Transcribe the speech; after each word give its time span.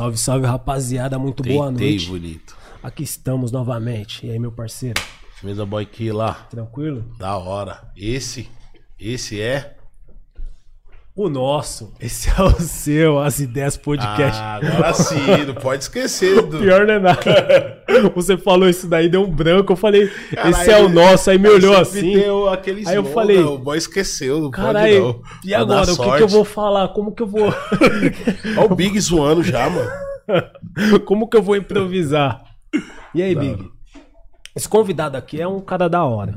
Salve, 0.00 0.16
salve, 0.16 0.46
rapaziada. 0.46 1.18
Muito 1.18 1.42
Deitei, 1.42 1.58
boa 1.58 1.70
noite. 1.70 2.08
bonito. 2.08 2.56
Aqui 2.82 3.02
estamos 3.02 3.52
novamente. 3.52 4.26
E 4.26 4.30
aí, 4.30 4.38
meu 4.38 4.50
parceiro? 4.50 4.98
Mesa 5.42 5.66
boy 5.66 5.82
aqui 5.82 6.10
lá. 6.10 6.46
Tranquilo? 6.48 7.04
Da 7.18 7.36
hora. 7.36 7.92
Esse, 7.94 8.48
esse 8.98 9.38
é. 9.42 9.76
O 11.20 11.28
nosso. 11.28 11.92
Esse 12.00 12.30
é 12.30 12.42
o 12.42 12.58
seu, 12.62 13.18
As 13.18 13.40
Ideias 13.40 13.76
Podcast. 13.76 14.40
Ah, 14.40 14.54
agora 14.54 14.94
sim, 14.94 15.44
não 15.46 15.52
pode 15.54 15.82
esquecer. 15.82 16.40
Do... 16.48 16.60
Pior 16.60 16.86
não 16.86 16.94
é 16.94 16.98
nada. 16.98 17.84
Você 18.16 18.38
falou 18.38 18.66
isso 18.66 18.88
daí, 18.88 19.06
deu 19.06 19.24
um 19.24 19.30
branco. 19.30 19.70
Eu 19.70 19.76
falei, 19.76 20.08
Caralho, 20.34 20.50
esse 20.50 20.70
é 20.70 20.82
o 20.82 20.88
nosso. 20.88 21.28
Aí 21.28 21.36
me 21.36 21.50
olhou 21.50 21.76
assim. 21.76 22.26
o- 22.26 22.48
aquele 22.48 22.88
Aí 22.88 22.96
eu 22.96 23.04
falei, 23.04 23.36
O 23.36 23.58
boy 23.58 23.76
esqueceu, 23.76 24.40
não 24.40 24.50
Caralho, 24.50 25.12
pode 25.12 25.18
não. 25.18 25.50
e 25.50 25.54
agora? 25.54 25.92
O 25.92 25.96
que, 25.98 26.16
que 26.16 26.22
eu 26.22 26.28
vou 26.28 26.42
falar? 26.42 26.88
Como 26.88 27.12
que 27.14 27.22
eu 27.22 27.26
vou. 27.26 27.52
Olha 28.56 28.64
o 28.64 28.74
Big 28.74 28.98
zoando 28.98 29.42
já, 29.42 29.68
mano. 29.68 29.90
Como 31.04 31.28
que 31.28 31.36
eu 31.36 31.42
vou 31.42 31.54
improvisar? 31.54 32.42
E 33.14 33.22
aí, 33.22 33.34
Big? 33.34 33.68
Esse 34.56 34.66
convidado 34.66 35.18
aqui 35.18 35.38
é 35.38 35.46
um 35.46 35.60
cara 35.60 35.86
da 35.86 36.02
hora. 36.02 36.34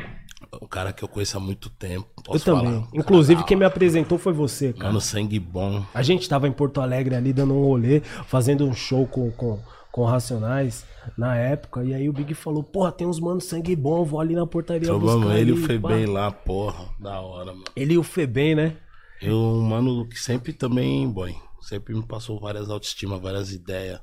O 0.61 0.67
cara 0.67 0.93
que 0.93 1.03
eu 1.03 1.07
conheço 1.07 1.37
há 1.37 1.39
muito 1.39 1.69
tempo. 1.69 2.07
Eu 2.27 2.39
também. 2.39 2.73
falar? 2.73 2.87
Inclusive, 2.93 3.43
quem 3.43 3.57
me 3.57 3.65
apresentou 3.65 4.17
foi 4.17 4.33
você, 4.33 4.73
cara. 4.73 4.87
Mano, 4.87 5.01
sangue 5.01 5.39
bom. 5.39 5.85
A 5.93 6.01
gente 6.01 6.27
tava 6.27 6.47
em 6.47 6.51
Porto 6.51 6.81
Alegre 6.81 7.15
ali 7.15 7.33
dando 7.33 7.53
um 7.53 7.63
rolê, 7.63 8.01
fazendo 8.27 8.65
um 8.65 8.73
show 8.73 9.07
com, 9.07 9.31
com, 9.31 9.59
com 9.91 10.05
Racionais 10.05 10.85
na 11.17 11.35
época. 11.35 11.83
E 11.83 11.93
aí 11.93 12.09
o 12.09 12.13
Big 12.13 12.33
falou: 12.33 12.63
Porra, 12.63 12.91
tem 12.91 13.07
uns 13.07 13.19
manos 13.19 13.45
sangue 13.45 13.75
bom, 13.75 14.03
vou 14.03 14.19
ali 14.19 14.35
na 14.35 14.45
portaria 14.45 14.87
Trombamos 14.87 15.25
buscar 15.25 15.39
ele 15.39 15.51
e 15.51 15.53
o 15.53 15.61
pá." 15.61 15.67
Febem 15.67 16.05
lá, 16.05 16.31
porra. 16.31 16.85
Da 16.99 17.19
hora, 17.19 17.51
mano. 17.51 17.65
Ele 17.75 17.93
e 17.93 17.97
o 17.97 18.03
Febem, 18.03 18.55
né? 18.55 18.77
Eu, 19.21 19.37
um 19.37 19.61
mano, 19.61 20.07
que 20.07 20.19
sempre 20.19 20.51
também, 20.51 21.09
boy, 21.09 21.33
sempre 21.61 21.93
me 21.95 22.05
passou 22.05 22.39
várias 22.39 22.69
autoestimas, 22.69 23.21
várias 23.21 23.53
ideias. 23.53 24.01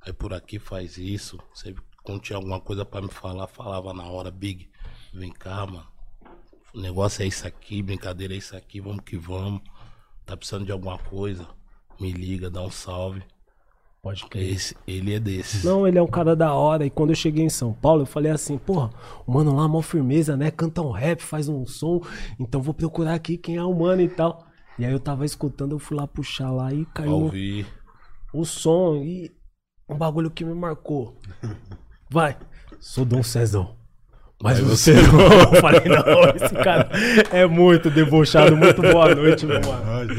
Aí 0.00 0.12
por 0.12 0.32
aqui 0.32 0.58
faz 0.58 0.96
isso. 0.96 1.38
Sempre 1.52 1.82
quando 2.02 2.20
tinha 2.20 2.36
alguma 2.36 2.60
coisa 2.60 2.84
pra 2.84 3.02
me 3.02 3.08
falar, 3.08 3.46
falava 3.46 3.92
na 3.92 4.04
hora, 4.04 4.30
Big, 4.30 4.70
vem 5.12 5.30
cá, 5.30 5.66
mano. 5.66 5.89
O 6.74 6.80
negócio 6.80 7.22
é 7.22 7.26
isso 7.26 7.46
aqui, 7.46 7.82
brincadeira 7.82 8.34
é 8.34 8.36
isso 8.36 8.56
aqui, 8.56 8.80
vamos 8.80 9.02
que 9.04 9.16
vamos. 9.16 9.60
Tá 10.24 10.36
precisando 10.36 10.64
de 10.64 10.72
alguma 10.72 10.98
coisa? 10.98 11.46
Me 12.00 12.12
liga, 12.12 12.48
dá 12.48 12.62
um 12.62 12.70
salve. 12.70 13.22
Pode 14.02 14.24
crer. 14.26 14.52
Esse, 14.54 14.76
ele 14.86 15.12
é 15.12 15.20
desses. 15.20 15.62
Não, 15.62 15.86
ele 15.86 15.98
é 15.98 16.02
um 16.02 16.06
cara 16.06 16.34
da 16.34 16.54
hora. 16.54 16.86
E 16.86 16.90
quando 16.90 17.10
eu 17.10 17.16
cheguei 17.16 17.44
em 17.44 17.50
São 17.50 17.72
Paulo, 17.72 18.02
eu 18.02 18.06
falei 18.06 18.32
assim: 18.32 18.56
Porra, 18.56 18.90
o 19.26 19.32
mano 19.32 19.54
lá, 19.54 19.68
mó 19.68 19.82
firmeza, 19.82 20.36
né? 20.36 20.50
Canta 20.50 20.80
um 20.80 20.90
rap, 20.90 21.20
faz 21.20 21.48
um 21.48 21.66
som. 21.66 22.00
Então 22.38 22.62
vou 22.62 22.72
procurar 22.72 23.14
aqui 23.14 23.36
quem 23.36 23.56
é 23.56 23.62
o 23.62 23.74
mano 23.74 24.00
e 24.00 24.08
tal. 24.08 24.46
E 24.78 24.86
aí 24.86 24.92
eu 24.92 25.00
tava 25.00 25.26
escutando, 25.26 25.72
eu 25.72 25.78
fui 25.78 25.96
lá 25.96 26.06
puxar 26.06 26.50
lá 26.50 26.72
e 26.72 26.86
caiu 26.86 27.12
ouvir. 27.12 27.66
o 28.32 28.46
som 28.46 28.96
e 28.96 29.30
um 29.86 29.96
bagulho 29.98 30.30
que 30.30 30.44
me 30.44 30.54
marcou. 30.54 31.18
Vai, 32.08 32.38
sou 32.78 33.04
Dom 33.04 33.22
Cezão. 33.22 33.76
Mas 34.42 34.58
você 34.58 34.94
você 34.94 35.02
não. 35.02 35.20
Eu 35.54 35.60
falei, 35.60 35.82
não, 35.84 36.34
esse 36.34 36.54
cara 36.54 36.88
é 37.30 37.46
muito 37.46 37.90
debochado. 37.90 38.56
Muito 38.56 38.80
boa 38.80 39.14
noite, 39.14 39.44
meu 39.44 39.60
mano. 39.60 40.14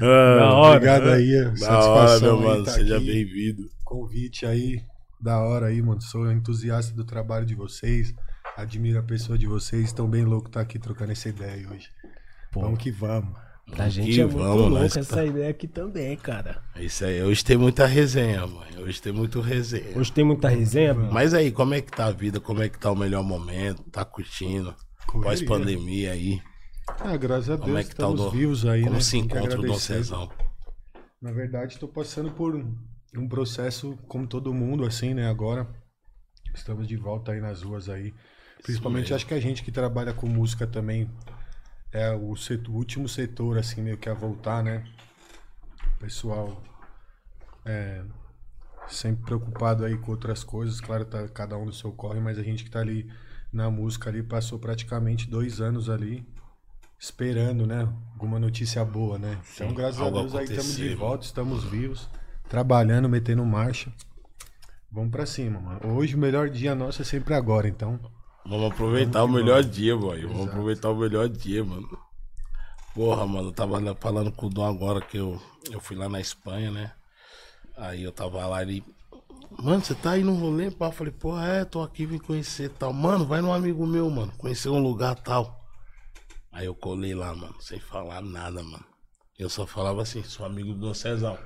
Da 0.00 0.52
hora. 0.54 0.76
Obrigado 0.76 1.08
aí, 1.10 1.32
Da 1.32 1.48
hora, 1.48 1.56
satisfação 1.56 2.38
meu 2.40 2.48
aí 2.48 2.54
mano, 2.54 2.64
tá 2.64 2.70
seja 2.72 2.96
aqui. 2.96 3.06
bem-vindo. 3.06 3.68
Convite 3.84 4.46
aí, 4.46 4.80
da 5.20 5.38
hora 5.40 5.66
aí, 5.66 5.82
mano. 5.82 6.00
Sou 6.00 6.30
entusiasta 6.32 6.94
do 6.94 7.04
trabalho 7.04 7.44
de 7.44 7.54
vocês. 7.54 8.14
Admiro 8.56 8.98
a 8.98 9.02
pessoa 9.02 9.36
de 9.36 9.46
vocês. 9.46 9.84
Estão 9.84 10.08
bem 10.08 10.24
louco 10.24 10.48
estar 10.48 10.62
aqui 10.62 10.78
trocando 10.78 11.12
essa 11.12 11.28
ideia 11.28 11.68
hoje. 11.68 11.88
Pô. 12.50 12.62
Vamos 12.62 12.78
que 12.78 12.90
vamos. 12.90 13.47
A 13.76 13.88
gente 13.88 14.12
Que 14.14 14.20
é 14.20 14.26
muito 14.26 14.92
que 14.92 14.98
essa 14.98 15.16
tá- 15.16 15.24
ideia 15.24 15.50
aqui 15.50 15.68
também, 15.68 16.16
cara. 16.16 16.62
Isso 16.76 17.04
aí, 17.04 17.22
hoje 17.22 17.44
tem 17.44 17.56
muita 17.56 17.86
resenha, 17.86 18.46
mano. 18.46 18.82
Hoje 18.82 19.00
tem 19.02 19.12
muito 19.12 19.40
resenha. 19.40 19.96
Hoje 19.98 20.10
tem 20.12 20.24
muita 20.24 20.48
resenha, 20.48 20.94
Big? 20.94 21.12
Mas 21.12 21.34
aí, 21.34 21.52
como 21.52 21.74
é 21.74 21.80
que 21.80 21.90
tá 21.90 22.06
a 22.06 22.10
vida? 22.10 22.40
Como 22.40 22.62
é 22.62 22.68
que 22.68 22.78
tá 22.78 22.90
o 22.90 22.96
melhor 22.96 23.22
momento? 23.22 23.82
Tá 23.90 24.04
curtindo? 24.04 24.74
Pós-pandemia 25.22 26.12
aí. 26.12 26.40
Ah, 27.00 27.16
graças 27.16 27.50
a 27.50 27.56
Deus, 27.56 27.66
Como 27.66 27.78
é 27.78 27.84
que 27.84 27.94
tá 27.94 28.08
o 28.08 28.12
estamos 28.14 28.32
do... 28.32 28.36
vivos 28.38 28.64
aí, 28.66 28.82
Como 28.82 28.94
né? 28.94 29.00
se 29.00 29.10
Tem 29.12 29.26
que 29.28 29.36
encontra 29.36 29.60
o 29.60 29.62
Dom. 29.62 29.74
Cezão? 29.74 30.30
Na 31.20 31.32
verdade, 31.32 31.74
estou 31.74 31.88
passando 31.88 32.30
por 32.30 32.54
um, 33.16 33.28
processo 33.28 33.98
como 34.08 34.26
todo 34.26 34.54
mundo, 34.54 34.84
assim, 34.86 35.12
né? 35.12 35.28
Agora 35.28 35.68
estamos 36.54 36.86
de 36.88 36.96
volta 36.96 37.32
aí 37.32 37.40
nas 37.40 37.62
ruas 37.62 37.88
aí. 37.88 38.14
Principalmente 38.62 39.12
acho 39.12 39.26
que 39.26 39.34
a 39.34 39.40
gente 39.40 39.62
que 39.62 39.70
trabalha 39.70 40.12
com 40.12 40.26
música 40.26 40.66
também 40.66 41.08
é 41.92 42.10
o, 42.12 42.36
setor- 42.36 42.72
o 42.72 42.76
último 42.76 43.08
setor, 43.08 43.58
assim, 43.58 43.82
meio 43.82 43.98
que 43.98 44.08
a 44.08 44.14
voltar, 44.14 44.62
né? 44.62 44.84
O 45.96 45.98
pessoal 45.98 46.62
é, 47.64 48.02
sempre 48.88 49.24
preocupado 49.24 49.84
aí 49.84 49.96
com 49.98 50.10
outras 50.10 50.42
coisas, 50.44 50.80
claro, 50.80 51.04
tá 51.04 51.28
cada 51.28 51.56
um 51.56 51.66
no 51.66 51.72
seu 51.72 51.92
corre, 51.92 52.20
mas 52.20 52.38
a 52.38 52.42
gente 52.42 52.64
que 52.64 52.70
tá 52.70 52.80
ali 52.80 53.10
na 53.52 53.70
música 53.70 54.10
ali 54.10 54.22
passou 54.22 54.58
praticamente 54.58 55.28
dois 55.28 55.60
anos 55.60 55.88
ali 55.88 56.26
esperando, 56.98 57.66
né? 57.66 57.80
Alguma 58.12 58.38
notícia 58.38 58.84
boa, 58.84 59.18
né? 59.18 59.38
Então, 59.54 59.68
Sim, 59.68 59.74
graças 59.74 60.00
a 60.00 60.10
Deus 60.10 60.34
aí 60.34 60.44
estamos 60.44 60.76
de 60.76 60.94
volta, 60.94 61.24
estamos 61.24 61.64
vivos, 61.64 62.08
trabalhando, 62.48 63.08
metendo 63.08 63.44
marcha. 63.44 63.92
Vamos 64.90 65.10
pra 65.10 65.26
cima, 65.26 65.60
mano. 65.60 65.80
Hoje 65.94 66.14
o 66.14 66.18
melhor 66.18 66.48
dia 66.48 66.74
nosso 66.74 67.02
é 67.02 67.04
sempre 67.04 67.34
agora, 67.34 67.68
então. 67.68 68.00
Vamos 68.48 68.72
aproveitar 68.72 69.24
o 69.24 69.28
melhor 69.28 69.62
dia, 69.62 69.94
boy. 69.94 70.24
Vamos 70.24 70.48
aproveitar 70.48 70.88
o 70.88 70.96
melhor 70.96 71.28
dia, 71.28 71.62
mano. 71.62 71.86
Porra, 72.94 73.26
mano, 73.26 73.48
eu 73.48 73.52
tava 73.52 73.94
falando 73.96 74.32
com 74.32 74.46
o 74.46 74.48
Dom 74.48 74.64
agora 74.64 75.02
que 75.02 75.18
eu, 75.18 75.38
eu 75.70 75.78
fui 75.78 75.94
lá 75.94 76.08
na 76.08 76.18
Espanha, 76.18 76.70
né? 76.70 76.92
Aí 77.76 78.02
eu 78.02 78.10
tava 78.10 78.46
lá 78.46 78.62
ele. 78.62 78.82
Mano, 79.62 79.84
você 79.84 79.94
tá 79.94 80.12
aí 80.12 80.24
no 80.24 80.34
rolê, 80.34 80.70
pá? 80.70 80.86
Eu 80.86 80.92
falei, 80.92 81.12
porra, 81.12 81.46
é, 81.46 81.64
tô 81.66 81.82
aqui, 81.82 82.06
vim 82.06 82.16
conhecer 82.16 82.70
tal. 82.70 82.90
Mano, 82.90 83.26
vai 83.26 83.42
num 83.42 83.52
amigo 83.52 83.86
meu, 83.86 84.08
mano. 84.08 84.32
Conhecer 84.38 84.70
um 84.70 84.82
lugar 84.82 85.14
tal. 85.16 85.68
Aí 86.50 86.64
eu 86.64 86.74
colei 86.74 87.14
lá, 87.14 87.34
mano, 87.34 87.54
sem 87.60 87.78
falar 87.78 88.22
nada, 88.22 88.62
mano. 88.62 88.84
Eu 89.38 89.50
só 89.50 89.66
falava 89.66 90.00
assim, 90.00 90.22
sou 90.22 90.46
amigo 90.46 90.72
do 90.72 90.80
Dom 90.80 90.94
Cezão. 90.94 91.38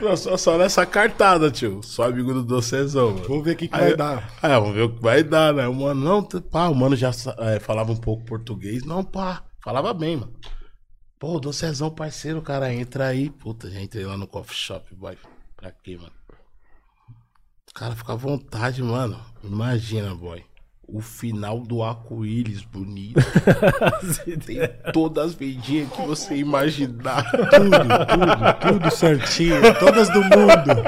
Não, 0.00 0.16
só, 0.16 0.36
só 0.36 0.56
nessa 0.58 0.86
cartada, 0.86 1.50
tio. 1.50 1.82
Sou 1.82 2.04
amigo 2.04 2.32
do 2.32 2.42
Dom 2.42 2.62
Cezão, 2.62 3.12
mano. 3.12 3.28
Vou 3.28 3.42
ver 3.42 3.52
o 3.52 3.56
que, 3.56 3.68
que 3.68 3.74
Aí 3.74 3.88
vai 3.88 3.96
dar. 3.96 4.32
É, 4.42 4.48
vamos 4.48 4.74
ver 4.74 4.82
o 4.82 4.94
que 4.94 5.02
vai 5.02 5.22
dar, 5.22 5.52
né? 5.52 5.68
O 5.68 5.74
mano, 5.74 6.02
não, 6.02 6.22
pá, 6.22 6.68
o 6.68 6.74
mano 6.74 6.96
já 6.96 7.10
é, 7.38 7.60
falava 7.60 7.92
um 7.92 7.96
pouco 7.96 8.24
português. 8.24 8.84
Não, 8.84 9.04
pá, 9.04 9.44
falava 9.62 9.92
bem, 9.92 10.16
mano. 10.16 10.32
Pô, 11.18 11.38
do 11.38 11.52
Cezão, 11.52 11.90
parceiro, 11.90 12.40
cara, 12.42 12.72
entra 12.72 13.08
aí. 13.08 13.30
Puta, 13.30 13.70
já 13.70 13.80
entrei 13.80 14.04
lá 14.04 14.16
no 14.16 14.26
coffee 14.26 14.56
shop, 14.56 14.94
boy. 14.94 15.16
Pra 15.56 15.70
quê, 15.70 15.96
mano? 15.96 16.12
Cara, 17.74 17.94
fica 17.94 18.12
à 18.12 18.16
vontade, 18.16 18.82
mano. 18.82 19.20
Imagina, 19.44 20.14
boy. 20.14 20.44
O 20.86 21.00
final 21.00 21.60
do 21.60 21.82
arco-íris 21.82 22.62
bonito. 22.62 23.20
Tem 24.44 24.58
todas 24.92 25.26
as 25.26 25.34
vendinhas 25.34 25.90
que 25.90 26.02
você 26.02 26.36
imaginar. 26.36 27.30
Tudo, 27.30 27.70
tudo, 28.60 28.80
tudo 28.80 28.90
certinho. 28.90 29.56
Todas 29.78 30.08
do 30.10 30.20
mundo. 30.20 30.82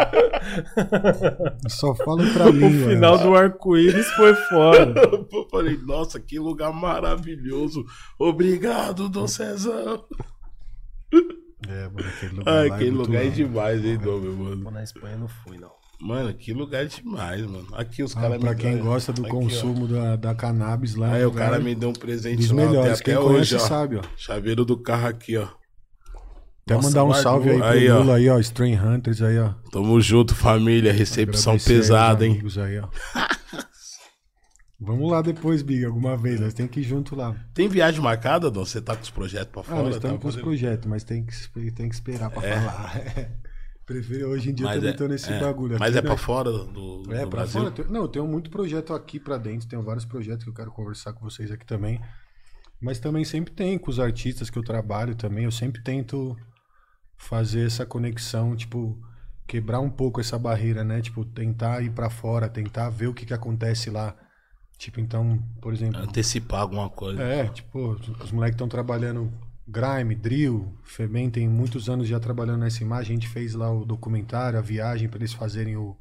Só 1.68 1.94
falo 1.94 2.30
pra 2.32 2.52
mim, 2.52 2.66
O 2.66 2.88
final 2.88 3.18
do 3.18 3.34
arco-íris 3.34 4.10
foi 4.12 4.34
foda. 4.34 5.00
Eu 5.32 5.48
falei, 5.48 5.78
nossa, 5.78 6.20
que 6.20 6.38
lugar 6.38 6.72
maravilhoso. 6.72 7.84
Obrigado, 8.18 9.08
Dom 9.08 9.26
Cezão. 9.26 10.04
É, 11.68 11.88
mano, 11.88 12.08
aquele 12.08 12.34
lugar 12.34 12.54
Ai, 12.54 12.68
lá 12.68 12.74
aquele 12.74 12.90
lugar 12.90 13.24
é 13.24 13.28
demais, 13.28 13.84
hein, 13.84 13.98
Dom, 13.98 14.20
meu 14.20 14.36
mano. 14.36 14.70
Na 14.70 14.82
Espanha 14.82 15.16
não 15.16 15.28
fui, 15.28 15.56
não. 15.56 15.72
Mano, 16.06 16.34
que 16.34 16.52
lugar 16.52 16.82
é 16.84 16.86
demais, 16.86 17.40
mano. 17.46 17.66
Aqui 17.72 18.02
os 18.02 18.14
Ah, 18.14 18.20
caras 18.20 18.38
pra 18.38 18.54
quem 18.54 18.76
gosta 18.78 19.10
do 19.10 19.22
Aqui, 19.22 19.30
ó. 19.30 19.34
consumo 19.40 19.88
da, 19.88 20.16
da 20.16 20.34
cannabis 20.34 20.94
lá. 20.94 21.12
Aí 21.14 21.22
é 21.22 21.26
o 21.26 21.30
um 21.30 21.34
cara 21.34 21.58
me 21.58 21.74
deu 21.74 21.88
um 21.88 21.92
presente 21.94 22.36
dos 22.40 22.50
lá, 22.50 22.56
melhores. 22.66 23.00
até 23.00 23.04
Quem 23.04 23.16
hoje, 23.16 23.26
conhece 23.28 23.54
ó. 23.54 23.58
sabe, 23.60 23.96
ó. 23.96 24.02
Chaveiro 24.14 24.66
do 24.66 24.76
carro 24.76 25.06
aqui, 25.06 25.36
ó. 25.38 25.44
Até 26.64 26.74
Nossa, 26.74 26.88
mandar 26.88 27.04
um 27.04 27.14
salve 27.14 27.50
aí 27.50 27.56
pro 27.58 27.66
Aí, 27.66 27.90
ó. 27.90 27.98
Lula 28.00 28.16
aí, 28.16 28.28
ó. 28.28 28.38
Strain 28.38 28.74
Hunters 28.78 29.22
aí, 29.22 29.38
ó. 29.38 29.54
Tamo 29.72 29.98
junto, 30.00 30.34
família. 30.34 30.92
Recepção 30.92 31.54
os 31.56 31.64
pesada, 31.64 32.26
hein? 32.26 32.38
Aí, 32.58 32.78
ó. 32.80 32.88
Vamos 34.80 35.10
lá 35.10 35.22
depois, 35.22 35.62
Big, 35.62 35.84
alguma 35.86 36.16
vez. 36.18 36.38
Nós 36.40 36.52
temos 36.52 36.70
que 36.70 36.80
ir 36.80 36.84
junto 36.84 37.16
lá. 37.16 37.34
Tem 37.54 37.66
viagem 37.68 38.00
marcada, 38.02 38.50
Dom? 38.50 38.64
Você 38.64 38.80
tá 38.82 38.94
com 38.94 39.02
os 39.02 39.10
projetos 39.10 39.50
pra 39.52 39.62
Ah, 39.62 39.64
fora? 39.64 39.82
nós 39.84 39.90
tá 39.92 39.96
estamos 39.96 40.20
com 40.20 40.28
os 40.28 40.34
fazendo- 40.34 40.44
projetos, 40.46 40.86
mas 40.86 41.02
tem 41.04 41.24
que, 41.24 41.70
tem 41.72 41.88
que 41.88 41.94
esperar 41.94 42.30
pra 42.30 42.42
falar. 42.42 42.94
Prefiro, 43.86 44.28
hoje 44.30 44.50
em 44.50 44.54
dia 44.54 44.64
eu 44.64 44.68
Mas 44.68 44.76
também 44.76 44.90
é, 44.90 44.96
tô 44.96 45.06
nesse 45.06 45.30
é, 45.32 45.38
bagulho. 45.40 45.76
Mas 45.78 45.90
Aqui, 45.90 45.98
é 45.98 46.02
pra 46.02 46.10
né? 46.12 46.16
fora 46.16 46.50
do, 46.50 47.02
do 47.02 47.12
É, 47.14 47.18
pra 47.20 47.26
Brasil? 47.26 47.70
fora. 47.70 47.88
Não, 47.90 48.02
eu 48.02 48.08
tenho 48.08 48.26
muito 48.26 48.48
projeto 48.50 48.94
aqui 48.94 49.20
pra 49.20 49.36
dentro, 49.36 49.68
tenho 49.68 49.82
vários 49.82 50.04
projetos 50.06 50.44
que 50.44 50.50
eu 50.50 50.54
quero 50.54 50.70
conversar 50.70 51.12
com 51.12 51.20
vocês 51.28 51.50
aqui 51.50 51.66
também. 51.66 52.00
Mas 52.80 52.98
também 52.98 53.24
sempre 53.24 53.52
tem 53.52 53.78
com 53.78 53.90
os 53.90 54.00
artistas 54.00 54.48
que 54.50 54.58
eu 54.58 54.62
trabalho 54.64 55.14
também, 55.14 55.44
eu 55.44 55.50
sempre 55.52 55.82
tento 55.82 56.36
fazer 57.16 57.66
essa 57.66 57.84
conexão, 57.86 58.56
tipo, 58.56 58.98
quebrar 59.46 59.80
um 59.80 59.90
pouco 59.90 60.20
essa 60.20 60.38
barreira, 60.38 60.82
né? 60.82 61.00
Tipo, 61.00 61.24
tentar 61.24 61.82
ir 61.82 61.90
pra 61.90 62.08
fora, 62.10 62.48
tentar 62.48 62.88
ver 62.90 63.08
o 63.08 63.14
que 63.14 63.26
que 63.26 63.34
acontece 63.34 63.90
lá. 63.90 64.14
Tipo, 64.78 64.98
então, 65.00 65.38
por 65.62 65.72
exemplo, 65.72 66.00
Antecipar 66.00 66.60
alguma 66.62 66.88
coisa. 66.90 67.22
é, 67.22 67.48
tipo, 67.48 67.90
os 68.22 68.32
moleques 68.32 68.54
estão 68.56 68.68
trabalhando 68.68 69.32
grime, 69.66 70.14
drill. 70.14 70.72
Febem 70.84 71.30
tem 71.30 71.48
muitos 71.48 71.88
anos 71.88 72.06
já 72.06 72.20
trabalhando 72.20 72.60
nessa 72.60 72.82
imagem. 72.82 73.16
A 73.16 73.20
gente 73.20 73.28
fez 73.28 73.54
lá 73.54 73.70
o 73.72 73.84
documentário, 73.84 74.58
a 74.58 74.62
viagem 74.62 75.08
para 75.08 75.18
eles 75.18 75.32
fazerem 75.32 75.76
o, 75.76 75.96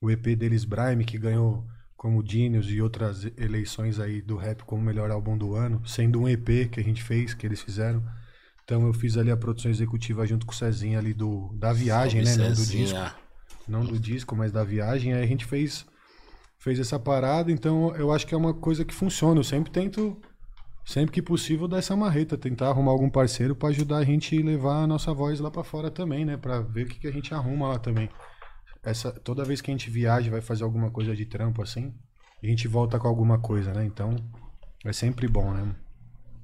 o 0.00 0.10
EP 0.10 0.36
deles, 0.36 0.64
Brime, 0.64 1.04
que 1.04 1.18
ganhou 1.18 1.64
como 1.96 2.22
Genius 2.26 2.66
e 2.68 2.82
outras 2.82 3.24
eleições 3.38 3.98
aí 3.98 4.20
do 4.20 4.36
rap 4.36 4.62
como 4.64 4.82
melhor 4.82 5.10
álbum 5.10 5.38
do 5.38 5.54
ano, 5.54 5.80
sendo 5.86 6.20
um 6.20 6.28
EP 6.28 6.70
que 6.70 6.78
a 6.78 6.82
gente 6.82 7.02
fez, 7.02 7.32
que 7.32 7.46
eles 7.46 7.62
fizeram. 7.62 8.04
Então 8.62 8.86
eu 8.86 8.92
fiz 8.92 9.16
ali 9.16 9.30
a 9.30 9.36
produção 9.36 9.70
executiva 9.70 10.26
junto 10.26 10.44
com 10.44 10.52
o 10.52 10.54
Cezinha 10.54 10.98
ali 10.98 11.14
do 11.14 11.54
da 11.54 11.72
viagem, 11.72 12.24
Salve, 12.24 12.40
né, 12.40 12.48
não 12.48 12.54
do 12.54 12.66
disco, 12.66 12.98
não 13.68 13.84
do 13.84 13.98
disco, 13.98 14.36
mas 14.36 14.52
da 14.52 14.64
viagem. 14.64 15.14
Aí 15.14 15.22
a 15.22 15.26
gente 15.26 15.44
fez 15.44 15.86
fez 16.58 16.78
essa 16.78 16.98
parada, 16.98 17.52
então 17.52 17.94
eu 17.96 18.10
acho 18.10 18.26
que 18.26 18.34
é 18.34 18.38
uma 18.38 18.54
coisa 18.54 18.84
que 18.84 18.94
funciona. 18.94 19.40
Eu 19.40 19.44
sempre 19.44 19.70
tento 19.70 20.20
sempre 20.84 21.12
que 21.12 21.22
possível 21.22 21.66
dar 21.66 21.78
essa 21.78 21.96
marreta, 21.96 22.36
tentar 22.36 22.68
arrumar 22.68 22.92
algum 22.92 23.08
parceiro 23.10 23.54
pra 23.56 23.68
ajudar 23.70 23.98
a 23.98 24.04
gente 24.04 24.38
a 24.40 24.44
levar 24.44 24.82
a 24.82 24.86
nossa 24.86 25.12
voz 25.14 25.40
lá 25.40 25.50
pra 25.50 25.64
fora 25.64 25.90
também, 25.90 26.24
né, 26.24 26.36
Pra 26.36 26.60
ver 26.60 26.86
o 26.86 26.88
que, 26.88 26.98
que 27.00 27.06
a 27.08 27.12
gente 27.12 27.32
arruma 27.34 27.68
lá 27.68 27.78
também. 27.78 28.08
Essa 28.82 29.10
toda 29.10 29.44
vez 29.44 29.60
que 29.60 29.70
a 29.70 29.74
gente 29.74 29.88
viaja, 29.90 30.30
vai 30.30 30.40
fazer 30.42 30.62
alguma 30.64 30.90
coisa 30.90 31.16
de 31.16 31.24
trampo 31.24 31.62
assim, 31.62 31.94
a 32.42 32.46
gente 32.46 32.68
volta 32.68 32.98
com 32.98 33.08
alguma 33.08 33.38
coisa, 33.38 33.72
né? 33.72 33.84
Então 33.86 34.14
é 34.84 34.92
sempre 34.92 35.26
bom, 35.26 35.52
né? 35.54 35.74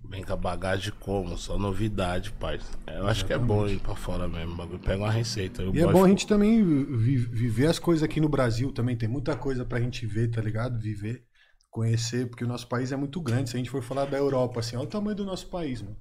Vem 0.09 0.25
com 0.25 0.33
a 0.33 0.37
bagagem 0.37 0.93
como? 0.99 1.37
Só 1.37 1.59
novidade, 1.59 2.33
pai. 2.33 2.59
Eu 2.89 3.07
acho 3.07 3.25
que 3.27 3.33
é 3.33 3.39
bom 3.39 3.67
ir 3.69 3.79
pra 3.79 3.95
fora 3.95 4.27
mesmo. 4.27 4.57
Pega 4.81 5.05
uma 5.05 5.11
receita. 5.11 5.63
E 5.63 5.79
é 5.81 5.87
bom 5.87 6.05
a 6.05 6.09
gente 6.09 6.27
também 6.27 6.65
vi- 6.65 7.17
viver 7.19 7.67
as 7.67 7.79
coisas 7.79 8.03
aqui 8.03 8.21
no 8.21 8.29
Brasil 8.29 8.73
também. 8.73 8.97
Tem 8.97 9.09
muita 9.09 9.37
coisa 9.37 9.65
pra 9.65 9.79
gente 9.81 10.07
ver, 10.07 10.29
tá 10.29 10.41
ligado? 10.41 10.81
Viver, 10.81 11.23
conhecer, 11.71 12.27
porque 12.29 12.45
o 12.45 12.49
nosso 12.49 12.67
país 12.67 12.91
é 12.93 12.97
muito 12.97 13.21
grande. 13.21 13.51
Se 13.51 13.57
a 13.57 13.59
gente 13.59 13.71
for 13.71 13.83
falar 13.83 14.05
da 14.07 14.17
Europa, 14.19 14.61
assim, 14.61 14.77
olha 14.77 14.85
o 14.87 14.89
tamanho 14.91 15.17
do 15.17 15.25
nosso 15.25 15.47
país, 15.49 15.81
mano. 15.83 15.97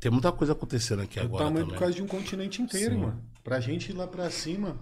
Tem 0.00 0.10
muita 0.12 0.30
coisa 0.30 0.52
acontecendo 0.52 1.02
aqui 1.02 1.18
É 1.18 1.22
o 1.22 1.24
agora 1.26 1.44
tamanho 1.44 1.64
também. 1.66 1.74
por 1.74 1.80
causa 1.80 1.94
de 1.94 2.02
um 2.02 2.06
continente 2.06 2.62
inteiro, 2.62 2.94
Sim. 2.94 3.00
mano. 3.00 3.22
Pra 3.42 3.58
gente 3.60 3.90
ir 3.90 3.94
lá 3.94 4.06
pra 4.06 4.30
cima, 4.30 4.76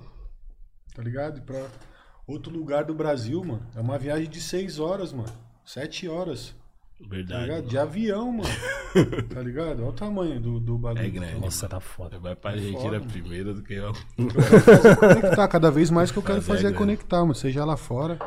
tá 0.94 1.02
ligado? 1.02 1.38
E 1.38 1.40
pra 1.40 1.66
outro 2.26 2.52
lugar 2.52 2.84
do 2.84 2.94
Brasil, 2.94 3.42
mano. 3.42 3.66
É 3.74 3.80
uma 3.80 3.98
viagem 3.98 4.28
de 4.28 4.40
seis 4.40 4.78
horas, 4.78 5.12
mano. 5.12 5.32
Sete 5.64 6.06
horas. 6.06 6.54
Tá 7.00 7.08
Verdade. 7.08 7.42
ligado? 7.44 7.66
De 7.68 7.78
avião, 7.78 8.32
mano. 8.32 8.48
tá 9.32 9.40
ligado? 9.42 9.80
Olha 9.80 9.88
o 9.88 9.92
tamanho 9.92 10.40
do, 10.40 10.60
do 10.60 10.76
bagulho. 10.78 11.06
É 11.06 11.08
grande. 11.10 11.40
Nossa, 11.40 11.66
tá 11.68 11.80
foda. 11.80 12.18
Vai 12.18 12.34
pra 12.36 12.50
Argentina 12.52 13.00
foda. 13.00 13.00
primeiro 13.00 13.54
do 13.54 13.62
que 13.62 13.74
eu. 13.74 13.92
conectar. 14.98 15.48
Cada 15.48 15.70
vez 15.70 15.90
mais 15.90 16.10
que 16.10 16.18
eu 16.18 16.22
quero 16.24 16.40
Fazer 16.42 16.46
fazer 16.62 16.66
é 16.68 16.70
grana. 16.70 16.78
conectar, 16.78 17.20
mano. 17.20 17.34
Seja 17.34 17.64
lá 17.64 17.76
fora, 17.76 18.18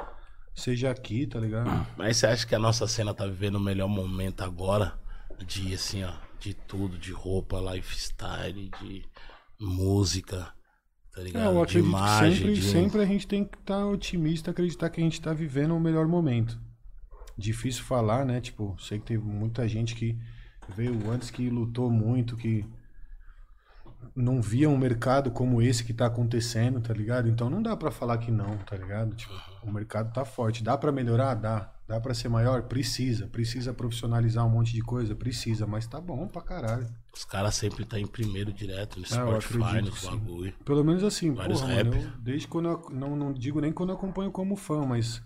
seja 0.55 0.91
aqui, 0.91 1.27
tá 1.27 1.39
ligado? 1.39 1.69
Mas 1.97 2.17
você 2.17 2.27
acha 2.27 2.45
que 2.47 2.55
a 2.55 2.59
nossa 2.59 2.87
cena 2.87 3.13
tá 3.13 3.25
vivendo 3.25 3.55
o 3.55 3.59
melhor 3.59 3.87
momento 3.87 4.41
agora? 4.43 4.99
De 5.45 5.73
assim, 5.73 6.03
ó, 6.03 6.13
de 6.39 6.53
tudo, 6.53 6.97
de 6.97 7.11
roupa, 7.11 7.59
lifestyle, 7.73 8.69
de 8.81 9.05
música, 9.59 10.53
tá 11.13 11.21
É, 11.21 11.23
ligado? 11.23 11.45
eu 11.55 11.65
de 11.65 11.79
acredito 11.79 11.85
imagem, 11.87 12.53
que 12.53 12.61
sempre, 12.61 12.61
de... 12.61 12.61
sempre 12.61 13.01
a 13.01 13.05
gente 13.05 13.27
tem 13.27 13.45
que 13.45 13.57
estar 13.57 13.85
otimista, 13.85 14.51
acreditar 14.51 14.89
que 14.89 14.99
a 15.01 15.03
gente 15.03 15.21
tá 15.21 15.33
vivendo 15.33 15.75
o 15.75 15.79
melhor 15.79 16.07
momento. 16.07 16.59
Difícil 17.37 17.83
falar, 17.83 18.25
né? 18.25 18.41
Tipo, 18.41 18.75
sei 18.79 18.99
que 18.99 19.05
teve 19.05 19.23
muita 19.23 19.67
gente 19.67 19.95
que 19.95 20.17
veio 20.75 21.09
antes 21.09 21.31
que 21.31 21.49
lutou 21.49 21.89
muito, 21.89 22.35
que 22.35 22.65
não 24.15 24.41
via 24.41 24.69
um 24.69 24.77
mercado 24.77 25.31
como 25.31 25.61
esse 25.61 25.83
que 25.83 25.93
tá 25.93 26.05
acontecendo, 26.05 26.81
tá 26.81 26.93
ligado? 26.93 27.29
Então 27.29 27.49
não 27.49 27.61
dá 27.61 27.75
pra 27.75 27.91
falar 27.91 28.17
que 28.17 28.31
não, 28.31 28.57
tá 28.59 28.75
ligado? 28.75 29.15
Tipo, 29.15 29.33
o 29.63 29.71
mercado 29.71 30.13
tá 30.13 30.23
forte. 30.25 30.63
Dá 30.63 30.77
pra 30.77 30.91
melhorar? 30.91 31.35
Dá. 31.35 31.71
Dá 31.87 31.99
pra 31.99 32.13
ser 32.13 32.29
maior? 32.29 32.63
Precisa. 32.63 33.25
Precisa 33.27 33.73
profissionalizar 33.73 34.45
um 34.45 34.49
monte 34.49 34.73
de 34.73 34.81
coisa? 34.81 35.15
Precisa. 35.15 35.65
Mas 35.65 35.87
tá 35.87 35.99
bom 35.99 36.27
pra 36.27 36.41
caralho. 36.41 36.87
Os 37.15 37.25
caras 37.25 37.55
sempre 37.55 37.83
tá 37.83 37.99
em 37.99 38.05
primeiro 38.05 38.53
direto 38.53 38.99
no 38.99 39.05
Ah, 39.11 39.31
eu 39.31 39.41
Spotify, 39.41 39.91
sim. 39.97 40.11
bagulho. 40.11 40.53
Pelo 40.63 40.83
menos 40.83 41.03
assim, 41.03 41.33
Vários 41.33 41.61
porra, 41.61 41.75
mano, 41.83 41.95
eu- 41.95 42.11
desde 42.19 42.47
quando 42.47 42.69
eu, 42.69 42.89
não, 42.91 43.15
não 43.15 43.33
digo 43.33 43.59
nem 43.59 43.71
quando 43.71 43.89
eu 43.89 43.95
acompanho 43.95 44.31
como 44.31 44.55
fã, 44.55 44.85
mas 44.85 45.19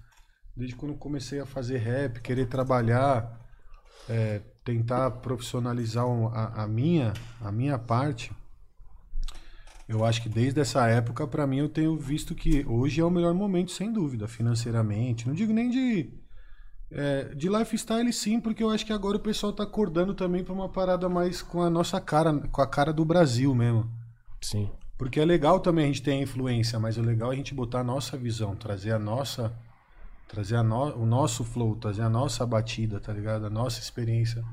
desde 0.55 0.75
quando 0.75 0.93
eu 0.93 0.97
comecei 0.97 1.39
a 1.41 1.45
fazer 1.45 1.79
rap, 1.79 2.21
querer 2.21 2.45
trabalhar, 2.45 3.39
é, 4.07 4.41
tentar 4.63 5.11
profissionalizar 5.11 6.05
a, 6.33 6.63
a 6.63 6.67
minha, 6.67 7.11
a 7.41 7.51
minha 7.51 7.77
parte, 7.77 8.31
eu 9.87 10.03
acho 10.05 10.21
que 10.21 10.29
desde 10.29 10.59
essa 10.61 10.87
época, 10.87 11.27
pra 11.27 11.45
mim, 11.47 11.57
eu 11.57 11.69
tenho 11.69 11.97
visto 11.97 12.33
que 12.35 12.65
hoje 12.67 13.01
é 13.01 13.05
o 13.05 13.09
melhor 13.11 13.33
momento, 13.33 13.71
sem 13.71 13.91
dúvida, 13.91 14.27
financeiramente. 14.27 15.27
Não 15.27 15.33
digo 15.35 15.51
nem 15.53 15.69
de. 15.69 16.09
é, 16.91 17.33
de 17.35 17.49
lifestyle 17.49 18.11
sim, 18.13 18.39
porque 18.39 18.63
eu 18.63 18.69
acho 18.69 18.85
que 18.85 18.93
agora 18.93 19.17
o 19.17 19.21
pessoal 19.21 19.51
tá 19.53 19.63
acordando 19.63 20.13
também 20.13 20.43
pra 20.43 20.53
uma 20.53 20.69
parada 20.69 21.09
mais 21.09 21.41
com 21.41 21.61
a 21.61 21.69
nossa 21.69 21.99
cara, 21.99 22.33
com 22.47 22.61
a 22.61 22.67
cara 22.67 22.93
do 22.93 23.03
Brasil 23.05 23.53
mesmo. 23.53 23.89
Sim. 24.41 24.69
Porque 24.97 25.19
é 25.19 25.25
legal 25.25 25.59
também 25.59 25.85
a 25.85 25.87
gente 25.87 26.01
ter 26.03 26.11
a 26.11 26.21
influência, 26.21 26.79
mas 26.79 26.97
o 26.97 27.01
legal 27.01 27.31
é 27.31 27.33
a 27.33 27.37
gente 27.37 27.53
botar 27.53 27.79
a 27.79 27.83
nossa 27.83 28.15
visão, 28.17 28.55
trazer 28.55 28.91
a 28.91 28.99
nossa. 28.99 29.53
Trazer 30.27 30.55
a 30.55 30.63
no- 30.63 30.95
o 30.95 31.05
nosso 31.05 31.43
flow, 31.43 31.75
trazer 31.75 32.01
a 32.01 32.09
nossa 32.09 32.45
batida, 32.45 32.99
tá 32.99 33.13
ligado? 33.13 33.45
A 33.45 33.49
nossa 33.49 33.79
experiência 33.79 34.43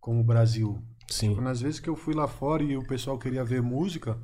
como 0.00 0.22
Brasil. 0.22 0.80
Sim. 1.08 1.34
Quando 1.34 1.48
às 1.48 1.60
vezes 1.60 1.80
que 1.80 1.88
eu 1.90 1.96
fui 1.96 2.14
lá 2.14 2.28
fora 2.28 2.62
e 2.62 2.76
o 2.76 2.86
pessoal 2.86 3.18
queria 3.18 3.44
ver 3.44 3.60
música, 3.60 4.12
o 4.12 4.18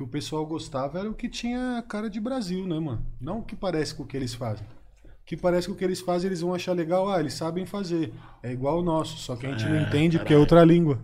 que 0.00 0.04
o 0.04 0.08
pessoal 0.08 0.46
gostava 0.46 0.98
era 0.98 1.10
o 1.10 1.14
que 1.14 1.28
tinha 1.28 1.84
cara 1.86 2.08
de 2.08 2.18
Brasil, 2.18 2.66
né, 2.66 2.78
mano? 2.78 3.04
Não 3.20 3.40
o 3.40 3.42
que 3.44 3.54
parece 3.54 3.94
com 3.94 4.02
o 4.02 4.06
que 4.06 4.16
eles 4.16 4.32
fazem. 4.34 4.66
O 5.04 5.24
que 5.26 5.36
parece 5.36 5.68
com 5.68 5.74
o 5.74 5.76
que 5.76 5.84
eles 5.84 6.00
fazem, 6.00 6.28
eles 6.28 6.40
vão 6.40 6.54
achar 6.54 6.72
legal, 6.72 7.08
ah, 7.10 7.20
eles 7.20 7.34
sabem 7.34 7.66
fazer. 7.66 8.10
É 8.42 8.50
igual 8.50 8.78
o 8.78 8.82
nosso, 8.82 9.18
só 9.18 9.36
que 9.36 9.46
a 9.46 9.50
gente 9.50 9.66
não 9.68 9.76
É, 9.76 9.82
entende 9.82 10.16
porque 10.18 10.32
é 10.32 10.36
caralho. 10.36 10.40
outra 10.40 10.64
língua. 10.64 10.98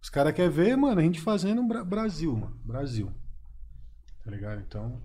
Os 0.00 0.08
caras 0.08 0.32
querem 0.34 0.50
ver, 0.50 0.76
mano, 0.76 0.98
a 1.00 1.04
gente 1.04 1.20
fazendo 1.20 1.62
Bra- 1.62 1.84
Brasil, 1.84 2.32
mano. 2.34 2.56
Brasil. 2.64 3.10
Tá 4.24 4.30
ligado? 4.30 4.62
Então. 4.66 4.98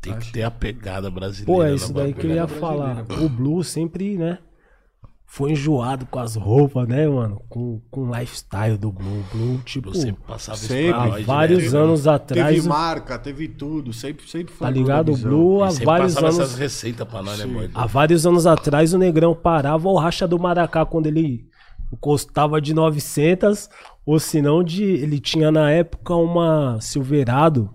Tem 0.00 0.12
que 0.12 0.18
Acho- 0.18 0.32
ter 0.32 0.42
a 0.42 0.50
pegada 0.50 1.10
brasileira. 1.10 1.52
Pô, 1.52 1.64
é 1.64 1.74
isso 1.74 1.92
daí 1.92 2.12
que 2.14 2.26
eu 2.26 2.30
ia 2.30 2.46
brasileira, 2.46 2.60
falar. 2.60 3.20
O 3.22 3.28
Blue 3.28 3.64
sempre, 3.64 4.16
né? 4.16 4.38
Foi 5.30 5.52
enjoado 5.52 6.06
com 6.06 6.18
as 6.18 6.36
roupas, 6.36 6.88
né, 6.88 7.06
mano? 7.06 7.42
Com, 7.50 7.82
com 7.90 8.08
o 8.08 8.18
lifestyle 8.18 8.78
do 8.78 8.90
Blue. 8.90 9.22
Blue, 9.30 9.58
tipo, 9.58 9.90
Você 9.90 10.10
passava 10.26 10.56
isso 10.56 10.68
Sempre. 10.68 10.92
há 10.98 11.06
nós 11.06 11.24
vários 11.26 11.58
direto. 11.60 11.76
anos 11.76 12.06
atrás. 12.08 12.56
Teve 12.56 12.66
marca, 12.66 13.18
teve 13.18 13.46
tudo, 13.46 13.92
sempre, 13.92 14.26
sempre 14.26 14.54
foi. 14.54 14.66
Tá 14.66 14.70
ligado? 14.70 15.12
O. 15.12 15.16
Blue, 15.18 15.62
há 15.62 15.68
vários 15.84 16.16
anos. 16.16 16.38
essas 16.38 16.54
receitas 16.58 17.06
pra 17.06 17.22
nós, 17.22 17.38
né, 17.38 17.44
Sim. 17.44 17.52
boy? 17.52 17.70
Há 17.74 17.86
vários 17.86 18.26
anos 18.26 18.46
atrás 18.46 18.94
o 18.94 18.98
Negrão 18.98 19.34
parava 19.34 19.86
o 19.86 19.98
racha 19.98 20.26
do 20.26 20.38
Maracá 20.38 20.86
quando 20.86 21.06
ele 21.08 21.46
encostava 21.92 22.58
de 22.60 22.72
900, 22.72 23.68
ou 24.06 24.18
senão 24.18 24.64
de 24.64 24.82
ele 24.82 25.20
tinha 25.20 25.52
na 25.52 25.70
época 25.70 26.14
uma 26.14 26.80
Silverado 26.80 27.68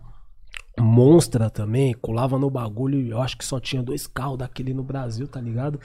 monstra 0.79 1.49
também, 1.49 1.93
colava 1.93 2.37
no 2.39 2.49
bagulho, 2.49 3.07
eu 3.07 3.21
acho 3.21 3.37
que 3.37 3.45
só 3.45 3.59
tinha 3.59 3.83
dois 3.83 4.07
carros 4.07 4.39
daquele 4.39 4.73
no 4.73 4.83
Brasil, 4.83 5.27
tá 5.27 5.39
ligado? 5.39 5.79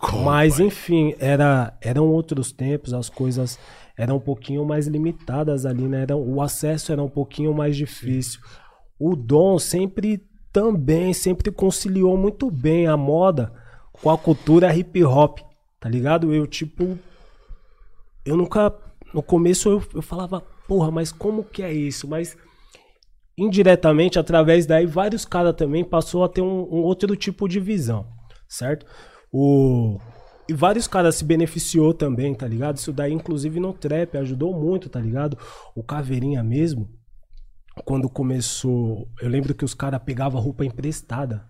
Como, 0.00 0.24
Mas 0.24 0.56
pai? 0.56 0.66
enfim, 0.66 1.14
era, 1.18 1.76
eram 1.80 2.06
outros 2.08 2.50
tempos, 2.50 2.92
as 2.92 3.08
coisas 3.08 3.58
eram 3.96 4.16
um 4.16 4.20
pouquinho 4.20 4.64
mais 4.64 4.86
limitadas 4.86 5.64
ali, 5.64 5.86
né? 5.86 6.02
Era, 6.02 6.16
o 6.16 6.42
acesso 6.42 6.92
era 6.92 7.02
um 7.02 7.08
pouquinho 7.08 7.54
mais 7.54 7.76
difícil. 7.76 8.40
O 8.98 9.14
Dom 9.14 9.58
sempre 9.58 10.20
também, 10.52 11.12
sempre 11.12 11.52
conciliou 11.52 12.16
muito 12.16 12.50
bem 12.50 12.86
a 12.88 12.96
moda 12.96 13.52
com 13.92 14.10
a 14.10 14.18
cultura 14.18 14.74
hip 14.74 15.04
hop, 15.04 15.38
tá 15.78 15.88
ligado? 15.88 16.32
Eu, 16.34 16.46
tipo, 16.46 16.98
eu 18.24 18.36
nunca, 18.36 18.74
no 19.14 19.22
começo 19.22 19.68
eu, 19.68 19.82
eu 19.94 20.02
falava, 20.02 20.40
porra, 20.66 20.90
mas 20.90 21.12
como 21.12 21.44
que 21.44 21.62
é 21.62 21.72
isso? 21.72 22.08
Mas 22.08 22.36
indiretamente, 23.38 24.18
através 24.18 24.66
daí, 24.66 24.84
vários 24.84 25.24
caras 25.24 25.54
também 25.54 25.84
passou 25.84 26.24
a 26.24 26.28
ter 26.28 26.42
um, 26.42 26.60
um 26.70 26.82
outro 26.82 27.14
tipo 27.16 27.48
de 27.48 27.60
visão, 27.60 28.06
certo? 28.48 28.84
O... 29.32 29.98
E 30.48 30.54
vários 30.54 30.88
caras 30.88 31.14
se 31.16 31.24
beneficiou 31.24 31.92
também, 31.94 32.34
tá 32.34 32.46
ligado? 32.48 32.76
Isso 32.78 32.92
daí, 32.92 33.12
inclusive, 33.12 33.60
no 33.60 33.72
trap, 33.72 34.16
ajudou 34.16 34.52
muito, 34.58 34.88
tá 34.88 34.98
ligado? 34.98 35.36
O 35.76 35.82
Caveirinha 35.82 36.42
mesmo, 36.42 36.88
quando 37.84 38.08
começou, 38.08 39.06
eu 39.20 39.28
lembro 39.28 39.54
que 39.54 39.64
os 39.64 39.74
caras 39.74 40.00
pegavam 40.04 40.40
roupa 40.40 40.64
emprestada 40.64 41.46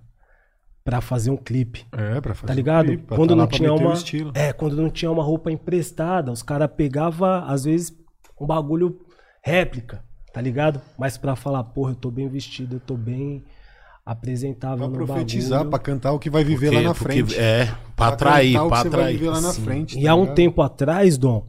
pra 0.85 1.01
fazer 1.01 1.31
um 1.31 1.37
clipe. 1.37 1.87
É, 1.93 2.21
pra 2.21 2.35
fazer 2.35 2.49
Tá 2.49 2.55
ligado? 2.55 2.87
clipe, 2.87 3.05
pra 3.05 3.17
quando 3.17 3.31
tá 3.31 3.37
não 3.37 3.47
tinha 3.47 3.73
uma. 3.73 3.93
estilo. 3.93 4.33
É, 4.35 4.53
quando 4.53 4.75
não 4.77 4.91
tinha 4.91 5.11
uma 5.11 5.23
roupa 5.23 5.51
emprestada, 5.53 6.33
os 6.33 6.43
caras 6.43 6.69
pegavam, 6.77 7.45
às 7.47 7.65
vezes, 7.65 7.93
um 8.41 8.47
bagulho 8.47 8.99
réplica, 9.45 10.03
tá 10.39 10.43
ligado? 10.43 10.81
Mas 10.97 11.19
pra 11.19 11.35
falar, 11.35 11.65
porra, 11.65 11.91
eu 11.91 11.97
tô 11.97 12.13
bem 12.13 12.29
vestido, 12.29 12.77
eu 12.77 12.81
tô 12.81 12.97
bem 12.97 13.43
apresentável 14.07 14.89
Pra 14.89 14.99
no 15.01 15.05
profetizar, 15.05 15.59
bagulho. 15.59 15.71
pra 15.71 15.79
cantar 15.81 16.13
o 16.13 16.19
que 16.21 16.31
vai 16.31 16.45
viver 16.45 16.67
Porque- 16.67 16.77
lá 16.77 16.89
na 16.89 16.95
porque- 16.95 17.13
frente. 17.25 17.37
É, 17.37 17.75
pra 17.97 18.09
atrair, 18.09 18.53
pra 18.53 18.65
vai 18.69 18.81
atrair. 18.87 19.19
viver 19.19 19.31
lá 19.31 19.41
na 19.41 19.53
Sim. 19.53 19.63
frente. 19.65 19.99
E 19.99 20.05
tá 20.05 20.11
há 20.13 20.15
um 20.15 20.21
ligado? 20.21 20.37
tempo 20.37 20.63
atrás, 20.63 21.19
Dom, 21.19 21.45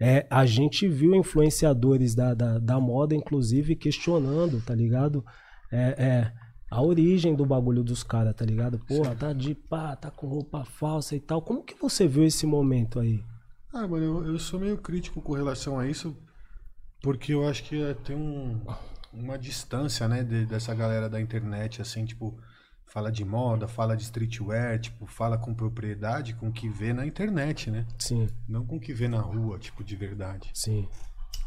é, 0.00 0.24
a 0.30 0.46
gente 0.46 0.86
viu 0.88 1.16
influenciadores 1.16 2.14
da, 2.14 2.32
da, 2.32 2.58
da 2.60 2.78
moda, 2.78 3.12
inclusive, 3.12 3.74
questionando, 3.74 4.62
tá 4.64 4.72
ligado? 4.72 5.24
É, 5.72 5.78
é, 5.98 6.32
a 6.70 6.80
origem 6.80 7.34
do 7.34 7.44
bagulho 7.44 7.82
dos 7.82 8.04
caras, 8.04 8.36
tá 8.36 8.44
ligado? 8.44 8.78
Porra, 8.86 9.16
tá 9.16 9.32
de 9.32 9.52
pá, 9.56 9.96
tá 9.96 10.12
com 10.12 10.28
roupa 10.28 10.64
falsa 10.64 11.16
e 11.16 11.20
tal. 11.20 11.42
Como 11.42 11.64
que 11.64 11.74
você 11.74 12.06
viu 12.06 12.22
esse 12.22 12.46
momento 12.46 13.00
aí? 13.00 13.20
Ah, 13.74 13.86
mano, 13.88 14.04
eu, 14.04 14.26
eu 14.28 14.38
sou 14.38 14.60
meio 14.60 14.78
crítico 14.78 15.20
com 15.20 15.32
relação 15.32 15.76
a 15.78 15.88
isso, 15.88 16.16
porque 17.02 17.32
eu 17.34 17.46
acho 17.48 17.64
que 17.64 17.80
é, 17.82 17.94
tem 17.94 18.16
um, 18.16 18.60
uma 19.12 19.38
distância, 19.38 20.06
né, 20.08 20.22
de- 20.22 20.46
dessa 20.46 20.74
galera 20.74 21.08
da 21.08 21.20
internet, 21.20 21.80
assim, 21.82 22.04
tipo, 22.04 22.38
fala 22.86 23.10
de 23.12 23.24
moda, 23.24 23.68
fala 23.68 23.96
de 23.96 24.02
streetwear, 24.04 24.78
tipo, 24.80 25.06
fala 25.06 25.36
com 25.38 25.54
propriedade 25.54 26.34
com 26.34 26.48
o 26.48 26.52
que 26.52 26.68
vê 26.68 26.92
na 26.92 27.06
internet, 27.06 27.70
né? 27.70 27.86
Sim, 27.98 28.28
Não 28.48 28.64
com 28.64 28.76
o 28.76 28.80
que 28.80 28.92
vê 28.94 29.08
na 29.08 29.20
rua, 29.20 29.58
tipo, 29.58 29.84
de 29.84 29.94
verdade. 29.96 30.50
sim. 30.54 30.88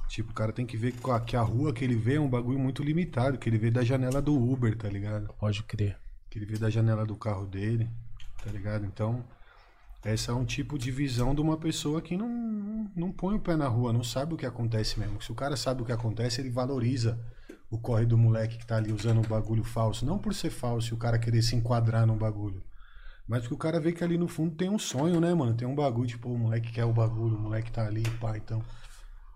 Tipo, 0.08 0.32
o 0.32 0.34
cara 0.36 0.52
tem 0.52 0.66
que 0.66 0.76
ver 0.76 0.92
que 0.92 1.10
a- 1.10 1.20
que 1.22 1.38
a 1.38 1.42
rua 1.42 1.72
que 1.74 1.86
ele 1.86 1.96
vê 1.96 2.16
é 2.16 2.20
um 2.20 2.30
bagulho 2.30 2.60
muito 2.60 2.84
limitado, 2.84 3.38
que 3.38 3.48
ele 3.48 3.58
vê 3.58 3.72
da 3.72 3.82
janela 3.82 4.22
do 4.22 4.36
Uber, 4.36 4.78
tá 4.78 4.90
ligado? 4.90 5.34
Pode 5.40 5.64
crer. 5.64 5.98
que 6.30 6.38
ele 6.40 6.46
vê 6.46 6.58
da 6.58 6.70
janela 6.70 7.06
do 7.06 7.16
carro 7.18 7.46
dele, 7.46 7.90
tá 8.44 8.50
ligado? 8.52 8.86
Então, 8.86 9.24
essa 10.04 10.32
é 10.32 10.36
um 10.36 10.46
tipo 10.46 10.78
de 10.78 10.90
visão 10.90 11.36
de 11.36 11.42
uma 11.42 11.58
pessoa 11.58 12.02
que 12.02 12.18
não, 12.18 12.90
não 12.96 13.12
põe 13.12 13.36
o 13.36 13.40
pé 13.40 13.56
na 13.56 13.68
rua, 13.68 13.94
não 13.94 14.04
sabe 14.04 14.34
o 14.34 14.38
que 14.38 14.46
acontece 14.46 15.00
mesmo. 15.00 15.22
Se 15.22 15.32
o 15.32 15.36
cara 15.36 15.56
sabe 15.56 15.82
o 15.82 15.86
que 15.86 15.92
acontece, 15.92 16.42
ele 16.42 16.50
valoriza 16.50 17.20
o 17.70 17.78
corre 17.78 18.06
do 18.06 18.18
moleque 18.18 18.58
que 18.58 18.66
tá 18.66 18.78
ali 18.78 18.92
usando 18.92 19.20
um 19.20 19.28
bagulho 19.28 19.64
falso. 19.64 20.06
Não 20.06 20.18
por 20.18 20.34
ser 20.34 20.50
falso 20.50 20.94
e 20.94 20.96
o 20.96 20.98
cara 20.98 21.20
querer 21.20 21.42
se 21.42 21.56
enquadrar 21.56 22.06
num 22.06 22.18
bagulho. 22.18 22.64
Mas 23.28 23.42
porque 23.42 23.54
o 23.54 23.58
cara 23.58 23.80
vê 23.80 23.94
que 23.94 24.04
ali 24.04 24.18
no 24.18 24.28
fundo 24.28 24.56
tem 24.56 24.70
um 24.70 24.80
sonho, 24.80 25.22
né, 25.22 25.34
mano? 25.34 25.54
Tem 25.54 25.68
um 25.68 25.76
bagulho, 25.76 26.08
tipo, 26.08 26.30
o 26.30 26.38
moleque 26.38 26.72
quer 26.72 26.84
o 26.84 26.92
bagulho, 26.92 27.38
o 27.38 27.40
moleque 27.40 27.72
tá 27.72 27.86
ali, 27.86 28.04
pá, 28.20 28.36
então. 28.36 28.62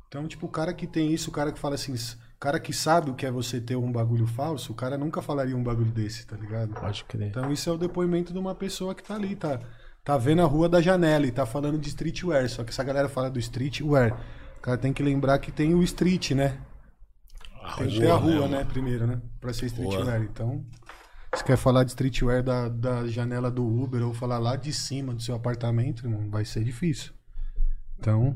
Então, 0.07 0.27
tipo, 0.27 0.47
o 0.47 0.49
cara 0.49 0.73
que 0.73 0.87
tem 0.87 1.13
isso, 1.13 1.29
o 1.29 1.33
cara 1.33 1.51
que 1.51 1.59
fala 1.59 1.75
assim, 1.75 1.93
o 1.93 2.39
cara 2.39 2.59
que 2.59 2.73
sabe 2.73 3.11
o 3.11 3.13
que 3.13 3.25
é 3.25 3.31
você 3.31 3.61
ter 3.61 3.75
um 3.75 3.91
bagulho 3.91 4.27
falso, 4.27 4.73
o 4.73 4.75
cara 4.75 4.97
nunca 4.97 5.21
falaria 5.21 5.55
um 5.55 5.63
bagulho 5.63 5.91
desse, 5.91 6.25
tá 6.25 6.35
ligado? 6.35 6.73
Pode 6.73 7.05
crer. 7.05 7.29
Então 7.29 7.51
isso 7.53 7.69
é 7.69 7.73
o 7.73 7.77
depoimento 7.77 8.33
de 8.33 8.39
uma 8.39 8.55
pessoa 8.55 8.93
que 8.93 9.03
tá 9.03 9.15
ali, 9.15 9.35
tá, 9.35 9.59
tá 10.05 10.17
vendo 10.19 10.43
a 10.43 10.45
rua 10.45 10.69
da 10.69 10.79
janela 10.79 11.25
e 11.25 11.31
tá 11.31 11.45
falando 11.47 11.79
de 11.79 11.89
streetwear. 11.89 12.47
Só 12.47 12.63
que 12.63 12.69
essa 12.69 12.83
galera 12.83 13.09
fala 13.09 13.29
do 13.29 13.39
streetwear. 13.39 14.13
O 14.59 14.61
cara 14.61 14.77
tem 14.77 14.93
que 14.93 15.01
lembrar 15.01 15.39
que 15.39 15.51
tem 15.51 15.73
o 15.73 15.83
street, 15.83 16.31
né? 16.31 16.59
A 17.61 17.77
Tem 17.77 17.89
que 17.89 17.99
ter 17.99 18.11
a 18.11 18.15
rua, 18.15 18.47
né, 18.47 18.59
né, 18.59 18.63
primeiro, 18.63 19.07
né? 19.07 19.19
Pra 19.41 19.51
ser 19.51 19.71
Boa. 19.71 19.89
streetwear. 19.89 20.21
Então, 20.21 20.63
se 21.33 21.43
quer 21.43 21.57
falar 21.57 21.83
de 21.83 21.89
streetwear 21.89 22.43
da, 22.43 22.69
da 22.69 23.07
janela 23.07 23.49
do 23.49 23.65
Uber 23.65 24.05
ou 24.05 24.13
falar 24.13 24.37
lá 24.37 24.55
de 24.55 24.71
cima 24.71 25.11
do 25.11 25.21
seu 25.21 25.33
apartamento, 25.33 26.05
irmão, 26.05 26.29
vai 26.29 26.45
ser 26.45 26.63
difícil. 26.63 27.11
Então, 27.97 28.35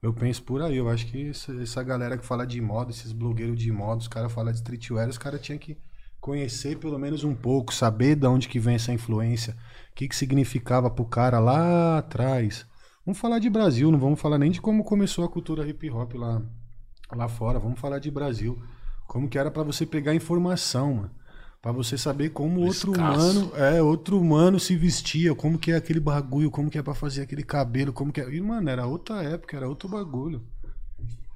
eu 0.00 0.14
penso 0.14 0.44
por 0.44 0.62
aí. 0.62 0.76
Eu 0.76 0.88
acho 0.88 1.06
que 1.06 1.30
essa, 1.30 1.52
essa 1.60 1.82
galera 1.82 2.16
que 2.16 2.24
fala 2.24 2.46
de 2.46 2.60
moda, 2.60 2.92
esses 2.92 3.10
blogueiros 3.10 3.58
de 3.58 3.72
moda, 3.72 4.00
os 4.00 4.08
caras 4.08 4.32
falam 4.32 4.52
de 4.52 4.58
streetwear, 4.58 5.08
os 5.08 5.18
caras 5.18 5.40
tinham 5.40 5.58
que 5.58 5.76
conhecer 6.22 6.78
pelo 6.78 7.00
menos 7.00 7.24
um 7.24 7.34
pouco, 7.34 7.74
saber 7.74 8.14
de 8.14 8.28
onde 8.28 8.48
que 8.48 8.60
vem 8.60 8.76
essa 8.76 8.92
influência, 8.92 9.56
o 9.90 9.94
que 9.96 10.06
que 10.06 10.14
significava 10.14 10.88
pro 10.88 11.04
cara 11.04 11.40
lá 11.40 11.98
atrás. 11.98 12.64
Vamos 13.04 13.18
falar 13.18 13.40
de 13.40 13.50
Brasil, 13.50 13.90
não 13.90 13.98
vamos 13.98 14.20
falar 14.20 14.38
nem 14.38 14.52
de 14.52 14.60
como 14.60 14.84
começou 14.84 15.24
a 15.24 15.28
cultura 15.28 15.66
hip 15.66 15.90
hop 15.90 16.14
lá, 16.14 16.40
lá 17.12 17.28
fora, 17.28 17.58
vamos 17.58 17.80
falar 17.80 17.98
de 17.98 18.08
Brasil. 18.08 18.56
Como 19.08 19.28
que 19.28 19.36
era 19.36 19.50
pra 19.50 19.64
você 19.64 19.84
pegar 19.84 20.14
informação, 20.14 20.94
mano. 20.94 21.10
Pra 21.60 21.72
você 21.72 21.98
saber 21.98 22.30
como 22.30 22.60
outro 22.60 22.92
Escasso. 22.92 23.40
humano, 23.40 23.52
é, 23.56 23.82
outro 23.82 24.18
humano 24.18 24.60
se 24.60 24.76
vestia, 24.76 25.34
como 25.34 25.58
que 25.58 25.72
é 25.72 25.76
aquele 25.76 26.00
bagulho, 26.00 26.50
como 26.52 26.70
que 26.70 26.78
é 26.78 26.82
pra 26.82 26.94
fazer 26.94 27.22
aquele 27.22 27.42
cabelo, 27.42 27.92
como 27.92 28.12
que 28.12 28.20
é. 28.20 28.32
E, 28.32 28.40
mano, 28.40 28.70
era 28.70 28.86
outra 28.86 29.22
época, 29.24 29.56
era 29.56 29.68
outro 29.68 29.88
bagulho. 29.88 30.42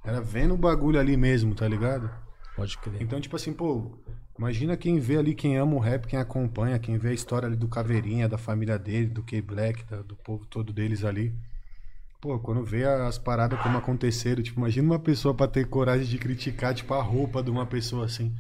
Era 0.04 0.20
vendo 0.20 0.54
o 0.54 0.56
bagulho 0.56 0.98
ali 0.98 1.16
mesmo, 1.16 1.54
tá 1.54 1.66
ligado? 1.66 2.08
Pode 2.56 2.78
crer. 2.78 3.02
Então, 3.02 3.20
tipo 3.20 3.36
assim, 3.36 3.52
pô, 3.52 3.92
imagina 4.38 4.76
quem 4.76 4.98
vê 4.98 5.16
ali, 5.16 5.34
quem 5.34 5.56
ama 5.56 5.74
o 5.74 5.78
rap, 5.78 6.06
quem 6.06 6.18
acompanha, 6.18 6.78
quem 6.78 6.98
vê 6.98 7.10
a 7.10 7.12
história 7.12 7.46
ali 7.46 7.56
do 7.56 7.68
Caveirinha, 7.68 8.28
da 8.28 8.38
família 8.38 8.78
dele, 8.78 9.06
do 9.06 9.22
K-Black, 9.22 9.84
do 10.04 10.16
povo 10.16 10.46
todo 10.46 10.72
deles 10.72 11.04
ali. 11.04 11.34
Pô, 12.20 12.38
quando 12.38 12.64
vê 12.64 12.84
as 12.84 13.18
paradas 13.18 13.60
como 13.60 13.78
aconteceram, 13.78 14.42
tipo, 14.42 14.58
imagina 14.58 14.86
uma 14.86 14.98
pessoa 14.98 15.34
pra 15.34 15.46
ter 15.46 15.68
coragem 15.68 16.06
de 16.06 16.18
criticar, 16.18 16.74
tipo, 16.74 16.92
a 16.94 17.02
roupa 17.02 17.42
de 17.42 17.50
uma 17.50 17.66
pessoa 17.66 18.06
assim, 18.06 18.34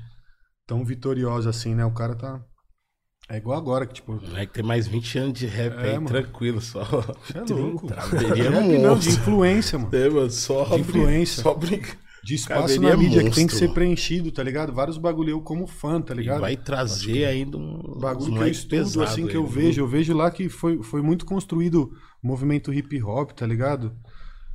tão 0.66 0.84
vitoriosa 0.84 1.50
assim, 1.50 1.74
né? 1.74 1.84
O 1.84 1.92
cara 1.92 2.14
tá. 2.14 2.40
É 3.28 3.36
igual 3.36 3.58
agora, 3.58 3.86
que, 3.86 3.94
tipo, 3.94 4.12
moleque 4.12 4.52
tem 4.52 4.62
mais 4.64 4.86
20 4.86 5.18
anos 5.18 5.38
de 5.38 5.46
rap 5.46 5.74
É, 5.78 5.90
aí, 5.90 5.94
mano. 5.94 6.06
tranquilo, 6.06 6.60
só. 6.60 6.84
você 6.84 7.38
é 7.38 7.40
louco. 7.42 7.86
Caveirinha 7.92 8.50
Rap 8.50 8.78
não, 8.78 8.98
de 8.98 9.08
influência, 9.08 9.78
mano. 9.78 9.96
É, 9.96 10.08
mano, 10.08 10.30
só 10.30 10.64
De 10.64 10.80
influência. 10.80 11.42
Só 11.42 11.52
brinca. 11.54 11.96
De 12.26 12.34
espaço 12.34 12.80
na 12.80 12.96
mídia 12.96 13.22
que 13.22 13.30
tem 13.30 13.46
que 13.46 13.54
monstro, 13.54 13.58
ser 13.58 13.68
preenchido, 13.72 14.32
tá 14.32 14.42
ligado? 14.42 14.72
Vários 14.72 14.98
bagulho 14.98 15.30
eu 15.30 15.40
como 15.40 15.66
fã, 15.66 16.00
tá 16.00 16.12
E 16.12 16.16
ligado? 16.18 16.40
vai 16.40 16.56
trazer 16.56 17.24
ainda 17.24 17.56
um 17.56 17.98
bagulho 18.00 18.32
que 18.32 18.38
eu 18.38 18.48
estudo, 18.48 18.70
pesado 18.70 19.02
assim, 19.04 19.26
que 19.28 19.36
eu 19.36 19.44
aí, 19.44 19.50
vejo, 19.50 19.80
eu 19.80 19.86
vejo 19.86 20.12
lá 20.12 20.30
que 20.30 20.48
foi, 20.48 20.82
foi 20.82 21.00
muito 21.02 21.24
construído 21.24 21.92
o 22.22 22.26
movimento 22.26 22.72
hip 22.74 23.00
hop, 23.02 23.30
tá 23.30 23.46
ligado? 23.46 23.96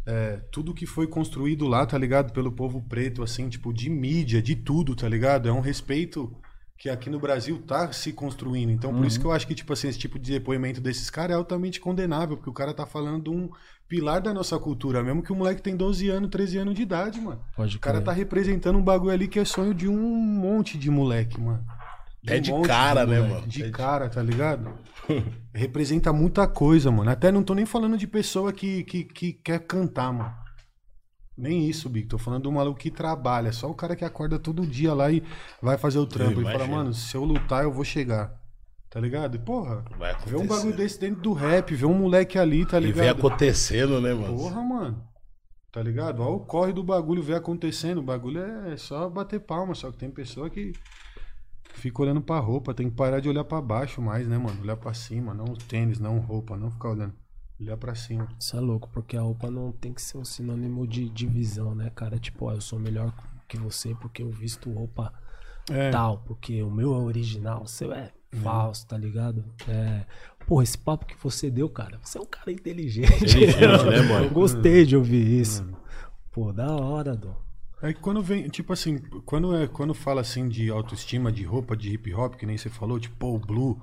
É, 0.05 0.41
tudo 0.51 0.73
que 0.73 0.85
foi 0.85 1.07
construído 1.07 1.67
lá, 1.67 1.85
tá 1.85 1.97
ligado? 1.97 2.33
Pelo 2.33 2.51
povo 2.51 2.81
preto, 2.81 3.23
assim, 3.23 3.47
tipo, 3.47 3.71
de 3.73 3.89
mídia, 3.89 4.41
de 4.41 4.55
tudo, 4.55 4.95
tá 4.95 5.07
ligado? 5.07 5.47
É 5.47 5.51
um 5.53 5.61
respeito 5.61 6.35
que 6.81 6.89
aqui 6.89 7.11
no 7.11 7.19
Brasil 7.19 7.61
tá 7.61 7.91
se 7.93 8.11
construindo. 8.11 8.71
Então, 8.71 8.91
por 8.91 9.05
isso 9.05 9.19
que 9.19 9.25
eu 9.27 9.31
acho 9.31 9.45
que, 9.45 9.53
tipo 9.53 9.71
assim, 9.71 9.87
esse 9.87 9.99
tipo 9.99 10.17
de 10.17 10.31
depoimento 10.31 10.81
desses 10.81 11.11
caras 11.11 11.35
é 11.35 11.37
altamente 11.37 11.79
condenável, 11.79 12.35
porque 12.37 12.49
o 12.49 12.53
cara 12.53 12.73
tá 12.73 12.87
falando 12.87 13.25
de 13.25 13.29
um 13.29 13.51
pilar 13.87 14.19
da 14.19 14.33
nossa 14.33 14.57
cultura, 14.57 15.03
mesmo 15.03 15.21
que 15.21 15.31
o 15.31 15.35
moleque 15.35 15.61
tem 15.61 15.75
12 15.77 16.09
anos, 16.09 16.31
13 16.31 16.57
anos 16.57 16.73
de 16.73 16.81
idade, 16.81 17.21
mano. 17.21 17.39
Pode 17.55 17.77
O 17.77 17.79
cara 17.79 17.97
crer. 17.97 18.05
tá 18.05 18.11
representando 18.11 18.79
um 18.79 18.83
bagulho 18.83 19.11
ali 19.11 19.27
que 19.27 19.37
é 19.37 19.45
sonho 19.45 19.75
de 19.75 19.87
um 19.87 19.95
monte 20.01 20.75
de 20.75 20.89
moleque, 20.89 21.39
mano. 21.39 21.63
É 22.25 22.39
de 22.39 22.51
cara, 22.63 23.05
né, 23.05 23.17
moleque. 23.19 23.33
mano? 23.35 23.47
De 23.47 23.61
É 23.61 23.65
de- 23.67 23.71
cara, 23.71 24.09
tá 24.09 24.23
ligado? 24.23 24.71
Representa 25.53 26.11
muita 26.11 26.47
coisa, 26.47 26.89
mano. 26.89 27.11
Até 27.11 27.31
não 27.31 27.43
tô 27.43 27.53
nem 27.53 27.65
falando 27.67 27.95
de 27.95 28.07
pessoa 28.07 28.51
que, 28.51 28.83
que, 28.85 29.03
que 29.03 29.33
quer 29.33 29.59
cantar, 29.59 30.11
mano. 30.11 30.33
Nem 31.41 31.67
isso, 31.67 31.89
Big. 31.89 32.07
Tô 32.07 32.19
falando 32.19 32.43
do 32.43 32.51
maluco 32.51 32.79
que 32.79 32.91
trabalha. 32.91 33.51
Só 33.51 33.67
o 33.69 33.73
cara 33.73 33.95
que 33.95 34.05
acorda 34.05 34.37
todo 34.37 34.65
dia 34.65 34.93
lá 34.93 35.11
e 35.11 35.23
vai 35.59 35.75
fazer 35.75 35.97
o 35.97 36.05
trampo. 36.05 36.39
E 36.39 36.43
fala, 36.43 36.67
mano, 36.67 36.93
se 36.93 37.15
eu 37.15 37.23
lutar, 37.23 37.63
eu 37.63 37.71
vou 37.71 37.83
chegar. 37.83 38.39
Tá 38.91 38.99
ligado? 38.99 39.35
E, 39.35 39.39
porra, 39.39 39.83
vê 40.27 40.35
um 40.35 40.45
bagulho 40.45 40.75
desse 40.75 40.99
dentro 40.99 41.21
do 41.21 41.33
rap, 41.33 41.73
vê 41.73 41.85
um 41.85 41.93
moleque 41.95 42.37
ali, 42.37 42.63
tá 42.65 42.77
E 42.77 42.81
vem 42.81 42.91
ligado? 42.91 43.17
acontecendo, 43.17 43.99
né, 43.99 44.13
mano? 44.13 44.37
Porra, 44.37 44.61
mano. 44.61 45.03
Tá 45.71 45.81
ligado? 45.81 46.21
Olha 46.21 46.31
o 46.31 46.39
corre 46.41 46.73
do 46.73 46.83
bagulho, 46.83 47.23
vê 47.23 47.33
acontecendo. 47.33 47.99
O 47.99 48.03
bagulho 48.03 48.41
é 48.67 48.77
só 48.77 49.09
bater 49.09 49.39
palma, 49.39 49.73
só 49.73 49.89
que 49.91 49.97
tem 49.97 50.11
pessoa 50.11 50.49
que 50.49 50.73
fica 51.73 52.01
olhando 52.03 52.21
pra 52.21 52.37
roupa. 52.37 52.73
Tem 52.73 52.89
que 52.89 52.95
parar 52.95 53.19
de 53.19 53.29
olhar 53.29 53.45
pra 53.45 53.61
baixo 53.61 53.99
mais, 54.01 54.27
né, 54.27 54.37
mano? 54.37 54.61
Olhar 54.61 54.75
pra 54.77 54.93
cima, 54.93 55.33
não 55.33 55.45
tênis, 55.55 55.97
não 55.97 56.19
roupa, 56.19 56.55
não 56.57 56.69
ficar 56.69 56.89
olhando. 56.89 57.13
Olhar 57.61 57.77
pra 57.77 57.93
cima. 57.93 58.27
Isso 58.39 58.57
é 58.57 58.59
louco, 58.59 58.89
porque 58.91 59.15
a 59.15 59.21
roupa 59.21 59.51
não 59.51 59.71
tem 59.71 59.93
que 59.93 60.01
ser 60.01 60.17
um 60.17 60.25
sinônimo 60.25 60.87
de 60.87 61.07
divisão, 61.09 61.75
né, 61.75 61.91
cara? 61.93 62.17
Tipo, 62.17 62.45
ó, 62.45 62.53
eu 62.53 62.61
sou 62.61 62.79
melhor 62.79 63.13
que 63.47 63.55
você 63.55 63.93
porque 63.93 64.23
eu 64.23 64.31
visto 64.31 64.71
roupa 64.71 65.13
É, 65.69 65.91
tal, 65.91 66.19
porque 66.25 66.63
o 66.63 66.71
meu 66.71 66.95
é 66.95 66.97
original, 66.97 67.63
o 67.63 67.67
seu 67.67 67.93
é 67.93 68.11
falso, 68.41 68.87
tá 68.87 68.97
ligado? 68.97 69.45
É. 69.67 70.05
Porra, 70.47 70.63
esse 70.63 70.77
papo 70.77 71.05
que 71.05 71.15
você 71.21 71.51
deu, 71.51 71.69
cara, 71.69 71.99
você 72.01 72.17
é 72.17 72.21
um 72.21 72.25
cara 72.25 72.51
inteligente. 72.51 73.13
Inteligente, 73.13 73.59
né, 73.85 74.01
mano? 74.01 74.25
Eu 74.25 74.31
gostei 74.31 74.83
de 74.83 74.97
ouvir 74.97 75.39
isso. 75.39 75.63
Pô, 76.31 76.51
da 76.51 76.75
hora, 76.75 77.15
Dom. 77.15 77.35
É 77.83 77.93
que 77.93 77.99
quando 77.99 78.21
vem, 78.23 78.47
tipo 78.47 78.73
assim, 78.73 78.97
quando, 79.25 79.55
é, 79.55 79.67
quando 79.67 79.93
fala 79.93 80.21
assim 80.21 80.47
de 80.47 80.69
autoestima, 80.69 81.31
de 81.31 81.43
roupa, 81.43 81.75
de 81.75 81.93
hip 81.93 82.13
hop, 82.13 82.35
que 82.35 82.45
nem 82.45 82.57
você 82.57 82.69
falou, 82.69 82.99
tipo, 82.99 83.15
pô, 83.17 83.35
o 83.35 83.39
Blue 83.39 83.79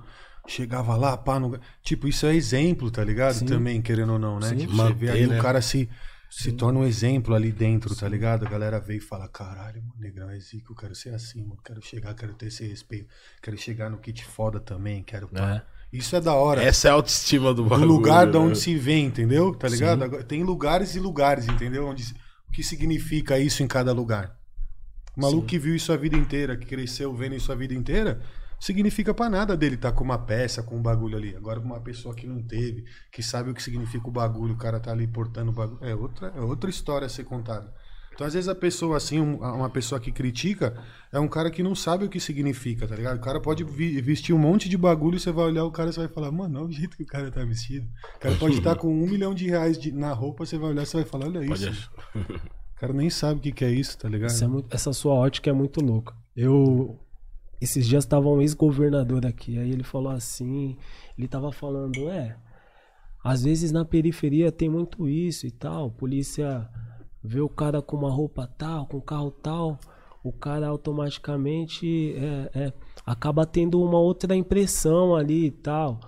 chegava 0.49 0.95
lá, 0.95 1.15
pá, 1.15 1.39
no... 1.39 1.59
tipo, 1.81 2.07
isso 2.07 2.25
é 2.25 2.35
exemplo, 2.35 2.89
tá 2.89 3.03
ligado? 3.03 3.35
Sim. 3.35 3.45
Também, 3.45 3.81
querendo 3.81 4.13
ou 4.13 4.19
não, 4.19 4.39
né? 4.39 4.49
Sim. 4.49 4.57
Tipo, 4.57 4.75
você 4.75 4.93
vê 4.93 5.09
aí 5.09 5.27
né? 5.27 5.39
o 5.39 5.41
cara 5.41 5.61
se, 5.61 5.89
se 6.29 6.51
torna 6.51 6.79
um 6.79 6.85
exemplo 6.85 7.33
ali 7.33 7.51
dentro, 7.51 7.95
tá 7.95 8.07
ligado? 8.07 8.45
A 8.45 8.49
galera 8.49 8.79
vê 8.79 8.97
e 8.97 8.99
fala, 8.99 9.27
caralho, 9.27 9.81
mano, 9.81 9.95
negrão 9.99 10.29
é 10.29 10.39
zica, 10.39 10.71
eu 10.71 10.75
quero 10.75 10.95
ser 10.95 11.13
assim, 11.13 11.41
mano, 11.41 11.59
quero 11.63 11.81
chegar, 11.81 12.13
quero 12.13 12.33
ter 12.33 12.47
esse 12.47 12.65
respeito, 12.67 13.07
quero 13.41 13.57
chegar 13.57 13.89
no 13.89 13.97
kit 13.97 14.25
foda 14.25 14.59
também, 14.59 15.03
quero 15.03 15.27
pá. 15.27 15.55
É. 15.55 15.79
Isso 15.91 16.15
é 16.15 16.21
da 16.21 16.33
hora. 16.33 16.61
Essa 16.61 16.87
é 16.87 16.91
a 16.91 16.93
autoestima 16.93 17.51
do 17.51 17.63
do 17.63 17.69
bagulho. 17.69 17.87
lugar 17.87 18.27
de 18.27 18.33
né? 18.33 18.39
onde 18.39 18.59
se 18.59 18.75
vê, 18.75 18.99
entendeu? 18.99 19.55
Tá 19.55 19.67
ligado? 19.67 20.03
Agora, 20.03 20.23
tem 20.23 20.43
lugares 20.43 20.95
e 20.95 20.99
lugares, 20.99 21.47
entendeu? 21.47 21.87
Onde, 21.87 22.03
o 22.47 22.51
que 22.51 22.61
significa 22.63 23.39
isso 23.39 23.63
em 23.63 23.67
cada 23.67 23.91
lugar? 23.91 24.37
O 25.17 25.21
maluco 25.21 25.41
Sim. 25.41 25.47
que 25.47 25.59
viu 25.59 25.75
isso 25.75 25.91
a 25.91 25.97
vida 25.97 26.15
inteira, 26.15 26.55
que 26.55 26.65
cresceu 26.65 27.13
vendo 27.13 27.35
isso 27.35 27.51
a 27.51 27.55
vida 27.55 27.73
inteira, 27.73 28.21
significa 28.59 29.13
pra 29.13 29.29
nada 29.29 29.55
dele 29.55 29.75
estar 29.75 29.91
com 29.91 30.03
uma 30.03 30.17
peça, 30.17 30.61
com 30.63 30.75
um 30.77 30.81
bagulho 30.81 31.17
ali. 31.17 31.35
Agora, 31.35 31.59
uma 31.59 31.79
pessoa 31.79 32.13
que 32.13 32.27
não 32.27 32.41
teve, 32.43 32.83
que 33.11 33.23
sabe 33.23 33.49
o 33.49 33.53
que 33.53 33.63
significa 33.63 34.07
o 34.07 34.11
bagulho, 34.11 34.53
o 34.53 34.57
cara 34.57 34.79
tá 34.79 34.91
ali 34.91 35.07
portando 35.07 35.51
o 35.51 35.53
bagulho. 35.53 35.79
É 35.83 35.95
outra, 35.95 36.33
é 36.35 36.41
outra 36.41 36.69
história 36.69 37.05
a 37.05 37.09
ser 37.09 37.23
contada. 37.23 37.73
Então, 38.13 38.27
às 38.27 38.33
vezes, 38.33 38.49
a 38.49 38.55
pessoa 38.55 38.97
assim, 38.97 39.17
um- 39.21 39.37
uma 39.37 39.69
pessoa 39.69 39.97
que 40.01 40.11
critica, 40.11 40.77
é 41.09 41.17
um 41.17 41.27
cara 41.29 41.49
que 41.49 41.63
não 41.63 41.73
sabe 41.73 42.03
o 42.03 42.09
que 42.09 42.19
significa, 42.19 42.85
tá 42.85 42.93
ligado? 42.93 43.15
O 43.15 43.21
cara 43.21 43.39
pode 43.39 43.63
vi- 43.63 44.01
vestir 44.01 44.33
um 44.33 44.37
monte 44.37 44.67
de 44.67 44.77
bagulho 44.77 45.15
e 45.15 45.19
você 45.21 45.31
vai 45.31 45.45
olhar 45.45 45.63
o 45.63 45.71
cara 45.71 45.89
e 45.89 45.93
você 45.93 46.01
vai 46.01 46.09
falar, 46.09 46.29
mano, 46.29 46.59
olha 46.59 46.67
o 46.67 46.71
jeito 46.71 46.97
que 46.97 47.03
o 47.03 47.05
cara 47.05 47.31
tá 47.31 47.45
vestido. 47.45 47.87
O 48.17 48.19
cara 48.19 48.35
pode 48.35 48.57
estar 48.57 48.75
com 48.75 48.89
um 48.93 49.07
milhão 49.07 49.33
de 49.33 49.47
reais 49.47 49.77
de- 49.79 49.93
na 49.93 50.11
roupa, 50.11 50.45
você 50.45 50.57
vai 50.57 50.71
olhar 50.71 50.83
e 50.83 50.85
você 50.85 50.97
vai 50.97 51.05
falar, 51.05 51.27
olha 51.27 51.45
isso. 51.45 51.89
O 52.13 52.79
cara 52.79 52.91
nem 52.91 53.09
sabe 53.09 53.39
o 53.39 53.41
que, 53.41 53.53
que 53.53 53.63
é 53.63 53.71
isso, 53.71 53.97
tá 53.97 54.09
ligado? 54.09 54.31
Isso 54.31 54.43
é 54.43 54.47
muito- 54.47 54.75
essa 54.75 54.91
sua 54.91 55.13
ótica 55.13 55.49
é 55.49 55.53
muito 55.53 55.79
louca. 55.79 56.13
Eu. 56.35 56.99
Esses 57.61 57.87
dias 57.87 58.05
tava 58.05 58.29
um 58.29 58.41
ex-governador 58.41 59.25
aqui, 59.25 59.57
aí 59.57 59.71
ele 59.71 59.83
falou 59.83 60.11
assim. 60.11 60.77
Ele 61.17 61.27
tava 61.27 61.51
falando, 61.51 62.09
é. 62.09 62.37
às 63.23 63.43
vezes 63.43 63.71
na 63.71 63.83
periferia 63.83 64.51
tem 64.51 64.69
muito 64.69 65.07
isso 65.09 65.45
e 65.45 65.51
tal. 65.51 65.91
Polícia 65.91 66.69
vê 67.23 67.41
o 67.41 67.49
cara 67.49 67.81
com 67.81 67.97
uma 67.97 68.11
roupa 68.11 68.47
tal, 68.47 68.87
com 68.87 69.01
carro 69.01 69.31
tal, 69.31 69.77
o 70.23 70.31
cara 70.31 70.67
automaticamente 70.67 72.15
é, 72.15 72.51
é, 72.53 72.73
acaba 73.05 73.45
tendo 73.45 73.81
uma 73.81 73.99
outra 73.99 74.35
impressão 74.35 75.15
ali 75.15 75.47
e 75.47 75.51
tal. 75.51 75.99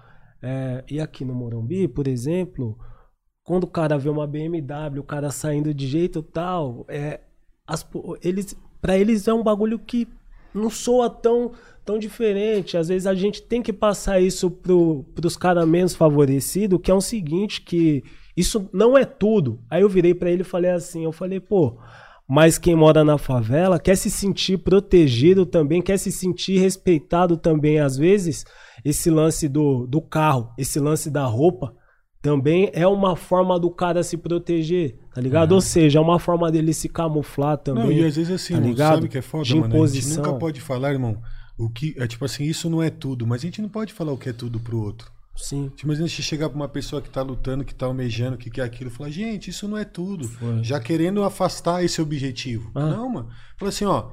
É, 0.41 0.84
e 0.89 1.00
aqui 1.00 1.24
no 1.24 1.36
Morumbi, 1.36 1.88
por 1.88 2.08
exemplo, 2.08 2.77
quando 3.43 3.65
o 3.65 3.67
cara 3.67 3.98
vê 3.98 4.10
uma 4.10 4.25
BMW, 4.25 5.00
o 5.00 5.03
cara 5.03 5.29
saindo 5.29 5.74
de 5.74 5.88
jeito 5.88 6.24
tal, 6.24 6.86
é, 6.88 7.20
as, 7.67 7.88
eles, 8.22 8.58
para 8.81 8.98
eles 8.98 9.27
é 9.27 9.34
um 9.34 9.43
bagulho 9.43 9.77
que 9.77 10.08
não 10.53 10.70
soa 10.70 11.10
tão, 11.10 11.51
tão 11.86 11.98
diferente. 11.98 12.77
Às 12.77 12.88
vezes 12.88 13.08
a 13.08 13.13
gente 13.13 13.41
tem 13.41 13.62
que 13.62 13.74
passar 13.74 14.20
isso 14.20 14.50
pro, 14.50 15.03
pros 15.15 15.36
caras 15.36 15.67
menos 15.67 15.96
favorecidos, 15.96 16.79
que 16.81 16.91
é 16.91 16.93
o 16.93 17.01
seguinte, 17.01 17.62
que 17.62 18.03
isso 18.36 18.70
não 18.74 18.98
é 18.98 19.05
tudo. 19.05 19.60
Aí 19.70 19.81
eu 19.81 19.89
virei 19.89 20.13
para 20.13 20.31
ele 20.31 20.41
e 20.41 20.46
falei 20.46 20.72
assim, 20.72 21.03
eu 21.03 21.12
falei, 21.12 21.39
pô, 21.39 21.77
mas 22.27 22.58
quem 22.58 22.75
mora 22.75 23.03
na 23.03 23.17
favela 23.17 23.79
quer 23.79 23.98
se 23.98 24.10
sentir 24.10 24.58
protegido 24.60 25.46
também, 25.46 25.81
quer 25.81 25.98
se 25.98 26.12
sentir 26.12 26.60
respeitado 26.60 27.36
também 27.36 27.79
às 27.79 27.98
vezes. 27.98 28.46
Esse 28.86 29.10
lance 29.10 29.48
do, 29.48 29.86
do 29.86 30.01
carro, 30.01 30.51
esse 30.58 30.79
lance 30.79 31.10
da 31.10 31.25
roupa, 31.25 31.75
também 32.22 32.70
é 32.74 32.86
uma 32.86 33.16
forma 33.16 33.60
do 33.60 33.72
cara 33.72 34.04
se 34.04 34.16
proteger, 34.16 34.96
tá 35.13 35.20
ligado? 35.20 35.51
Uhum. 35.51 35.56
Ou 35.56 35.62
seja, 35.62 35.98
é 35.98 36.01
uma 36.01 36.20
forma 36.20 36.51
dele 36.51 36.74
se 36.74 36.88
camuflar 36.88 37.58
também. 37.58 37.84
Não, 37.84 37.92
e 37.92 38.06
às 38.06 38.16
vezes 38.16 38.32
assim, 38.32 38.54
tá 38.54 38.60
ligado? 38.60 38.96
sabe 38.96 39.08
que 39.08 39.18
é 39.18 39.22
foda, 39.22 39.44
De 39.44 39.56
mano? 39.56 39.68
Imposição. 39.74 40.12
A 40.12 40.16
gente 40.16 40.28
nunca 40.28 40.40
pode 40.40 40.62
falar, 40.62 40.92
irmão, 40.92 41.22
o 41.58 41.70
que. 41.70 41.96
É 41.98 42.06
tipo 42.06 42.24
assim, 42.24 42.44
isso 42.44 42.70
não 42.70 42.82
é 42.82 42.90
tudo, 42.90 43.25
mas 43.25 43.42
a 43.42 43.46
gente 43.46 43.62
não 43.62 43.70
pode 43.70 43.92
falar 43.92 44.12
o 44.12 44.18
que 44.18 44.30
é 44.30 44.34
tudo 44.34 44.60
pro 44.60 44.80
outro. 44.80 45.12
Sim. 45.36 45.70
Tipo, 45.70 45.88
imagina 45.88 46.08
se 46.08 46.22
chegar 46.22 46.50
pra 46.50 46.56
uma 46.56 46.68
pessoa 46.68 47.01
que 47.01 47.10
tá 47.10 47.24
lutando, 47.24 47.66
que 47.66 47.74
tá 47.74 47.88
almejando, 47.88 48.38
que 48.38 48.51
quer 48.51 48.63
aquilo, 48.63 48.92
falar, 48.92 49.10
gente, 49.10 49.50
isso 49.50 49.68
não 49.68 49.78
é 49.78 49.86
tudo. 49.86 50.28
Foi. 50.28 50.63
Já 50.63 50.80
querendo 50.80 51.24
afastar 51.24 51.84
esse 51.84 52.01
objetivo. 52.01 52.70
Ah. 52.75 52.86
Não, 52.86 53.10
mano. 53.10 53.30
Fala 53.58 53.70
assim, 53.70 53.86
ó. 53.86 54.12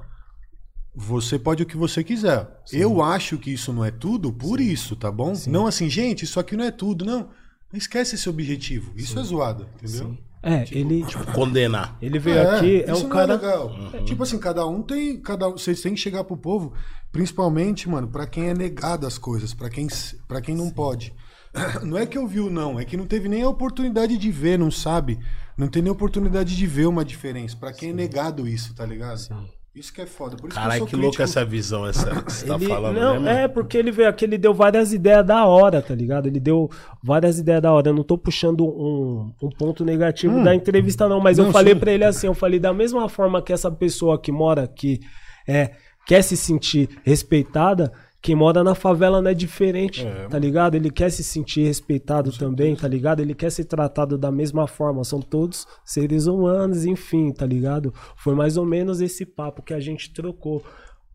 Você 0.94 1.38
pode 1.38 1.62
o 1.62 1.66
que 1.66 1.76
você 1.76 2.02
quiser. 2.02 2.48
Sim. 2.64 2.78
Eu 2.78 3.02
acho 3.02 3.36
que 3.36 3.52
isso 3.52 3.72
não 3.72 3.84
é 3.84 3.90
tudo 3.90 4.32
por 4.32 4.58
Sim. 4.58 4.64
isso, 4.64 4.96
tá 4.96 5.12
bom? 5.12 5.34
Sim. 5.34 5.50
Não 5.50 5.66
assim, 5.66 5.88
gente, 5.88 6.24
isso 6.24 6.40
aqui 6.40 6.56
não 6.56 6.64
é 6.64 6.70
tudo. 6.70 7.04
Não. 7.04 7.28
Não 7.72 7.78
esquece 7.78 8.14
esse 8.14 8.28
objetivo. 8.28 8.92
Isso 8.96 9.14
Sim. 9.14 9.20
é 9.20 9.22
zoado, 9.22 9.66
entendeu? 9.76 10.08
Sim. 10.08 10.18
É, 10.42 10.62
tipo, 10.64 10.78
ele. 10.78 11.04
Tipo, 11.06 11.32
condenar. 11.32 11.96
Ele 12.00 12.18
veio 12.18 12.38
é, 12.38 12.56
aqui, 12.56 12.84
é 12.86 12.94
um 12.94 13.08
cara. 13.08 13.34
É 13.34 13.36
legal. 13.36 13.68
Uhum. 13.68 14.04
Tipo 14.04 14.22
assim, 14.22 14.38
cada 14.38 14.66
um 14.66 14.82
tem. 14.82 15.20
Cada, 15.20 15.48
vocês 15.48 15.80
têm 15.80 15.94
que 15.94 16.00
chegar 16.00 16.24
pro 16.24 16.36
povo, 16.36 16.72
principalmente, 17.12 17.88
mano, 17.88 18.08
para 18.08 18.26
quem 18.26 18.48
é 18.48 18.54
negado 18.54 19.06
as 19.06 19.18
coisas, 19.18 19.52
para 19.52 19.68
quem, 19.68 19.86
pra 20.26 20.40
quem 20.40 20.54
não 20.54 20.66
Sim. 20.66 20.74
pode. 20.74 21.14
Não 21.82 21.96
é 21.96 22.04
que 22.04 22.18
ouviu, 22.18 22.50
não. 22.50 22.78
É 22.78 22.84
que 22.84 22.94
não 22.94 23.06
teve 23.06 23.26
nem 23.26 23.42
a 23.42 23.48
oportunidade 23.48 24.18
de 24.18 24.30
ver, 24.30 24.58
não 24.58 24.70
sabe? 24.70 25.18
Não 25.56 25.66
tem 25.66 25.80
nem 25.80 25.90
oportunidade 25.90 26.54
de 26.54 26.66
ver 26.66 26.86
uma 26.86 27.02
diferença. 27.02 27.56
para 27.56 27.72
quem 27.72 27.88
é 27.88 27.92
negado 27.92 28.46
isso, 28.46 28.74
tá 28.74 28.84
ligado? 28.84 29.16
Sim. 29.18 29.48
Isso 29.78 29.92
que 29.92 30.00
é 30.00 30.06
foda. 30.06 30.36
Por 30.36 30.50
Caralho, 30.50 30.84
que, 30.84 30.90
que 30.90 30.96
louco 30.96 31.22
essa 31.22 31.44
visão 31.44 31.86
essa 31.86 32.22
que 32.22 32.32
você 32.32 32.46
tá 32.46 32.56
ele, 32.56 32.66
falando, 32.66 32.98
não, 32.98 33.20
né, 33.20 33.44
É, 33.44 33.48
porque 33.48 33.78
ele 33.78 33.92
veio 33.92 34.08
aqui, 34.08 34.24
ele 34.24 34.36
deu 34.36 34.52
várias 34.52 34.92
ideias 34.92 35.24
da 35.24 35.46
hora, 35.46 35.80
tá 35.80 35.94
ligado? 35.94 36.26
Ele 36.26 36.40
deu 36.40 36.68
várias 37.00 37.38
ideias 37.38 37.62
da 37.62 37.72
hora. 37.72 37.90
Eu 37.90 37.94
não 37.94 38.02
tô 38.02 38.18
puxando 38.18 38.66
um, 38.66 39.32
um 39.40 39.48
ponto 39.48 39.84
negativo 39.84 40.36
hum. 40.36 40.42
da 40.42 40.52
entrevista, 40.52 41.08
não, 41.08 41.20
mas 41.20 41.38
não, 41.38 41.46
eu 41.46 41.52
falei 41.52 41.76
para 41.76 41.92
ele 41.92 42.04
assim, 42.04 42.26
eu 42.26 42.34
falei 42.34 42.58
da 42.58 42.74
mesma 42.74 43.08
forma 43.08 43.40
que 43.40 43.52
essa 43.52 43.70
pessoa 43.70 44.20
que 44.20 44.32
mora 44.32 44.64
aqui 44.64 44.98
é, 45.46 45.70
quer 46.04 46.22
se 46.22 46.36
sentir 46.36 46.88
respeitada, 47.04 47.92
quem 48.20 48.34
mora 48.34 48.64
na 48.64 48.74
favela 48.74 49.22
não 49.22 49.30
é 49.30 49.34
diferente, 49.34 50.04
é, 50.04 50.26
tá 50.28 50.38
ligado? 50.38 50.74
Ele 50.74 50.90
quer 50.90 51.10
se 51.10 51.22
sentir 51.22 51.64
respeitado 51.64 52.32
também, 52.32 52.74
tá 52.74 52.88
ligado? 52.88 53.20
Ele 53.20 53.34
quer 53.34 53.50
ser 53.50 53.64
tratado 53.64 54.18
da 54.18 54.30
mesma 54.30 54.66
forma. 54.66 55.04
São 55.04 55.20
todos 55.20 55.66
seres 55.84 56.26
humanos, 56.26 56.84
enfim, 56.84 57.32
tá 57.32 57.46
ligado? 57.46 57.94
Foi 58.16 58.34
mais 58.34 58.56
ou 58.56 58.64
menos 58.64 59.00
esse 59.00 59.24
papo 59.24 59.62
que 59.62 59.72
a 59.72 59.80
gente 59.80 60.12
trocou. 60.12 60.64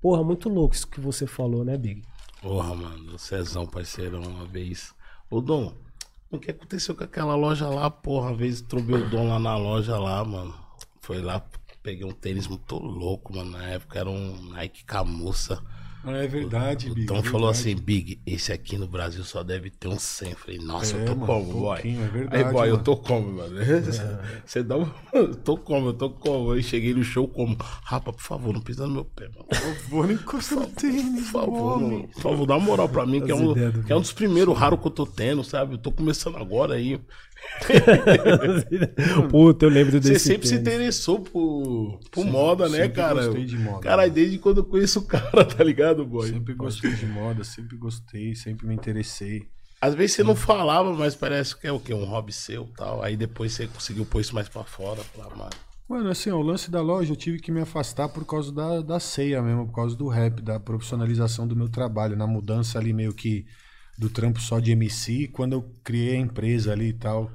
Porra, 0.02 0.24
muito 0.24 0.50
louco 0.50 0.76
isso 0.76 0.88
que 0.88 1.00
você 1.00 1.28
falou, 1.28 1.64
né, 1.66 1.78
Big? 1.78 2.02
Porra, 2.42 2.74
mano, 2.74 3.16
o 3.16 3.20
Cezão, 3.20 3.66
parceirão, 3.66 4.22
uma 4.22 4.46
vez. 4.46 4.94
Ô, 5.30 5.42
Dom, 5.42 5.74
o 6.32 6.40
que 6.40 6.52
aconteceu 6.52 6.96
com 6.96 7.04
aquela 7.04 7.36
loja 7.36 7.68
lá, 7.68 7.90
porra? 7.90 8.30
Uma 8.30 8.38
vez 8.38 8.62
trombei 8.62 8.96
o 8.96 9.10
Dom 9.10 9.28
lá 9.28 9.40
na 9.40 9.58
loja 9.58 9.98
lá, 9.98 10.24
mano. 10.24 10.54
Foi 11.02 11.22
lá, 11.22 11.46
peguei 11.82 12.06
um 12.06 12.12
tênis 12.12 12.48
muito 12.48 12.78
louco, 12.78 13.36
mano. 13.36 13.52
Na 13.52 13.64
época 13.66 14.00
era 14.00 14.10
um 14.10 14.50
Nike 14.50 14.86
Camussa. 14.86 15.62
Ah, 16.06 16.18
é 16.18 16.28
verdade, 16.28 16.90
Big. 16.90 17.04
Então 17.04 17.18
é 17.18 17.24
falou 17.24 17.50
assim, 17.50 17.76
Big, 17.76 18.20
esse 18.26 18.52
aqui 18.52 18.78
no 18.78 18.88
Brasil 18.88 19.24
só 19.24 19.42
deve 19.42 19.70
ter 19.70 19.88
um 19.88 19.98
100. 19.98 20.32
Eu 20.32 20.38
falei, 20.38 20.60
nossa, 20.60 20.98
é, 20.98 21.02
eu 21.02 21.06
tô 21.06 21.16
mano, 21.16 21.26
como, 21.26 21.54
boy? 21.54 21.80
É 21.80 22.08
verdade, 22.08 22.36
Aí, 22.36 22.44
boy, 22.44 22.54
mano. 22.54 22.68
eu 22.68 22.78
tô 22.78 22.98
como, 22.98 23.34
mano? 23.34 23.56
Você 24.46 24.62
dá 24.62 24.78
um... 24.78 24.90
Eu 25.14 25.34
tô 25.36 25.56
como, 25.56 25.90
eu 25.90 25.94
tô 25.94 26.10
como. 26.10 26.52
Aí 26.52 26.64
cheguei 26.64 26.94
no 26.94 27.04
show 27.04 27.28
como, 27.28 27.56
rapa, 27.84 28.12
por 28.12 28.22
favor, 28.22 28.54
não 28.54 28.62
pisa 28.62 28.88
no 28.88 28.94
meu 28.94 29.06
pé, 29.06 29.30
mano. 29.30 29.46
Por 29.46 29.56
favor, 29.56 30.08
não 30.08 30.14
encosta 30.14 30.56
no 30.56 30.68
tênis, 30.68 31.30
Por 31.30 31.32
favor, 31.32 32.08
por 32.08 32.22
favor, 32.22 32.46
dá 32.48 32.58
uma 32.58 32.66
moral 32.66 32.90
pra 32.90 33.06
mim, 33.06 33.22
que 33.22 33.32
é, 33.32 33.36
um, 33.36 33.54
que 33.54 33.94
é 33.94 33.96
um 33.96 34.02
dos 34.02 34.12
primeiros 34.12 34.58
raros 34.58 34.80
que 34.80 34.88
eu 34.88 34.92
tô 34.92 35.06
tendo, 35.06 35.44
sabe? 35.44 35.76
Eu 35.76 35.78
tô 35.78 35.92
começando 35.92 36.38
agora 36.38 36.74
aí. 36.74 37.00
Puta, 39.30 39.66
eu 39.66 39.70
lembro 39.70 40.00
desse. 40.00 40.20
Você 40.20 40.20
sempre 40.20 40.48
tênis. 40.48 40.50
se 40.50 40.56
interessou 40.56 41.20
por, 41.20 42.00
por 42.12 42.26
moda, 42.26 42.68
né, 42.70 42.88
cara? 42.88 43.26
Gostei 43.26 43.46
de 43.46 43.58
moda. 43.58 43.80
Cara, 43.82 44.08
desde 44.10 44.38
quando 44.38 44.60
eu 44.60 44.64
conheço 44.64 45.00
o 45.00 45.04
cara, 45.04 45.44
tá 45.46 45.64
ligado, 45.64 45.93
boy? 45.96 46.30
Sempre 46.30 46.54
gostei 46.54 46.94
de 46.94 47.06
moda, 47.06 47.44
sempre 47.44 47.78
gostei, 47.78 48.36
sempre 48.36 48.66
me 48.66 48.74
interessei. 48.74 49.48
Às 49.82 49.96
vezes 49.96 50.16
você 50.16 50.24
não 50.24 50.36
falava, 50.36 50.94
mas 50.94 51.14
parece 51.14 51.58
que 51.58 51.68
é 51.68 51.72
o 51.72 51.80
quê? 51.80 51.94
Um 51.94 52.06
hobby 52.06 52.32
seu 52.32 52.68
tal. 52.78 53.04
Aí 53.04 53.18
depois 53.18 53.52
você 53.52 53.68
conseguiu 53.68 54.06
pôr 54.06 54.22
isso 54.22 54.34
mais 54.34 54.48
pra 54.48 54.64
fora, 54.64 55.04
pra 55.14 55.30
mano. 55.36 55.52
Mano, 55.90 56.10
assim, 56.10 56.32
ó, 56.32 56.38
o 56.38 56.42
lance 56.42 56.72
da 56.72 56.82
loja 56.82 57.12
eu 57.12 57.18
tive 57.18 57.40
que 57.40 57.52
me 57.52 57.60
afastar 57.60 58.08
por 58.08 58.26
causa 58.26 58.52
da, 58.52 58.82
da 58.82 59.00
ceia 59.00 59.42
mesmo, 59.42 59.68
por 59.68 59.76
causa 59.76 59.96
do 59.96 60.08
rap, 60.08 60.42
da 60.42 60.60
profissionalização 60.60 61.46
do 61.46 61.56
meu 61.56 61.68
trabalho, 61.68 62.16
na 62.16 62.26
mudança 62.26 62.80
ali 62.80 62.94
meio 62.94 63.14
que 63.14 63.46
do 63.98 64.10
trampo 64.10 64.40
só 64.40 64.60
de 64.60 64.72
MC, 64.72 65.28
quando 65.28 65.54
eu 65.54 65.72
criei 65.84 66.16
a 66.16 66.20
empresa 66.20 66.72
ali 66.72 66.88
e 66.88 66.94
tal, 66.94 67.30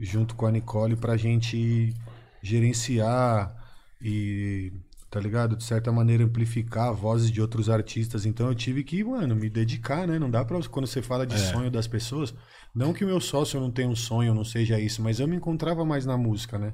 junto 0.00 0.34
com 0.34 0.46
a 0.46 0.50
Nicole, 0.50 0.96
pra 0.96 1.16
gente 1.16 1.94
gerenciar 2.42 3.54
e, 4.00 4.72
tá 5.12 5.20
ligado? 5.20 5.54
De 5.54 5.62
certa 5.62 5.92
maneira 5.92 6.24
amplificar 6.24 6.90
vozes 6.94 7.30
de 7.30 7.38
outros 7.38 7.68
artistas. 7.68 8.24
Então 8.24 8.48
eu 8.48 8.54
tive 8.54 8.82
que, 8.82 9.04
mano, 9.04 9.36
me 9.36 9.50
dedicar, 9.50 10.08
né? 10.08 10.18
Não 10.18 10.30
dá 10.30 10.42
pra, 10.42 10.58
quando 10.70 10.86
você 10.86 11.02
fala 11.02 11.26
de 11.26 11.34
é. 11.34 11.38
sonho 11.38 11.70
das 11.70 11.86
pessoas, 11.86 12.34
não 12.74 12.94
que 12.94 13.04
o 13.04 13.06
meu 13.06 13.20
sócio 13.20 13.60
não 13.60 13.70
tenha 13.70 13.90
um 13.90 13.94
sonho, 13.94 14.32
não 14.32 14.42
seja 14.42 14.80
isso, 14.80 15.02
mas 15.02 15.20
eu 15.20 15.28
me 15.28 15.36
encontrava 15.36 15.84
mais 15.84 16.06
na 16.06 16.16
música, 16.16 16.58
né? 16.58 16.72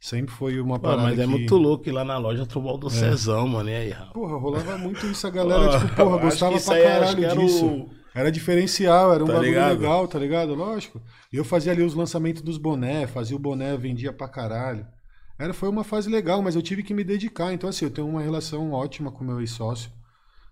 Sempre 0.00 0.34
foi 0.34 0.60
uma 0.60 0.80
parada. 0.80 1.02
Pô, 1.02 1.08
mas 1.10 1.18
é 1.20 1.26
muito 1.26 1.56
louco 1.56 1.88
ir 1.88 1.92
lá 1.92 2.04
na 2.04 2.18
loja 2.18 2.44
trombou 2.44 2.76
do 2.76 2.88
é. 2.88 2.90
Cezão, 2.90 3.46
mano. 3.46 3.70
E 3.70 3.74
aí, 3.76 3.90
rapaz? 3.90 4.12
Porra, 4.12 4.36
rolava 4.36 4.76
muito 4.76 5.06
isso. 5.06 5.24
A 5.24 5.30
galera, 5.30 5.78
tipo, 5.78 5.94
porra, 5.94 6.18
gostava 6.18 6.60
pra 6.60 6.82
caralho 6.82 7.38
disso. 7.38 7.64
O 7.64 7.90
era 8.12 8.32
diferencial, 8.32 9.14
era 9.14 9.22
um 9.22 9.26
tá 9.28 9.34
bagulho 9.34 9.50
ligado? 9.50 9.78
legal, 9.78 10.08
tá 10.08 10.18
ligado? 10.18 10.54
Lógico. 10.54 11.00
E 11.32 11.36
eu 11.36 11.44
fazia 11.44 11.70
ali 11.70 11.84
os 11.84 11.94
lançamentos 11.94 12.42
dos 12.42 12.58
boné, 12.58 13.06
fazia 13.06 13.36
o 13.36 13.38
boné, 13.38 13.76
vendia 13.76 14.12
pra 14.12 14.26
caralho. 14.26 14.84
Era, 15.42 15.52
foi 15.52 15.68
uma 15.68 15.82
fase 15.82 16.08
legal, 16.08 16.40
mas 16.40 16.54
eu 16.54 16.62
tive 16.62 16.82
que 16.82 16.94
me 16.94 17.02
dedicar. 17.02 17.52
Então, 17.52 17.68
assim, 17.68 17.84
eu 17.84 17.90
tenho 17.90 18.08
uma 18.08 18.22
relação 18.22 18.70
ótima 18.70 19.10
com 19.10 19.24
meu 19.24 19.40
ex-sócio. 19.40 19.90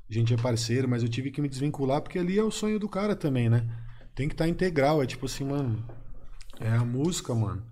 A 0.08 0.12
gente 0.12 0.34
é 0.34 0.36
parceiro, 0.36 0.88
mas 0.88 1.02
eu 1.02 1.08
tive 1.08 1.30
que 1.30 1.40
me 1.40 1.48
desvincular, 1.48 2.00
porque 2.00 2.18
ali 2.18 2.38
é 2.38 2.42
o 2.42 2.50
sonho 2.50 2.78
do 2.78 2.88
cara 2.88 3.14
também, 3.14 3.48
né? 3.48 3.68
Tem 4.14 4.26
que 4.26 4.34
estar 4.34 4.44
tá 4.44 4.50
integral. 4.50 5.02
É 5.02 5.06
tipo 5.06 5.26
assim, 5.26 5.44
mano. 5.44 5.84
É 6.58 6.70
a 6.70 6.84
música, 6.84 7.32
mano. 7.34 7.62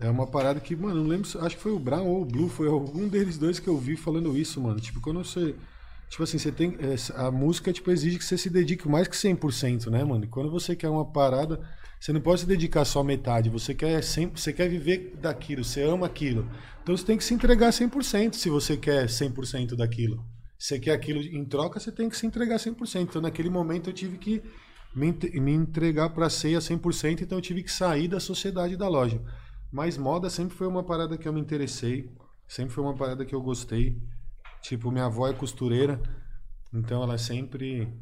É 0.00 0.10
uma 0.10 0.26
parada 0.26 0.58
que, 0.58 0.74
mano, 0.74 1.02
não 1.02 1.08
lembro, 1.08 1.28
acho 1.40 1.56
que 1.56 1.62
foi 1.62 1.72
o 1.72 1.78
Brown 1.78 2.06
ou 2.06 2.22
o 2.22 2.24
Blue, 2.24 2.48
foi 2.48 2.66
algum 2.66 3.06
deles 3.06 3.38
dois 3.38 3.60
que 3.60 3.68
eu 3.68 3.78
vi 3.78 3.96
falando 3.96 4.36
isso, 4.36 4.60
mano. 4.60 4.80
Tipo, 4.80 5.00
quando 5.00 5.22
você 5.22 5.54
Tipo 6.10 6.24
assim, 6.24 6.38
você 6.38 6.50
tem. 6.50 6.76
É, 6.80 7.22
a 7.22 7.30
música 7.30 7.72
tipo, 7.72 7.88
exige 7.90 8.18
que 8.18 8.24
você 8.24 8.36
se 8.36 8.50
dedique 8.50 8.88
mais 8.88 9.06
que 9.06 9.16
100%, 9.16 9.86
né, 9.86 10.02
mano? 10.02 10.24
E 10.24 10.28
quando 10.28 10.50
você 10.50 10.74
quer 10.74 10.88
uma 10.88 11.04
parada, 11.04 11.60
você 12.00 12.14
não 12.14 12.20
pode 12.22 12.40
se 12.40 12.46
dedicar 12.46 12.86
só 12.86 13.04
metade. 13.04 13.50
Você 13.50 13.74
quer 13.74 14.02
sempre, 14.02 14.40
você 14.40 14.54
quer 14.54 14.70
viver 14.70 15.16
daquilo, 15.20 15.62
você 15.62 15.82
ama 15.82 16.06
aquilo. 16.06 16.50
Então 16.82 16.96
você 16.96 17.04
tem 17.04 17.18
que 17.18 17.22
se 17.22 17.34
entregar 17.34 17.68
100% 17.70 18.34
se 18.34 18.48
você 18.48 18.74
quer 18.74 19.04
100% 19.04 19.76
daquilo. 19.76 20.24
Se 20.58 20.68
você 20.68 20.80
quer 20.80 20.92
aquilo 20.92 21.20
em 21.20 21.44
troca, 21.44 21.78
você 21.78 21.92
tem 21.92 22.08
que 22.08 22.16
se 22.16 22.26
entregar 22.26 22.56
100%. 22.56 23.02
Então 23.02 23.20
naquele 23.20 23.50
momento 23.50 23.90
eu 23.90 23.92
tive 23.92 24.16
que 24.16 24.42
me, 24.94 25.14
entregar 25.52 26.08
para 26.10 26.30
ceia 26.30 26.58
100%, 26.58 27.20
então 27.20 27.36
eu 27.36 27.42
tive 27.42 27.62
que 27.62 27.70
sair 27.70 28.08
da 28.08 28.18
sociedade 28.18 28.78
da 28.78 28.88
loja. 28.88 29.20
Mas 29.70 29.98
moda 29.98 30.30
sempre 30.30 30.56
foi 30.56 30.66
uma 30.66 30.82
parada 30.82 31.18
que 31.18 31.28
eu 31.28 31.32
me 31.34 31.40
interessei, 31.40 32.10
sempre 32.48 32.72
foi 32.72 32.82
uma 32.82 32.96
parada 32.96 33.26
que 33.26 33.34
eu 33.34 33.42
gostei. 33.42 34.00
Tipo, 34.62 34.90
minha 34.90 35.04
avó 35.04 35.28
é 35.28 35.34
costureira, 35.34 36.00
então 36.72 37.02
ela 37.02 37.18
sempre 37.18 37.92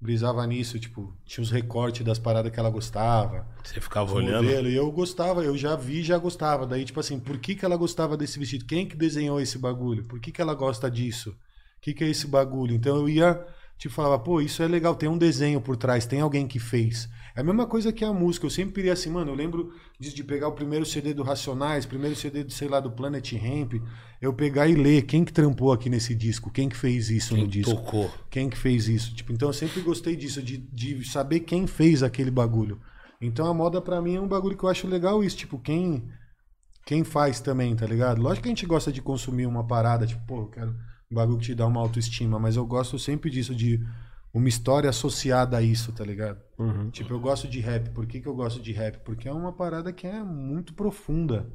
brisava 0.00 0.46
nisso, 0.46 0.78
tipo, 0.78 1.16
tinha 1.24 1.42
os 1.42 1.50
recortes 1.50 2.04
das 2.04 2.18
paradas 2.18 2.52
que 2.52 2.60
ela 2.60 2.70
gostava. 2.70 3.46
Você 3.64 3.80
ficava 3.80 4.12
olhando? 4.12 4.44
Modelo, 4.44 4.68
e 4.68 4.74
eu 4.74 4.90
gostava, 4.92 5.42
eu 5.42 5.56
já 5.56 5.74
vi 5.74 6.02
já 6.02 6.18
gostava. 6.18 6.66
Daí, 6.66 6.84
tipo 6.84 7.00
assim, 7.00 7.18
por 7.18 7.38
que, 7.38 7.54
que 7.54 7.64
ela 7.64 7.76
gostava 7.76 8.16
desse 8.16 8.38
vestido? 8.38 8.64
Quem 8.64 8.86
que 8.86 8.96
desenhou 8.96 9.40
esse 9.40 9.58
bagulho? 9.58 10.04
Por 10.04 10.20
que, 10.20 10.30
que 10.30 10.40
ela 10.40 10.54
gosta 10.54 10.90
disso? 10.90 11.30
O 11.30 11.80
que, 11.80 11.94
que 11.94 12.04
é 12.04 12.08
esse 12.08 12.26
bagulho? 12.26 12.74
Então 12.74 12.96
eu 12.96 13.08
ia 13.08 13.46
Tipo, 13.78 13.94
falava, 13.94 14.18
pô, 14.18 14.40
isso 14.40 14.62
é 14.62 14.68
legal, 14.68 14.94
tem 14.94 15.08
um 15.08 15.18
desenho 15.18 15.60
por 15.60 15.76
trás, 15.76 16.06
tem 16.06 16.20
alguém 16.20 16.46
que 16.46 16.58
fez. 16.58 17.08
É 17.36 17.42
a 17.42 17.44
mesma 17.44 17.66
coisa 17.66 17.92
que 17.92 18.02
a 18.02 18.12
música. 18.14 18.46
Eu 18.46 18.50
sempre 18.50 18.72
queria 18.74 18.94
assim, 18.94 19.10
mano, 19.10 19.30
eu 19.30 19.34
lembro 19.34 19.70
de, 20.00 20.14
de 20.14 20.24
pegar 20.24 20.48
o 20.48 20.52
primeiro 20.52 20.86
CD 20.86 21.12
do 21.12 21.22
Racionais, 21.22 21.84
primeiro 21.84 22.16
CD, 22.16 22.42
do, 22.42 22.50
sei 22.52 22.66
lá, 22.66 22.80
do 22.80 22.90
Planet 22.90 23.30
Ramp, 23.34 23.74
eu 24.22 24.32
pegar 24.32 24.66
e 24.66 24.74
ler 24.74 25.02
quem 25.02 25.22
que 25.22 25.32
trampou 25.32 25.70
aqui 25.70 25.90
nesse 25.90 26.14
disco, 26.14 26.50
quem 26.50 26.66
que 26.66 26.76
fez 26.76 27.10
isso 27.10 27.34
Quem 27.34 27.44
no 27.44 27.48
disco. 27.48 27.74
tocou. 27.74 28.10
Quem 28.30 28.48
que 28.48 28.56
fez 28.56 28.88
isso? 28.88 29.14
Tipo, 29.14 29.34
então 29.34 29.50
eu 29.50 29.52
sempre 29.52 29.82
gostei 29.82 30.16
disso, 30.16 30.42
de, 30.42 30.56
de 30.56 31.04
saber 31.04 31.40
quem 31.40 31.66
fez 31.66 32.02
aquele 32.02 32.30
bagulho. 32.30 32.80
Então 33.20 33.46
a 33.46 33.52
moda 33.52 33.82
pra 33.82 34.00
mim 34.00 34.14
é 34.16 34.20
um 34.20 34.28
bagulho 34.28 34.56
que 34.56 34.64
eu 34.64 34.68
acho 34.70 34.86
legal 34.88 35.22
isso, 35.22 35.36
tipo, 35.36 35.58
quem 35.58 36.08
quem 36.86 37.02
faz 37.02 37.40
também, 37.40 37.74
tá 37.74 37.84
ligado? 37.84 38.22
Lógico 38.22 38.44
que 38.44 38.48
a 38.48 38.54
gente 38.54 38.64
gosta 38.64 38.92
de 38.92 39.02
consumir 39.02 39.44
uma 39.46 39.66
parada, 39.66 40.06
tipo, 40.06 40.24
pô, 40.24 40.42
eu 40.42 40.46
quero 40.46 40.70
um 41.10 41.14
bagulho 41.14 41.38
que 41.38 41.46
te 41.46 41.54
dá 41.54 41.66
uma 41.66 41.80
autoestima, 41.80 42.38
mas 42.38 42.54
eu 42.56 42.64
gosto 42.64 42.96
sempre 42.98 43.28
disso, 43.28 43.54
de 43.54 43.80
uma 44.38 44.48
história 44.48 44.90
associada 44.90 45.56
a 45.56 45.62
isso, 45.62 45.92
tá 45.92 46.04
ligado? 46.04 46.38
Uhum. 46.58 46.90
Tipo, 46.90 47.14
eu 47.14 47.20
gosto 47.20 47.48
de 47.48 47.60
rap. 47.60 47.90
Por 47.90 48.06
que, 48.06 48.20
que 48.20 48.26
eu 48.28 48.34
gosto 48.34 48.60
de 48.60 48.72
rap? 48.72 48.98
Porque 49.04 49.28
é 49.28 49.32
uma 49.32 49.52
parada 49.52 49.92
que 49.92 50.06
é 50.06 50.22
muito 50.22 50.74
profunda. 50.74 51.46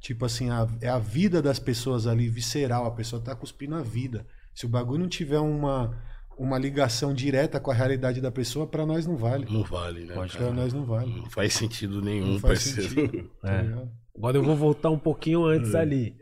Tipo 0.00 0.24
assim, 0.24 0.50
a- 0.50 0.66
é 0.80 0.88
a 0.88 0.98
vida 0.98 1.40
das 1.40 1.58
pessoas 1.58 2.06
ali, 2.06 2.28
visceral. 2.28 2.86
A 2.86 2.90
pessoa 2.90 3.22
tá 3.22 3.34
cuspindo 3.34 3.74
a 3.76 3.82
vida. 3.82 4.26
Se 4.54 4.66
o 4.66 4.68
bagulho 4.68 5.00
não 5.02 5.08
tiver 5.08 5.38
uma, 5.38 5.96
uma 6.36 6.58
ligação 6.58 7.14
direta 7.14 7.60
com 7.60 7.70
a 7.70 7.74
realidade 7.74 8.20
da 8.20 8.30
pessoa, 8.30 8.66
pra 8.66 8.84
nós 8.84 9.06
não 9.06 9.16
vale. 9.16 9.46
Não 9.50 9.62
vale, 9.62 10.04
né? 10.04 10.14
Pra 10.14 10.50
nós 10.52 10.72
não 10.72 10.84
vale. 10.84 11.14
Não 11.16 11.30
faz 11.30 11.54
sentido 11.54 12.02
nenhum, 12.02 12.32
Não 12.34 12.38
faz 12.40 12.64
parceiro. 12.74 12.88
sentido. 12.90 13.30
Tá 13.40 13.52
É. 13.52 13.88
Agora 14.16 14.36
eu 14.36 14.42
vou 14.44 14.54
voltar 14.56 14.90
um 14.90 14.98
pouquinho 14.98 15.44
antes 15.46 15.74
ali. 15.74 16.16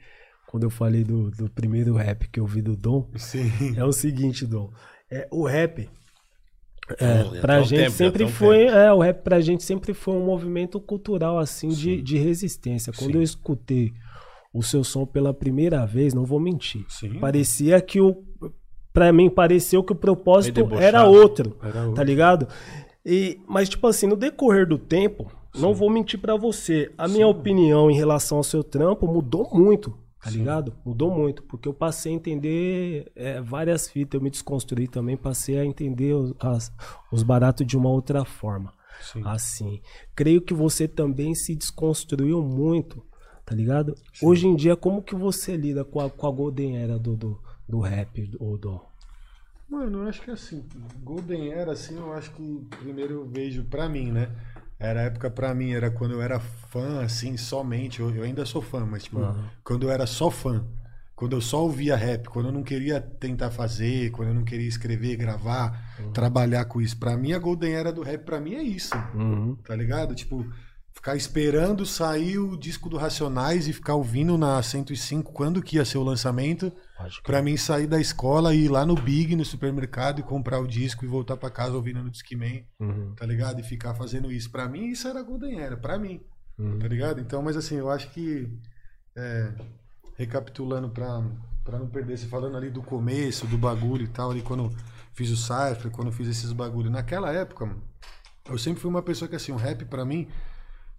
Quando 0.46 0.62
eu 0.64 0.70
falei 0.70 1.02
do, 1.02 1.30
do 1.30 1.48
primeiro 1.50 1.94
rap 1.96 2.28
que 2.28 2.38
eu 2.38 2.46
vi 2.46 2.60
do 2.62 2.76
Dom. 2.76 3.10
Sim. 3.16 3.50
É 3.76 3.84
o 3.84 3.92
seguinte, 3.92 4.46
Dom. 4.46 4.72
É, 5.10 5.26
o 5.30 5.44
rap, 5.46 5.88
é, 6.98 7.40
pra 7.40 7.62
gente 7.62 7.78
tempo, 7.80 7.90
sempre 7.92 8.28
foi. 8.28 8.58
tempo. 8.66 8.72
É, 8.76 8.92
o 8.92 8.98
rap 9.00 9.22
pra 9.22 9.40
gente 9.40 9.62
sempre 9.62 9.94
foi 9.94 10.14
um 10.14 10.24
movimento 10.24 10.80
cultural, 10.80 11.38
assim, 11.38 11.68
de, 11.68 12.00
de 12.02 12.18
resistência. 12.18 12.92
Quando 12.92 13.12
Sim. 13.12 13.18
eu 13.18 13.22
escutei 13.22 13.92
o 14.52 14.62
seu 14.62 14.82
som 14.82 15.06
pela 15.06 15.32
primeira 15.32 15.86
vez, 15.86 16.12
não 16.14 16.24
vou 16.24 16.40
mentir. 16.40 16.84
Sim. 16.88 17.18
Parecia 17.20 17.80
que 17.80 18.00
o. 18.00 18.24
Pra 18.92 19.12
mim, 19.12 19.30
pareceu 19.30 19.84
que 19.84 19.92
o 19.92 19.96
propósito 19.96 20.66
era 20.80 21.04
outro. 21.04 21.56
Era 21.62 21.72
Tá 21.72 21.86
outro. 21.86 22.04
ligado? 22.04 22.48
E, 23.06 23.38
mas, 23.48 23.68
tipo 23.68 23.86
assim, 23.86 24.08
no 24.08 24.16
decorrer 24.16 24.66
do 24.66 24.76
tempo, 24.78 25.30
não 25.56 25.72
vou 25.72 25.88
mentir 25.88 26.18
pra 26.20 26.34
você. 26.36 26.90
A 26.98 27.06
minha 27.06 27.26
opinião 27.28 27.88
em 27.88 27.94
relação 27.94 28.38
ao 28.38 28.44
seu 28.44 28.64
trampo 28.64 29.06
mudou 29.06 29.48
muito, 29.54 29.96
tá 30.22 30.30
ligado? 30.30 30.74
Mudou 30.84 31.10
muito. 31.10 31.42
Porque 31.44 31.68
eu 31.68 31.74
passei 31.74 32.12
a 32.12 32.14
entender 32.16 33.10
é, 33.14 33.40
várias 33.40 33.88
fitas. 33.88 34.18
Eu 34.18 34.22
me 34.22 34.30
desconstruí 34.30 34.86
também, 34.88 35.16
passei 35.16 35.58
a 35.58 35.64
entender 35.64 36.14
os, 36.14 36.34
as- 36.40 36.72
os 37.10 37.22
baratos 37.22 37.66
de 37.66 37.76
uma 37.76 37.88
outra 37.90 38.24
forma. 38.24 38.72
Sim. 39.00 39.22
Assim. 39.24 39.80
Creio 40.14 40.42
que 40.42 40.52
você 40.52 40.86
também 40.86 41.34
se 41.34 41.54
desconstruiu 41.56 42.42
muito, 42.42 43.02
tá 43.46 43.54
ligado? 43.54 43.94
Hoje 44.22 44.46
em 44.46 44.54
dia, 44.54 44.76
como 44.76 45.02
que 45.02 45.14
você 45.14 45.56
lida 45.56 45.84
com 45.84 46.00
a, 46.00 46.10
com 46.10 46.26
a 46.26 46.30
Golden 46.30 46.76
Era 46.76 46.98
do, 46.98 47.16
do, 47.16 47.40
do 47.68 47.80
rap, 47.80 48.30
ou 48.38 48.58
do. 48.58 48.80
Mano, 49.68 50.02
eu 50.02 50.08
acho 50.08 50.20
que 50.22 50.30
assim, 50.32 50.64
Golden 51.02 51.50
Era, 51.52 51.72
assim, 51.72 51.96
eu 51.96 52.12
acho 52.12 52.32
que 52.32 52.66
primeiro 52.80 53.14
eu 53.14 53.24
vejo 53.24 53.62
pra 53.64 53.88
mim, 53.88 54.10
né? 54.10 54.28
Era 54.80 55.00
a 55.00 55.02
época 55.04 55.30
pra 55.30 55.54
mim, 55.54 55.72
era 55.72 55.90
quando 55.90 56.12
eu 56.12 56.22
era 56.22 56.40
fã, 56.40 57.04
assim, 57.04 57.36
somente. 57.36 58.00
Eu, 58.00 58.14
eu 58.16 58.22
ainda 58.22 58.46
sou 58.46 58.62
fã, 58.62 58.86
mas 58.86 59.04
tipo, 59.04 59.20
quando 59.62 59.82
eu 59.82 59.90
era 59.90 60.06
só 60.06 60.30
fã. 60.30 60.64
Quando 61.14 61.36
eu 61.36 61.40
só 61.42 61.62
ouvia 61.62 61.94
rap, 61.94 62.30
quando 62.30 62.46
eu 62.46 62.52
não 62.52 62.62
queria 62.62 62.98
tentar 62.98 63.50
fazer, 63.50 64.10
quando 64.10 64.28
eu 64.28 64.34
não 64.34 64.42
queria 64.42 64.66
escrever, 64.66 65.16
gravar, 65.16 65.94
trabalhar 66.14 66.64
com 66.64 66.80
isso. 66.80 66.98
Pra 66.98 67.14
mim, 67.14 67.34
a 67.34 67.38
Golden 67.38 67.74
Era 67.74 67.92
do 67.92 68.02
rap, 68.02 68.24
pra 68.24 68.40
mim, 68.40 68.54
é 68.54 68.62
isso. 68.62 68.94
Uhum. 69.14 69.54
Tá 69.56 69.76
ligado? 69.76 70.14
Tipo, 70.14 70.50
ficar 70.94 71.16
esperando 71.16 71.86
sair 71.86 72.38
o 72.38 72.56
disco 72.56 72.88
do 72.90 72.96
Racionais 72.98 73.66
e 73.68 73.72
ficar 73.72 73.94
ouvindo 73.94 74.36
na 74.36 74.62
105 74.62 75.32
quando 75.32 75.62
que 75.62 75.76
ia 75.76 75.84
ser 75.84 75.98
o 75.98 76.02
lançamento. 76.02 76.70
Pode 76.96 77.22
Pra 77.22 77.40
mim 77.40 77.56
sair 77.56 77.86
da 77.86 77.98
escola 78.00 78.54
e 78.54 78.64
ir 78.64 78.68
lá 78.68 78.84
no 78.84 78.94
Big, 78.94 79.34
no 79.34 79.44
supermercado 79.44 80.20
e 80.20 80.22
comprar 80.22 80.60
o 80.60 80.66
disco 80.66 81.04
e 81.04 81.08
voltar 81.08 81.36
pra 81.36 81.48
casa 81.50 81.74
ouvindo 81.74 82.02
no 82.02 82.10
Discman, 82.10 82.64
Uhum. 82.78 83.14
tá 83.14 83.24
ligado? 83.24 83.60
E 83.60 83.62
ficar 83.62 83.94
fazendo 83.94 84.30
isso. 84.30 84.50
Pra 84.50 84.68
mim 84.68 84.88
isso 84.88 85.08
era 85.08 85.22
Golden 85.22 85.58
Era, 85.60 85.76
pra 85.76 85.98
mim, 85.98 86.20
Uhum. 86.58 86.78
tá 86.78 86.86
ligado? 86.86 87.20
Então, 87.20 87.40
mas 87.42 87.56
assim, 87.56 87.76
eu 87.76 87.88
acho 87.90 88.10
que 88.10 88.46
é, 89.16 89.52
recapitulando 90.16 90.90
pra, 90.90 91.22
pra 91.64 91.78
não 91.78 91.88
perder, 91.88 92.18
você 92.18 92.26
falando 92.26 92.56
ali 92.56 92.70
do 92.70 92.82
começo, 92.82 93.46
do 93.46 93.56
bagulho 93.56 94.04
e 94.04 94.08
tal, 94.08 94.30
ali 94.30 94.42
quando 94.42 94.70
fiz 95.14 95.30
o 95.30 95.36
Cypher, 95.36 95.90
quando 95.90 96.12
fiz 96.12 96.28
esses 96.28 96.52
bagulhos. 96.52 96.92
Naquela 96.92 97.32
época, 97.32 97.64
mano, 97.66 97.82
eu 98.48 98.58
sempre 98.58 98.80
fui 98.80 98.90
uma 98.90 99.02
pessoa 99.02 99.28
que 99.28 99.36
assim, 99.36 99.52
o 99.52 99.56
rap 99.56 99.84
pra 99.86 100.04
mim 100.04 100.28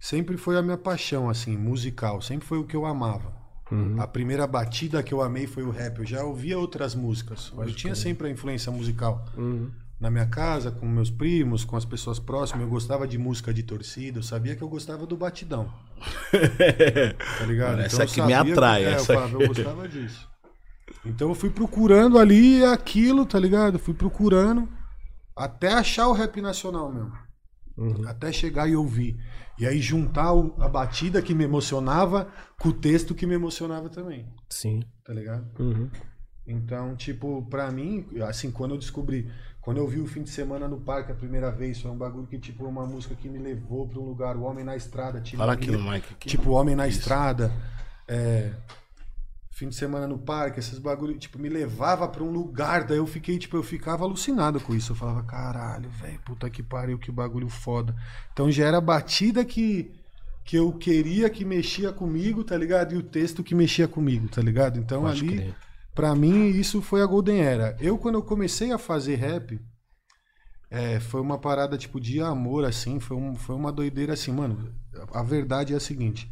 sempre 0.02 0.36
foi 0.36 0.58
a 0.58 0.62
minha 0.62 0.76
paixão, 0.76 1.30
assim, 1.30 1.56
musical, 1.56 2.20
sempre 2.20 2.44
foi 2.44 2.58
o 2.58 2.64
que 2.64 2.74
eu 2.74 2.84
amava. 2.84 3.40
A 3.98 4.06
primeira 4.06 4.46
batida 4.46 5.02
que 5.02 5.14
eu 5.14 5.22
amei 5.22 5.46
foi 5.46 5.62
o 5.62 5.70
rap. 5.70 5.98
Eu 6.00 6.04
já 6.04 6.22
ouvia 6.22 6.58
outras 6.58 6.94
músicas. 6.94 7.50
eu 7.56 7.72
tinha 7.72 7.94
sempre 7.94 8.26
a 8.28 8.30
influência 8.30 8.70
musical. 8.70 9.24
Uhum. 9.34 9.70
Na 9.98 10.10
minha 10.10 10.26
casa, 10.26 10.70
com 10.70 10.84
meus 10.86 11.10
primos, 11.10 11.64
com 11.64 11.74
as 11.76 11.84
pessoas 11.86 12.18
próximas, 12.18 12.64
eu 12.64 12.68
gostava 12.68 13.08
de 13.08 13.16
música 13.16 13.54
de 13.54 13.62
torcida. 13.62 14.18
Eu 14.18 14.22
sabia 14.22 14.54
que 14.54 14.60
eu 14.62 14.68
gostava 14.68 15.06
do 15.06 15.16
batidão. 15.16 15.72
Tá 17.38 17.46
ligado? 17.46 17.80
Essa 17.80 18.02
eu 18.02 18.04
aqui 18.04 18.20
me 18.20 18.32
sabia 18.32 18.44
que- 18.44 18.52
atrai, 18.52 18.84
é, 18.84 18.88
eu 18.88 18.92
essa 18.94 19.14
falava, 19.14 19.34
aqui. 19.36 19.42
eu 19.42 19.48
gostava 19.48 19.88
disso. 19.88 20.28
Então 21.06 21.28
eu 21.30 21.34
fui 21.34 21.48
procurando 21.48 22.18
ali 22.18 22.62
aquilo, 22.64 23.24
tá 23.24 23.38
ligado? 23.38 23.78
Fui 23.78 23.94
procurando 23.94 24.68
até 25.34 25.72
achar 25.72 26.08
o 26.08 26.12
rap 26.12 26.40
nacional 26.42 26.92
mesmo. 26.92 27.12
Uhum. 27.76 28.06
Até 28.06 28.30
chegar 28.32 28.68
e 28.68 28.76
ouvir. 28.76 29.18
E 29.58 29.66
aí 29.66 29.80
juntar 29.80 30.32
o- 30.32 30.54
a 30.60 30.68
batida 30.68 31.22
que 31.22 31.34
me 31.34 31.44
emocionava 31.44 32.28
com 32.58 32.68
o 32.68 32.72
texto 32.72 33.14
que 33.14 33.26
me 33.26 33.34
emocionava 33.34 33.88
também, 33.88 34.26
Sim. 34.48 34.82
tá 35.04 35.12
ligado? 35.12 35.46
Uhum. 35.60 35.88
Então, 36.46 36.96
tipo, 36.96 37.46
pra 37.48 37.70
mim, 37.70 38.06
assim, 38.28 38.50
quando 38.50 38.72
eu 38.74 38.78
descobri, 38.78 39.30
quando 39.60 39.76
eu 39.78 39.86
vi 39.86 40.00
o 40.00 40.06
fim 40.06 40.22
de 40.22 40.30
semana 40.30 40.66
no 40.66 40.80
parque 40.80 41.12
a 41.12 41.14
primeira 41.14 41.50
vez, 41.52 41.80
foi 41.80 41.90
um 41.90 41.96
bagulho 41.96 42.26
que, 42.26 42.38
tipo, 42.38 42.64
uma 42.64 42.84
música 42.84 43.14
que 43.14 43.28
me 43.28 43.38
levou 43.38 43.86
pra 43.88 44.00
um 44.00 44.04
lugar, 44.04 44.36
o 44.36 44.42
Homem 44.42 44.64
na 44.64 44.74
Estrada. 44.76 45.20
Tipo, 45.20 45.38
Fala 45.38 45.52
aqui 45.52 45.70
no 45.70 45.80
mic. 45.82 46.04
Aqui. 46.12 46.28
Tipo, 46.28 46.50
o 46.50 46.52
Homem 46.54 46.74
na 46.74 46.88
Estrada, 46.88 47.52
é, 48.08 48.52
fim 49.62 49.68
de 49.68 49.76
semana 49.76 50.08
no 50.08 50.18
parque, 50.18 50.58
esses 50.58 50.76
bagulho, 50.76 51.16
tipo, 51.16 51.38
me 51.38 51.48
levava 51.48 52.08
pra 52.08 52.24
um 52.24 52.32
lugar, 52.32 52.82
daí 52.82 52.98
eu 52.98 53.06
fiquei, 53.06 53.38
tipo, 53.38 53.56
eu 53.56 53.62
ficava 53.62 54.02
alucinado 54.02 54.58
com 54.58 54.74
isso. 54.74 54.90
Eu 54.90 54.96
falava, 54.96 55.22
caralho, 55.22 55.88
velho, 55.88 56.18
puta 56.24 56.50
que 56.50 56.64
pariu, 56.64 56.98
que 56.98 57.12
bagulho 57.12 57.48
foda. 57.48 57.94
Então 58.32 58.50
já 58.50 58.66
era 58.66 58.78
a 58.78 58.80
batida 58.80 59.44
que, 59.44 59.92
que 60.44 60.56
eu 60.56 60.72
queria 60.72 61.30
que 61.30 61.44
mexia 61.44 61.92
comigo, 61.92 62.42
tá 62.42 62.56
ligado? 62.56 62.92
E 62.92 62.96
o 62.96 63.04
texto 63.04 63.44
que 63.44 63.54
mexia 63.54 63.86
comigo, 63.86 64.28
tá 64.28 64.42
ligado? 64.42 64.80
Então 64.80 65.02
Pode 65.02 65.20
ali, 65.20 65.54
pra 65.94 66.12
mim, 66.16 66.48
isso 66.48 66.82
foi 66.82 67.00
a 67.00 67.06
Golden 67.06 67.40
Era. 67.40 67.76
Eu, 67.78 67.96
quando 67.96 68.16
eu 68.16 68.22
comecei 68.22 68.72
a 68.72 68.78
fazer 68.78 69.14
rap, 69.14 69.60
é, 70.68 70.98
foi 70.98 71.20
uma 71.20 71.38
parada, 71.38 71.78
tipo, 71.78 72.00
de 72.00 72.20
amor, 72.20 72.64
assim, 72.64 72.98
foi, 72.98 73.16
um, 73.16 73.36
foi 73.36 73.54
uma 73.54 73.70
doideira, 73.70 74.14
assim, 74.14 74.32
mano, 74.32 74.74
a 75.12 75.22
verdade 75.22 75.72
é 75.72 75.76
a 75.76 75.80
seguinte, 75.80 76.28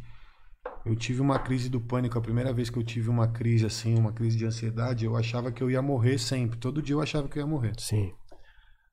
eu 0.85 0.95
tive 0.95 1.21
uma 1.21 1.37
crise 1.37 1.69
do 1.69 1.79
pânico, 1.79 2.17
a 2.17 2.21
primeira 2.21 2.51
vez 2.51 2.69
que 2.69 2.77
eu 2.77 2.83
tive 2.83 3.09
uma 3.09 3.27
crise, 3.27 3.65
assim, 3.65 3.97
uma 3.97 4.11
crise 4.11 4.37
de 4.37 4.45
ansiedade, 4.45 5.05
eu 5.05 5.15
achava 5.15 5.51
que 5.51 5.61
eu 5.61 5.69
ia 5.69 5.81
morrer 5.81 6.17
sempre, 6.17 6.57
todo 6.57 6.81
dia 6.81 6.95
eu 6.95 7.01
achava 7.01 7.27
que 7.27 7.37
eu 7.37 7.41
ia 7.41 7.47
morrer. 7.47 7.73
Sim. 7.77 8.11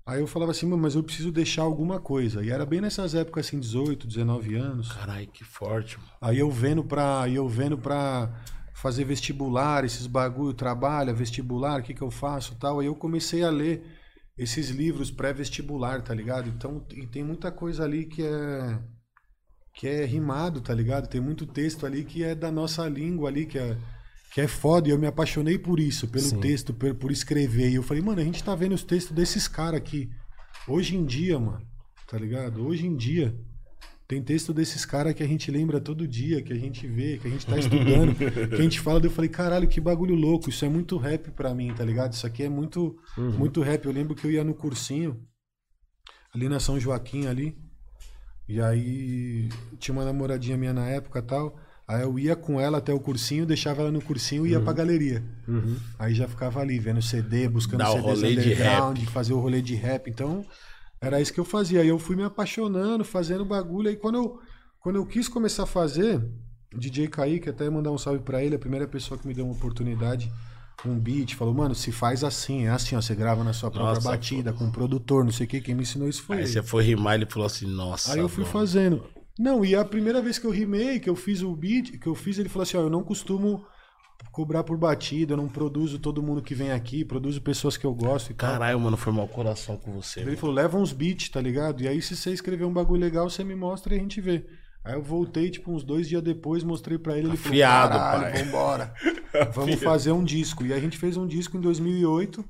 Aí 0.07 0.21
eu 0.21 0.27
falava 0.27 0.53
assim, 0.53 0.67
"Mano, 0.67 0.83
mas 0.83 0.95
eu 0.95 1.03
preciso 1.03 1.31
deixar 1.31 1.63
alguma 1.63 2.01
coisa, 2.01 2.43
e 2.43 2.51
era 2.51 2.65
bem 2.65 2.81
nessas 2.81 3.15
épocas, 3.15 3.47
assim, 3.47 3.59
18, 3.59 4.07
19 4.07 4.55
anos, 4.55 4.93
Caralho, 4.93 5.27
que 5.29 5.45
forte, 5.45 5.99
mano. 5.99 6.11
Aí 6.21 6.39
eu 6.39 6.51
vendo 6.51 6.85
pra, 6.85 7.29
eu 7.29 7.49
vendo 7.49 7.77
pra 7.77 8.31
fazer 8.75 9.05
vestibular, 9.05 9.85
esses 9.85 10.07
bagulho, 10.07 10.55
trabalha, 10.55 11.13
vestibular, 11.13 11.81
o 11.81 11.83
que 11.83 11.93
que 11.93 12.03
eu 12.03 12.11
faço 12.11 12.55
tal. 12.57 12.79
Aí 12.79 12.87
eu 12.87 12.95
comecei 12.95 13.43
a 13.43 13.51
ler 13.51 13.83
esses 14.37 14.71
livros 14.71 15.11
pré-vestibular, 15.11 16.01
tá 16.01 16.15
ligado? 16.15 16.49
Então, 16.49 16.87
e 16.95 17.05
tem 17.05 17.25
muita 17.25 17.51
coisa 17.51 17.83
ali 17.83 18.07
que 18.07 18.23
é 18.23 18.79
que 19.79 19.87
é 19.87 20.05
rimado, 20.05 20.61
tá 20.61 20.75
ligado? 20.75 21.07
Tem 21.07 21.21
muito 21.21 21.47
texto 21.47 21.87
ali 21.87 22.03
que 22.05 22.25
é 22.25 22.35
da 22.35 22.51
nossa 22.51 22.89
língua 22.89 23.29
ali, 23.29 23.47
que 23.47 23.57
é 23.57 23.79
que 24.35 24.43
é 24.43 24.49
foda, 24.49 24.89
e 24.89 24.91
eu 24.91 24.99
me 24.99 25.07
apaixonei 25.07 25.57
por 25.57 25.81
isso, 25.81 26.07
pelo 26.09 26.25
Sim. 26.25 26.41
texto, 26.41 26.75
por, 26.75 26.95
por 26.97 27.11
escrever. 27.11 27.71
E 27.71 27.77
eu 27.77 27.83
falei, 27.83 28.03
mano, 28.03 28.21
a 28.21 28.25
gente 28.25 28.45
tá 28.45 28.55
vendo 28.55 28.75
os 28.75 28.83
textos 28.83 29.15
desses 29.15 29.49
caras 29.49 29.79
aqui. 29.79 30.11
Hoje 30.67 30.97
em 30.97 31.07
dia, 31.07 31.39
mano, 31.39 31.63
tá 32.07 32.19
ligado? 32.19 32.67
Hoje 32.67 32.87
em 32.87 32.95
dia. 32.95 33.35
Tem 34.07 34.23
texto 34.23 34.53
desses 34.53 34.85
caras 34.85 35.15
que 35.15 35.23
a 35.23 35.27
gente 35.27 35.51
lembra 35.51 35.81
todo 35.81 36.09
dia, 36.09 36.43
que 36.43 36.53
a 36.53 36.59
gente 36.59 36.87
vê, 36.87 37.19
que 37.19 37.29
a 37.29 37.31
gente 37.31 37.47
tá 37.47 37.59
estudando, 37.59 38.15
que 38.51 38.55
a 38.55 38.63
gente 38.63 38.81
fala, 38.81 39.01
eu 39.05 39.11
falei, 39.11 39.31
caralho, 39.31 39.69
que 39.69 39.81
bagulho 39.81 40.15
louco, 40.15 40.51
isso 40.51 40.65
é 40.65 40.69
muito 40.69 40.99
rap 40.99 41.31
pra 41.31 41.55
mim, 41.55 41.73
tá 41.73 41.85
ligado? 41.85 42.15
Isso 42.15 42.27
aqui 42.27 42.43
é 42.43 42.49
muito, 42.49 42.97
muito 43.17 43.63
rap. 43.63 43.85
Eu 43.85 43.93
lembro 43.93 44.15
que 44.15 44.27
eu 44.27 44.31
ia 44.31 44.43
no 44.43 44.55
cursinho, 44.55 45.23
ali 46.35 46.49
na 46.49 46.59
São 46.59 46.81
Joaquim 46.81 47.27
ali, 47.27 47.57
e 48.49 48.61
aí 48.61 49.49
tinha 49.79 49.95
uma 49.95 50.05
namoradinha 50.05 50.57
minha 50.57 50.73
na 50.73 50.89
época 50.89 51.21
tal, 51.21 51.57
Aí 51.89 52.03
eu 52.03 52.19
ia 52.19 52.37
com 52.37 52.61
ela 52.61 52.77
até 52.77 52.93
o 52.93 53.01
cursinho, 53.01 53.47
deixava 53.47 53.81
ela 53.81 53.91
no 53.91 54.03
cursinho 54.03 54.47
e 54.47 54.51
ia 54.51 54.61
pra 54.61 54.75
galeria. 54.75 55.25
Aí 55.99 56.15
já 56.15 56.29
ficava 56.29 56.61
ali, 56.61 56.79
vendo 56.79 57.01
CD, 57.01 57.49
buscando 57.49 57.79
Dá 57.79 57.87
CDs 57.87 58.05
rolê 58.05 58.35
de 58.35 58.41
underground, 58.41 59.05
fazer 59.07 59.33
o 59.33 59.41
rolê 59.41 59.63
de 59.63 59.75
rap. 59.75 60.11
Então, 60.11 60.45
era 61.01 61.19
isso 61.19 61.33
que 61.33 61.41
eu 61.41 61.47
fazia. 61.47 61.81
Aí 61.81 61.89
eu 61.89 61.99
fui 61.99 62.15
me 62.15 62.25
apaixonando, 62.25 63.07
fazendo 63.07 63.43
bagulho. 63.43 63.89
Aí 63.89 63.97
quando 63.97 64.17
eu, 64.17 64.39
quando 64.81 64.97
eu 64.97 65.07
quis 65.07 65.29
começar 65.29 65.63
a 65.63 65.67
fazer, 65.67 66.23
DJ 66.77 67.09
Kaique, 67.09 67.49
até 67.49 67.71
mandar 67.71 67.91
um 67.91 67.97
salve 67.97 68.23
pra 68.23 68.45
ele, 68.45 68.55
a 68.55 68.59
primeira 68.59 68.87
pessoa 68.87 69.19
que 69.19 69.27
me 69.27 69.33
deu 69.33 69.47
uma 69.47 69.55
oportunidade, 69.55 70.31
um 70.85 70.99
beat, 70.99 71.35
falou, 71.35 71.53
mano, 71.55 71.75
se 71.75 71.91
faz 71.91 72.23
assim, 72.23 72.67
é 72.67 72.71
assim, 72.71 72.95
ó, 72.97 73.01
você 73.01 73.15
grava 73.15 73.43
na 73.43 73.53
sua 73.53 73.71
própria 73.71 73.95
Nossa, 73.97 74.09
batida, 74.11 74.53
com 74.53 74.65
um 74.65 74.71
produtor, 74.71 75.25
não 75.25 75.33
sei 75.33 75.47
o 75.47 75.49
que, 75.49 75.61
quem 75.61 75.75
me 75.75 75.83
ensinou 75.83 76.09
isso 76.09 76.23
foi 76.23 76.37
Aí 76.37 76.43
ele. 76.43 76.53
você 76.53 76.63
foi 76.63 76.85
rimar 76.85 77.15
ele 77.17 77.27
falou 77.27 77.47
assim, 77.47 77.67
nossa. 77.67 78.13
Aí 78.13 78.21
eu 78.21 78.29
fui 78.29 78.45
mano. 78.45 78.53
fazendo. 78.53 79.05
Não, 79.39 79.65
e 79.65 79.75
a 79.75 79.85
primeira 79.85 80.21
vez 80.23 80.39
que 80.39 80.47
eu 80.47 80.51
rimei, 80.51 81.01
que 81.01 81.09
eu 81.11 81.17
fiz 81.17 81.43
o 81.43 81.55
beat, 81.55 81.99
que 81.99 82.07
eu 82.07 82.15
fiz, 82.15 82.39
ele 82.39 82.49
falou 82.49 82.63
assim, 82.63 82.77
ó, 82.77 82.81
eu 82.83 82.91
não 82.91 83.03
costumo 83.03 83.65
cobrar 84.33 84.65
por 84.65 84.77
batida, 84.77 85.33
eu 85.33 85.37
não 85.37 85.49
produzo 85.49 85.99
todo 85.99 86.23
mundo 86.23 86.43
que 86.43 86.55
vem 86.55 86.73
aqui, 86.73 87.05
produzo 87.05 87.41
pessoas 87.41 87.77
que 87.77 87.85
eu 87.85 87.95
gosto 87.95 88.31
e 88.31 88.35
tal. 88.35 88.53
Caralho, 88.53 88.81
mano, 88.81 88.97
foi 88.97 89.13
mau 89.13 89.29
coração 89.29 89.77
com 89.77 89.93
você. 89.93 90.21
Ele 90.21 90.27
mano. 90.27 90.39
falou, 90.39 90.55
leva 90.55 90.77
uns 90.79 90.93
beats, 90.93 91.29
tá 91.29 91.41
ligado? 91.41 91.83
E 91.83 91.89
aí 91.89 92.01
se 92.03 92.17
você 92.17 92.33
escrever 92.33 92.65
um 92.65 92.73
bagulho 92.73 93.01
legal, 93.01 93.29
você 93.29 93.43
me 93.45 93.55
mostra 93.55 93.95
e 93.95 93.99
a 93.99 94.01
gente 94.01 94.21
vê. 94.21 94.45
Aí 94.89 94.95
eu 94.95 95.03
voltei, 95.03 95.51
tipo, 95.51 95.71
uns 95.71 95.85
dois 95.85 96.09
dias 96.09 96.23
depois, 96.23 96.65
mostrei 96.65 96.97
pra 96.97 97.17
ele, 97.19 97.27
ele 97.27 97.35
Afiado, 97.35 97.99
falou, 97.99 98.23
pai." 98.23 98.43
vambora. 98.43 98.95
Vamos 99.53 99.83
fazer 99.83 100.13
um 100.13 100.25
disco. 100.25 100.65
E 100.65 100.73
a 100.73 100.81
gente 100.81 100.97
fez 100.97 101.15
um 101.19 101.27
disco 101.27 101.59
em 101.59 101.61
2008. 101.61 102.43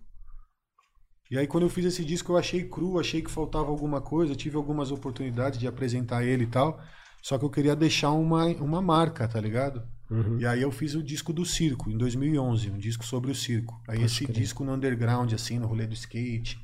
E 1.33 1.37
aí 1.37 1.49
quando 1.49 1.65
eu 1.65 1.69
fiz 1.69 1.85
esse 1.85 2.05
disco 2.05 2.33
eu 2.33 2.37
achei 2.37 2.63
cru, 2.63 3.01
achei 3.01 3.21
que 3.21 3.31
faltava 3.31 3.67
alguma 3.67 4.01
coisa, 4.01 4.37
tive 4.37 4.57
algumas 4.57 4.93
oportunidades 4.93 5.59
de 5.59 5.67
apresentar 5.67 6.25
ele 6.25 6.45
e 6.45 6.47
tal. 6.47 6.81
Só 7.21 7.37
que 7.37 7.45
eu 7.45 7.51
queria 7.51 7.75
deixar 7.75 8.13
uma, 8.13 8.47
uma 8.47 8.81
marca, 8.81 9.27
tá 9.27 9.41
ligado? 9.41 9.83
Uhum. 10.09 10.39
E 10.39 10.47
aí 10.47 10.63
eu 10.63 10.71
fiz 10.71 10.95
o 10.95 11.03
disco 11.03 11.33
do 11.33 11.45
circo, 11.45 11.91
em 11.91 11.99
2011, 11.99 12.71
um 12.71 12.79
disco 12.79 13.05
sobre 13.05 13.33
o 13.33 13.35
circo. 13.35 13.83
Aí 13.89 14.01
esse 14.05 14.25
disco 14.27 14.65
no 14.65 14.75
underground, 14.75 15.33
assim, 15.33 15.59
no 15.59 15.67
rolê 15.67 15.89
do 15.89 15.93
skate, 15.93 16.57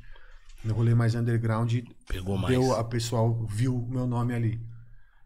no 0.64 0.72
rolê 0.72 0.94
mais 0.94 1.16
underground, 1.16 1.80
Pegou 2.08 2.38
mais. 2.38 2.54
deu, 2.54 2.74
a 2.74 2.84
pessoal 2.84 3.44
viu 3.46 3.76
o 3.76 3.90
meu 3.90 4.06
nome 4.06 4.32
ali. 4.32 4.60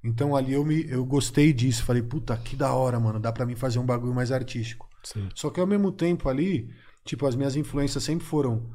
Então 0.03 0.37
ali 0.37 0.53
eu 0.53 0.65
me 0.65 0.89
eu 0.89 1.05
gostei 1.05 1.53
disso, 1.53 1.85
falei, 1.85 2.03
puta, 2.03 2.37
que 2.37 2.55
da 2.55 2.73
hora, 2.73 2.99
mano, 3.01 3.19
dá 3.19 3.33
pra 3.33 3.45
mim 3.47 3.57
fazer 3.57 3.79
um 3.79 3.87
bagulho 3.87 4.15
mais 4.15 4.31
artístico. 4.31 4.89
Sim. 5.03 5.29
Só 5.35 5.51
que 5.51 5.61
ao 5.61 5.67
mesmo 5.67 5.91
tempo 5.93 6.29
ali, 6.29 6.71
tipo, 7.05 7.27
as 7.27 7.35
minhas 7.35 7.57
influências 7.57 8.05
sempre 8.05 8.27
foram 8.27 8.71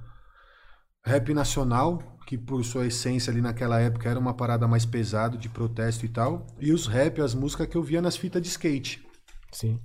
rap 1.05 1.33
nacional, 1.33 1.99
que 2.25 2.37
por 2.37 2.63
sua 2.63 2.87
essência 2.87 3.31
ali 3.31 3.41
naquela 3.41 3.79
época 3.79 4.09
era 4.09 4.19
uma 4.19 4.33
parada 4.33 4.67
mais 4.67 4.85
pesado 4.85 5.37
de 5.37 5.49
protesto 5.49 6.05
e 6.05 6.09
tal, 6.09 6.47
e 6.59 6.71
os 6.71 6.87
rap, 6.87 7.21
as 7.21 7.33
músicas 7.35 7.67
que 7.67 7.75
eu 7.75 7.83
via 7.83 8.01
nas 8.01 8.15
fitas 8.15 8.41
de 8.41 8.47
skate. 8.47 9.05
Sim. 9.51 9.79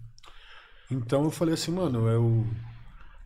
Então 0.90 1.24
eu 1.24 1.30
falei 1.30 1.54
assim, 1.54 1.72
mano, 1.72 2.08
é 2.08 2.16
o 2.16 2.46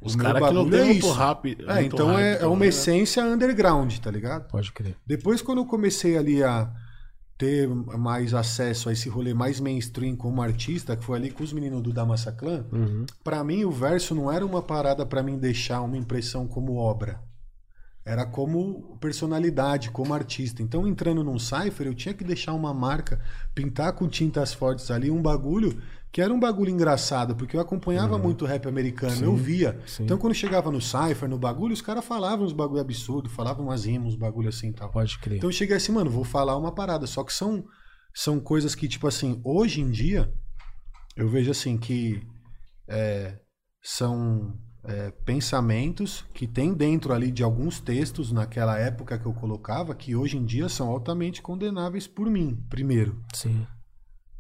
Os 0.01 0.17
caras 0.17 0.43
que 0.43 0.55
não 0.55 0.65
bagulho 0.65 0.71
tem 0.71 0.81
é 0.81 0.85
muito 0.85 1.07
isso. 1.07 1.13
rap. 1.13 1.57
É, 1.69 1.83
então 1.83 2.07
hype 2.09 2.21
é, 2.23 2.31
é 2.33 2.35
também, 2.37 2.49
uma 2.49 2.61
né? 2.61 2.67
essência 2.67 3.25
underground, 3.25 3.99
tá 3.99 4.11
ligado? 4.11 4.49
Pode 4.49 4.73
crer. 4.73 4.97
Depois, 5.07 5.41
quando 5.43 5.59
eu 5.59 5.67
comecei 5.67 6.17
ali 6.17 6.43
a 6.43 6.73
ter 7.39 7.67
mais 7.69 8.35
acesso 8.35 8.89
a 8.89 8.93
esse 8.93 9.09
rolê 9.09 9.35
mais 9.35 9.59
mainstream 9.59 10.15
como 10.15 10.41
artista, 10.43 10.97
que 10.97 11.05
foi 11.05 11.19
ali 11.19 11.31
com 11.31 11.43
os 11.43 11.53
meninos 11.53 11.83
do 11.83 11.93
Damassa 11.93 12.31
Clan, 12.31 12.65
Uhum. 12.73 13.05
pra 13.25 13.43
mim 13.43 13.65
o 13.65 13.71
verso 13.71 14.15
não 14.15 14.31
era 14.31 14.47
uma 14.47 14.63
parada 14.63 15.05
pra 15.05 15.23
mim 15.23 15.39
deixar 15.39 15.81
uma 15.83 15.97
impressão 15.97 16.47
como 16.47 16.77
obra. 16.77 17.21
Era 18.05 18.27
como 18.27 18.97
personalidade, 19.01 19.91
como 19.91 20.13
artista. 20.13 20.61
Então, 20.61 20.89
entrando 20.89 21.23
num 21.23 21.39
cipher, 21.39 21.87
eu 21.87 21.95
tinha 21.95 22.13
que 22.13 22.25
deixar 22.25 22.53
uma 22.53 22.75
marca, 22.75 23.21
pintar 23.55 23.93
com 23.93 24.09
tintas 24.09 24.53
fortes 24.53 24.91
ali 24.91 25.09
um 25.11 25.23
bagulho 25.23 25.81
que 26.13 26.21
era 26.21 26.33
um 26.33 26.39
bagulho 26.39 26.71
engraçado, 26.71 27.35
porque 27.35 27.57
eu 27.57 27.61
acompanhava 27.61 28.19
muito 28.19 28.45
rap 28.45 28.69
americano, 28.69 29.25
eu 29.25 29.35
via. 29.35 29.81
sim. 29.87 30.05
Então, 30.05 30.19
quando 30.19 30.35
chegava 30.35 30.71
no 30.71 30.81
cipher, 30.81 31.27
no 31.27 31.39
bagulho, 31.39 31.73
os 31.73 31.81
caras 31.81 32.05
falavam 32.05 32.45
uns 32.45 32.53
bagulho 32.53 32.83
absurdo, 32.83 33.31
falavam 33.31 33.65
umas 33.65 33.87
rimas, 33.87 34.09
uns 34.09 34.17
bagulho 34.17 34.51
assim 34.51 34.69
e 34.69 34.73
tal. 34.75 34.91
Pode 34.91 35.19
crer. 35.19 35.39
Então 35.39 35.49
eu 35.49 35.55
cheguei 35.55 35.75
assim, 35.75 35.91
mano, 35.91 36.11
vou 36.11 36.23
falar 36.23 36.55
uma 36.59 36.71
parada. 36.71 37.07
Só 37.07 37.25
que 37.25 37.33
são, 37.33 37.65
são 38.15 38.39
coisas 38.39 38.75
que, 38.75 38.87
tipo 38.87 39.09
assim, 39.09 39.41
hoje 39.43 39.81
em 39.81 39.91
dia, 39.91 40.31
eu 41.17 41.31
vejo 41.31 41.51
assim 41.51 41.79
que 41.79 42.23
é, 42.87 43.39
são 43.83 44.55
é, 44.85 45.13
pensamentos 45.25 46.27
que 46.35 46.47
tem 46.47 46.75
dentro 46.75 47.15
ali 47.15 47.31
de 47.31 47.43
alguns 47.43 47.81
textos 47.81 48.31
naquela 48.31 48.79
época 48.79 49.19
que 49.19 49.25
eu 49.25 49.33
colocava, 49.33 49.95
que 49.95 50.15
hoje 50.15 50.37
em 50.37 50.45
dia 50.45 50.69
são 50.69 50.89
altamente 50.89 51.41
condenáveis 51.41 52.07
por 52.07 52.29
mim, 52.29 52.63
primeiro. 52.69 53.19
Sim. 53.33 53.67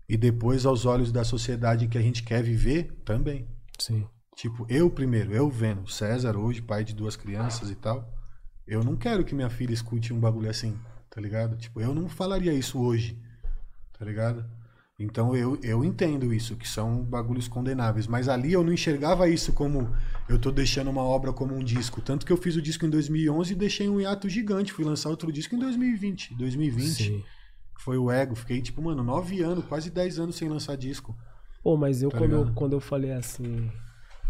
E 0.08 0.16
depois, 0.16 0.66
aos 0.66 0.84
olhos 0.84 1.10
da 1.10 1.24
sociedade 1.24 1.88
que 1.88 1.96
a 1.96 2.02
gente 2.02 2.22
quer 2.22 2.42
viver, 2.42 2.92
também. 3.04 3.46
Sim. 3.78 4.06
Tipo, 4.36 4.66
eu 4.68 4.90
primeiro, 4.90 5.32
eu 5.32 5.48
vendo, 5.48 5.90
César 5.90 6.36
hoje, 6.36 6.62
pai 6.62 6.84
de 6.84 6.94
duas 6.94 7.16
crianças 7.16 7.70
e 7.70 7.74
tal, 7.74 8.12
eu 8.66 8.82
não 8.82 8.96
quero 8.96 9.24
que 9.24 9.34
minha 9.34 9.50
filha 9.50 9.74
escute 9.74 10.12
um 10.12 10.18
bagulho 10.18 10.48
assim, 10.48 10.78
tá 11.10 11.20
ligado? 11.20 11.56
Tipo, 11.56 11.80
eu 11.80 11.94
não 11.94 12.08
falaria 12.08 12.52
isso 12.52 12.80
hoje, 12.80 13.18
tá 13.98 14.04
ligado? 14.04 14.44
Então 14.98 15.34
eu, 15.34 15.58
eu 15.62 15.84
entendo 15.84 16.32
isso, 16.32 16.56
que 16.56 16.68
são 16.68 17.02
bagulhos 17.02 17.48
condenáveis, 17.48 18.06
mas 18.06 18.28
ali 18.28 18.52
eu 18.52 18.62
não 18.62 18.72
enxergava 18.72 19.28
isso 19.28 19.52
como 19.52 19.94
eu 20.28 20.38
tô 20.38 20.50
deixando 20.50 20.90
uma 20.90 21.02
obra 21.02 21.32
como 21.32 21.54
um 21.54 21.64
disco, 21.64 22.00
tanto 22.00 22.24
que 22.24 22.32
eu 22.32 22.36
fiz 22.36 22.56
o 22.56 22.62
disco 22.62 22.86
em 22.86 22.90
2011 22.90 23.52
e 23.52 23.56
deixei 23.56 23.88
um 23.88 24.00
hiato 24.00 24.28
gigante, 24.28 24.72
fui 24.72 24.84
lançar 24.84 25.10
outro 25.10 25.32
disco 25.32 25.54
em 25.54 25.58
2020, 25.58 26.34
2020, 26.34 26.88
Sim. 26.88 27.24
Que 27.82 27.84
foi 27.84 27.98
o 27.98 28.10
Ego, 28.10 28.36
fiquei 28.36 28.62
tipo, 28.62 28.80
mano, 28.80 29.02
nove 29.02 29.42
anos, 29.42 29.64
quase 29.64 29.90
dez 29.90 30.18
anos 30.18 30.36
sem 30.36 30.48
lançar 30.48 30.76
disco. 30.76 31.16
Pô, 31.62 31.76
mas 31.76 32.00
eu 32.00 32.10
Tá 32.10 32.18
quando, 32.18 32.32
eu 32.32 32.52
quando 32.54 32.72
eu 32.74 32.80
falei 32.80 33.12
assim, 33.12 33.70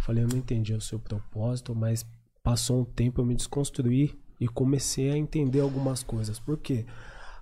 falei, 0.00 0.24
eu 0.24 0.28
não 0.28 0.38
entendi 0.38 0.72
o 0.72 0.80
seu 0.80 0.98
propósito, 0.98 1.74
mas 1.74 2.04
passou 2.42 2.80
um 2.80 2.84
tempo 2.84 3.20
eu 3.20 3.26
me 3.26 3.34
desconstruí 3.34 4.18
e 4.40 4.48
comecei 4.48 5.10
a 5.10 5.16
entender 5.16 5.60
algumas 5.60 6.02
coisas. 6.02 6.40
Por 6.40 6.56
quê? 6.56 6.86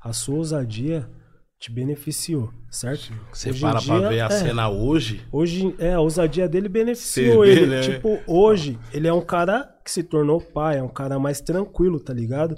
A 0.00 0.12
sua 0.12 0.36
ousadia 0.36 1.08
te 1.58 1.70
beneficiou, 1.70 2.52
certo? 2.70 3.12
Você 3.32 3.50
Hoje 3.50 3.60
para 3.60 3.82
pra 3.82 3.98
dia, 3.98 4.08
ver 4.08 4.20
a 4.20 4.26
é, 4.26 4.30
cena 4.30 4.68
hoje. 4.68 5.22
Hoje, 5.30 5.74
é, 5.78 5.92
a 5.92 6.00
ousadia 6.00 6.48
dele 6.48 6.68
beneficiou 6.68 7.42
vê, 7.42 7.50
ele. 7.50 7.66
né? 7.66 7.80
Tipo, 7.82 8.18
hoje, 8.26 8.78
ele 8.92 9.06
é 9.06 9.12
um 9.12 9.20
cara 9.20 9.68
que 9.84 9.90
se 9.90 10.02
tornou 10.02 10.40
pai, 10.40 10.78
é 10.78 10.82
um 10.82 10.88
cara 10.88 11.18
mais 11.18 11.40
tranquilo, 11.40 12.00
tá 12.00 12.14
ligado? 12.14 12.54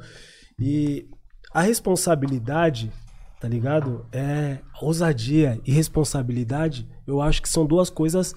E 0.58 1.08
a 1.52 1.62
responsabilidade, 1.62 2.92
tá 3.42 3.48
ligado? 3.48 4.06
É 4.12 4.58
ousadia 4.80 5.60
e 5.66 5.72
responsabilidade, 5.72 6.88
eu 7.04 7.20
acho 7.20 7.42
que 7.42 7.48
são 7.48 7.66
duas 7.66 7.90
coisas 7.90 8.36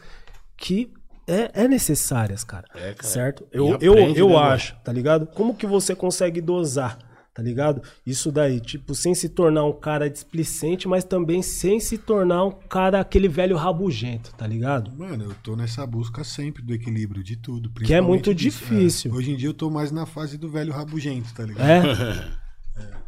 que 0.57 0.91
é, 1.27 1.63
é 1.63 1.67
necessárias, 1.67 2.43
cara. 2.43 2.67
É, 2.73 2.91
cara. 2.95 3.03
Certo? 3.03 3.47
Eu, 3.51 3.77
eu, 3.79 3.93
aprende, 3.93 4.19
eu 4.19 4.29
né, 4.29 4.33
mano? 4.33 4.47
acho, 4.47 4.75
tá 4.83 4.91
ligado? 4.91 5.27
Como 5.27 5.53
que 5.53 5.67
você 5.67 5.93
consegue 5.93 6.41
dosar, 6.41 6.97
tá 7.35 7.43
ligado? 7.43 7.83
Isso 8.03 8.31
daí, 8.31 8.59
tipo, 8.59 8.95
sem 8.95 9.13
se 9.13 9.29
tornar 9.29 9.65
um 9.65 9.73
cara 9.73 10.09
displicente, 10.09 10.87
mas 10.87 11.03
também 11.03 11.43
sem 11.43 11.79
se 11.79 11.99
tornar 11.99 12.43
um 12.43 12.51
cara, 12.51 12.99
aquele 12.99 13.27
velho 13.27 13.55
rabugento, 13.55 14.33
tá 14.33 14.47
ligado? 14.47 14.91
Mano, 14.97 15.25
eu 15.25 15.35
tô 15.43 15.55
nessa 15.55 15.85
busca 15.85 16.23
sempre 16.23 16.63
do 16.63 16.73
equilíbrio 16.73 17.23
de 17.23 17.35
tudo. 17.35 17.69
Que 17.69 17.93
é 17.93 18.01
muito 18.01 18.33
disso. 18.33 18.57
difícil. 18.57 19.11
É. 19.11 19.13
Hoje 19.13 19.29
em 19.29 19.35
dia 19.35 19.49
eu 19.49 19.53
tô 19.53 19.69
mais 19.69 19.91
na 19.91 20.07
fase 20.07 20.35
do 20.35 20.49
velho 20.49 20.73
rabugento, 20.73 21.31
tá 21.31 21.43
ligado? 21.43 21.69
É? 21.69 22.45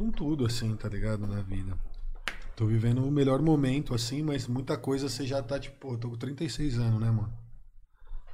Com 0.00 0.10
tudo, 0.10 0.46
assim, 0.46 0.74
tá 0.76 0.88
ligado? 0.88 1.26
Na 1.26 1.42
vida. 1.42 1.76
Tô 2.56 2.64
vivendo 2.64 3.04
o 3.04 3.10
melhor 3.10 3.42
momento, 3.42 3.94
assim, 3.94 4.22
mas 4.22 4.48
muita 4.48 4.78
coisa 4.78 5.10
você 5.10 5.26
já 5.26 5.42
tá, 5.42 5.60
tipo, 5.60 5.76
pô, 5.76 5.98
tô 5.98 6.08
com 6.08 6.16
36 6.16 6.78
anos, 6.78 6.98
né, 6.98 7.10
mano? 7.10 7.30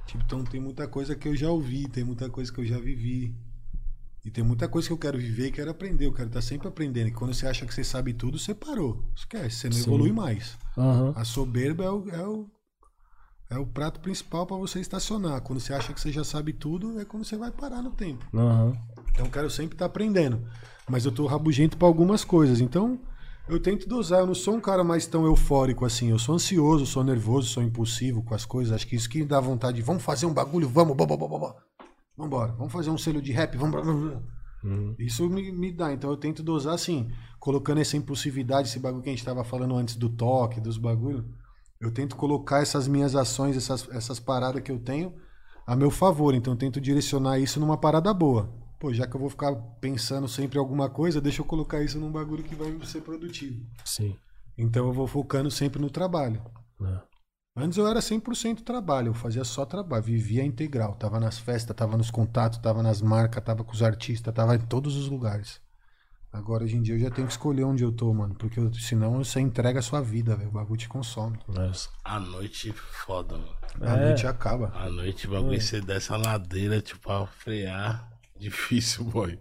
Tipo, 0.05 0.23
então 0.23 0.45
tem 0.45 0.61
muita 0.61 0.87
coisa 0.87 1.13
que 1.13 1.27
eu 1.27 1.35
já 1.35 1.51
ouvi, 1.51 1.89
tem 1.89 2.05
muita 2.05 2.29
coisa 2.29 2.53
que 2.53 2.61
eu 2.61 2.65
já 2.65 2.79
vivi. 2.79 3.35
E 4.23 4.31
tem 4.31 4.45
muita 4.45 4.69
coisa 4.69 4.87
que 4.87 4.93
eu 4.93 4.97
quero 4.97 5.17
viver 5.17 5.47
e 5.47 5.51
quero 5.51 5.69
aprender. 5.69 6.05
Eu 6.05 6.13
quero 6.13 6.29
estar 6.29 6.41
sempre 6.41 6.69
aprendendo. 6.69 7.09
E 7.09 7.11
quando 7.11 7.33
você 7.33 7.45
acha 7.45 7.65
que 7.65 7.73
você 7.73 7.83
sabe 7.83 8.13
tudo, 8.13 8.39
você 8.39 8.55
parou. 8.55 9.03
Esquece, 9.13 9.57
você 9.57 9.69
não 9.69 9.75
Sim. 9.75 9.83
evolui 9.83 10.13
mais. 10.13 10.57
Aham. 10.77 11.11
A 11.17 11.25
soberba 11.25 11.83
é 11.83 11.89
o, 11.89 12.09
é 12.09 12.25
o, 12.25 12.49
é 13.49 13.57
o 13.57 13.65
prato 13.65 13.99
principal 13.99 14.47
para 14.47 14.55
você 14.55 14.79
estacionar. 14.79 15.41
Quando 15.41 15.59
você 15.59 15.73
acha 15.73 15.91
que 15.91 15.99
você 15.99 16.13
já 16.13 16.23
sabe 16.23 16.53
tudo, 16.53 16.97
é 16.97 17.03
quando 17.03 17.25
você 17.25 17.35
vai 17.35 17.51
parar 17.51 17.81
no 17.81 17.91
tempo. 17.91 18.25
Aham. 18.33 18.71
Então 19.17 19.25
eu 19.25 19.31
quero 19.31 19.49
sempre 19.49 19.73
estar 19.73 19.87
aprendendo. 19.87 20.39
Mas 20.87 21.03
eu 21.03 21.11
tô 21.11 21.25
rabugento 21.25 21.75
para 21.75 21.87
algumas 21.87 22.23
coisas. 22.23 22.61
Então 22.61 22.99
eu 23.49 23.59
tento 23.59 23.89
dosar. 23.89 24.19
Eu 24.19 24.27
não 24.27 24.35
sou 24.35 24.55
um 24.55 24.61
cara 24.61 24.83
mais 24.83 25.07
tão 25.07 25.25
eufórico 25.25 25.85
assim. 25.85 26.11
Eu 26.11 26.19
sou 26.19 26.35
ansioso, 26.35 26.85
sou 26.85 27.03
nervoso, 27.03 27.47
sou 27.47 27.63
impulsivo 27.63 28.21
com 28.21 28.35
as 28.35 28.45
coisas. 28.45 28.73
Acho 28.73 28.85
que 28.85 28.95
isso 28.95 29.09
que 29.09 29.25
dá 29.25 29.39
vontade. 29.39 29.81
Vamos 29.81 30.03
fazer 30.03 30.27
um 30.27 30.33
bagulho, 30.33 30.69
vamos, 30.69 30.95
bom, 30.95 31.07
bom. 31.07 31.55
Vambora, 32.15 32.51
vamos 32.51 32.71
fazer 32.71 32.91
um 32.91 32.97
selo 32.97 33.19
de 33.19 33.31
rap, 33.31 33.57
vamos. 33.57 33.83
Uhum. 34.63 34.95
Isso 34.99 35.27
me, 35.27 35.51
me 35.51 35.71
dá. 35.71 35.91
Então 35.91 36.11
eu 36.11 36.17
tento 36.17 36.43
dosar 36.43 36.75
assim, 36.75 37.09
colocando 37.39 37.81
essa 37.81 37.97
impulsividade, 37.97 38.67
esse 38.67 38.79
bagulho 38.79 39.01
que 39.01 39.09
a 39.09 39.13
gente 39.13 39.25
tava 39.25 39.43
falando 39.43 39.75
antes 39.75 39.95
do 39.95 40.09
toque, 40.09 40.61
dos 40.61 40.77
bagulhos. 40.77 41.25
Eu 41.81 41.91
tento 41.91 42.15
colocar 42.15 42.61
essas 42.61 42.87
minhas 42.87 43.15
ações, 43.15 43.57
essas, 43.57 43.87
essas 43.89 44.19
paradas 44.19 44.61
que 44.61 44.71
eu 44.71 44.77
tenho 44.77 45.13
a 45.65 45.75
meu 45.75 45.89
favor. 45.89 46.35
Então 46.35 46.53
eu 46.53 46.57
tento 46.57 46.79
direcionar 46.79 47.39
isso 47.39 47.59
numa 47.59 47.77
parada 47.77 48.13
boa. 48.13 48.66
Pô, 48.79 48.93
já 48.93 49.07
que 49.07 49.15
eu 49.15 49.19
vou 49.19 49.29
ficar 49.29 49.53
pensando 49.81 50.27
sempre 50.27 50.57
em 50.57 50.61
alguma 50.61 50.89
coisa, 50.89 51.19
deixa 51.19 51.41
eu 51.41 51.45
colocar 51.45 51.81
isso 51.81 51.99
num 51.99 52.11
bagulho 52.11 52.43
que 52.43 52.55
vai 52.55 52.77
ser 52.85 53.01
produtivo. 53.01 53.65
Sim. 53.83 54.15
Então 54.57 54.85
eu 54.87 54.93
vou 54.93 55.07
focando 55.07 55.49
sempre 55.49 55.81
no 55.81 55.89
trabalho. 55.89 56.41
É. 56.83 56.99
Antes 57.59 57.77
eu 57.79 57.87
era 57.87 57.99
100% 57.99 58.61
trabalho, 58.63 59.07
eu 59.09 59.13
fazia 59.15 59.43
só 59.43 59.65
trabalho, 59.65 60.03
vivia 60.03 60.43
integral. 60.43 60.93
Tava 60.93 61.19
nas 61.19 61.39
festas, 61.39 61.75
tava 61.75 61.97
nos 61.97 62.11
contatos, 62.11 62.59
tava 62.59 62.83
nas 62.83 63.01
marcas, 63.01 63.43
tava 63.43 63.63
com 63.63 63.71
os 63.73 63.81
artistas, 63.81 64.31
tava 64.31 64.55
em 64.55 64.59
todos 64.59 64.95
os 64.95 65.09
lugares. 65.09 65.59
Agora, 66.31 66.63
hoje 66.65 66.75
em 66.77 66.83
dia, 66.83 66.93
eu 66.93 66.99
já 66.99 67.09
tenho 67.09 67.25
que 67.25 67.33
escolher 67.33 67.63
onde 67.63 67.83
eu 67.83 67.91
tô, 67.91 68.13
mano. 68.13 68.35
Porque 68.35 68.59
eu- 68.59 68.71
senão 68.75 69.23
você 69.23 69.39
entrega 69.39 69.79
a 69.79 69.81
sua 69.81 70.01
vida, 70.01 70.35
velho. 70.35 70.49
O 70.49 70.53
bagulho 70.53 70.77
te 70.79 70.87
consome. 70.87 71.39
Mas- 71.47 71.89
A 72.03 72.19
noite 72.19 72.71
foda, 72.73 73.37
mano. 73.39 73.55
A 73.81 73.97
É. 73.97 74.05
noite 74.09 74.27
acaba. 74.27 74.71
A 74.75 74.87
noite 74.87 75.25
o 75.25 75.31
bagulho 75.31 75.59
você 75.59 75.81
desce 75.81 76.13
a 76.13 76.17
ladeira, 76.17 76.79
tipo, 76.79 76.99
pra 77.01 77.25
frear. 77.25 78.07
Difícil, 78.39 79.03
boy. 79.05 79.39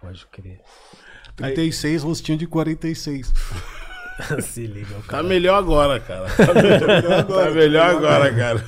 Pode 0.00 0.26
crer. 0.26 0.60
36, 1.36 2.02
rostinho 2.02 2.38
de 2.38 2.46
46. 2.46 3.32
Se 4.42 4.66
liga, 4.66 4.96
o 4.96 5.02
Tá 5.02 5.08
cara. 5.08 5.22
melhor 5.24 5.56
agora, 5.58 6.00
cara. 6.00 6.26
Tá 6.34 6.54
melhor 6.54 6.90
agora, 7.20 7.24
tá 7.46 7.50
melhor 7.50 7.90
agora 7.96 8.34
cara. 8.34 8.64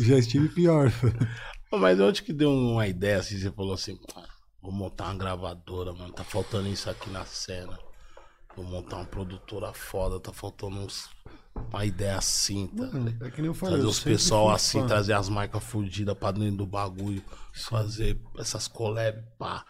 Já 0.00 0.16
estive 0.18 0.48
pior. 0.48 0.92
Mas 1.72 1.98
onde 1.98 2.22
que 2.22 2.32
deu 2.32 2.50
uma 2.52 2.86
ideia 2.86 3.18
assim? 3.18 3.36
Você 3.36 3.50
falou 3.50 3.74
assim, 3.74 3.98
"Ah, 4.14 4.22
vou 4.62 4.70
montar 4.70 5.06
uma 5.06 5.16
gravadora, 5.16 5.92
mano. 5.92 6.12
Tá 6.12 6.22
faltando 6.22 6.68
isso 6.68 6.88
aqui 6.88 7.10
na 7.10 7.24
cena. 7.24 7.76
Vou 8.56 8.64
montar 8.64 8.96
uma 8.98 9.06
produtora 9.06 9.72
foda, 9.72 10.20
tá 10.20 10.32
faltando 10.32 10.76
uns, 10.76 11.10
uma 11.54 11.84
ideia 11.84 12.16
assim, 12.16 12.66
tá? 12.68 12.88
É 13.26 13.30
que 13.30 13.40
nem 13.40 13.48
eu 13.48 13.54
falei. 13.54 13.74
Trazer 13.74 13.86
eu 13.86 13.90
os 13.90 14.00
pessoal 14.00 14.50
assim, 14.50 14.80
fã. 14.80 14.86
trazer 14.86 15.12
as 15.12 15.28
marcas 15.28 15.62
fudidas 15.62 16.16
pra 16.16 16.32
dentro 16.32 16.58
do 16.58 16.66
bagulho, 16.66 17.22
fazer 17.52 18.18
essas 18.38 18.68
collab, 18.68 19.22
pá. 19.38 19.64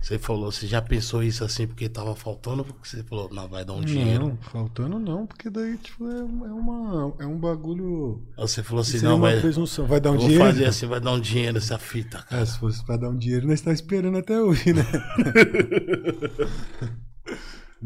Você 0.00 0.18
falou, 0.18 0.52
você 0.52 0.66
já 0.66 0.82
pensou 0.82 1.22
isso 1.22 1.42
assim 1.42 1.66
porque 1.66 1.88
tava 1.88 2.14
faltando? 2.14 2.62
Porque 2.62 2.86
você 2.86 3.02
falou, 3.02 3.32
não, 3.32 3.48
vai 3.48 3.64
dar 3.64 3.72
um 3.72 3.80
dinheiro. 3.80 4.28
Não, 4.28 4.36
faltando 4.36 4.98
não, 4.98 5.26
porque 5.26 5.48
daí, 5.48 5.78
tipo, 5.78 6.06
é, 6.06 6.18
é 6.18 6.52
uma, 6.52 7.14
é 7.20 7.26
um 7.26 7.38
bagulho. 7.38 8.22
Você 8.36 8.62
falou 8.62 8.82
assim, 8.82 9.00
não, 9.00 9.18
vai, 9.18 9.40
presunção. 9.40 9.86
Vai 9.86 10.00
dar 10.00 10.10
um 10.10 10.18
vou 10.18 10.26
dinheiro? 10.26 10.44
fazer 10.44 10.66
assim, 10.66 10.86
vai 10.86 11.00
dar 11.00 11.10
um 11.10 11.20
dinheiro 11.20 11.56
essa 11.56 11.78
fita, 11.78 12.18
cara. 12.18 12.42
É, 12.42 12.44
se 12.44 12.58
fosse 12.58 12.84
pra 12.84 12.98
dar 12.98 13.08
um 13.08 13.16
dinheiro, 13.16 13.46
nós 13.46 13.62
tá 13.62 13.72
esperando 13.72 14.18
até 14.18 14.38
hoje, 14.38 14.74
né? 14.74 14.84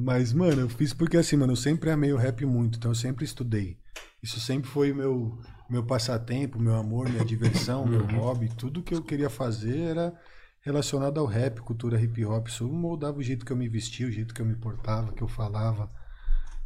Mas, 0.00 0.32
mano, 0.32 0.60
eu 0.60 0.68
fiz 0.68 0.94
porque 0.94 1.16
assim, 1.16 1.36
mano, 1.36 1.52
eu 1.52 1.56
sempre 1.56 1.90
amei 1.90 2.12
o 2.12 2.16
rap 2.16 2.46
muito, 2.46 2.78
então 2.78 2.92
eu 2.92 2.94
sempre 2.94 3.24
estudei. 3.24 3.76
Isso 4.22 4.38
sempre 4.38 4.70
foi 4.70 4.92
meu 4.92 5.36
meu 5.68 5.84
passatempo, 5.84 6.58
meu 6.58 6.76
amor, 6.76 7.08
minha 7.10 7.24
diversão, 7.24 7.84
meu 7.84 8.06
hobby, 8.06 8.48
tudo 8.56 8.82
que 8.82 8.94
eu 8.94 9.02
queria 9.02 9.28
fazer 9.28 9.76
era 9.80 10.14
relacionado 10.62 11.18
ao 11.18 11.26
rap, 11.26 11.60
cultura 11.60 12.00
hip 12.00 12.24
hop. 12.24 12.46
Isso 12.46 12.66
moldava 12.68 13.18
o 13.18 13.22
jeito 13.22 13.44
que 13.44 13.52
eu 13.52 13.56
me 13.56 13.68
vestia, 13.68 14.06
o 14.06 14.10
jeito 14.10 14.32
que 14.32 14.40
eu 14.40 14.46
me 14.46 14.54
portava, 14.54 15.12
que 15.12 15.20
eu 15.22 15.28
falava. 15.28 15.90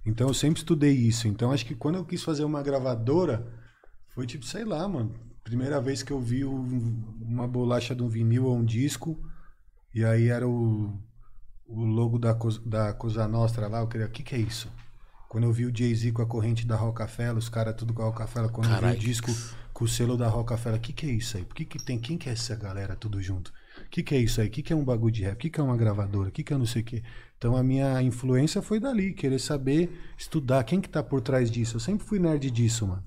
Então 0.04 0.28
eu 0.28 0.34
sempre 0.34 0.60
estudei 0.60 0.92
isso. 0.92 1.26
Então 1.26 1.50
acho 1.52 1.64
que 1.64 1.74
quando 1.74 1.96
eu 1.96 2.04
quis 2.04 2.22
fazer 2.22 2.44
uma 2.44 2.62
gravadora, 2.62 3.50
foi 4.14 4.26
tipo, 4.26 4.44
sei 4.44 4.64
lá, 4.64 4.86
mano. 4.86 5.14
Primeira 5.42 5.80
vez 5.80 6.02
que 6.02 6.12
eu 6.12 6.20
vi 6.20 6.44
um- 6.44 7.16
uma 7.20 7.48
bolacha 7.48 7.94
de 7.94 8.02
um 8.02 8.08
vinil 8.08 8.44
ou 8.44 8.56
um 8.56 8.64
disco, 8.64 9.18
e 9.94 10.04
aí 10.04 10.28
era 10.28 10.46
o, 10.46 10.96
o 11.66 11.84
logo 11.84 12.18
da, 12.18 12.36
da 12.64 12.92
Cosa 12.92 13.26
Nostra 13.26 13.68
lá, 13.68 13.80
eu 13.80 13.88
queria, 13.88 14.06
o 14.06 14.10
que 14.10 14.22
que 14.22 14.34
é 14.34 14.38
isso? 14.38 14.70
Quando 15.28 15.44
eu 15.44 15.52
vi 15.52 15.64
o 15.64 15.74
Jay-Z 15.74 16.12
com 16.12 16.22
a 16.22 16.26
corrente 16.26 16.66
da 16.66 16.76
Rockefeller, 16.76 17.38
os 17.38 17.48
caras 17.48 17.74
tudo 17.74 17.94
com 17.94 18.02
a 18.02 18.06
Rockefeller, 18.06 18.50
quando 18.50 18.66
eu 18.66 18.74
Caralho, 18.74 18.98
vi 18.98 19.04
o 19.04 19.08
disco 19.08 19.30
com 19.72 19.84
o 19.84 19.88
selo 19.88 20.16
da 20.16 20.28
Rockefeller, 20.28 20.78
o 20.78 20.82
que 20.82 20.92
que 20.92 21.06
é 21.06 21.10
isso 21.10 21.36
aí? 21.36 21.44
Por 21.44 21.54
que 21.54 21.64
que 21.64 21.82
tem, 21.82 21.98
quem 21.98 22.18
que 22.18 22.28
é 22.28 22.32
essa 22.32 22.54
galera 22.54 22.94
tudo 22.94 23.20
junto? 23.22 23.50
O 23.86 23.88
que 23.90 24.02
que 24.02 24.14
é 24.14 24.18
isso 24.18 24.40
aí? 24.40 24.48
O 24.48 24.50
que 24.50 24.62
que 24.62 24.72
é 24.72 24.76
um 24.76 24.84
bagulho 24.84 25.12
de 25.12 25.22
rap? 25.22 25.34
O 25.34 25.38
que 25.38 25.48
que 25.48 25.58
é 25.58 25.62
uma 25.62 25.76
gravadora? 25.76 26.28
O 26.28 26.32
que 26.32 26.44
que 26.44 26.52
é 26.52 26.58
não 26.58 26.66
sei 26.66 26.82
o 26.82 26.84
quê? 26.84 27.02
Então 27.38 27.56
a 27.56 27.62
minha 27.62 28.02
influência 28.02 28.60
foi 28.60 28.78
dali, 28.78 29.14
querer 29.14 29.38
saber, 29.38 29.90
estudar, 30.18 30.62
quem 30.64 30.80
que 30.80 30.88
tá 30.88 31.02
por 31.02 31.20
trás 31.22 31.50
disso? 31.50 31.76
Eu 31.76 31.80
sempre 31.80 32.06
fui 32.06 32.18
nerd 32.18 32.50
disso, 32.50 32.86
mano. 32.86 33.02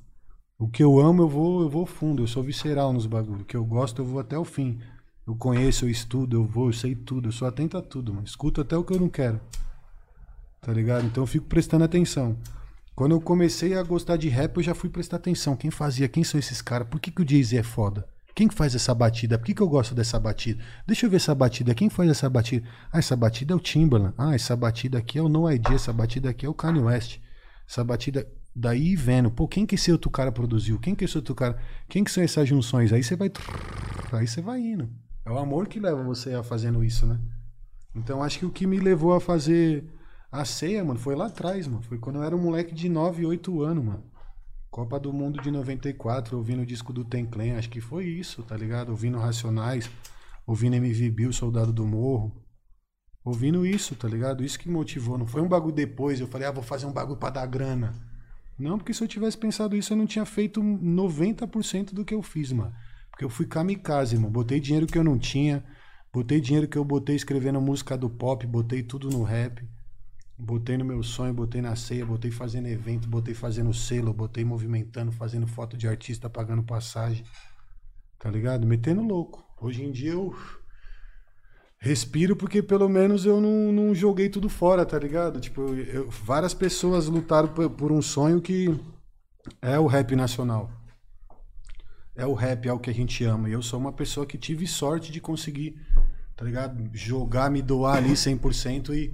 O 0.57 0.67
que 0.67 0.81
eu 0.81 0.99
amo, 0.99 1.23
eu 1.23 1.29
vou, 1.29 1.61
eu 1.61 1.69
vou 1.69 1.85
fundo, 1.85 2.23
eu 2.23 2.27
sou 2.27 2.41
visceral 2.41 2.91
nos 2.91 3.05
bagulhos. 3.05 3.41
O 3.41 3.45
que 3.45 3.57
eu 3.57 3.65
gosto, 3.65 4.01
eu 4.01 4.05
vou 4.05 4.19
até 4.19 4.37
o 4.37 4.45
fim. 4.45 4.79
Eu 5.27 5.35
conheço, 5.35 5.85
eu 5.85 5.89
estudo, 5.89 6.37
eu 6.37 6.45
vou, 6.45 6.67
eu 6.67 6.73
sei 6.73 6.93
tudo, 6.93 7.29
eu 7.29 7.31
sou 7.31 7.47
atento 7.47 7.77
a 7.77 7.81
tudo, 7.81 8.13
mano. 8.13 8.25
Escuto 8.25 8.61
até 8.61 8.77
o 8.77 8.83
que 8.83 8.93
eu 8.93 8.99
não 8.99 9.09
quero. 9.09 9.39
Tá 10.61 10.71
ligado? 10.71 11.05
Então 11.05 11.23
eu 11.23 11.27
fico 11.27 11.47
prestando 11.47 11.83
atenção. 11.83 12.37
Quando 12.95 13.11
eu 13.11 13.19
comecei 13.19 13.75
a 13.75 13.83
gostar 13.83 14.17
de 14.17 14.29
rap, 14.29 14.55
eu 14.55 14.63
já 14.63 14.73
fui 14.73 14.89
prestar 14.89 15.17
atenção. 15.17 15.55
Quem 15.55 15.69
fazia? 15.69 16.07
Quem 16.07 16.23
são 16.23 16.39
esses 16.39 16.61
caras? 16.61 16.87
Por 16.87 16.99
que, 16.99 17.11
que 17.11 17.21
o 17.21 17.27
Jay-Z 17.27 17.57
é 17.57 17.63
foda? 17.63 18.07
Quem 18.35 18.47
que 18.47 18.53
faz 18.53 18.75
essa 18.75 18.93
batida? 18.93 19.37
Por 19.37 19.45
que, 19.45 19.53
que 19.53 19.61
eu 19.61 19.67
gosto 19.67 19.95
dessa 19.95 20.19
batida? 20.19 20.63
Deixa 20.85 21.05
eu 21.05 21.09
ver 21.09 21.17
essa 21.17 21.33
batida. 21.33 21.73
Quem 21.73 21.89
faz 21.89 22.09
essa 22.09 22.29
batida? 22.29 22.67
Ah, 22.91 22.99
essa 22.99 23.15
batida 23.15 23.53
é 23.53 23.55
o 23.55 23.59
Timbaland. 23.59 24.13
Ah, 24.17 24.35
essa 24.35 24.55
batida 24.55 24.97
aqui 24.97 25.17
é 25.17 25.21
o 25.21 25.29
No 25.29 25.49
ID. 25.49 25.71
Essa 25.71 25.91
batida 25.91 26.29
aqui 26.29 26.45
é 26.45 26.49
o 26.49 26.53
Kanye 26.53 26.81
West. 26.81 27.19
Essa 27.67 27.83
batida 27.83 28.27
daí 28.55 28.95
vendo. 28.95 29.31
Pô, 29.31 29.47
quem 29.47 29.65
que 29.65 29.75
esse 29.75 29.91
outro 29.91 30.09
cara 30.09 30.31
produziu? 30.31 30.79
Quem 30.79 30.93
que 30.93 31.05
esse 31.05 31.17
outro 31.17 31.33
cara? 31.33 31.57
Quem 31.89 32.03
que 32.03 32.11
são 32.11 32.23
essas 32.23 32.47
junções? 32.47 32.93
Aí 32.93 33.03
você 33.03 33.15
vai. 33.15 33.31
Aí 34.11 34.27
você 34.27 34.41
vai 34.41 34.59
indo. 34.59 34.89
É 35.25 35.31
o 35.31 35.39
amor 35.39 35.67
que 35.67 35.79
leva 35.79 36.03
você 36.03 36.33
a 36.35 36.43
fazendo 36.43 36.83
isso, 36.83 37.05
né? 37.05 37.19
Então 37.95 38.21
acho 38.21 38.37
que 38.37 38.45
o 38.45 38.51
que 38.51 38.67
me 38.67 38.79
levou 38.79 39.13
a 39.13 39.19
fazer 39.19 39.83
a 40.31 40.45
ceia, 40.45 40.83
mano, 40.83 40.99
foi 40.99 41.15
lá 41.15 41.27
atrás, 41.27 41.65
mano. 41.67 41.81
Foi 41.81 41.97
quando 41.97 42.17
eu 42.17 42.23
era 42.23 42.35
um 42.35 42.41
moleque 42.41 42.75
de 42.75 42.87
9, 42.87 43.25
8 43.25 43.61
anos, 43.63 43.83
mano. 43.83 44.03
Copa 44.69 44.99
do 44.99 45.13
Mundo 45.13 45.41
de 45.41 45.49
94, 45.49 46.37
ouvindo 46.37 46.61
o 46.61 46.65
disco 46.65 46.91
do 46.91 47.05
Ten 47.05 47.25
Clan, 47.25 47.57
acho 47.57 47.69
que 47.69 47.79
foi 47.79 48.05
isso, 48.05 48.43
tá 48.43 48.57
ligado? 48.57 48.89
Ouvindo 48.89 49.17
Racionais, 49.17 49.89
ouvindo 50.45 50.75
MV 50.75 51.09
Bill, 51.11 51.31
Soldado 51.31 51.71
do 51.71 51.85
Morro. 51.87 52.43
Ouvindo 53.23 53.65
isso, 53.65 53.95
tá 53.95 54.07
ligado? 54.07 54.43
Isso 54.43 54.59
que 54.59 54.69
motivou. 54.69 55.17
Não 55.17 55.25
foi 55.25 55.41
um 55.41 55.47
bagulho 55.47 55.73
depois, 55.73 56.19
eu 56.19 56.27
falei, 56.27 56.47
ah, 56.47 56.51
vou 56.51 56.61
fazer 56.61 56.85
um 56.85 56.91
bagulho 56.91 57.17
pra 57.17 57.29
dar 57.29 57.45
grana. 57.47 57.93
Não, 58.59 58.77
porque 58.77 58.93
se 58.93 59.03
eu 59.03 59.07
tivesse 59.07 59.37
pensado 59.37 59.75
isso, 59.75 59.93
eu 59.93 59.97
não 59.97 60.05
tinha 60.05 60.25
feito 60.25 60.61
90% 60.61 61.93
do 61.93 62.05
que 62.05 62.13
eu 62.13 62.21
fiz, 62.21 62.51
mano. 62.51 62.73
Porque 63.15 63.23
eu 63.23 63.29
fui 63.29 63.45
kamikaze, 63.45 64.17
mano. 64.17 64.29
Botei 64.29 64.59
dinheiro 64.59 64.85
que 64.85 64.97
eu 64.97 65.03
não 65.03 65.17
tinha. 65.17 65.63
Botei 66.11 66.41
dinheiro 66.41 66.67
que 66.67 66.77
eu 66.77 66.83
botei 66.83 67.15
escrevendo 67.15 67.61
música 67.61 67.97
do 67.97 68.09
pop, 68.09 68.45
botei 68.45 68.83
tudo 68.83 69.09
no 69.09 69.23
rap. 69.23 69.65
Botei 70.37 70.77
no 70.77 70.83
meu 70.83 71.01
sonho, 71.01 71.33
botei 71.33 71.61
na 71.61 71.77
ceia, 71.77 72.05
botei 72.05 72.29
fazendo 72.29 72.67
evento, 72.67 73.07
botei 73.07 73.33
fazendo 73.33 73.73
selo, 73.73 74.13
botei 74.13 74.43
movimentando, 74.43 75.13
fazendo 75.13 75.47
foto 75.47 75.77
de 75.77 75.87
artista, 75.87 76.29
pagando 76.29 76.61
passagem. 76.61 77.23
Tá 78.19 78.29
ligado? 78.29 78.67
Metendo 78.67 79.01
louco. 79.01 79.45
Hoje 79.61 79.85
em 79.85 79.93
dia 79.93 80.11
eu 80.11 80.35
respiro 81.79 82.35
porque 82.35 82.61
pelo 82.61 82.89
menos 82.89 83.25
eu 83.25 83.39
não, 83.39 83.71
não 83.71 83.95
joguei 83.95 84.27
tudo 84.27 84.49
fora, 84.49 84.85
tá 84.85 84.99
ligado? 84.99 85.39
Tipo, 85.39 85.61
eu- 85.73 86.09
várias 86.09 86.53
pessoas 86.53 87.07
lutaram 87.07 87.47
por, 87.53 87.69
por 87.69 87.91
um 87.93 88.01
sonho 88.01 88.41
que 88.41 88.67
é 89.61 89.79
o 89.79 89.87
rap 89.87 90.15
nacional. 90.15 90.69
É 92.15 92.25
o 92.25 92.33
rap, 92.33 92.67
é 92.67 92.73
o 92.73 92.79
que 92.79 92.89
a 92.89 92.93
gente 92.93 93.23
ama. 93.23 93.49
E 93.49 93.53
eu 93.53 93.61
sou 93.61 93.79
uma 93.79 93.91
pessoa 93.91 94.25
que 94.25 94.37
tive 94.37 94.65
sorte 94.65 95.11
de 95.11 95.19
conseguir, 95.19 95.79
tá 96.35 96.45
ligado? 96.45 96.89
Jogar, 96.93 97.49
me 97.51 97.61
doar 97.61 97.97
ali 97.97 98.13
100% 98.13 98.93
e 98.93 99.13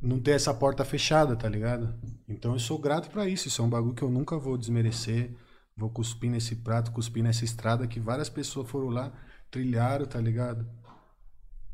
não 0.00 0.18
ter 0.18 0.32
essa 0.32 0.52
porta 0.54 0.84
fechada, 0.84 1.36
tá 1.36 1.48
ligado? 1.48 1.94
Então 2.28 2.52
eu 2.52 2.58
sou 2.58 2.78
grato 2.78 3.10
pra 3.10 3.28
isso. 3.28 3.48
Isso 3.48 3.60
é 3.60 3.64
um 3.64 3.68
bagulho 3.68 3.94
que 3.94 4.02
eu 4.02 4.10
nunca 4.10 4.38
vou 4.38 4.56
desmerecer. 4.56 5.32
Vou 5.76 5.90
cuspir 5.90 6.30
nesse 6.30 6.56
prato, 6.56 6.92
cuspir 6.92 7.22
nessa 7.22 7.44
estrada 7.44 7.86
que 7.86 7.98
várias 7.98 8.28
pessoas 8.28 8.68
foram 8.68 8.88
lá, 8.88 9.12
trilharam, 9.50 10.06
tá 10.06 10.20
ligado? 10.20 10.66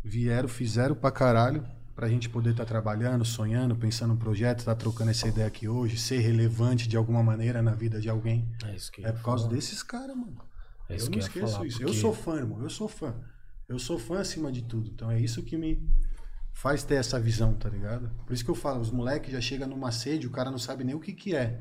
Vieram, 0.02 0.48
fizeram 0.48 0.94
pra 0.94 1.10
caralho 1.10 1.64
pra 2.00 2.08
gente 2.08 2.30
poder 2.30 2.52
estar 2.52 2.64
trabalhando, 2.64 3.26
sonhando, 3.26 3.76
pensando 3.76 4.14
no 4.14 4.16
projeto, 4.18 4.64
tá 4.64 4.74
trocando 4.74 5.10
essa 5.10 5.28
ideia 5.28 5.46
aqui 5.46 5.68
hoje, 5.68 5.98
ser 5.98 6.18
relevante 6.20 6.88
de 6.88 6.96
alguma 6.96 7.22
maneira 7.22 7.60
na 7.60 7.72
vida 7.74 8.00
de 8.00 8.08
alguém. 8.08 8.48
É 8.64 8.74
isso 8.74 8.90
que 8.90 9.02
eu 9.02 9.06
É 9.06 9.12
por 9.12 9.22
causa 9.22 9.44
falar. 9.44 9.54
desses 9.56 9.82
caras, 9.82 10.16
mano. 10.16 10.38
É 10.88 10.96
isso 10.96 11.08
eu 11.08 11.10
que 11.10 11.18
não 11.18 11.22
eu 11.22 11.28
esqueço 11.28 11.52
falar, 11.52 11.66
isso. 11.66 11.82
Eu 11.82 11.86
porque- 11.88 12.00
sou 12.00 12.14
fã, 12.14 12.36
irmão. 12.38 12.62
Eu 12.62 12.70
sou 12.70 12.88
fã. 12.88 13.14
Eu 13.68 13.78
sou 13.78 13.98
fã 13.98 14.18
acima 14.18 14.50
de 14.50 14.62
tudo. 14.62 14.88
Então 14.88 15.10
é 15.10 15.20
isso 15.20 15.42
que 15.42 15.58
me 15.58 15.78
faz 16.54 16.82
ter 16.84 16.94
essa 16.94 17.20
visão, 17.20 17.52
tá 17.52 17.68
ligado? 17.68 18.10
Por 18.26 18.32
isso 18.32 18.42
que 18.46 18.50
eu 18.50 18.54
falo, 18.54 18.80
os 18.80 18.90
moleques 18.90 19.30
já 19.32 19.40
chegam 19.42 19.68
numa 19.68 19.92
sede, 19.92 20.26
o 20.26 20.30
cara 20.30 20.50
não 20.50 20.58
sabe 20.58 20.82
nem 20.84 20.94
o 20.94 21.00
que 21.00 21.12
que 21.12 21.36
é. 21.36 21.60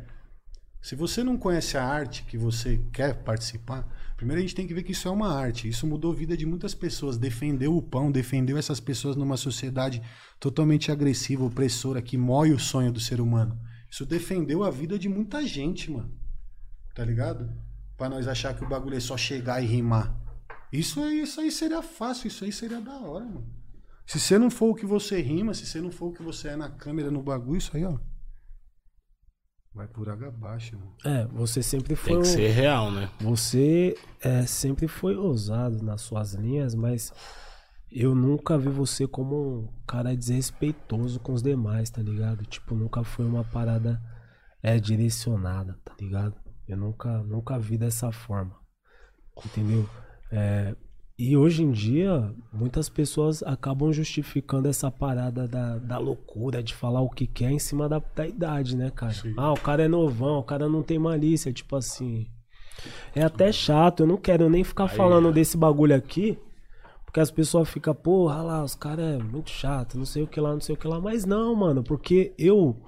Se 0.81 0.95
você 0.95 1.21
não 1.21 1.35
conhece 1.37 1.77
a 1.77 1.83
arte 1.83 2.23
que 2.23 2.37
você 2.37 2.81
quer 2.93 3.13
participar, 3.25 3.85
primeiro 4.19 4.39
a 4.39 4.41
gente 4.41 4.53
tem 4.53 4.67
que 4.67 4.73
ver 4.73 4.83
que 4.83 4.91
isso 4.91 5.07
é 5.07 5.11
uma 5.11 5.33
arte. 5.33 5.69
Isso 5.69 5.87
mudou 5.87 6.11
a 6.11 6.15
vida 6.15 6.35
de 6.35 6.45
muitas 6.45 6.75
pessoas. 6.75 7.17
Defendeu 7.17 7.77
o 7.77 7.81
pão, 7.81 8.11
defendeu 8.11 8.57
essas 8.57 8.77
pessoas 8.77 9.15
numa 9.15 9.37
sociedade 9.37 10.01
totalmente 10.37 10.91
agressiva, 10.91 11.45
opressora, 11.45 12.01
que 12.01 12.17
mói 12.17 12.51
o 12.51 12.59
sonho 12.59 12.91
do 12.91 12.99
ser 12.99 13.21
humano. 13.21 13.57
Isso 13.89 14.05
defendeu 14.05 14.65
a 14.65 14.69
vida 14.69 14.99
de 14.99 15.07
muita 15.07 15.47
gente, 15.47 15.89
mano. 15.89 16.11
Tá 16.93 17.05
ligado? 17.05 17.49
Pra 17.95 18.09
nós 18.09 18.27
achar 18.27 18.53
que 18.53 18.61
o 18.61 18.67
bagulho 18.67 18.97
é 18.97 18.99
só 18.99 19.15
chegar 19.15 19.63
e 19.63 19.65
rimar. 19.65 20.13
Isso 20.71 21.01
aí, 21.01 21.21
isso 21.21 21.39
aí 21.39 21.49
seria 21.49 21.81
fácil, 21.81 22.27
isso 22.27 22.43
aí 22.43 22.51
seria 22.51 22.81
da 22.81 22.99
hora, 22.99 23.23
mano. 23.23 23.47
Se 24.05 24.19
você 24.19 24.37
não 24.37 24.51
for 24.51 24.71
o 24.71 24.75
que 24.75 24.85
você 24.85 25.21
rima, 25.21 25.53
se 25.53 25.65
você 25.65 25.79
não 25.79 25.91
for 25.91 26.07
o 26.07 26.13
que 26.13 26.21
você 26.21 26.49
é 26.49 26.55
na 26.57 26.69
câmera, 26.69 27.09
no 27.09 27.23
bagulho, 27.23 27.57
isso 27.57 27.71
aí, 27.73 27.85
ó. 27.85 27.97
Vai 29.73 29.87
por 29.87 30.09
água 30.09 30.27
abaixo, 30.27 30.77
mano. 30.77 30.95
É, 31.05 31.25
você 31.27 31.61
sempre 31.61 31.95
foi. 31.95 32.13
Tem 32.13 32.21
que 32.21 32.27
ser 32.27 32.49
real, 32.49 32.91
né? 32.91 33.09
Você 33.19 33.95
é, 34.19 34.45
sempre 34.45 34.87
foi 34.87 35.15
ousado 35.15 35.83
nas 35.83 36.01
suas 36.01 36.33
linhas, 36.33 36.73
mas 36.73 37.13
eu 37.91 38.13
nunca 38.13 38.57
vi 38.57 38.69
você 38.69 39.07
como 39.07 39.61
um 39.61 39.67
cara 39.87 40.15
desrespeitoso 40.15 41.19
com 41.19 41.33
os 41.33 41.41
demais, 41.41 41.89
tá 41.89 42.01
ligado? 42.01 42.45
Tipo, 42.45 42.75
nunca 42.75 43.03
foi 43.03 43.25
uma 43.25 43.43
parada 43.43 44.01
é, 44.61 44.79
direcionada, 44.79 45.79
tá 45.85 45.93
ligado? 45.99 46.35
Eu 46.67 46.77
nunca, 46.77 47.23
nunca 47.23 47.57
vi 47.57 47.77
dessa 47.77 48.11
forma, 48.11 48.55
entendeu? 49.45 49.89
É, 50.31 50.75
e 51.21 51.35
hoje 51.35 51.63
em 51.63 51.71
dia, 51.71 52.33
muitas 52.53 52.87
pessoas 52.87 53.43
acabam 53.43 53.91
justificando 53.91 54.69
essa 54.69 54.89
parada 54.89 55.45
da, 55.49 55.77
da 55.77 55.97
loucura 55.97 56.63
de 56.63 56.73
falar 56.73 57.01
o 57.01 57.09
que 57.09 57.27
quer 57.27 57.51
em 57.51 57.59
cima 57.59 57.89
da, 57.89 58.01
da 58.15 58.25
idade, 58.25 58.77
né, 58.77 58.89
cara? 58.89 59.11
Sim. 59.11 59.33
Ah, 59.35 59.51
o 59.51 59.59
cara 59.59 59.83
é 59.83 59.87
novão, 59.89 60.39
o 60.39 60.43
cara 60.43 60.69
não 60.69 60.81
tem 60.81 60.97
malícia, 60.97 61.51
tipo 61.51 61.75
assim. 61.75 62.25
É 63.13 63.21
até 63.21 63.51
chato, 63.51 64.03
eu 64.03 64.07
não 64.07 64.15
quero 64.15 64.49
nem 64.49 64.63
ficar 64.63 64.87
falando 64.87 65.29
desse 65.29 65.57
bagulho 65.57 65.93
aqui, 65.93 66.39
porque 67.03 67.19
as 67.19 67.29
pessoas 67.29 67.69
ficam, 67.69 67.93
porra 67.93 68.41
lá, 68.41 68.63
os 68.63 68.73
caras 68.73 69.19
é 69.19 69.21
muito 69.21 69.49
chato, 69.49 69.97
não 69.97 70.05
sei 70.05 70.23
o 70.23 70.27
que 70.27 70.39
lá, 70.39 70.53
não 70.53 70.61
sei 70.61 70.75
o 70.75 70.77
que 70.77 70.87
lá. 70.87 71.01
Mas 71.01 71.25
não, 71.25 71.53
mano, 71.53 71.83
porque 71.83 72.33
eu. 72.37 72.81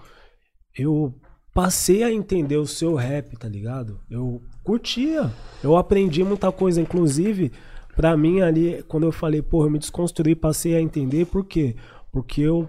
Eu 0.74 1.14
passei 1.54 2.02
a 2.02 2.14
entender 2.14 2.56
o 2.56 2.66
seu 2.66 2.96
rap, 2.96 3.36
tá 3.36 3.50
ligado? 3.50 4.00
Eu 4.10 4.42
curtia. 4.64 5.30
Eu 5.62 5.76
aprendi 5.76 6.24
muita 6.24 6.50
coisa, 6.50 6.80
inclusive, 6.80 7.52
pra 7.96 8.16
mim 8.18 8.42
ali, 8.42 8.84
quando 8.88 9.04
eu 9.04 9.12
falei, 9.12 9.42
porra, 9.42 9.68
eu 9.68 9.72
me 9.72 9.80
desconstruí, 9.80 10.36
passei 10.36 10.76
a 10.76 10.82
entender, 10.82 11.26
por 11.26 11.46
quê? 11.46 11.76
Porque 12.12 12.42
eu, 12.42 12.68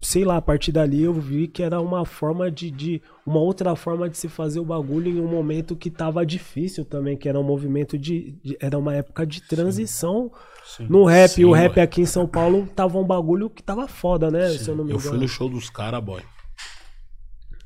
sei 0.00 0.24
lá, 0.24 0.36
a 0.36 0.42
partir 0.42 0.72
dali 0.72 1.02
eu 1.02 1.12
vi 1.14 1.48
que 1.48 1.62
era 1.62 1.80
uma 1.80 2.04
forma 2.04 2.50
de, 2.50 2.70
de 2.70 3.02
uma 3.26 3.40
outra 3.40 3.74
forma 3.76 4.08
de 4.08 4.16
se 4.18 4.28
fazer 4.28 4.60
o 4.60 4.64
bagulho 4.64 5.08
em 5.10 5.20
um 5.20 5.26
momento 5.28 5.74
que 5.76 5.90
tava 5.90 6.24
difícil 6.24 6.84
também, 6.84 7.16
que 7.16 7.28
era 7.28 7.38
um 7.38 7.42
movimento 7.42 7.98
de, 7.98 8.32
de- 8.42 8.56
era 8.60 8.78
uma 8.78 8.94
época 8.94 9.26
de 9.26 9.40
transição 9.42 10.30
Sim. 10.64 10.86
no 10.88 11.04
rap, 11.04 11.30
Sim, 11.30 11.42
e 11.42 11.44
o 11.44 11.52
rap 11.52 11.76
ué. 11.76 11.82
aqui 11.82 12.00
em 12.02 12.06
São 12.06 12.26
Paulo 12.26 12.66
tava 12.76 12.98
um 12.98 13.04
bagulho 13.06 13.48
que 13.50 13.62
tava 13.62 13.88
foda, 13.88 14.30
né? 14.30 14.50
Se 14.50 14.68
eu 14.68 14.76
não 14.76 14.84
me 14.84 14.90
Eu 14.92 14.96
engano. 14.96 15.10
fui 15.10 15.18
no 15.18 15.28
show 15.28 15.48
dos 15.48 15.68
caras, 15.70 16.02
boy. 16.04 16.22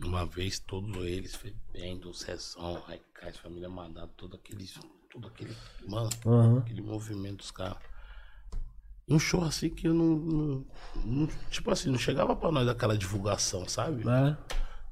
Uma 0.04 0.26
vez, 0.26 0.58
todos 0.58 0.96
eles, 1.04 1.34
foi 1.36 1.54
bem 1.72 1.96
do 1.96 2.12
Sessão, 2.12 2.74
Raikais, 2.86 3.36
Família 3.36 3.68
Mandado, 3.68 4.10
todo 4.16 4.34
aquele. 4.34 4.68
Todo 5.12 5.28
aquele. 5.28 5.54
Mano, 5.86 6.08
Aham. 6.26 6.58
aquele 6.58 6.80
movimento 6.82 7.38
dos 7.38 7.50
caras. 7.50 7.76
Um 9.08 9.18
show 9.18 9.44
assim 9.44 9.68
que 9.68 9.88
eu 9.88 9.94
não, 9.94 10.16
não- 10.16 10.66
não- 11.04 11.28
Tipo 11.50 11.70
assim, 11.70 11.90
não 11.90 11.98
chegava 11.98 12.34
pra 12.34 12.50
nós 12.50 12.66
aquela 12.68 12.96
divulgação, 12.96 13.68
sabe? 13.68 14.04
né? 14.04 14.36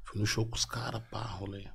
Fui 0.03 0.19
no 0.19 0.25
show 0.27 0.45
com 0.45 0.55
os 0.55 0.65
caras, 0.65 1.01
pá, 1.09 1.21
rolê. 1.23 1.67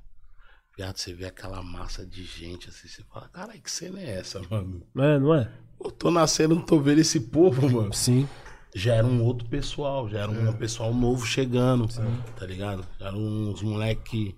Viado, 0.77 0.99
você 0.99 1.15
vê 1.15 1.25
aquela 1.25 1.63
massa 1.63 2.05
de 2.07 2.23
gente 2.23 2.69
assim, 2.69 2.87
você 2.87 3.03
fala, 3.05 3.29
caralho, 3.31 3.61
que 3.63 3.71
cena 3.71 3.99
é 3.99 4.19
essa, 4.19 4.41
mano? 4.51 4.87
Não 4.95 5.05
é, 5.05 5.19
não 5.19 5.35
é? 5.35 5.51
Eu 5.83 5.91
tô 5.91 6.11
nascendo, 6.11 6.55
não 6.55 6.63
tô 6.63 6.79
vendo 6.79 6.99
esse 7.01 7.19
povo, 7.19 7.69
mano 7.71 7.93
Sim. 7.95 8.29
já 8.75 8.95
era 8.95 9.07
um 9.07 9.23
outro 9.25 9.49
pessoal, 9.49 10.07
já 10.09 10.21
era 10.21 10.31
É. 10.33 10.51
um 10.51 10.53
pessoal 10.53 10.93
novo 10.93 11.25
chegando, 11.25 11.89
tá 12.37 12.45
ligado? 12.47 12.87
Já 13.01 13.07
eram 13.07 13.19
uns 13.19 13.63
moleque 13.63 14.03
que 14.11 14.37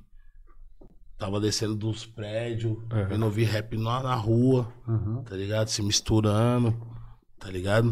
tava 1.19 1.41
descendo 1.41 1.75
dos 1.75 2.07
prédios, 2.07 2.77
É. 2.91 3.05
vendo 3.05 3.25
ouvir 3.25 3.45
rap 3.45 3.77
na, 3.77 4.03
na 4.03 4.15
rua, 4.15 4.73
Uhum. 4.87 5.23
tá 5.25 5.35
ligado? 5.37 5.69
Se 5.69 5.83
misturando, 5.83 6.75
tá 7.39 7.51
ligado? 7.51 7.91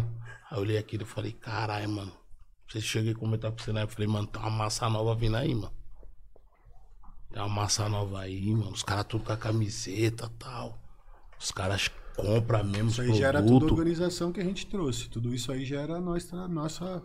Aí 0.50 0.56
eu 0.56 0.62
olhei 0.62 0.78
aquilo 0.78 1.02
e 1.02 1.06
falei, 1.06 1.32
caralho, 1.32 1.88
mano. 1.88 2.12
Você 2.68 2.80
cheguei 2.80 3.12
a 3.12 3.16
comentar 3.16 3.50
pra 3.52 3.62
você 3.64 3.72
lá, 3.72 3.82
eu 3.82 3.88
falei, 3.88 4.06
mano, 4.08 4.26
tem 4.26 4.40
uma 4.40 4.50
massa 4.50 4.88
nova 4.88 5.14
vindo 5.14 5.36
aí, 5.36 5.54
mano. 5.54 5.72
Tem 7.32 7.42
uma 7.42 7.48
massa 7.48 7.88
nova 7.88 8.20
aí, 8.20 8.50
mano. 8.52 8.70
Os 8.72 8.82
caras 8.82 9.04
tudo 9.04 9.24
com 9.24 9.32
a 9.32 9.36
camiseta 9.36 10.26
e 10.26 10.38
tal. 10.38 10.78
Os 11.38 11.50
caras 11.50 11.90
compram 12.16 12.64
mesmo 12.64 12.88
Isso 12.90 13.02
aí 13.02 13.14
já 13.14 13.28
era 13.28 13.42
tudo 13.42 13.66
organização 13.66 14.32
que 14.32 14.40
a 14.40 14.44
gente 14.44 14.66
trouxe. 14.66 15.08
Tudo 15.08 15.34
isso 15.34 15.52
aí 15.52 15.64
já 15.64 15.80
era 15.80 16.00
nossa. 16.00 16.48
nossa 16.48 17.02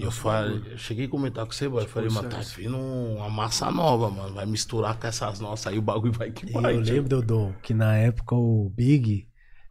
E 0.00 0.04
eu, 0.04 0.10
falei, 0.10 0.62
eu 0.72 0.78
cheguei 0.78 1.04
a 1.04 1.08
comentar 1.08 1.44
com 1.44 1.52
você, 1.52 1.68
boy. 1.68 1.82
Eu 1.84 1.88
falei, 1.88 2.08
mano, 2.08 2.28
tá 2.28 2.36
processo. 2.36 2.56
vindo 2.56 2.76
uma 2.78 3.28
massa 3.28 3.70
nova, 3.70 4.08
mano. 4.10 4.34
Vai 4.34 4.46
misturar 4.46 4.98
com 4.98 5.06
essas 5.06 5.40
nossas 5.40 5.66
aí, 5.66 5.78
o 5.78 5.82
bagulho 5.82 6.12
vai 6.12 6.30
que 6.30 6.50
vai. 6.52 6.74
eu 6.76 6.82
tio. 6.82 6.94
lembro, 6.94 7.08
Dodô, 7.08 7.52
que 7.62 7.74
na 7.74 7.96
época 7.96 8.34
o 8.34 8.72
Big, 8.74 9.26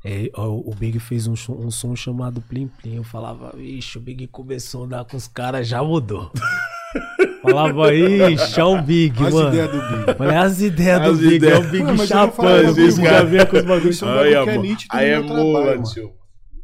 é, 0.05 0.29
o, 0.35 0.73
Big 0.77 0.99
fez 0.99 1.25
um, 1.27 1.35
som- 1.35 1.55
um 1.57 1.71
som 1.71 1.95
chamado 1.95 2.41
Plim 2.41 2.67
Plim. 2.67 2.95
Eu 2.95 3.03
falava, 3.03 3.53
ixi, 3.57 3.97
o 3.97 4.01
Big 4.01 4.27
começou 4.27 4.83
a 4.83 4.85
andar 4.85 5.05
com 5.05 5.17
os 5.17 5.27
caras, 5.27 5.67
já 5.67 5.83
mudou. 5.83 6.31
falava, 7.41 7.93
ixi, 7.93 8.59
é 8.59 8.63
o 8.63 8.81
Big, 8.81 9.17
Olha 9.19 9.27
as 9.27 9.33
mano. 9.33 9.47
ideias 9.49 9.71
do 9.71 9.77
Big. 9.81 10.15
Olha 10.21 10.41
as 10.41 10.61
ideias 10.61 11.01
do 11.01 11.09
As 11.11 11.19
Big, 11.19 11.35
ideias. 11.35 11.53
é 11.53 11.59
o 11.67 11.71
Big 11.71 11.83
mas 11.83 12.07
chapando. 12.07 12.69
O 12.71 12.75
Big 12.75 12.91
já 12.91 13.23
vinha 13.23 13.45
com 13.45 13.57
os 13.57 13.63
bagulhos. 13.65 13.95
Isso 13.95 14.05
é 14.05 14.07
um 14.07 14.15
bagulho 14.15 14.43
que 14.43 14.49
é 14.49 14.57
nítido 14.57 14.95
aí 14.95 15.09
é 15.09 15.19
mano. 15.19 15.83
tio. 15.83 16.13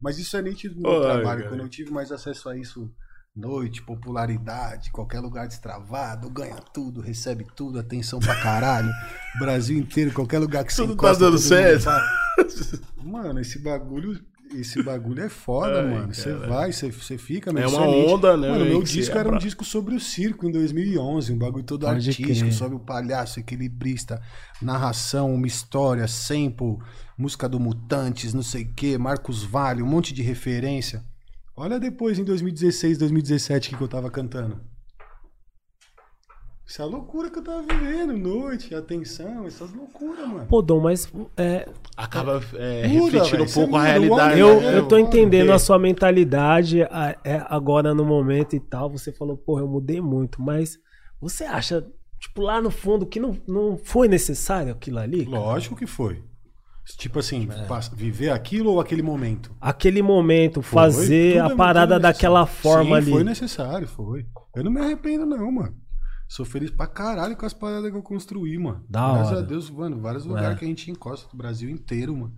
Mas 0.01 0.19
isso 0.19 0.37
é 0.37 0.41
nítido 0.41 0.75
no 0.75 0.81
meu 0.81 0.91
Ai, 1.03 1.13
trabalho. 1.15 1.39
cara. 1.39 1.49
Quando 1.49 1.61
eu 1.61 1.69
tive 1.69 1.89
mais 1.91 2.11
acesso 2.11 2.47
a 2.49 2.55
isso, 2.57 2.91
noite, 3.35 3.81
popularidade, 3.81 4.91
qualquer 4.91 5.19
lugar 5.19 5.47
destravado, 5.47 6.29
ganha 6.29 6.55
tudo, 6.55 7.01
recebe 7.01 7.45
tudo, 7.55 7.77
atenção 7.77 8.19
pra 8.19 8.35
caralho. 8.41 8.89
Brasil 9.37 9.77
inteiro, 9.77 10.13
qualquer 10.13 10.39
lugar 10.39 10.63
que 10.63 10.73
você 10.73 10.81
Tudo 10.81 10.95
tá 10.95 11.07
encosta, 11.07 11.25
dando 11.25 11.37
todo 11.37 11.41
mundo 11.41 11.47
certo. 11.47 12.85
Mano, 13.03 13.39
esse 13.39 13.59
bagulho, 13.59 14.19
esse 14.53 14.81
bagulho 14.81 15.21
é 15.21 15.29
foda, 15.29 15.81
Ai, 15.81 15.87
mano. 15.87 16.13
Você 16.13 16.33
vai, 16.33 16.71
você, 16.71 16.89
você 16.89 17.17
fica, 17.17 17.51
É 17.51 17.53
meu, 17.53 17.67
isso 17.67 17.75
uma 17.75 17.87
onda, 17.87 18.37
né, 18.37 18.49
Mano, 18.49 18.65
meu 18.65 18.81
disco 18.81 19.13
você 19.13 19.19
era 19.19 19.29
um 19.29 19.37
disco 19.37 19.63
sobre 19.63 19.93
o 19.95 19.99
circo 19.99 20.47
em 20.47 20.51
2011, 20.51 21.33
um 21.33 21.37
bagulho 21.37 21.63
todo 21.63 21.85
Pode 21.85 22.09
artístico, 22.09 22.51
sobre 22.51 22.75
o 22.75 22.79
palhaço, 22.79 23.39
equilibrista, 23.39 24.21
narração, 24.61 25.33
uma 25.33 25.45
história, 25.45 26.07
sample, 26.07 26.77
música 27.17 27.47
do 27.47 27.59
Mutantes, 27.59 28.33
não 28.33 28.43
sei 28.43 28.63
o 28.63 28.73
que, 28.73 28.97
Marcos 28.97 29.43
Vale, 29.43 29.83
um 29.83 29.87
monte 29.87 30.13
de 30.13 30.23
referência. 30.23 31.03
Olha 31.57 31.79
depois, 31.79 32.19
em 32.19 32.23
2016, 32.23 32.97
2017, 32.97 33.67
o 33.67 33.71
que, 33.71 33.77
que 33.77 33.83
eu 33.83 33.87
tava 33.87 34.11
cantando. 34.11 34.59
Isso 36.67 36.81
é 36.81 36.85
a 36.85 36.87
loucura 36.87 37.29
que 37.29 37.37
eu 37.37 37.43
tava 37.43 37.61
vivendo, 37.61 38.17
noite, 38.17 38.73
atenção, 38.73 39.45
essas 39.45 39.71
loucuras, 39.71 40.27
mano. 40.27 40.47
Pô, 40.47 40.63
Dom, 40.63 40.81
mas 40.81 41.07
é, 41.37 41.69
Acaba 41.95 42.41
é, 42.55 42.87
Muda, 42.87 43.23
refletindo 43.23 43.43
um 43.43 43.47
pouco 43.47 43.75
a 43.75 43.79
muda, 43.79 43.91
realidade. 43.91 44.39
eu, 44.39 44.59
né, 44.59 44.77
eu 44.79 44.87
tô 44.87 44.97
entendendo 44.97 45.51
a 45.51 45.59
sua 45.59 45.77
mentalidade 45.77 46.81
é, 46.81 46.89
agora 47.47 47.93
no 47.93 48.03
momento 48.03 48.55
e 48.55 48.59
tal. 48.59 48.89
Você 48.89 49.11
falou, 49.11 49.37
porra, 49.37 49.61
eu 49.61 49.67
mudei 49.67 50.01
muito, 50.01 50.41
mas 50.41 50.79
você 51.21 51.45
acha, 51.45 51.85
tipo, 52.19 52.41
lá 52.41 52.59
no 52.59 52.71
fundo, 52.71 53.05
que 53.05 53.19
não, 53.19 53.37
não 53.47 53.77
foi 53.77 54.07
necessário 54.07 54.73
aquilo 54.73 54.97
ali? 54.97 55.23
Lógico 55.23 55.75
que 55.75 55.85
foi. 55.85 56.23
Tipo 56.97 57.17
assim, 57.19 57.47
É. 57.51 57.95
viver 57.95 58.29
aquilo 58.29 58.69
ou 58.71 58.79
aquele 58.79 59.01
momento? 59.01 59.51
Aquele 59.59 60.01
momento, 60.03 60.61
Foi, 60.61 60.81
fazer 60.83 61.41
a 61.41 61.47
é- 61.47 61.55
parada 61.55 61.99
daquela 61.99 62.45
forma 62.45 62.91
Sim, 62.91 62.93
ali. 63.07 63.11
Foi 63.11 63.23
necessário, 63.23 63.87
foi. 63.87 64.25
Eu 64.55 64.63
não 64.63 64.71
me 64.71 64.79
arrependo, 64.79 65.25
não, 65.25 65.51
mano. 65.51 65.75
Sou 66.27 66.45
feliz 66.45 66.69
pra 66.71 66.87
caralho 66.87 67.35
com 67.35 67.45
as 67.45 67.53
paradas 67.53 67.89
que 67.91 67.97
eu 67.97 68.03
construí, 68.03 68.57
mano. 68.57 68.83
Da 68.89 69.13
Graças 69.13 69.31
hora. 69.33 69.39
a 69.39 69.43
Deus, 69.43 69.69
mano, 69.69 69.99
vários 69.99 70.25
lugares 70.25 70.57
que 70.59 70.65
a 70.65 70.67
gente 70.67 70.89
encosta 70.91 71.27
do 71.29 71.37
Brasil 71.37 71.69
inteiro, 71.69 72.15
mano. 72.15 72.33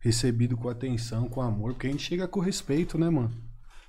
Recebido 0.00 0.56
com 0.56 0.68
atenção, 0.68 1.28
com 1.28 1.40
amor, 1.40 1.72
porque 1.72 1.86
a 1.86 1.90
gente 1.90 2.02
chega 2.02 2.28
com 2.28 2.40
respeito, 2.40 2.96
né, 2.98 3.08
mano? 3.10 3.30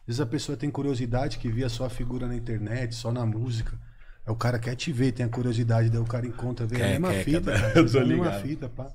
Às 0.02 0.08
vezes 0.08 0.22
a 0.22 0.26
pessoa 0.26 0.58
tem 0.58 0.70
curiosidade 0.72 1.38
que 1.38 1.50
via 1.50 1.70
só 1.70 1.86
a 1.86 1.90
figura 1.90 2.26
na 2.28 2.36
internet, 2.36 2.96
só 2.96 3.12
na 3.12 3.26
música. 3.26 3.78
Aí 4.26 4.34
o 4.34 4.36
cara 4.36 4.58
quer 4.60 4.76
te 4.76 4.92
ver, 4.92 5.12
tem 5.12 5.26
a 5.26 5.30
curiosidade, 5.30 5.90
daí 5.90 6.02
o 6.02 6.06
cara 6.06 6.26
encontra, 6.26 6.66
vê 6.66 6.78
a 6.78 6.80
Quer, 6.80 6.90
mesma 7.00 7.10
quer, 7.10 7.24
fita, 7.24 7.52
quer, 7.52 7.62
cara. 7.62 7.74
eu 7.80 7.92
tô 7.92 7.98
a 8.00 8.06
mesma 8.06 8.26
ligado. 8.26 8.42
fita, 8.42 8.70
pá. 8.70 8.88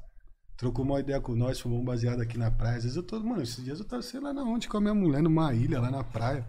Trocou 0.57 0.85
uma 0.85 1.01
ideia 1.01 1.21
com 1.21 1.35
nós, 1.35 1.59
fumou 1.59 1.81
um 1.81 1.85
baseado 1.85 2.21
aqui 2.21 2.39
na 2.39 2.51
praia. 2.51 2.77
Às 2.77 2.85
vezes 2.85 2.97
eu 2.97 3.03
tô, 3.03 3.19
mano, 3.21 3.43
esses 3.43 3.63
dias 3.63 3.81
eu 3.81 3.85
tava, 3.85 4.03
sei 4.03 4.21
lá 4.21 4.33
na 4.33 4.43
onde, 4.43 4.69
com 4.69 4.77
a 4.77 4.81
minha 4.81 4.95
mulher, 4.95 5.23
numa 5.23 5.53
ilha, 5.53 5.81
lá 5.81 5.91
na 5.91 6.05
praia. 6.05 6.47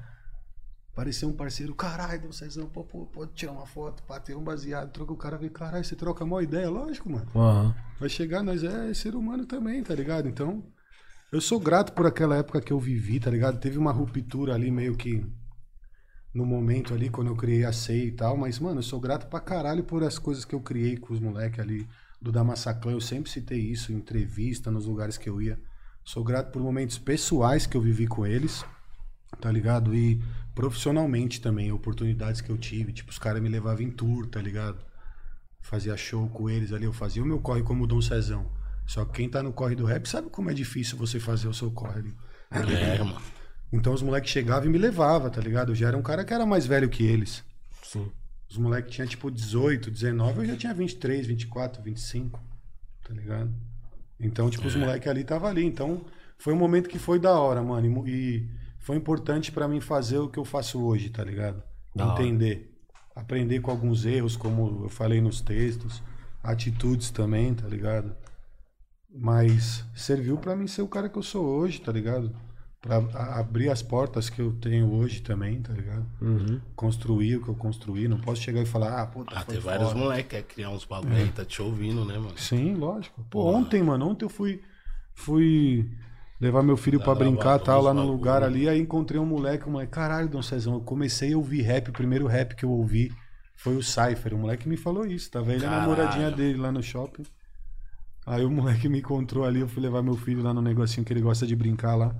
Apareceu 0.92 1.28
um 1.28 1.34
parceiro, 1.34 1.76
caralho, 1.76 2.22
Dom 2.22 2.32
Cezão, 2.32 2.68
pô, 2.68 2.84
pô, 2.84 3.06
pode 3.08 3.34
tirar 3.34 3.52
uma 3.52 3.66
foto, 3.66 4.02
ter 4.24 4.36
um 4.36 4.44
baseado, 4.44 4.92
troca 4.94 5.12
o 5.12 5.18
cara, 5.18 5.38
vê, 5.38 5.50
caralho, 5.50 5.84
você 5.84 5.96
troca 5.96 6.24
uma 6.24 6.42
ideia, 6.42 6.70
lógico, 6.70 7.10
mano. 7.10 7.28
Aham. 7.36 7.76
Vai 8.00 8.08
chegar, 8.08 8.44
nós 8.44 8.64
é 8.64 8.94
ser 8.94 9.16
humano 9.16 9.46
também, 9.46 9.84
tá 9.84 9.94
ligado? 9.94 10.30
Então, 10.30 10.64
eu 11.34 11.42
sou 11.42 11.60
grato 11.60 11.92
por 11.92 12.06
aquela 12.06 12.38
época 12.38 12.62
que 12.62 12.72
eu 12.72 12.80
vivi, 12.80 13.20
tá 13.20 13.30
ligado? 13.30 13.60
Teve 13.60 13.78
uma 13.78 13.92
ruptura 13.92 14.54
ali 14.54 14.72
meio 14.72 14.96
que 14.96 15.26
no 16.34 16.46
momento 16.46 16.94
ali, 16.94 17.10
quando 17.10 17.28
eu 17.28 17.36
criei 17.36 17.66
a 17.66 17.74
CEI 17.74 18.08
e 18.08 18.12
tal, 18.12 18.38
mas, 18.38 18.60
mano, 18.60 18.80
eu 18.80 18.84
sou 18.84 19.00
grato 19.00 19.28
pra 19.28 19.40
caralho 19.40 19.84
por 19.84 20.04
as 20.04 20.20
coisas 20.20 20.46
que 20.46 20.54
eu 20.54 20.62
criei 20.62 20.96
com 20.96 21.14
os 21.14 21.20
moleques 21.20 21.60
ali 21.60 21.88
do 22.22 22.32
Damassaclã. 22.32 22.92
Eu 22.92 23.02
sempre 23.02 23.30
citei 23.30 23.60
isso 23.60 23.92
em 23.92 23.96
entrevista, 23.96 24.72
nos 24.72 24.86
lugares 24.86 25.18
que 25.18 25.30
eu 25.30 25.42
ia. 25.42 25.60
Sou 26.04 26.24
grato 26.24 26.52
por 26.52 26.62
momentos 26.62 26.98
pessoais 26.98 27.66
que 27.66 27.76
eu 27.76 27.82
vivi 27.82 28.08
com 28.08 28.26
eles, 28.26 28.64
tá 29.42 29.52
ligado? 29.52 29.94
E 29.96 30.22
profissionalmente 30.54 31.42
também, 31.42 31.72
oportunidades 31.72 32.42
que 32.42 32.50
eu 32.50 32.58
tive. 32.58 32.94
Tipo, 32.94 33.12
os 33.12 33.18
caras 33.18 33.42
me 33.42 33.50
levavam 33.50 33.82
em 33.82 33.92
tour, 33.92 34.28
tá 34.28 34.42
ligado? 34.42 34.84
Fazia 35.62 35.98
show 35.98 36.30
com 36.30 36.50
eles 36.50 36.72
ali. 36.72 36.86
Eu 36.86 36.94
fazia 36.94 37.24
o 37.24 37.26
meu 37.26 37.40
corre 37.40 37.64
como 37.64 37.88
Dom 37.88 38.02
Cezão. 38.02 38.52
Só 38.86 39.04
que 39.04 39.14
quem 39.14 39.30
tá 39.30 39.42
no 39.42 39.52
corre 39.52 39.76
do 39.76 39.86
rap 39.86 40.08
sabe 40.08 40.30
como 40.30 40.52
é 40.52 40.54
difícil 40.54 40.98
você 40.98 41.20
fazer 41.20 41.48
o 41.48 41.54
seu 41.54 41.72
corre 41.72 42.00
ali. 42.00 42.16
É, 42.52 43.00
mano. 43.00 43.22
Então 43.74 43.94
os 43.94 44.02
moleques 44.02 44.32
chegavam 44.32 44.66
e 44.68 44.70
me 44.70 44.78
levavam, 44.78 45.30
tá 45.30 45.42
ligado? 45.42 45.72
Eu 45.72 45.76
já 45.76 45.88
era 45.88 45.98
um 45.98 46.04
cara 46.04 46.24
que 46.24 46.34
era 46.34 46.46
mais 46.46 46.66
velho 46.66 46.88
que 46.88 47.04
eles. 47.04 47.44
Sim. 47.84 48.12
Os 48.50 48.58
moleques 48.58 48.94
tinham 48.94 49.08
tipo 49.08 49.30
18, 49.30 49.90
19, 49.90 50.40
eu 50.40 50.46
já 50.46 50.56
tinha 50.56 50.74
23, 50.74 51.26
24, 51.26 51.82
25, 51.82 52.40
tá 53.04 53.14
ligado? 53.14 53.54
Então, 54.20 54.50
tipo, 54.50 54.68
os 54.68 54.76
moleques 54.76 55.08
ali 55.08 55.22
estavam 55.22 55.50
ali. 55.50 55.66
Então, 55.66 56.06
foi 56.38 56.54
um 56.54 56.58
momento 56.58 56.90
que 56.90 57.00
foi 57.00 57.20
da 57.20 57.38
hora, 57.38 57.62
mano. 57.62 58.08
E, 58.08 58.50
foi 58.80 58.96
importante 58.96 59.52
pra 59.52 59.68
mim 59.68 59.82
fazer 59.82 60.20
o 60.20 60.30
que 60.30 60.38
eu 60.38 60.46
faço 60.46 60.82
hoje, 60.82 61.10
tá 61.10 61.24
ligado? 61.24 61.62
Da 61.96 62.14
hora. 62.14 62.24
Entender. 62.24 62.72
Aprender 63.16 63.60
com 63.62 63.72
alguns 63.72 64.06
erros, 64.06 64.38
como 64.38 64.84
eu 64.84 64.90
falei 64.90 65.20
nos 65.22 65.42
textos. 65.42 66.04
Atitudes 66.44 67.10
também, 67.10 67.54
tá 67.54 67.68
ligado? 67.68 68.16
Mas 69.10 69.84
serviu 69.96 70.38
pra 70.38 70.56
mim 70.56 70.68
ser 70.68 70.82
o 70.82 70.88
cara 70.88 71.10
que 71.10 71.18
eu 71.18 71.24
sou 71.24 71.46
hoje, 71.46 71.82
tá 71.82 71.92
ligado? 71.92 72.36
Pra 72.86 72.98
a- 73.20 73.40
abrir 73.40 73.70
as 73.70 73.82
portas 73.82 74.30
que 74.30 74.40
eu 74.40 74.52
tenho 74.54 74.94
hoje 74.94 75.20
também, 75.22 75.60
tá 75.60 75.74
ligado? 75.74 76.06
Uhum. 76.22 76.62
Construir 76.76 77.38
o 77.38 77.44
que 77.44 77.50
eu 77.50 77.56
construí. 77.56 78.08
Não 78.08 78.20
posso 78.20 78.42
chegar 78.44 78.62
e 78.62 78.66
falar, 78.66 79.02
ah, 79.02 79.08
puta, 79.08 79.34
Ah, 79.36 79.44
tem 79.44 79.58
vários 79.60 79.92
moleques 79.94 80.24
que 80.26 80.30
quer 80.36 80.44
criar 80.44 80.70
uns 80.70 80.86
bagulho 80.86 81.16
aí, 81.16 81.32
tá 81.32 81.44
te 81.44 81.62
ouvindo, 81.64 82.06
né, 82.06 82.16
mano? 82.20 82.38
Sim, 82.38 82.76
lógico. 82.76 83.26
Pô, 83.30 83.44
ontem, 83.48 83.82
mano, 83.82 84.08
ontem 84.08 84.24
eu 84.26 84.30
fui 84.30 84.62
fui 85.16 85.90
levar 86.40 86.62
meu 86.62 86.78
filho 86.78 87.00
pra 87.00 87.14
gravar 87.16 87.32
brincar 87.32 87.60
tal 87.60 87.82
lá 87.82 87.92
no 87.94 88.02
bagulho. 88.02 88.18
lugar 88.18 88.44
ali, 88.44 88.70
aí 88.70 88.80
encontrei 88.80 89.20
um 89.20 89.26
moleque, 89.26 89.68
um 89.68 89.72
moleque, 89.72 89.92
caralho, 89.92 90.30
Dom 90.30 90.42
Cezão, 90.44 90.76
eu 90.76 90.82
comecei 90.82 91.34
a 91.34 91.38
ouvir 91.38 91.62
rap, 91.62 91.90
o 91.90 91.94
primeiro 91.94 92.28
rap 92.28 92.56
que 92.56 92.66
eu 92.66 92.70
ouvi 92.70 93.12
foi 93.56 93.76
o 93.76 93.82
Cypher, 93.82 94.34
o 94.34 94.38
moleque 94.38 94.70
me 94.70 94.78
falou 94.78 95.08
isso, 95.08 95.32
tava 95.32 95.54
ele 95.54 95.66
a 95.66 95.70
namoradinha 95.72 96.30
dele 96.30 96.60
lá 96.60 96.72
no 96.72 96.84
shopping. 96.84 97.24
Aí 98.28 98.44
o 98.44 98.52
moleque 98.52 98.90
me 98.90 99.00
encontrou 99.00 99.44
ali, 99.46 99.60
eu 99.62 99.68
fui 99.68 99.82
levar 99.82 100.04
meu 100.04 100.16
filho 100.18 100.44
lá 100.44 100.54
no 100.54 100.62
negocinho 100.62 101.06
que 101.06 101.14
ele 101.14 101.22
gosta 101.22 101.48
de 101.48 101.56
brincar 101.56 101.96
lá. 101.96 102.14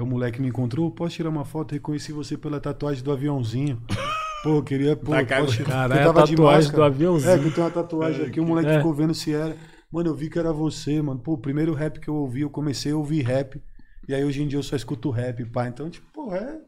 Aí 0.00 0.04
o 0.04 0.06
moleque 0.06 0.40
me 0.40 0.48
encontrou, 0.48 0.90
posso 0.90 1.16
tirar 1.16 1.28
uma 1.28 1.44
foto? 1.44 1.72
Reconheci 1.72 2.10
você 2.10 2.34
pela 2.38 2.58
tatuagem 2.58 3.04
do 3.04 3.12
aviãozinho. 3.12 3.82
Pô, 4.42 4.56
eu 4.56 4.62
queria, 4.62 4.96
pô, 4.96 5.10
Tá 5.10 5.22
cagando. 5.22 5.44
posso 5.48 5.58
tirar- 5.58 5.68
Caralho, 5.70 6.00
eu 6.00 6.06
tava 6.14 6.26
tatuagem 6.26 6.72
do 6.72 6.82
aviãozinho. 6.82 7.30
É, 7.30 7.38
que 7.38 7.50
tenho 7.50 7.66
uma 7.66 7.70
tatuagem 7.70 8.24
aqui, 8.24 8.40
o 8.40 8.44
moleque 8.46 8.70
É. 8.70 8.76
ficou 8.78 8.94
vendo 8.94 9.12
se 9.12 9.34
era. 9.34 9.54
Mano, 9.92 10.08
eu 10.08 10.14
vi 10.14 10.30
que 10.30 10.38
era 10.38 10.50
você, 10.50 11.02
mano. 11.02 11.20
Pô, 11.20 11.34
o 11.34 11.38
primeiro 11.38 11.74
rap 11.74 12.00
que 12.00 12.08
eu 12.08 12.14
ouvi, 12.14 12.40
eu 12.40 12.48
comecei 12.48 12.92
a 12.92 12.96
ouvir 12.96 13.20
rap. 13.20 13.60
E 14.08 14.14
aí 14.14 14.24
hoje 14.24 14.42
em 14.42 14.48
dia 14.48 14.58
eu 14.58 14.62
só 14.62 14.74
escuto 14.74 15.10
rap, 15.10 15.44
pá. 15.44 15.68
Então, 15.68 15.90
tipo, 15.90 16.06
pô, 16.14 16.34
é. 16.34 16.58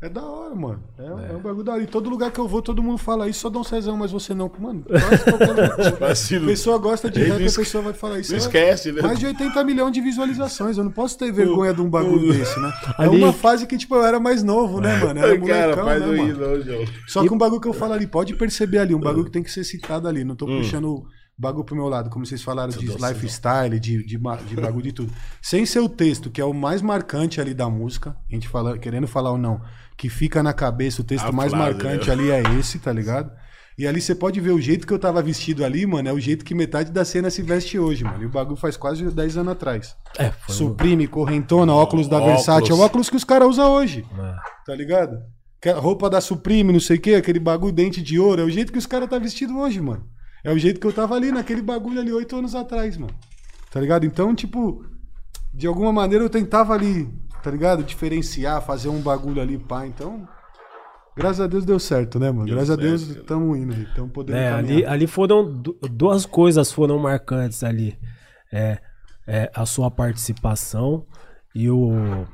É 0.00 0.08
da 0.08 0.22
hora, 0.22 0.54
mano. 0.54 0.80
É, 0.96 1.32
é. 1.32 1.36
um 1.36 1.40
bagulho 1.40 1.64
da 1.64 1.72
hora. 1.72 1.82
E 1.82 1.86
todo 1.86 2.08
lugar 2.08 2.30
que 2.30 2.38
eu 2.38 2.46
vou, 2.46 2.62
todo 2.62 2.80
mundo 2.80 2.98
fala 2.98 3.28
isso, 3.28 3.40
só 3.40 3.50
Dom 3.50 3.64
Cezão, 3.64 3.96
mas 3.96 4.12
você 4.12 4.32
não. 4.32 4.48
Mano, 4.58 4.84
quase 4.84 5.30
lugar. 5.30 5.98
Vacilo. 5.98 6.44
A 6.46 6.48
pessoa 6.48 6.78
gosta 6.78 7.10
de 7.10 7.24
rap, 7.24 7.42
a 7.42 7.52
pessoa 7.52 7.82
vai 7.82 7.92
falar 7.92 8.20
isso. 8.20 8.30
Não 8.30 8.36
É 8.36 8.40
esquece, 8.40 8.92
né? 8.92 9.02
Mais 9.02 9.18
de 9.18 9.26
80 9.26 9.64
milhões 9.64 9.92
de 9.92 10.00
visualizações. 10.00 10.78
Eu 10.78 10.84
não 10.84 10.92
posso 10.92 11.18
ter 11.18 11.32
vergonha 11.32 11.74
de 11.74 11.80
um 11.80 11.90
bagulho 11.90 12.32
desse, 12.32 12.60
né? 12.60 12.72
É 12.98 13.08
uma 13.08 13.32
fase 13.32 13.66
que, 13.66 13.76
tipo, 13.76 13.96
eu 13.96 14.04
era 14.04 14.20
mais 14.20 14.44
novo, 14.44 14.80
né, 14.80 14.96
mano? 14.98 15.18
Era 15.18 15.36
Cara, 15.40 15.76
molecão, 15.76 15.84
faz 15.84 16.00
né, 16.00 16.06
mano? 16.06 16.64
não. 16.64 16.84
Só 17.08 17.22
que 17.22 17.34
um 17.34 17.38
bagulho 17.38 17.60
que 17.60 17.68
eu 17.68 17.72
falo 17.72 17.92
ali, 17.94 18.06
pode 18.06 18.36
perceber 18.36 18.78
ali, 18.78 18.94
um 18.94 19.00
bagulho 19.00 19.24
que 19.24 19.32
tem 19.32 19.42
que 19.42 19.50
ser 19.50 19.64
citado 19.64 20.06
ali. 20.06 20.22
Não 20.22 20.36
tô 20.36 20.46
puxando 20.46 21.04
bagulho 21.38 21.64
pro 21.64 21.76
meu 21.76 21.88
lado, 21.88 22.10
como 22.10 22.26
vocês 22.26 22.42
falaram 22.42 22.70
de 22.70 22.84
lifestyle, 22.86 23.78
de, 23.78 24.04
de, 24.04 24.18
de 24.18 24.18
bagulho 24.18 24.82
de 24.82 24.92
tudo. 24.92 25.12
Sem 25.40 25.64
ser 25.64 25.78
o 25.78 25.88
texto, 25.88 26.30
que 26.30 26.40
é 26.40 26.44
o 26.44 26.52
mais 26.52 26.82
marcante 26.82 27.40
ali 27.40 27.54
da 27.54 27.70
música, 27.70 28.16
a 28.28 28.34
gente 28.34 28.48
fala, 28.48 28.76
querendo 28.76 29.06
falar 29.06 29.30
ou 29.30 29.38
não, 29.38 29.60
que 29.98 30.08
fica 30.08 30.42
na 30.42 30.54
cabeça, 30.54 31.02
o 31.02 31.04
texto 31.04 31.26
A 31.26 31.32
mais 31.32 31.50
frase, 31.50 31.64
marcante 31.74 32.06
né? 32.06 32.12
ali 32.12 32.30
é 32.30 32.42
esse, 32.58 32.78
tá 32.78 32.92
ligado? 32.92 33.30
E 33.76 33.86
ali 33.86 34.00
você 34.00 34.14
pode 34.14 34.40
ver 34.40 34.50
o 34.52 34.60
jeito 34.60 34.86
que 34.86 34.92
eu 34.92 34.98
tava 34.98 35.20
vestido 35.22 35.64
ali, 35.64 35.86
mano, 35.86 36.08
é 36.08 36.12
o 36.12 36.18
jeito 36.18 36.44
que 36.44 36.54
metade 36.54 36.90
da 36.90 37.04
cena 37.04 37.30
se 37.30 37.42
veste 37.42 37.78
hoje, 37.78 38.02
mano. 38.04 38.22
E 38.22 38.26
o 38.26 38.30
bagulho 38.30 38.56
faz 38.56 38.76
quase 38.76 39.04
10 39.10 39.36
anos 39.36 39.52
atrás. 39.52 39.96
É, 40.18 40.30
foi 40.30 40.54
um- 40.54 40.58
Suprime, 40.58 41.06
correntona, 41.06 41.72
óculos 41.74 42.08
da 42.08 42.16
Óculos. 42.16 42.34
Versace, 42.36 42.70
é 42.70 42.74
o 42.74 42.80
óculos 42.80 43.10
que 43.10 43.16
os 43.16 43.24
caras 43.24 43.48
usam 43.48 43.70
hoje. 43.72 44.04
É. 44.18 44.34
Tá 44.66 44.74
ligado? 44.74 45.18
Que 45.60 45.68
a 45.68 45.76
Roupa 45.78 46.08
da 46.10 46.20
Supreme, 46.20 46.72
não 46.72 46.80
sei 46.80 46.96
o 46.96 47.00
que, 47.00 47.14
aquele 47.14 47.38
bagulho 47.40 47.72
dente 47.72 48.00
de 48.02 48.18
ouro. 48.18 48.40
É 48.42 48.44
o 48.44 48.50
jeito 48.50 48.72
que 48.72 48.78
os 48.78 48.86
caras 48.86 49.08
tá 49.08 49.18
vestido 49.18 49.56
hoje, 49.58 49.80
mano. 49.80 50.04
É 50.44 50.52
o 50.52 50.58
jeito 50.58 50.80
que 50.80 50.86
eu 50.86 50.92
tava 50.92 51.14
ali, 51.16 51.30
naquele 51.32 51.62
bagulho 51.62 52.00
ali, 52.00 52.12
oito 52.12 52.36
anos 52.36 52.54
atrás, 52.54 52.96
mano. 52.96 53.12
Tá 53.70 53.80
ligado? 53.80 54.04
Então, 54.06 54.34
tipo, 54.34 54.84
de 55.54 55.66
alguma 55.66 55.92
maneira 55.92 56.24
eu 56.24 56.30
tentava 56.30 56.72
ali, 56.74 57.08
tá 57.42 57.50
ligado? 57.50 57.82
Diferenciar, 57.82 58.62
fazer 58.62 58.88
um 58.88 59.00
bagulho 59.00 59.40
ali, 59.40 59.58
pá. 59.58 59.86
Então, 59.86 60.26
graças 61.16 61.40
a 61.40 61.46
Deus 61.46 61.64
deu 61.64 61.78
certo, 61.78 62.18
né, 62.18 62.30
mano? 62.30 62.46
Deu 62.46 62.54
graças 62.56 62.70
a 62.70 62.76
Deus 62.76 63.00
certo, 63.02 63.24
tamo 63.24 63.54
indo 63.56 63.74
aí. 63.74 63.86
Tamo 63.94 64.08
podendo 64.08 64.36
É, 64.38 64.52
ali, 64.52 64.84
ali 64.84 65.06
foram 65.06 65.50
du- 65.60 65.78
duas 65.90 66.24
coisas 66.26 66.70
foram 66.72 66.98
marcantes 66.98 67.62
ali. 67.62 67.98
É, 68.52 68.78
é, 69.26 69.50
a 69.54 69.66
sua 69.66 69.90
participação 69.90 71.04
e 71.54 71.68
o 71.70 72.26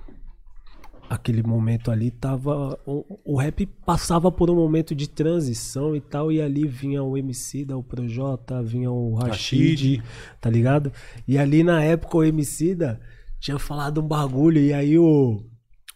aquele 1.08 1.42
momento 1.42 1.90
ali 1.90 2.10
tava 2.10 2.78
o, 2.86 3.20
o 3.24 3.36
rap 3.36 3.66
passava 3.84 4.32
por 4.32 4.50
um 4.50 4.54
momento 4.56 4.94
de 4.94 5.08
transição 5.08 5.94
e 5.94 6.00
tal 6.00 6.32
e 6.32 6.40
ali 6.40 6.66
vinha 6.66 7.02
o 7.02 7.16
MC 7.16 7.64
da 7.64 7.76
o 7.76 7.82
Projota, 7.82 8.62
vinha 8.62 8.90
o 8.90 9.14
Rashid, 9.14 9.70
Rashid. 9.98 10.02
tá 10.40 10.48
ligado? 10.50 10.90
E 11.28 11.36
ali 11.38 11.62
na 11.62 11.82
época 11.82 12.16
o 12.16 12.24
MC 12.24 12.74
da 12.74 12.98
tinha 13.44 13.58
falado 13.58 14.00
um 14.00 14.06
bagulho 14.08 14.58
e 14.58 14.72
aí 14.72 14.98
o 14.98 15.42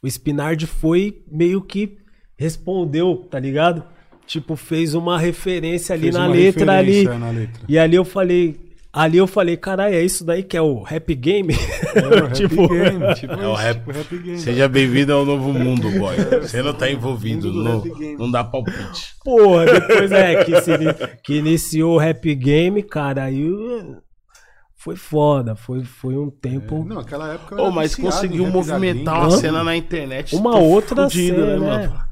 o 0.02 0.06
Spinard 0.06 0.64
foi 0.66 1.22
meio 1.30 1.60
que 1.62 1.96
respondeu, 2.36 3.26
tá 3.30 3.40
ligado? 3.40 3.82
Tipo, 4.26 4.54
fez 4.54 4.94
uma 4.94 5.18
referência 5.18 5.94
ali 5.94 6.02
Fez 6.02 6.14
na 6.14 6.26
uma 6.26 6.34
letra 6.34 6.72
ali. 6.78 7.04
na 7.04 7.30
letra. 7.30 7.62
E 7.66 7.78
ali 7.78 7.96
eu 7.96 8.04
falei, 8.04 8.54
ali 8.92 9.16
eu 9.16 9.26
falei, 9.26 9.56
caralho, 9.56 9.94
é 9.94 10.02
isso 10.04 10.24
daí 10.24 10.42
que 10.42 10.56
é 10.56 10.60
o 10.62 10.82
rap 10.82 11.12
game? 11.14 11.54
É 11.94 12.06
o 12.06 12.10
rap 12.28 12.32
tipo, 12.34 12.68
game, 12.68 13.14
tipo 13.14 13.32
É 13.32 13.48
o 13.48 13.54
rap. 13.54 13.78
tipo 13.78 13.90
rap 13.92 14.18
game. 14.18 14.38
Seja 14.38 14.68
bem-vindo 14.68 15.12
ao 15.14 15.24
novo 15.24 15.52
mundo, 15.52 15.90
boy. 15.98 16.16
Você 16.42 16.62
não 16.62 16.74
tá 16.74 16.88
envolvido, 16.90 17.50
não, 17.52 17.80
rap 17.80 18.16
não 18.18 18.30
dá 18.30 18.44
palpite. 18.44 19.14
porra, 19.24 19.64
depois 19.64 20.12
é 20.12 20.44
que, 20.44 20.60
se, 20.60 20.72
que 21.24 21.34
iniciou 21.38 21.94
o 21.94 21.98
rap 21.98 22.34
game, 22.34 22.82
cara, 22.84 23.24
aí 23.24 23.42
foi 24.88 24.96
foda, 24.96 25.54
foi, 25.54 25.84
foi 25.84 26.16
um 26.16 26.30
tempo. 26.30 26.82
Não, 26.84 27.00
aquela 27.00 27.34
época 27.34 27.60
era 27.60 27.70
mas 27.70 27.94
conseguiu 27.94 28.46
movimentar 28.46 29.20
uma 29.20 29.30
cena 29.30 29.62
na 29.62 29.76
internet. 29.76 30.34
Uma 30.34 30.56
outra 30.56 31.04
fudido, 31.04 31.36
cena, 31.36 31.58
né? 31.58 31.86
Mano, 31.86 32.08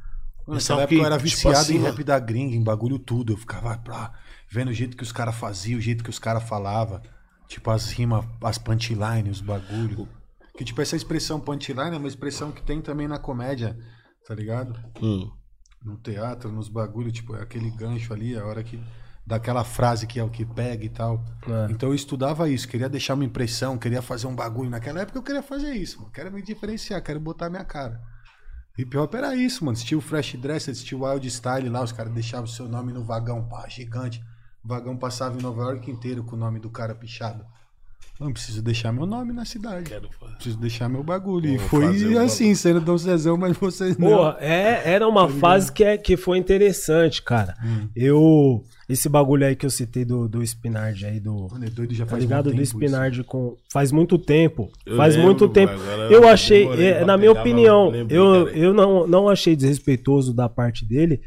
Pessoal 0.55 0.79
Naquela 0.79 0.83
época 0.83 0.89
que, 0.89 0.95
eu 0.95 1.07
era 1.07 1.17
tipo 1.17 1.25
viciado 1.25 1.57
assim, 1.57 1.75
em 1.75 1.79
mano. 1.79 1.91
rap 1.91 2.05
da 2.05 2.19
gringa, 2.19 2.55
em 2.55 2.63
bagulho 2.63 2.99
tudo. 2.99 3.33
Eu 3.33 3.37
ficava 3.37 3.77
pá, 3.79 4.13
vendo 4.49 4.69
o 4.69 4.73
jeito 4.73 4.97
que 4.97 5.03
os 5.03 5.11
caras 5.11 5.35
faziam, 5.35 5.79
o 5.79 5.81
jeito 5.81 6.05
que 6.05 6.11
os 6.11 6.19
caras 6.19 6.43
falavam. 6.43 7.01
Tipo, 7.49 7.71
as 7.71 7.91
rimas, 7.93 8.25
as 8.43 8.59
punchlines, 8.59 9.37
os 9.37 9.41
bagulho. 9.41 10.09
Que 10.57 10.65
tipo, 10.65 10.81
essa 10.81 10.97
expressão 10.97 11.41
punchline 11.41 11.95
é 11.95 11.99
uma 11.99 12.09
expressão 12.09 12.53
que 12.53 12.63
tem 12.63 12.81
também 12.81 13.09
na 13.09 13.19
comédia, 13.19 13.77
tá 14.27 14.35
ligado? 14.35 14.79
Hum. 15.03 15.31
No 15.83 15.97
teatro, 15.97 16.51
nos 16.51 16.69
bagulhos, 16.69 17.13
tipo, 17.13 17.37
é 17.37 17.43
aquele 17.43 17.71
gancho 17.71 18.13
ali, 18.13 18.37
a 18.37 18.45
hora 18.45 18.63
que. 18.63 18.79
Daquela 19.27 19.65
frase 19.65 20.07
que 20.07 20.21
é 20.21 20.23
o 20.23 20.31
que 20.31 20.45
pega 20.45 20.85
e 20.85 20.89
tal. 20.89 21.25
É. 21.49 21.73
Então 21.73 21.89
eu 21.89 21.95
estudava 21.95 22.49
isso, 22.49 22.69
queria 22.69 22.89
deixar 22.89 23.15
uma 23.15 23.25
impressão, 23.25 23.77
queria 23.77 24.01
fazer 24.01 24.29
um 24.29 24.35
bagulho. 24.35 24.71
Naquela 24.71 25.01
época 25.01 25.19
eu 25.19 25.23
queria 25.23 25.43
fazer 25.43 25.73
isso, 25.73 25.99
mano. 25.99 26.13
Quero 26.13 26.31
me 26.31 26.41
diferenciar, 26.43 27.03
quero 27.03 27.19
botar 27.19 27.51
minha 27.51 27.65
cara. 27.65 28.01
Hip 28.79 28.97
hop 28.97 29.15
era 29.15 29.35
isso, 29.35 29.65
mano. 29.65 29.77
Estilo 29.77 30.01
Fresh 30.01 30.35
Dress, 30.35 30.71
estilo 30.71 31.07
Wild 31.07 31.27
Style 31.29 31.69
lá, 31.69 31.83
os 31.83 31.93
caras 31.93 32.13
deixavam 32.13 32.45
o 32.45 32.49
seu 32.49 32.69
nome 32.69 32.93
no 32.93 33.03
vagão, 33.03 33.49
pá, 33.49 33.67
gigante. 33.69 34.23
O 34.63 34.69
vagão 34.69 34.97
passava 34.97 35.39
em 35.39 35.43
Nova 35.43 35.63
York 35.63 35.91
inteiro 35.91 36.23
com 36.23 36.37
o 36.37 36.39
nome 36.39 36.61
do 36.61 36.71
cara 36.71 36.95
pichado. 36.95 37.45
Não 38.19 38.33
preciso 38.33 38.63
deixar 38.63 38.93
meu 38.93 39.05
nome 39.05 39.33
na 39.33 39.45
cidade. 39.45 39.91
Quero. 39.91 40.09
Preciso 40.37 40.59
deixar 40.59 40.89
meu 40.89 41.03
bagulho. 41.03 41.49
E 41.51 41.59
Vou 41.59 41.69
foi 41.69 41.87
fazer 41.87 42.15
o 42.15 42.19
assim, 42.19 42.55
sendo 42.55 42.81
Dom 42.81 42.97
Cezão, 42.97 43.37
mas 43.37 43.57
vocês 43.57 43.99
não. 43.99 44.31
É, 44.39 44.83
era 44.91 45.07
uma 45.07 45.29
fase 45.29 45.71
que, 45.71 45.85
é, 45.85 45.99
que 45.99 46.17
foi 46.17 46.39
interessante, 46.39 47.23
cara. 47.23 47.55
Hum. 47.63 47.89
Eu. 47.95 48.65
Esse 48.89 49.09
bagulho 49.09 49.45
aí 49.45 49.57
que 49.57 49.67
eu 49.67 49.71
citei 49.71 50.05
do, 50.05 50.29
do 50.29 50.43
Spinard 50.43 51.05
aí, 51.05 51.21
do. 51.21 51.49
Mano, 51.51 51.67
é 51.67 51.69
doido 51.71 51.93
já 51.93 52.05
Tá 52.05 52.13
faz 52.13 52.23
ligado? 52.23 52.45
muito 52.47 52.57
Do 52.57 52.63
isso. 52.63 52.73
Spinard 52.73 53.25
com. 53.25 53.57
Faz 53.71 53.93
muito 53.93 54.17
tempo. 54.17 54.71
Eu 54.87 54.97
faz 54.97 55.15
lembro, 55.15 55.27
muito 55.27 55.49
tempo. 55.49 55.75
Eu 56.11 56.27
achei, 56.27 56.67
é, 56.69 57.05
na 57.05 57.19
minha 57.19 57.33
opinião, 57.33 57.93
eu, 58.09 58.49
eu 58.49 58.73
não, 58.73 59.07
não 59.07 59.29
achei 59.29 59.55
desrespeitoso 59.55 60.33
da 60.33 60.49
parte 60.49 60.87
dele. 60.87 61.21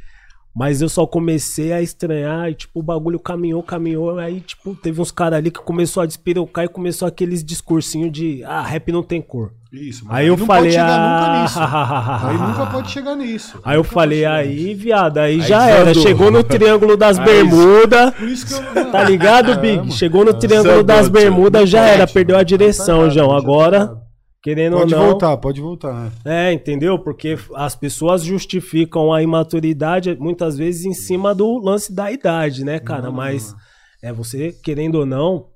Mas 0.55 0.81
eu 0.81 0.89
só 0.89 1.05
comecei 1.05 1.71
a 1.71 1.81
estranhar 1.81 2.49
e, 2.49 2.55
tipo, 2.55 2.79
o 2.79 2.83
bagulho 2.83 3.19
caminhou, 3.19 3.61
caminhou. 3.63 4.17
Aí, 4.17 4.41
tipo, 4.41 4.75
teve 4.75 4.99
uns 4.99 5.11
caras 5.11 5.37
ali 5.37 5.51
que 5.51 5.59
começou 5.61 6.01
a 6.03 6.05
despirocar 6.05 6.65
e 6.65 6.67
começou 6.67 7.07
aqueles 7.07 7.43
discursinhos 7.43 8.11
de, 8.11 8.43
ah, 8.43 8.61
rap 8.61 8.91
não 8.91 9.03
tem 9.03 9.21
cor. 9.21 9.51
Isso, 9.71 10.03
mas 10.05 10.17
Aí 10.17 10.27
eu 10.27 10.35
não 10.35 10.45
falei, 10.47 10.63
pode 10.63 10.73
chegar 10.73 10.99
ah, 10.99 11.19
nunca 11.21 11.43
nisso. 11.43 11.59
Aí 12.27 12.37
nunca 12.49 12.65
pode 12.65 12.91
chegar 12.91 13.15
nisso. 13.15 13.59
Aí 13.63 13.77
eu 13.77 13.83
falei, 13.83 14.25
aí, 14.25 14.63
nisso. 14.65 14.81
viado, 14.81 15.17
aí, 15.19 15.35
Aí 15.35 15.41
já 15.47 15.67
era. 15.69 15.85
desandou. 15.85 16.03
Chegou 16.03 16.31
no 16.31 16.43
Triângulo 16.43 16.97
das 16.97 17.19
Aí- 17.19 17.25
Bermudas. 17.25 18.13
Por 18.15 18.27
isso 18.27 18.47
que 18.47 18.53
eu. 18.79 18.85
Tá 18.91 19.03
ligado, 19.03 19.55
Big? 19.59 19.91
Chegou 19.93 20.25
no 20.25 20.33
Triângulo 20.33 20.63
Desandou, 20.63 20.83
das. 20.83 21.07
Bermudas, 21.07 21.69
já 21.69 21.85
era. 21.85 22.07
Perdeu 22.07 22.35
a 22.35 22.43
direção, 22.43 23.03
Tá 23.03 23.09
João. 23.09 23.29
tá 23.29 23.37
Agora, 23.37 23.75
errado. 23.77 24.01
Querendo 24.41 24.77
Pode 24.77 24.93
ou 24.93 24.99
não. 24.99 25.07
voltar, 25.09 25.37
pode 25.37 25.61
voltar. 25.61 26.11
É, 26.25 26.51
entendeu? 26.53 26.97
Porque 26.99 27.37
as 27.55 27.75
pessoas 27.75 28.23
justificam 28.23 29.11
a 29.13 29.21
imaturidade 29.21 30.15
muitas 30.19 30.57
vezes 30.57 30.85
em 30.85 30.93
cima 30.93 31.33
do 31.35 31.57
lance 31.59 31.91
da 31.93 32.11
idade, 32.11 32.63
né, 32.63 32.79
cara? 32.79 33.03
Não, 33.03 33.13
Mas 33.13 33.51
não. 33.51 33.59
é 34.03 34.13
você, 34.13 34.51
querendo 34.63 34.95
ou 34.95 35.05
não, 35.05 35.47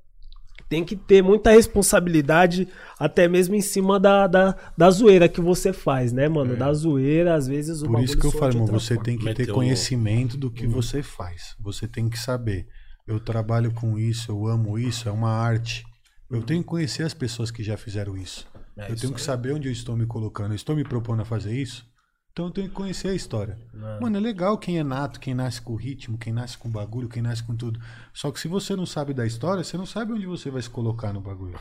tem 0.70 0.84
que 0.84 0.96
ter 0.96 1.22
muita 1.22 1.52
responsabilidade, 1.52 2.68
até 3.00 3.28
mesmo 3.28 3.54
em 3.54 3.62
cima 3.62 4.00
da, 4.00 4.26
da, 4.28 4.56
da 4.78 4.90
zoeira 4.90 5.30
que 5.30 5.40
você 5.40 5.72
faz, 5.72 6.12
né, 6.12 6.28
mano? 6.28 6.56
Da 6.56 6.74
zoeira, 6.74 7.36
às 7.36 7.48
vezes 7.48 7.82
o 7.82 7.86
É. 7.86 7.90
Por 7.90 8.04
isso 8.04 8.18
que 8.18 8.26
eu 8.26 8.32
falo, 8.32 8.60
outra 8.62 8.80
você 8.80 8.98
tem 8.98 9.18
que 9.18 9.34
ter 9.34 9.48
conhecimento 9.52 10.36
do 10.36 10.48
Uhum. 10.48 10.54
que 10.54 10.68
você 10.68 11.04
faz. 11.04 11.56
Você 11.62 11.88
tem 11.88 12.10
que 12.10 12.18
saber. 12.18 12.66
Eu 13.08 13.20
trabalho 13.20 13.72
com 13.72 14.00
isso, 14.00 14.32
eu 14.32 14.48
amo 14.48 14.80
isso, 14.80 15.08
é 15.08 15.12
uma 15.12 15.30
arte. 15.30 15.84
Eu 16.32 16.42
tenho 16.42 16.62
que 16.62 16.68
conhecer 16.70 17.04
as 17.04 17.14
pessoas 17.14 17.52
que 17.52 17.62
já 17.62 17.78
fizeram 17.78 18.18
isso. 18.18 18.48
É 18.76 18.92
eu 18.92 18.96
tenho 18.96 19.14
que 19.14 19.22
saber 19.22 19.54
onde 19.54 19.68
eu 19.68 19.72
estou 19.72 19.96
me 19.96 20.06
colocando. 20.06 20.52
Eu 20.52 20.56
estou 20.56 20.76
me 20.76 20.84
propondo 20.84 21.22
a 21.22 21.26
fazer 21.26 21.56
isso? 21.56 21.88
Então 22.32 22.46
eu 22.46 22.52
tenho 22.52 22.68
que 22.68 22.74
conhecer 22.74 23.10
a 23.10 23.14
história. 23.14 23.60
É. 23.74 24.00
Mano, 24.00 24.18
é 24.18 24.20
legal 24.20 24.58
quem 24.58 24.80
é 24.80 24.84
nato, 24.84 25.20
quem 25.20 25.36
nasce 25.36 25.62
com 25.62 25.76
ritmo, 25.76 26.18
quem 26.18 26.34
nasce 26.34 26.58
com 26.58 26.70
bagulho, 26.70 27.08
quem 27.08 27.22
nasce 27.22 27.44
com 27.44 27.56
tudo. 27.56 27.80
Só 28.12 28.32
que 28.32 28.40
se 28.40 28.48
você 28.48 28.76
não 28.76 28.88
sabe 28.88 29.14
da 29.14 29.26
história, 29.26 29.64
você 29.64 29.78
não 29.78 29.86
sabe 29.86 30.14
onde 30.14 30.26
você 30.26 30.50
vai 30.50 30.62
se 30.62 30.70
colocar 30.70 31.14
no 31.14 31.22
bagulho. 31.22 31.60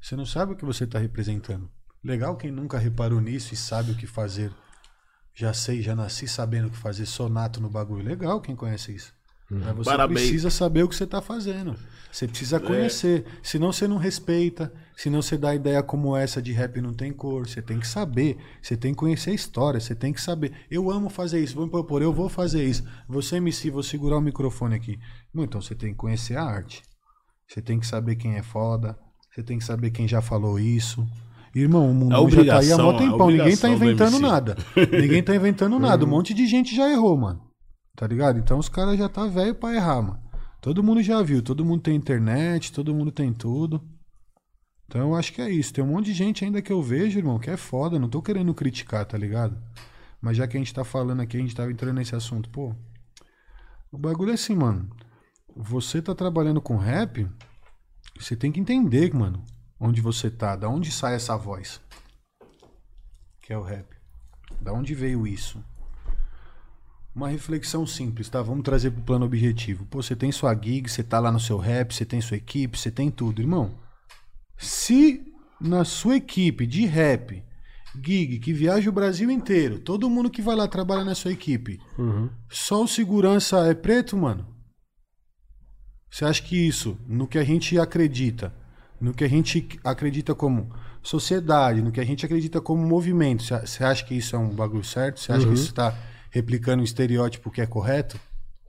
Você 0.00 0.16
não 0.16 0.24
sabe 0.24 0.52
o 0.52 0.56
que 0.56 0.64
você 0.64 0.84
está 0.84 0.98
representando. 0.98 1.70
Legal 2.02 2.36
quem 2.36 2.50
nunca 2.50 2.78
reparou 2.78 3.20
nisso 3.20 3.52
e 3.52 3.56
sabe 3.56 3.90
o 3.92 3.96
que 3.96 4.06
fazer. 4.06 4.50
Já 5.34 5.52
sei, 5.52 5.82
já 5.82 5.94
nasci 5.94 6.26
sabendo 6.26 6.68
o 6.68 6.70
que 6.70 6.78
fazer, 6.78 7.04
sou 7.04 7.28
nato 7.28 7.60
no 7.60 7.68
bagulho. 7.68 8.02
Legal 8.02 8.40
quem 8.40 8.56
conhece 8.56 8.94
isso. 8.94 9.12
Mas 9.48 9.76
você 9.76 9.90
Parabéns. 9.90 10.20
precisa 10.20 10.50
saber 10.50 10.82
o 10.82 10.88
que 10.88 10.96
você 10.96 11.04
está 11.04 11.22
fazendo. 11.22 11.76
Você 12.10 12.26
precisa 12.26 12.58
conhecer. 12.58 13.24
Senão 13.42 13.72
você 13.72 13.86
não 13.86 13.96
respeita. 13.96 14.72
Senão 14.96 15.22
você 15.22 15.36
dá 15.36 15.54
ideia 15.54 15.82
como 15.82 16.16
essa 16.16 16.42
de 16.42 16.50
rap 16.52 16.80
não 16.80 16.92
tem 16.92 17.12
cor. 17.12 17.46
Você 17.46 17.62
tem 17.62 17.78
que 17.78 17.86
saber. 17.86 18.38
Você 18.60 18.76
tem 18.76 18.92
que 18.92 18.98
conhecer 18.98 19.30
a 19.30 19.34
história. 19.34 19.78
Você 19.78 19.94
tem 19.94 20.12
que 20.12 20.20
saber. 20.20 20.52
Eu 20.70 20.90
amo 20.90 21.08
fazer 21.08 21.38
isso. 21.40 21.54
Vou 21.54 21.68
propor. 21.68 22.02
Eu 22.02 22.12
vou 22.12 22.28
fazer 22.28 22.64
isso. 22.64 22.84
Você, 23.08 23.36
MC, 23.36 23.70
vou 23.70 23.82
segurar 23.82 24.18
o 24.18 24.20
microfone 24.20 24.74
aqui. 24.74 24.98
Bom, 25.32 25.44
Então 25.44 25.60
você 25.60 25.74
tem 25.74 25.90
que 25.90 25.96
conhecer 25.96 26.36
a 26.36 26.42
arte. 26.42 26.82
Você 27.48 27.62
tem 27.62 27.78
que 27.78 27.86
saber 27.86 28.16
quem 28.16 28.34
é 28.36 28.42
foda. 28.42 28.98
Você 29.32 29.42
tem 29.42 29.58
que 29.58 29.64
saber 29.64 29.90
quem 29.90 30.08
já 30.08 30.20
falou 30.20 30.58
isso. 30.58 31.06
Irmão, 31.54 31.90
o 31.90 31.94
mundo 31.94 32.14
É 32.14 32.44
já 32.44 32.54
tá 32.54 32.60
aí 32.60 32.72
há 32.72 32.78
mó 32.78 32.92
é 32.92 32.98
tempão. 32.98 33.30
Ninguém 33.30 33.56
tá 33.56 33.68
inventando 33.68 34.18
nada. 34.18 34.56
Ninguém 34.90 35.22
tá 35.22 35.36
inventando 35.36 35.78
nada. 35.80 36.04
Um 36.04 36.08
monte 36.08 36.34
de 36.34 36.46
gente 36.46 36.74
já 36.74 36.90
errou, 36.90 37.16
mano. 37.16 37.45
Tá 37.96 38.06
ligado? 38.06 38.38
Então 38.38 38.58
os 38.58 38.68
caras 38.68 38.98
já 38.98 39.08
tá 39.08 39.26
velho 39.26 39.54
pra 39.54 39.74
errar, 39.74 40.02
mano. 40.02 40.22
Todo 40.60 40.82
mundo 40.82 41.02
já 41.02 41.22
viu, 41.22 41.42
todo 41.42 41.64
mundo 41.64 41.80
tem 41.80 41.96
internet, 41.96 42.70
todo 42.70 42.94
mundo 42.94 43.10
tem 43.10 43.32
tudo. 43.32 43.82
Então 44.86 45.00
eu 45.00 45.14
acho 45.14 45.32
que 45.32 45.40
é 45.40 45.50
isso. 45.50 45.72
Tem 45.72 45.82
um 45.82 45.88
monte 45.88 46.06
de 46.06 46.12
gente 46.12 46.44
ainda 46.44 46.60
que 46.60 46.72
eu 46.72 46.82
vejo, 46.82 47.18
irmão, 47.18 47.38
que 47.38 47.50
é 47.50 47.56
foda. 47.56 47.98
Não 47.98 48.08
tô 48.08 48.20
querendo 48.20 48.54
criticar, 48.54 49.06
tá 49.06 49.16
ligado? 49.16 49.56
Mas 50.20 50.36
já 50.36 50.46
que 50.46 50.56
a 50.56 50.60
gente 50.60 50.74
tá 50.74 50.84
falando 50.84 51.20
aqui, 51.20 51.38
a 51.38 51.40
gente 51.40 51.54
tava 51.54 51.72
entrando 51.72 51.96
nesse 51.96 52.14
assunto, 52.14 52.50
pô. 52.50 52.74
O 53.90 53.96
bagulho 53.96 54.30
é 54.30 54.34
assim, 54.34 54.54
mano. 54.54 54.90
Você 55.56 56.02
tá 56.02 56.14
trabalhando 56.14 56.60
com 56.60 56.76
rap, 56.76 57.26
você 58.18 58.36
tem 58.36 58.52
que 58.52 58.60
entender, 58.60 59.14
mano, 59.14 59.42
onde 59.80 60.02
você 60.02 60.30
tá, 60.30 60.54
da 60.54 60.68
onde 60.68 60.90
sai 60.90 61.14
essa 61.14 61.36
voz. 61.36 61.80
Que 63.40 63.54
é 63.54 63.58
o 63.58 63.62
rap. 63.62 63.86
Da 64.60 64.72
onde 64.72 64.94
veio 64.94 65.26
isso? 65.26 65.64
Uma 67.16 67.28
reflexão 67.30 67.86
simples, 67.86 68.28
tá? 68.28 68.42
Vamos 68.42 68.62
trazer 68.62 68.90
pro 68.90 69.00
plano 69.02 69.24
objetivo. 69.24 69.86
Pô, 69.86 70.02
você 70.02 70.14
tem 70.14 70.30
sua 70.30 70.54
gig, 70.54 70.86
você 70.86 71.02
tá 71.02 71.18
lá 71.18 71.32
no 71.32 71.40
seu 71.40 71.56
rap, 71.56 71.94
você 71.94 72.04
tem 72.04 72.20
sua 72.20 72.36
equipe, 72.36 72.76
você 72.78 72.90
tem 72.90 73.10
tudo, 73.10 73.40
irmão. 73.40 73.74
Se 74.58 75.24
na 75.58 75.82
sua 75.82 76.16
equipe 76.16 76.66
de 76.66 76.84
rap, 76.84 77.42
gig, 78.04 78.38
que 78.38 78.52
viaja 78.52 78.90
o 78.90 78.92
Brasil 78.92 79.30
inteiro, 79.30 79.78
todo 79.78 80.10
mundo 80.10 80.28
que 80.30 80.42
vai 80.42 80.54
lá 80.54 80.68
trabalha 80.68 81.04
na 81.04 81.14
sua 81.14 81.32
equipe, 81.32 81.80
Uhum. 81.98 82.28
só 82.50 82.82
o 82.84 82.88
segurança 82.88 83.66
é 83.66 83.72
preto, 83.74 84.14
mano? 84.14 84.46
Você 86.10 86.26
acha 86.26 86.42
que 86.42 86.54
isso, 86.56 86.98
no 87.08 87.26
que 87.26 87.38
a 87.38 87.44
gente 87.44 87.78
acredita, 87.78 88.54
no 89.00 89.14
que 89.14 89.24
a 89.24 89.28
gente 89.28 89.66
acredita 89.82 90.34
como 90.34 90.70
sociedade, 91.02 91.80
no 91.80 91.90
que 91.90 92.00
a 92.00 92.04
gente 92.04 92.26
acredita 92.26 92.60
como 92.60 92.86
movimento, 92.86 93.42
você 93.42 93.82
acha 93.84 94.04
que 94.04 94.14
isso 94.14 94.36
é 94.36 94.38
um 94.38 94.50
bagulho 94.50 94.84
certo? 94.84 95.18
Você 95.20 95.32
acha 95.32 95.46
Uhum. 95.46 95.48
que 95.54 95.58
isso 95.58 95.68
está 95.70 95.94
replicando 96.36 96.82
um 96.82 96.84
estereótipo 96.84 97.50
que 97.50 97.60
é 97.62 97.66
correto? 97.66 98.20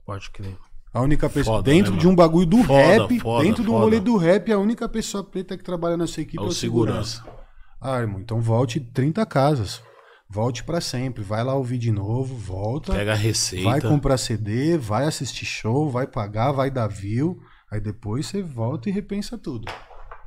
Pode 0.06 0.30
crer. 0.30 0.56
A 0.92 1.02
única 1.02 1.28
pessoa. 1.28 1.58
Foda, 1.58 1.70
dentro 1.70 1.92
né, 1.92 1.98
de 1.98 2.08
um 2.08 2.14
bagulho 2.14 2.46
do 2.46 2.64
Foda, 2.64 3.02
rap, 3.02 3.20
foda, 3.20 3.44
dentro 3.44 3.62
do 3.62 3.72
rolê 3.72 4.00
do 4.00 4.16
rap, 4.16 4.50
a 4.50 4.58
única 4.58 4.88
pessoa 4.88 5.22
preta 5.22 5.56
que 5.56 5.62
trabalha 5.62 5.96
na 5.96 6.06
sua 6.06 6.22
equipe 6.22 6.42
É 6.42 6.46
é 6.46 6.48
o 6.48 6.52
segurança. 6.52 7.18
segurança. 7.18 7.38
Ah, 7.80 8.00
irmão, 8.00 8.20
então 8.20 8.40
volte 8.40 8.80
30 8.80 9.24
casas. 9.26 9.82
Volte 10.30 10.64
pra 10.64 10.80
sempre. 10.80 11.22
Vai 11.22 11.44
lá 11.44 11.54
ouvir 11.54 11.76
de 11.78 11.92
novo, 11.92 12.34
volta. 12.34 12.92
Pega 12.94 13.12
a 13.12 13.16
receita. 13.16 13.68
Vai 13.68 13.80
comprar 13.82 14.16
CD, 14.16 14.78
vai 14.78 15.04
assistir 15.04 15.44
show, 15.44 15.90
vai 15.90 16.06
pagar, 16.06 16.52
vai 16.52 16.70
dar 16.70 16.88
view. 16.88 17.38
Aí 17.70 17.80
depois 17.80 18.26
você 18.26 18.42
volta 18.42 18.88
e 18.88 18.92
repensa 18.92 19.36
tudo. 19.36 19.70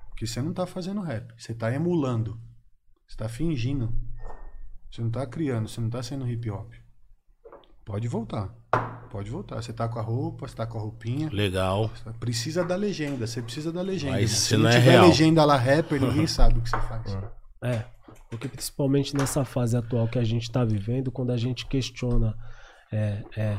Porque 0.09 0.27
você 0.27 0.41
não 0.41 0.53
tá 0.53 0.67
fazendo 0.67 1.01
rap. 1.01 1.33
Você 1.37 1.55
tá 1.55 1.73
emulando. 1.73 2.39
Você 3.07 3.17
tá 3.17 3.27
fingindo. 3.27 3.91
Você 4.91 5.01
não 5.01 5.09
tá 5.09 5.25
criando, 5.25 5.67
você 5.67 5.81
não 5.81 5.89
tá 5.89 6.03
sendo 6.03 6.27
hip 6.27 6.49
hop. 6.51 6.71
Pode 7.91 8.07
voltar. 8.07 8.49
Pode 9.09 9.29
voltar. 9.29 9.61
Você 9.61 9.73
tá 9.73 9.85
com 9.89 9.99
a 9.99 10.01
roupa, 10.01 10.47
você 10.47 10.55
tá 10.55 10.65
com 10.65 10.77
a 10.77 10.81
roupinha. 10.81 11.29
Legal. 11.29 11.91
Precisa 12.21 12.63
da 12.63 12.77
legenda, 12.77 13.27
você 13.27 13.41
precisa 13.41 13.69
da 13.69 13.81
legenda. 13.81 14.13
Mas 14.13 14.31
Se 14.31 14.55
não 14.55 14.63
não 14.63 14.69
é 14.69 14.79
tiver 14.79 14.91
real. 14.91 15.07
legenda 15.07 15.43
lá 15.43 15.57
rapper, 15.57 15.99
ninguém 15.99 16.25
sabe 16.27 16.57
o 16.59 16.61
que 16.61 16.69
você 16.69 16.79
faz. 16.79 17.17
É, 17.61 17.83
porque 18.29 18.47
principalmente 18.47 19.13
nessa 19.13 19.43
fase 19.43 19.75
atual 19.75 20.07
que 20.07 20.17
a 20.17 20.23
gente 20.23 20.43
está 20.43 20.63
vivendo, 20.63 21.11
quando 21.11 21.31
a 21.31 21.37
gente 21.37 21.65
questiona 21.65 22.33
é, 22.89 23.21
é, 23.35 23.57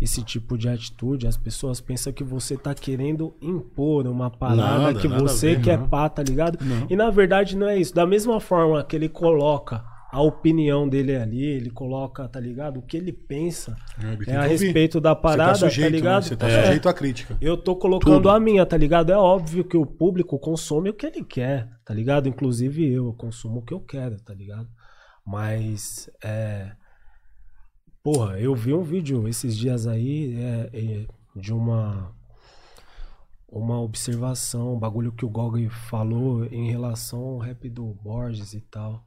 esse 0.00 0.22
tipo 0.22 0.56
de 0.56 0.68
atitude, 0.68 1.26
as 1.26 1.36
pessoas 1.36 1.80
pensam 1.80 2.12
que 2.12 2.22
você 2.22 2.56
tá 2.56 2.72
querendo 2.72 3.34
impor 3.42 4.06
uma 4.06 4.30
parada 4.30 4.78
Nada, 4.78 5.00
que 5.00 5.08
nada 5.08 5.20
você 5.20 5.56
ver, 5.56 5.62
quer 5.62 5.78
não. 5.78 5.88
pá, 5.88 6.08
tá 6.08 6.22
ligado? 6.22 6.64
Não. 6.64 6.86
E 6.88 6.94
na 6.94 7.10
verdade 7.10 7.56
não 7.56 7.68
é 7.68 7.76
isso. 7.76 7.92
Da 7.92 8.06
mesma 8.06 8.38
forma 8.38 8.84
que 8.84 8.94
ele 8.94 9.08
coloca 9.08 9.84
a 10.16 10.22
opinião 10.22 10.88
dele 10.88 11.14
ali, 11.14 11.44
ele 11.44 11.68
coloca, 11.68 12.26
tá 12.26 12.40
ligado? 12.40 12.78
O 12.78 12.82
que 12.82 12.96
ele 12.96 13.12
pensa 13.12 13.76
tem 14.24 14.32
é 14.32 14.38
a 14.38 14.42
ouvir. 14.44 14.48
respeito 14.64 14.98
da 14.98 15.12
Você 15.14 15.20
parada, 15.20 15.52
tá 15.52 15.54
sujeito, 15.68 15.90
tá 15.90 15.96
ligado? 15.96 16.22
Né? 16.22 16.28
Você 16.28 16.36
tá 16.36 16.48
É. 16.48 16.62
sujeito 16.64 16.88
à 16.88 16.94
crítica. 16.94 17.36
Eu 17.38 17.54
tô 17.58 17.76
colocando 17.76 18.14
Tudo. 18.14 18.30
a 18.30 18.40
minha, 18.40 18.64
tá 18.64 18.78
ligado? 18.78 19.12
É 19.12 19.16
óbvio 19.18 19.62
que 19.62 19.76
o 19.76 19.84
público 19.84 20.38
consome 20.38 20.88
o 20.88 20.94
que 20.94 21.04
ele 21.04 21.22
quer, 21.22 21.68
tá 21.84 21.92
ligado? 21.92 22.30
Inclusive 22.30 22.90
eu, 22.90 23.08
eu 23.08 23.12
consumo 23.12 23.58
o 23.58 23.62
que 23.62 23.74
eu 23.74 23.80
quero, 23.80 24.18
tá 24.22 24.32
ligado? 24.32 24.66
Mas, 25.26 26.08
é. 26.24 26.72
Porra, 28.02 28.40
eu 28.40 28.54
vi 28.54 28.72
um 28.72 28.82
vídeo 28.82 29.28
esses 29.28 29.54
dias 29.54 29.86
aí 29.86 30.34
é, 30.40 30.70
é, 30.72 31.06
de 31.38 31.52
uma. 31.52 32.10
Uma 33.48 33.80
observação, 33.80 34.74
um 34.74 34.78
bagulho 34.78 35.12
que 35.12 35.24
o 35.24 35.28
Gog 35.28 35.68
falou 35.68 36.46
em 36.46 36.68
relação 36.70 37.20
ao 37.20 37.38
rap 37.38 37.68
do 37.68 37.84
Borges 38.02 38.54
e 38.54 38.60
tal. 38.60 39.05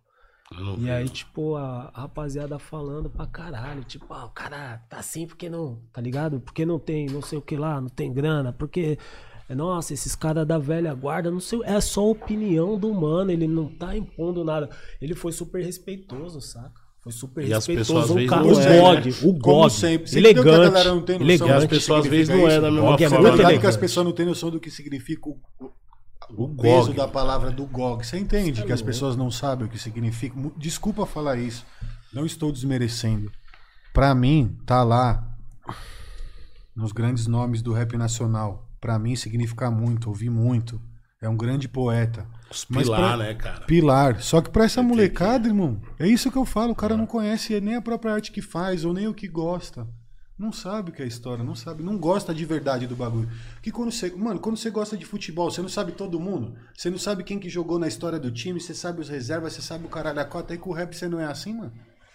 Não 0.57 0.77
E 0.79 0.89
aí, 0.89 1.07
tipo, 1.07 1.55
a 1.55 1.91
a 1.93 2.01
rapaziada 2.01 2.57
falando 2.57 3.09
pra 3.09 3.27
caralho, 3.27 3.83
tipo, 3.83 4.11
ah, 4.13 4.25
o 4.25 4.29
cara 4.29 4.81
tá 4.89 4.97
assim 4.97 5.27
porque 5.27 5.47
não, 5.49 5.79
tá 5.93 6.01
ligado? 6.01 6.39
Porque 6.39 6.65
não 6.65 6.79
tem 6.79 7.05
não 7.07 7.21
sei 7.21 7.37
o 7.37 7.41
que 7.41 7.55
lá, 7.55 7.79
não 7.79 7.89
tem 7.89 8.11
grana, 8.11 8.51
porque, 8.51 8.97
nossa, 9.49 9.93
esses 9.93 10.15
caras 10.15 10.47
da 10.47 10.57
velha 10.57 10.93
guarda, 10.95 11.29
não 11.29 11.39
sei, 11.39 11.59
é 11.63 11.79
só 11.79 12.09
opinião 12.09 12.79
do 12.79 12.91
mano, 12.93 13.31
ele 13.31 13.47
não 13.47 13.67
tá 13.67 13.95
impondo 13.95 14.43
nada. 14.43 14.69
Ele 14.99 15.13
foi 15.13 15.31
super 15.31 15.63
respeitoso, 15.63 16.41
saca? 16.41 16.71
Foi 17.01 17.11
super 17.11 17.45
E 17.47 17.53
as 17.53 17.65
respeitoso. 17.67 18.13
o 18.19 18.27
cara, 18.27 18.43
o 18.43 18.59
é, 18.59 18.79
GOG, 18.81 19.09
né? 19.09 19.15
o 19.21 19.39
Como 19.39 19.39
GOG, 19.39 19.69
sempre. 19.71 20.17
Elegante, 20.17 20.45
galera 20.45 20.89
não 20.95 21.01
tem 21.01 21.19
noção 21.19 21.27
elegante. 21.27 21.49
E 21.51 21.53
as 21.53 21.65
pessoas, 21.67 22.05
às 22.05 22.11
vezes, 22.11 22.29
não 22.29 22.47
é 22.47 22.59
da 22.59 22.69
mesma 22.71 22.89
Gog 22.91 23.03
é 23.03 23.09
muito 23.09 23.09
forma. 23.09 23.29
ligado 23.29 23.39
elegante. 23.51 23.61
que 23.61 23.67
as 23.67 23.77
pessoas 23.77 24.05
não 24.05 24.13
têm 24.13 24.25
noção 24.25 24.49
do 24.51 24.59
que 24.59 24.69
significa 24.71 25.29
o, 25.29 25.39
o, 26.29 26.45
o 26.45 26.55
peso 26.55 26.87
GOG. 26.87 26.97
da 26.97 27.07
palavra 27.07 27.51
do 27.51 27.65
GOG. 27.65 28.05
Você 28.05 28.17
entende 28.17 28.61
é 28.61 28.65
que 28.65 28.71
as 28.71 28.81
pessoas 28.81 29.15
não 29.15 29.29
sabem 29.31 29.65
o 29.67 29.69
que 29.69 29.77
significa? 29.79 30.35
Desculpa 30.57 31.05
falar 31.05 31.37
isso. 31.37 31.65
Não 32.13 32.25
estou 32.25 32.51
desmerecendo. 32.51 33.31
Pra 33.93 34.13
mim, 34.15 34.57
tá 34.65 34.83
lá 34.83 35.23
nos 36.75 36.91
grandes 36.91 37.27
nomes 37.27 37.61
do 37.61 37.73
rap 37.73 37.97
nacional. 37.97 38.67
Pra 38.79 38.97
mim 38.97 39.15
significa 39.15 39.69
muito, 39.69 40.07
ouvi 40.09 40.29
muito. 40.29 40.81
É 41.21 41.27
um 41.27 41.35
grande 41.35 41.67
poeta. 41.67 42.25
Os 42.49 42.63
pilar, 42.63 42.99
pra- 42.99 43.17
né, 43.17 43.33
cara? 43.33 43.65
Pilar. 43.65 44.21
Só 44.21 44.39
que 44.41 44.49
pra 44.49 44.63
essa 44.63 44.81
molecada, 44.81 45.47
irmão, 45.49 45.81
é 45.99 46.07
isso 46.07 46.31
que 46.31 46.37
eu 46.37 46.45
falo. 46.45 46.71
O 46.71 46.75
cara 46.75 46.95
não 46.95 47.05
conhece 47.05 47.59
nem 47.59 47.75
a 47.75 47.81
própria 47.81 48.13
arte 48.13 48.31
que 48.31 48.41
faz, 48.41 48.85
ou 48.85 48.93
nem 48.93 49.07
o 49.07 49.13
que 49.13 49.27
gosta. 49.27 49.85
Não 50.39 50.53
sabe 50.53 50.89
o 50.89 50.93
que 50.93 51.03
é 51.03 51.05
história, 51.05 51.43
não 51.43 51.53
sabe, 51.53 51.83
não 51.83 51.97
gosta 51.97 52.33
de 52.33 52.45
verdade 52.45 52.87
do 52.87 52.95
bagulho. 52.95 53.29
Que 53.61 53.71
quando 53.71 53.91
você, 53.91 54.09
mano, 54.11 54.39
quando 54.39 54.55
você 54.55 54.69
gosta 54.69 54.95
de 54.95 55.03
futebol, 55.05 55.51
você 55.51 55.61
não 55.61 55.67
sabe 55.67 55.91
todo 55.91 56.17
mundo, 56.17 56.55
você 56.73 56.89
não 56.89 56.97
sabe 56.97 57.25
quem 57.25 57.37
que 57.37 57.49
jogou 57.49 57.77
na 57.77 57.89
história 57.89 58.17
do 58.17 58.31
time, 58.31 58.57
você 58.57 58.73
sabe 58.73 59.01
os 59.01 59.09
reservas, 59.09 59.51
você 59.51 59.61
sabe 59.61 59.85
o 59.85 59.89
caralho 59.89 60.21
a 60.21 60.23
cota, 60.23 60.53
aí 60.53 60.57
com 60.57 60.69
o 60.69 60.73
rap 60.73 60.95
você 60.95 61.09
não 61.09 61.19
é 61.19 61.25
assim, 61.25 61.53
mano. 61.53 61.73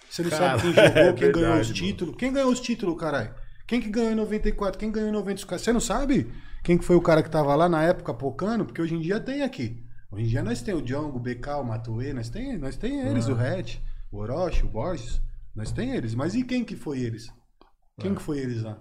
Você 0.09 0.22
não 0.22 0.31
Cara, 0.31 0.59
sabe 0.59 0.62
quem 0.62 0.72
jogou, 0.72 1.03
é 1.03 1.12
quem 1.12 1.33
ganhou 1.33 1.51
os 1.51 1.68
verdade, 1.68 1.75
títulos. 1.75 2.16
Quem 2.16 2.33
ganhou 2.33 2.51
os 2.51 2.61
títulos, 2.61 2.99
caralho? 2.99 3.35
Quem 3.66 3.79
que 3.79 3.91
ganhou 3.91 4.12
em 4.12 4.14
94? 4.14 4.79
Quem 4.79 4.91
ganhou 4.91 5.11
em 5.11 5.12
90? 5.12 5.59
Você 5.59 5.72
não 5.72 5.81
sabe 5.81 6.33
quem 6.62 6.79
que 6.79 6.85
foi 6.85 6.97
o 6.97 7.03
cara 7.03 7.22
que 7.22 7.31
tava 7.31 7.55
lá 7.55 7.68
na 7.68 7.83
época 7.83 8.14
pocando? 8.14 8.64
Porque 8.64 8.81
hoje 8.81 8.95
em 8.95 9.01
dia 9.01 9.20
tem 9.20 9.43
aqui. 9.43 9.85
Hoje 10.11 10.25
em 10.25 10.29
dia 10.29 10.43
nós 10.43 10.62
tem 10.62 10.75
o 10.75 10.81
Django, 10.81 11.18
o 11.18 11.20
BK, 11.20 11.61
o 11.61 11.64
Matuê, 11.64 12.14
nós 12.14 12.31
tem, 12.31 12.57
nós 12.57 12.75
tem 12.75 13.01
eles, 13.07 13.29
o 13.29 13.35
Red, 13.35 13.81
o 14.11 14.16
Orochi, 14.16 14.64
o 14.64 14.68
Borges. 14.68 15.20
Nós 15.55 15.70
tem 15.70 15.91
eles. 15.91 16.14
Mas 16.14 16.35
e 16.35 16.43
quem 16.43 16.64
que 16.64 16.75
foi 16.75 17.01
eles? 17.01 17.31
Quem 18.01 18.14
que 18.14 18.22
foi 18.22 18.38
eles 18.38 18.62
lá? 18.62 18.78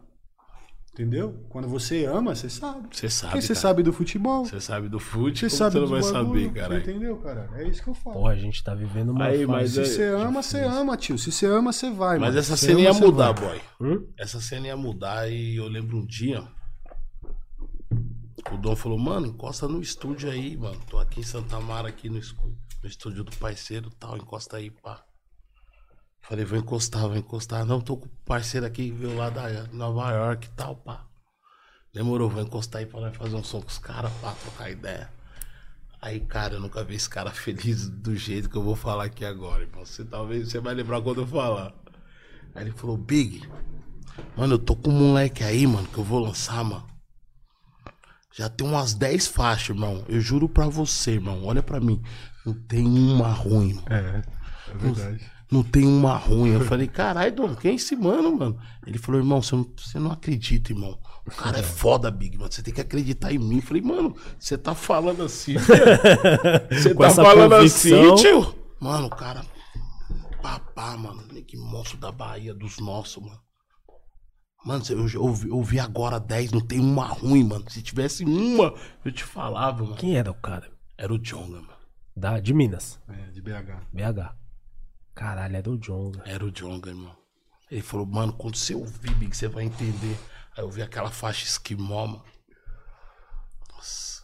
Entendeu? 0.93 1.43
Quando 1.49 1.67
você 1.67 2.05
ama, 2.05 2.35
você 2.35 2.47
sabe. 2.49 2.87
Você 2.91 3.09
sabe, 3.09 3.31
Porque 3.33 3.47
você 3.47 3.55
sabe 3.55 3.81
do 3.81 3.91
futebol. 3.91 4.45
Você 4.45 4.59
sabe 4.61 4.87
do 4.89 4.99
fute, 4.99 5.39
Você 5.39 5.49
sabe 5.49 5.71
você 5.73 5.79
não 5.79 5.87
vai 5.87 6.01
bagulho, 6.01 6.43
saber, 6.45 6.53
cara. 6.61 6.77
Entendeu, 6.79 7.17
cara? 7.17 7.49
É 7.55 7.67
isso 7.67 7.81
que 7.81 7.89
eu 7.89 7.95
falo. 7.95 8.15
Porra, 8.15 8.33
a 8.33 8.35
gente 8.35 8.63
tá 8.63 8.75
vivendo 8.75 9.09
uma 9.09 9.25
Aí, 9.25 9.37
fase. 9.39 9.47
mas 9.47 9.71
Se 9.71 9.79
é- 9.81 9.85
você 9.85 10.03
ama, 10.03 10.43
você 10.43 10.59
ama, 10.61 10.95
tio. 10.97 11.17
Se 11.17 11.31
você 11.31 11.47
ama, 11.47 11.73
você 11.73 11.89
vai, 11.89 12.19
Mas 12.19 12.29
mano. 12.29 12.39
essa 12.39 12.55
cena 12.55 12.73
ama, 12.73 12.81
ia 12.81 12.93
mudar, 12.93 13.31
vai. 13.31 13.59
boy. 13.79 13.89
Hum? 13.91 14.07
Essa 14.19 14.39
cena 14.39 14.67
ia 14.67 14.77
mudar 14.77 15.27
e 15.31 15.55
eu 15.55 15.67
lembro 15.67 15.97
um 15.97 16.05
dia. 16.05 16.43
O 18.51 18.57
Dom 18.57 18.75
falou, 18.75 18.99
mano, 18.99 19.25
encosta 19.27 19.67
no 19.67 19.81
estúdio 19.81 20.29
aí, 20.29 20.55
mano. 20.57 20.79
Tô 20.89 20.99
aqui 20.99 21.21
em 21.21 21.23
Santa 21.23 21.59
Mara, 21.59 21.87
aqui 21.89 22.07
no, 22.07 22.19
no 22.19 22.87
estúdio 22.87 23.23
do 23.23 23.35
parceiro 23.37 23.89
tal, 23.99 24.15
encosta 24.15 24.57
aí, 24.57 24.69
pá. 24.69 25.03
Falei, 26.23 26.45
vou 26.45 26.57
encostar, 26.57 27.01
vou 27.01 27.17
encostar. 27.17 27.65
Não, 27.65 27.81
tô 27.81 27.97
com 27.97 28.05
o 28.05 28.11
parceiro 28.25 28.65
aqui, 28.65 28.91
veio 28.91 29.15
lá 29.15 29.29
da 29.29 29.67
Nova 29.73 30.09
York 30.11 30.47
e 30.47 30.49
tal, 30.51 30.77
pá. 30.77 31.05
Demorou, 31.93 32.29
vou 32.29 32.41
encostar 32.41 32.79
aí 32.79 32.85
pra 32.85 33.01
nós 33.01 33.15
fazer 33.15 33.35
um 33.35 33.43
som 33.43 33.61
com 33.61 33.67
os 33.67 33.77
caras, 33.77 34.11
pá, 34.21 34.31
trocar 34.31 34.71
ideia. 34.71 35.11
Aí, 36.01 36.19
cara, 36.21 36.55
eu 36.55 36.59
nunca 36.59 36.83
vi 36.83 36.95
esse 36.95 37.09
cara 37.09 37.29
feliz 37.31 37.89
do 37.89 38.15
jeito 38.15 38.49
que 38.49 38.55
eu 38.55 38.63
vou 38.63 38.75
falar 38.75 39.05
aqui 39.05 39.23
agora, 39.23 39.63
irmão. 39.63 39.85
Você 39.85 40.03
talvez 40.03 40.49
você 40.49 40.59
vai 40.59 40.73
lembrar 40.73 41.01
quando 41.01 41.21
eu 41.21 41.27
falar. 41.27 41.73
Aí 42.55 42.63
ele 42.63 42.71
falou, 42.71 42.97
Big, 42.97 43.47
mano, 44.35 44.55
eu 44.55 44.59
tô 44.59 44.75
com 44.75 44.89
um 44.89 45.07
moleque 45.07 45.43
aí, 45.43 45.67
mano, 45.67 45.87
que 45.87 45.97
eu 45.97 46.03
vou 46.03 46.19
lançar, 46.19 46.63
mano. 46.63 46.87
Já 48.33 48.49
tem 48.49 48.65
umas 48.65 48.93
10 48.93 49.27
faixas, 49.27 49.69
irmão. 49.69 50.03
Eu 50.07 50.19
juro 50.19 50.49
pra 50.49 50.67
você, 50.67 51.11
irmão. 51.11 51.43
Olha 51.45 51.61
pra 51.61 51.79
mim. 51.79 52.01
Não 52.45 52.53
tem 52.53 52.85
uma 52.85 53.31
ruim, 53.31 53.73
mano. 53.73 53.87
É, 53.89 54.23
é 54.71 54.77
verdade. 54.77 55.32
Não 55.53 55.63
tem 55.63 55.85
uma 55.85 56.15
ruim. 56.15 56.49
Eu 56.53 56.61
falei, 56.61 56.87
caralho, 56.87 57.35
dono, 57.35 57.55
quem 57.55 57.71
é 57.71 57.75
esse 57.75 57.95
mano, 57.95 58.35
mano? 58.35 58.59
Ele 58.87 58.97
falou, 58.97 59.21
irmão, 59.21 59.39
você 59.41 59.55
não, 59.55 59.71
você 59.77 59.99
não 59.99 60.11
acredita, 60.11 60.71
irmão. 60.71 60.97
O 61.27 61.31
cara 61.31 61.59
é 61.59 61.63
foda, 61.63 62.09
Big, 62.09 62.37
mano. 62.37 62.51
Você 62.51 62.63
tem 62.63 62.73
que 62.73 62.81
acreditar 62.81 63.31
em 63.31 63.37
mim. 63.37 63.57
Eu 63.57 63.61
falei, 63.61 63.81
mano, 63.83 64.15
você 64.39 64.57
tá 64.57 64.73
falando 64.73 65.21
assim, 65.23 65.53
velho? 65.57 65.85
Você 66.71 66.95
tá 66.95 67.05
essa 67.05 67.23
falando 67.23 67.51
convicção. 67.51 68.13
assim, 68.15 68.23
tio? 68.23 68.55
Mano, 68.79 69.07
o 69.07 69.09
cara. 69.11 69.45
Papá, 70.41 70.97
mano. 70.97 71.23
Que 71.45 71.55
monstro 71.55 71.97
da 71.99 72.11
Bahia, 72.11 72.53
dos 72.53 72.79
nossos, 72.79 73.23
mano. 73.23 73.39
Mano, 74.65 74.83
eu, 74.89 75.07
eu, 75.07 75.21
ouvi- 75.21 75.49
eu 75.49 75.55
ouvi 75.57 75.79
agora 75.79 76.19
10, 76.19 76.51
não 76.51 76.61
tem 76.61 76.79
uma 76.79 77.05
ruim, 77.05 77.43
mano. 77.43 77.65
Se 77.69 77.81
tivesse 77.81 78.25
uma, 78.25 78.73
eu 79.05 79.11
te 79.11 79.23
falava, 79.23 79.83
mano. 79.83 79.95
Quem 79.97 80.17
era 80.17 80.31
o 80.31 80.35
cara? 80.35 80.69
Era 80.97 81.13
o 81.13 81.19
Jonga, 81.19 81.57
mano. 81.61 81.73
Da, 82.15 82.39
de 82.39 82.53
Minas. 82.53 82.99
É, 83.09 83.31
de 83.31 83.41
BH. 83.41 83.81
BH. 83.93 84.42
Caralho, 85.15 85.55
era 85.55 85.69
o 85.69 85.77
Jonga. 85.77 86.21
Era 86.25 86.43
o 86.45 86.51
Jonga, 86.51 86.89
irmão. 86.89 87.15
Ele 87.71 87.81
falou, 87.81 88.05
mano, 88.05 88.33
quando 88.33 88.55
você 88.55 88.73
ouvir, 88.75 89.13
Big, 89.15 89.35
você 89.35 89.47
vai 89.47 89.63
entender. 89.63 90.17
Aí 90.57 90.63
eu 90.63 90.69
vi 90.69 90.81
aquela 90.81 91.09
faixa 91.09 91.45
esquimó, 91.45 92.05
mano. 92.07 92.23
Nossa. 93.75 94.21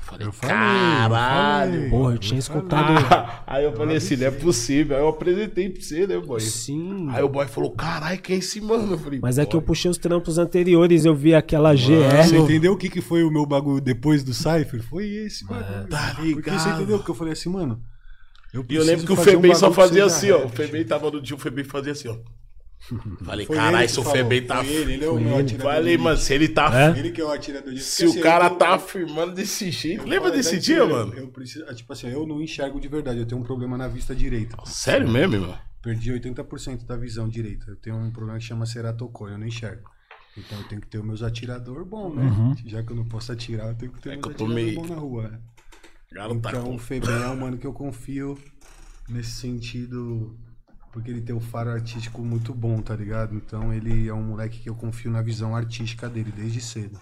Eu 0.00 0.04
falei, 0.04 0.26
Eu 0.26 0.32
falei, 0.32 0.56
caralho. 0.56 1.72
eu 1.74 1.76
falei. 1.78 1.90
Porra, 1.90 2.12
eu 2.14 2.18
tinha 2.18 2.38
escutado. 2.38 3.42
Aí 3.46 3.64
eu 3.64 3.72
falei 3.76 3.96
assim, 3.96 4.16
não 4.16 4.26
é 4.26 4.30
possível. 4.30 4.96
Aí 4.96 5.02
eu 5.02 5.08
apresentei 5.08 5.70
pra 5.70 5.80
você, 5.82 6.06
né, 6.06 6.18
boy? 6.18 6.40
Sim. 6.40 7.08
Aí 7.10 7.22
o 7.22 7.28
boy 7.28 7.46
falou, 7.46 7.70
caralho, 7.72 8.20
quem 8.20 8.36
é 8.36 8.38
esse 8.40 8.60
mano? 8.60 8.94
Eu 8.94 8.98
falei, 8.98 9.20
Mas 9.20 9.38
é 9.38 9.46
que 9.46 9.54
eu 9.54 9.60
"Boy, 9.60 9.66
puxei 9.68 9.90
os 9.90 9.98
trampos 9.98 10.36
anteriores, 10.38 11.04
eu 11.04 11.14
vi 11.14 11.34
aquela 11.34 11.72
GR. 11.74 12.24
Você 12.26 12.38
entendeu 12.38 12.72
o 12.72 12.76
que, 12.76 12.88
que 12.90 13.00
foi 13.00 13.22
o 13.22 13.30
meu 13.30 13.46
bagulho 13.46 13.80
depois 13.80 14.24
do 14.24 14.34
Cypher? 14.34 14.82
Foi 14.82 15.06
esse 15.06 15.46
bagulho. 15.46 15.88
Tá 15.88 16.14
Porque 16.16 16.50
você 16.50 16.56
ligado. 16.56 16.76
entendeu? 16.76 16.98
Porque 16.98 17.10
eu 17.10 17.14
falei 17.14 17.32
assim, 17.34 17.48
mano. 17.50 17.80
Eu, 18.52 18.64
E 18.68 18.74
eu 18.74 18.84
lembro 18.84 19.06
que 19.06 19.12
o 19.12 19.16
fazer 19.16 19.30
um 19.36 19.40
Febem 19.40 19.54
só 19.54 19.72
fazia 19.72 20.04
assim, 20.04 20.30
ó. 20.30 20.44
O. 20.44 20.48
Febem 20.48 20.84
tava 20.84 21.10
no 21.10 21.20
dia, 21.20 21.36
o 21.36 21.38
Febem 21.38 21.64
fazia 21.64 21.92
assim, 21.92 22.08
ó. 22.08 22.16
Falei, 23.24 23.46
caralho, 23.46 23.88
se 23.88 24.00
o 24.00 24.02
Febem 24.04 24.44
tá. 24.46 24.64
ele, 24.64 24.94
ele 24.94 25.04
é 25.04 25.08
o 25.10 25.20
meu 25.20 25.36
atirador 25.36 25.72
Falei, 25.72 25.98
mano, 25.98 26.16
se 26.16 26.32
ele 26.34 26.48
tá. 26.48 26.70
É? 26.94 26.98
Ele 26.98 27.10
que 27.12 27.20
é 27.20 27.24
o 27.24 27.30
atirador 27.30 27.72
de. 27.74 27.80
Se 27.80 28.06
o 28.06 28.20
cara 28.20 28.46
eu- 28.46 28.56
tá 28.56 28.70
afirmando 28.74 29.32
desse 29.32 29.70
jeito. 29.70 30.02
Lembra 30.04 30.30
Fala, 30.30 30.36
desse 30.36 30.58
dia, 30.58 30.78
eu- 30.78 30.88
mano? 30.88 31.14
Eu 31.14 31.28
preciso, 31.28 31.64
ah, 31.68 31.74
tipo 31.74 31.92
assim, 31.92 32.08
eu 32.08 32.26
não 32.26 32.40
enxergo 32.42 32.80
de 32.80 32.88
verdade. 32.88 33.18
Eu 33.20 33.26
tenho 33.26 33.40
um 33.40 33.44
problema 33.44 33.76
na 33.76 33.86
vista 33.86 34.14
direita. 34.14 34.56
Sério 34.64 35.08
mesmo, 35.08 35.34
irmão? 35.34 35.58
Perdi 35.82 36.10
80% 36.10 36.84
da 36.86 36.96
visão 36.96 37.28
direita. 37.28 37.66
Eu 37.68 37.76
tenho 37.76 37.96
um 37.96 38.10
problema 38.10 38.38
que 38.38 38.44
chama 38.44 38.66
ceratocone, 38.66 39.32
eu 39.32 39.38
não 39.38 39.46
enxergo. 39.46 39.88
Então 40.36 40.58
eu 40.58 40.64
tenho 40.68 40.80
que 40.80 40.86
ter 40.86 40.98
os 40.98 41.04
meus 41.04 41.22
atirador 41.22 41.84
bom, 41.84 42.14
né? 42.14 42.54
Já 42.66 42.82
que 42.82 42.92
eu 42.92 42.96
não 42.96 43.04
posso 43.04 43.30
atirar, 43.32 43.68
eu 43.68 43.74
tenho 43.74 43.92
que 43.92 44.00
ter 44.00 44.10
É 44.10 44.12
meus 44.12 44.24
eu 44.26 44.30
atirador 44.32 44.54
meio- 44.54 44.74
bom 44.80 44.86
na 44.86 44.94
rua, 44.94 45.40
O 46.12 46.14
cara 46.14 46.40
tá 46.40 46.50
Então 46.50 46.64
com. 46.64 46.74
o 46.74 46.78
Febem 46.78 47.10
é 47.10 47.28
um 47.28 47.36
mano 47.36 47.56
que 47.56 47.66
eu 47.66 47.72
confio 47.72 48.36
nesse 49.08 49.30
sentido, 49.30 50.36
porque 50.92 51.10
ele 51.10 51.20
tem 51.20 51.34
o 51.34 51.40
faro 51.40 51.70
artístico 51.70 52.22
muito 52.22 52.52
bom, 52.52 52.82
tá 52.82 52.96
ligado? 52.96 53.34
Então 53.34 53.72
ele 53.72 54.08
é 54.08 54.14
um 54.14 54.22
moleque 54.22 54.60
que 54.60 54.68
eu 54.68 54.74
confio 54.74 55.10
na 55.10 55.22
visão 55.22 55.54
artística 55.54 56.08
dele 56.08 56.32
desde 56.32 56.60
cedo. 56.60 57.00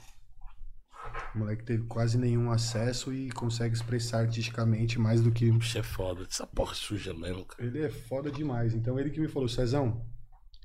O 1.34 1.38
moleque 1.38 1.64
teve 1.64 1.84
quase 1.84 2.18
nenhum 2.18 2.50
acesso 2.50 3.12
e 3.12 3.30
consegue 3.30 3.74
expressar 3.74 4.20
artisticamente 4.20 4.98
mais 4.98 5.22
do 5.22 5.30
que. 5.30 5.50
Bicho 5.50 5.78
é 5.78 5.82
foda. 5.82 6.26
Essa 6.28 6.46
porra 6.46 6.74
suja 6.74 7.14
mesmo, 7.14 7.44
cara. 7.46 7.66
Ele 7.66 7.82
é 7.82 7.90
foda 7.90 8.30
demais. 8.30 8.74
Então 8.74 8.98
ele 8.98 9.10
que 9.10 9.20
me 9.20 9.28
falou, 9.28 9.48
Cezão, 9.48 10.04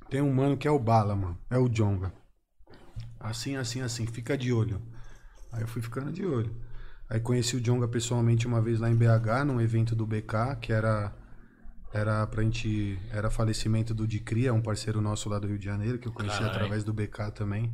tem 0.09 0.21
um 0.21 0.33
mano 0.33 0.57
que 0.57 0.67
é 0.67 0.71
o 0.71 0.79
Bala, 0.79 1.15
mano. 1.15 1.37
É 1.49 1.57
o 1.57 1.69
Jonga. 1.69 2.13
Assim, 3.19 3.55
assim, 3.55 3.81
assim, 3.81 4.05
fica 4.05 4.37
de 4.37 4.51
olho. 4.51 4.81
Aí 5.51 5.61
eu 5.61 5.67
fui 5.67 5.81
ficando 5.81 6.11
de 6.11 6.25
olho. 6.25 6.53
Aí 7.13 7.19
conheci 7.19 7.55
o 7.55 7.61
Jonga 7.61 7.87
pessoalmente 7.87 8.47
uma 8.47 8.59
vez 8.59 8.79
lá 8.79 8.89
em 8.89 8.95
BH, 8.95 9.45
num 9.45 9.61
evento 9.61 9.95
do 9.95 10.03
BK, 10.03 10.55
que 10.59 10.73
era 10.73 11.13
era 11.93 12.25
pra 12.25 12.41
gente. 12.41 12.99
Era 13.11 13.29
falecimento 13.29 13.93
do 13.93 14.07
Dicria, 14.07 14.51
um 14.51 14.63
parceiro 14.63 14.99
nosso 14.99 15.29
lá 15.29 15.37
do 15.37 15.45
Rio 15.45 15.59
de 15.59 15.65
Janeiro, 15.65 15.99
que 15.99 16.07
eu 16.07 16.11
conheci 16.11 16.39
Caralho. 16.39 16.55
através 16.55 16.83
do 16.83 16.91
BK 16.91 17.29
também. 17.35 17.71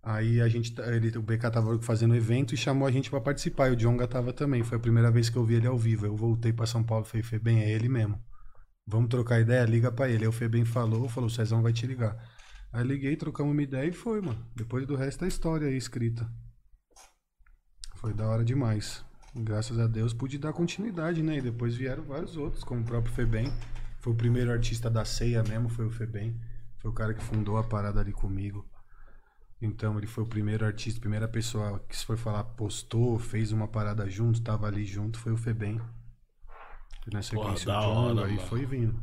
Aí 0.00 0.40
a 0.40 0.46
gente, 0.46 0.80
ele, 0.80 1.08
o 1.18 1.22
BK 1.22 1.50
tava 1.50 1.76
fazendo 1.82 2.14
evento 2.14 2.54
e 2.54 2.56
chamou 2.56 2.86
a 2.86 2.92
gente 2.92 3.10
pra 3.10 3.20
participar. 3.20 3.68
E 3.68 3.72
o 3.72 3.76
Jonga 3.76 4.06
tava 4.06 4.32
também. 4.32 4.62
Foi 4.62 4.78
a 4.78 4.80
primeira 4.80 5.10
vez 5.10 5.28
que 5.28 5.36
eu 5.36 5.44
vi 5.44 5.54
ele 5.54 5.66
ao 5.66 5.76
vivo. 5.76 6.06
Eu 6.06 6.14
voltei 6.14 6.52
pra 6.52 6.64
São 6.64 6.84
Paulo 6.84 7.04
e 7.04 7.08
falei, 7.08 7.24
Febem, 7.24 7.64
é 7.64 7.68
ele 7.72 7.88
mesmo. 7.88 8.16
Vamos 8.86 9.08
trocar 9.08 9.40
ideia? 9.40 9.64
Liga 9.64 9.90
pra 9.90 10.08
ele. 10.08 10.22
Aí 10.22 10.28
o 10.28 10.32
Febem 10.32 10.64
falou, 10.64 11.08
falou, 11.08 11.28
o 11.28 11.32
Cezão 11.32 11.62
vai 11.62 11.72
te 11.72 11.84
ligar. 11.84 12.16
Aí 12.72 12.84
liguei, 12.84 13.16
trocamos 13.16 13.52
uma 13.52 13.62
ideia 13.62 13.88
e 13.88 13.92
foi, 13.92 14.20
mano. 14.20 14.46
Depois 14.54 14.86
do 14.86 14.94
resto 14.94 15.22
da 15.22 15.26
história 15.26 15.66
aí 15.66 15.76
escrita. 15.76 16.30
Foi 18.02 18.12
da 18.12 18.26
hora 18.26 18.44
demais. 18.44 19.04
Graças 19.34 19.78
a 19.78 19.86
Deus 19.86 20.12
pude 20.12 20.36
dar 20.36 20.52
continuidade, 20.52 21.22
né? 21.22 21.38
E 21.38 21.40
depois 21.40 21.76
vieram 21.76 22.02
vários 22.02 22.36
outros, 22.36 22.64
como 22.64 22.80
o 22.80 22.84
próprio 22.84 23.14
Febem. 23.14 23.50
Foi 24.00 24.12
o 24.12 24.16
primeiro 24.16 24.50
artista 24.50 24.90
da 24.90 25.04
ceia 25.04 25.40
mesmo, 25.44 25.68
foi 25.68 25.86
o 25.86 25.90
Febem. 25.90 26.36
Foi 26.78 26.90
o 26.90 26.94
cara 26.94 27.14
que 27.14 27.22
fundou 27.22 27.56
a 27.56 27.62
parada 27.62 28.00
ali 28.00 28.12
comigo. 28.12 28.68
Então 29.60 29.96
ele 29.96 30.08
foi 30.08 30.24
o 30.24 30.26
primeiro 30.26 30.66
artista, 30.66 30.98
primeira 30.98 31.28
pessoa 31.28 31.78
que 31.88 31.96
se 31.96 32.04
for 32.04 32.16
falar 32.18 32.42
postou, 32.42 33.16
fez 33.20 33.52
uma 33.52 33.68
parada 33.68 34.10
junto, 34.10 34.42
tava 34.42 34.66
ali 34.66 34.84
junto, 34.84 35.16
foi 35.20 35.30
o 35.30 35.36
Febem. 35.36 35.80
E 37.06 37.14
na 37.14 37.22
sequência 37.22 37.66
da 37.66 37.78
o 37.78 37.82
Jonga, 37.82 38.20
hora, 38.22 38.26
aí 38.28 38.34
mano. 38.34 38.48
foi 38.48 38.66
vindo. 38.66 39.00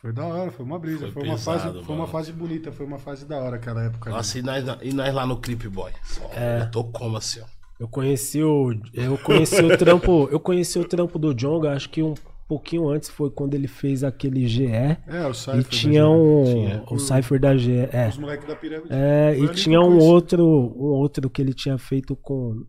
Foi 0.00 0.12
da 0.14 0.24
hora, 0.24 0.50
foi 0.50 0.64
uma 0.64 0.78
brisa, 0.78 1.00
Foi 1.00 1.10
foi, 1.10 1.22
uma 1.24 1.34
pesado, 1.34 1.72
fase, 1.74 1.84
foi 1.84 1.94
uma 1.94 2.06
fase 2.06 2.32
bonita, 2.32 2.72
foi 2.72 2.86
uma 2.86 2.98
fase 2.98 3.26
da 3.26 3.36
hora 3.36 3.56
aquela 3.56 3.82
época. 3.84 4.08
ali. 4.08 4.16
Nossa, 4.16 4.38
e 4.38 4.42
nós, 4.42 4.64
e 4.82 4.92
nós 4.94 5.14
lá 5.14 5.26
no 5.26 5.38
Clip 5.38 5.68
Boy? 5.68 5.92
Só, 6.02 6.24
Eu 6.32 6.70
tô 6.70 6.84
como 6.84 7.18
assim, 7.18 7.40
ó. 7.40 7.55
Eu 7.78 7.88
conheci 7.88 8.42
o. 8.42 8.72
Eu 8.92 9.18
conheci 9.18 9.62
o 9.62 9.76
trampo. 9.76 10.28
Eu 10.32 10.40
conheci 10.40 10.78
o 10.78 10.84
trampo 10.84 11.18
do 11.18 11.34
Jonga, 11.34 11.72
acho 11.72 11.90
que 11.90 12.02
um 12.02 12.14
pouquinho 12.48 12.88
antes 12.88 13.08
foi 13.10 13.30
quando 13.30 13.54
ele 13.54 13.68
fez 13.68 14.02
aquele 14.02 14.46
GE. 14.46 14.66
É, 14.66 15.26
o 15.28 15.34
Cypher. 15.34 15.60
E 15.60 15.64
tinha 15.64 16.08
um. 16.08 16.44
Tinha. 16.44 16.84
O 16.90 16.98
Cypher 16.98 17.40
da 17.40 17.56
GE. 17.56 17.88
É. 17.92 18.08
Os 18.08 18.16
moleques 18.16 18.46
da 18.48 18.56
pirâmide. 18.56 18.88
É, 18.90 19.34
Foi 19.36 19.46
e 19.46 19.48
tinha 19.50 19.80
um 19.80 19.88
conheci. 19.88 20.06
outro, 20.06 20.44
um 20.44 20.84
outro 20.84 21.28
que 21.28 21.42
ele 21.42 21.52
tinha 21.52 21.76
feito 21.76 22.16
com. 22.16 22.64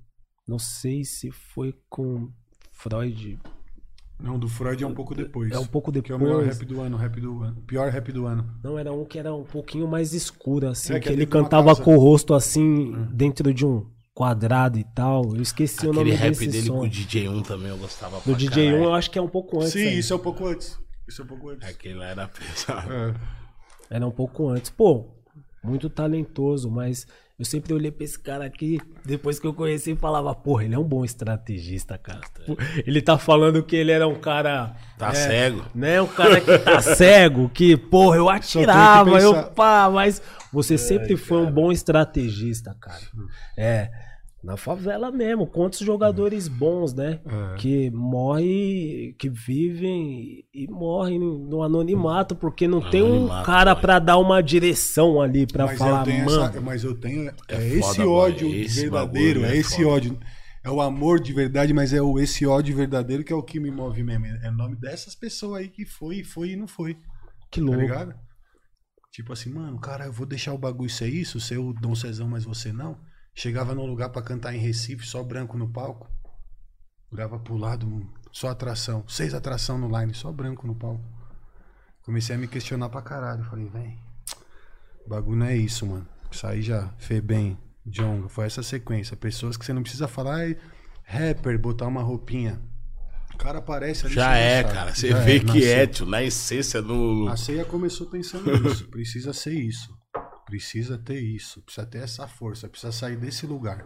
Não 0.48 0.60
sei 0.60 1.04
se 1.04 1.32
foi 1.32 1.74
com 1.90 2.30
Freud. 2.72 3.38
Não, 4.20 4.40
do 4.40 4.48
Freud 4.48 4.84
é 4.84 4.88
um 4.88 4.94
pouco 4.96 5.14
depois. 5.14 5.52
É 5.52 5.60
um 5.60 5.66
pouco 5.66 5.92
Que 5.92 6.12
é 6.12 6.16
o 6.16 6.20
melhor 6.20 6.40
depois. 6.40 6.58
rap 6.58 6.66
do 6.68 6.82
ano, 6.82 6.98
rap 6.98 7.22
do 7.22 7.44
ano. 7.44 7.62
Pior 7.68 7.90
rap 7.92 8.12
do 8.12 8.26
ano. 8.26 8.50
Não, 8.64 8.78
era 8.80 8.92
um 8.92 9.06
que 9.06 9.20
era 9.20 9.34
um 9.34 9.44
pouquinho 9.44 9.88
mais 9.88 10.14
escuro, 10.14 10.68
assim, 10.68 10.94
É, 10.94 11.00
que, 11.00 11.04
que 11.04 11.10
é 11.10 11.14
ele 11.14 11.26
cantava 11.28 11.76
com 11.76 11.96
o 11.96 12.00
rosto 12.00 12.34
assim, 12.34 12.94
dentro 13.12 13.54
de 13.54 13.66
um 13.66 13.86
quadrado 14.18 14.80
e 14.80 14.84
tal. 14.84 15.36
Eu 15.36 15.44
esqueci 15.44 15.86
o 15.86 15.92
Aquele 15.92 15.94
nome 15.94 16.12
rap 16.12 16.30
desse 16.32 16.48
dele 16.48 16.66
som. 16.66 16.80
com 16.80 16.86
o 16.86 16.90
DJ1 16.90 17.46
também 17.46 17.70
eu 17.70 17.78
gostava 17.78 18.20
Do 18.26 18.36
DJ1 18.36 18.50
caralho. 18.50 18.84
eu 18.84 18.94
acho 18.96 19.12
que 19.12 19.20
é 19.20 19.22
um 19.22 19.28
pouco 19.28 19.60
antes. 19.60 19.74
Sim, 19.74 19.80
ainda. 19.80 20.00
isso 20.00 20.12
é 20.12 20.16
um 20.16 20.20
pouco 20.20 20.48
antes. 20.48 20.80
Isso 21.08 21.22
é 21.22 21.24
um 21.24 21.28
pouco 21.28 21.50
antes. 21.50 21.70
Aquele 21.70 21.94
lá 21.94 22.06
era 22.08 22.28
pesado. 22.28 22.92
É. 22.92 23.14
Era 23.92 24.08
um 24.08 24.12
pouco 24.12 24.50
antes. 24.50 24.72
Pô, 24.72 25.06
muito 25.64 25.88
talentoso, 25.88 26.72
mas 26.72 27.06
eu 27.38 27.46
sempre 27.46 27.72
olhei 27.76 27.92
pra 27.92 28.04
esse 28.04 28.18
cara 28.18 28.44
aqui, 28.44 28.82
depois 29.06 29.40
que 29.40 29.46
eu 29.46 29.54
conheci, 29.54 29.92
e 29.92 29.96
falava, 29.96 30.34
porra, 30.34 30.64
ele 30.66 30.74
é 30.74 30.80
um 30.80 30.84
bom 30.84 31.06
estrategista, 31.06 31.96
cara. 31.96 32.22
Ele 32.88 33.04
tá 33.04 33.20
falando 33.20 33.62
que 33.62 33.76
ele 33.76 33.92
era 33.92 34.08
um 34.08 34.16
cara. 34.16 34.76
Tá 34.98 35.10
é, 35.10 35.14
cego. 35.14 35.64
Né? 35.76 36.02
Um 36.02 36.08
cara 36.08 36.42
que 36.42 36.58
tá 36.58 36.82
cego, 36.96 37.48
que, 37.50 37.78
porra, 37.78 38.18
eu 38.18 38.30
atirava, 38.30 39.20
eu 39.22 39.44
pá, 39.52 39.88
mas 39.94 40.20
você 40.52 40.76
sempre 40.76 41.16
foi 41.16 41.38
um 41.38 41.52
bom 41.52 41.72
estrategista, 41.72 42.76
cara. 42.82 43.04
É. 43.56 44.07
Na 44.44 44.56
favela 44.56 45.12
mesmo, 45.12 45.48
quantos 45.48 45.80
jogadores 45.80 46.48
bons, 46.48 46.94
né? 46.94 47.20
É. 47.26 47.56
Que 47.56 47.90
morrem, 47.90 49.14
que 49.18 49.30
vivem 49.30 50.46
e 50.54 50.68
morrem 50.70 51.20
no 51.20 51.64
anonimato, 51.64 52.36
porque 52.36 52.68
não 52.68 52.80
tem 52.90 53.02
um 53.02 53.08
Anonimato, 53.16 53.46
cara 53.46 53.76
pra 53.76 53.98
dar 54.00 54.18
uma 54.18 54.42
direção 54.42 55.20
ali 55.20 55.48
pra 55.48 55.66
mas, 55.66 55.78
falar, 55.80 56.00
eu 56.02 56.06
tenho 56.06 56.26
mano. 56.26 56.44
essa, 56.44 56.62
mas 56.62 56.84
eu 56.84 56.96
tenho. 56.96 57.30
É, 57.30 57.34
É 57.50 57.68
esse 57.68 57.96
foda, 57.98 58.10
ódio 58.10 58.48
Esse 58.54 58.82
verdadeiro, 58.82 59.44
é 59.44 59.54
é 59.54 59.58
esse 59.58 59.78
foda. 59.78 59.90
ódio. 59.90 60.20
É 60.64 60.70
o 60.70 60.82
amor 60.82 61.20
de 61.20 61.34
verdade, 61.34 61.74
mas 61.74 61.92
é 61.94 62.02
o, 62.02 62.20
esse 62.20 62.46
ódio 62.46 62.76
verdadeiro 62.76 63.24
que 63.24 63.34
é 63.34 63.36
o 63.36 63.44
que 63.44 63.60
me 63.60 63.72
move 63.72 64.04
mesmo. 64.04 64.26
É 64.28 64.50
o 64.50 64.54
nome 64.54 64.76
dessas 64.76 65.16
pessoas 65.16 65.62
aí 65.62 65.68
que 65.70 65.86
foi, 65.86 66.24
foi 66.24 66.52
e 66.52 66.56
não 66.56 66.68
foi. 66.68 66.96
Que 67.50 67.60
Tá 67.60 67.66
louco. 67.66 67.82
ligado? 67.82 68.14
Tipo 69.12 69.34
assim, 69.34 69.50
mano, 69.52 69.80
cara, 69.80 70.06
eu 70.06 70.12
vou 70.14 70.28
deixar 70.28 70.54
o 70.54 70.58
bagulho 70.58 70.90
ser 70.90 71.08
isso, 71.08 71.40
ser 71.40 71.58
o 71.58 71.74
Dom 71.74 71.96
Cezão, 71.96 72.28
mas 72.28 72.44
você 72.46 72.72
não. 72.72 72.98
Chegava 73.40 73.76
num 73.76 73.86
lugar 73.86 74.10
pra 74.10 74.20
cantar 74.24 74.56
em 74.56 74.58
Recife, 74.58 75.06
só 75.06 75.22
branco 75.24 75.60
no 75.60 75.70
palco. 75.70 76.10
Olhava 77.12 77.38
pro 77.38 77.56
lado, 77.56 78.04
só 78.32 78.48
atração. 78.50 79.04
Seis 79.08 79.36
atração 79.36 79.78
no 79.78 79.96
line, 79.96 80.12
só 80.12 80.32
branco 80.32 80.66
no 80.66 80.74
palco. 80.74 81.04
Comecei 82.02 82.36
a 82.36 82.40
me 82.40 82.48
questionar 82.48 82.90
pra 82.90 83.00
caralho. 83.00 83.44
Falei, 83.44 83.70
vem, 83.70 84.00
bagulho 85.08 85.38
não 85.38 85.46
é 85.46 85.56
isso, 85.56 85.86
mano. 85.86 86.08
Isso 86.32 86.48
aí 86.48 86.64
já 86.64 86.92
fez 86.98 87.22
bem. 87.22 87.56
Jonga, 87.86 88.28
foi 88.28 88.48
essa 88.48 88.64
sequência. 88.64 89.16
Pessoas 89.16 89.56
que 89.56 89.64
você 89.64 89.72
não 89.72 89.84
precisa 89.84 90.08
falar, 90.08 90.38
"Ai, 90.38 90.58
rapper, 91.04 91.60
botar 91.60 91.86
uma 91.86 92.02
roupinha. 92.02 92.60
O 93.36 93.38
cara 93.38 93.60
aparece 93.60 94.08
ali. 94.08 94.16
Já 94.16 94.36
é, 94.36 94.64
sabe. 94.64 94.74
cara. 94.74 94.96
Você 94.96 95.10
Já 95.10 95.20
vê 95.20 95.40
que 95.40 95.46
nasceu. 95.46 95.78
é, 95.78 95.86
tio, 95.88 96.06
na 96.08 96.24
essência, 96.24 96.82
no. 96.82 97.28
A 97.30 97.38
ceia 97.38 97.64
começou 97.64 98.08
pensando 98.08 98.52
nisso. 98.60 98.88
Precisa 98.90 99.32
ser 99.32 99.54
isso. 99.54 99.96
Precisa 100.48 100.98
ter 100.98 101.20
isso. 101.20 101.62
Precisa 101.62 101.86
ter 101.86 101.98
essa 102.00 102.26
força. 102.26 102.70
Precisa 102.70 102.94
sair 102.94 103.18
desse 103.18 103.46
lugar. 103.46 103.86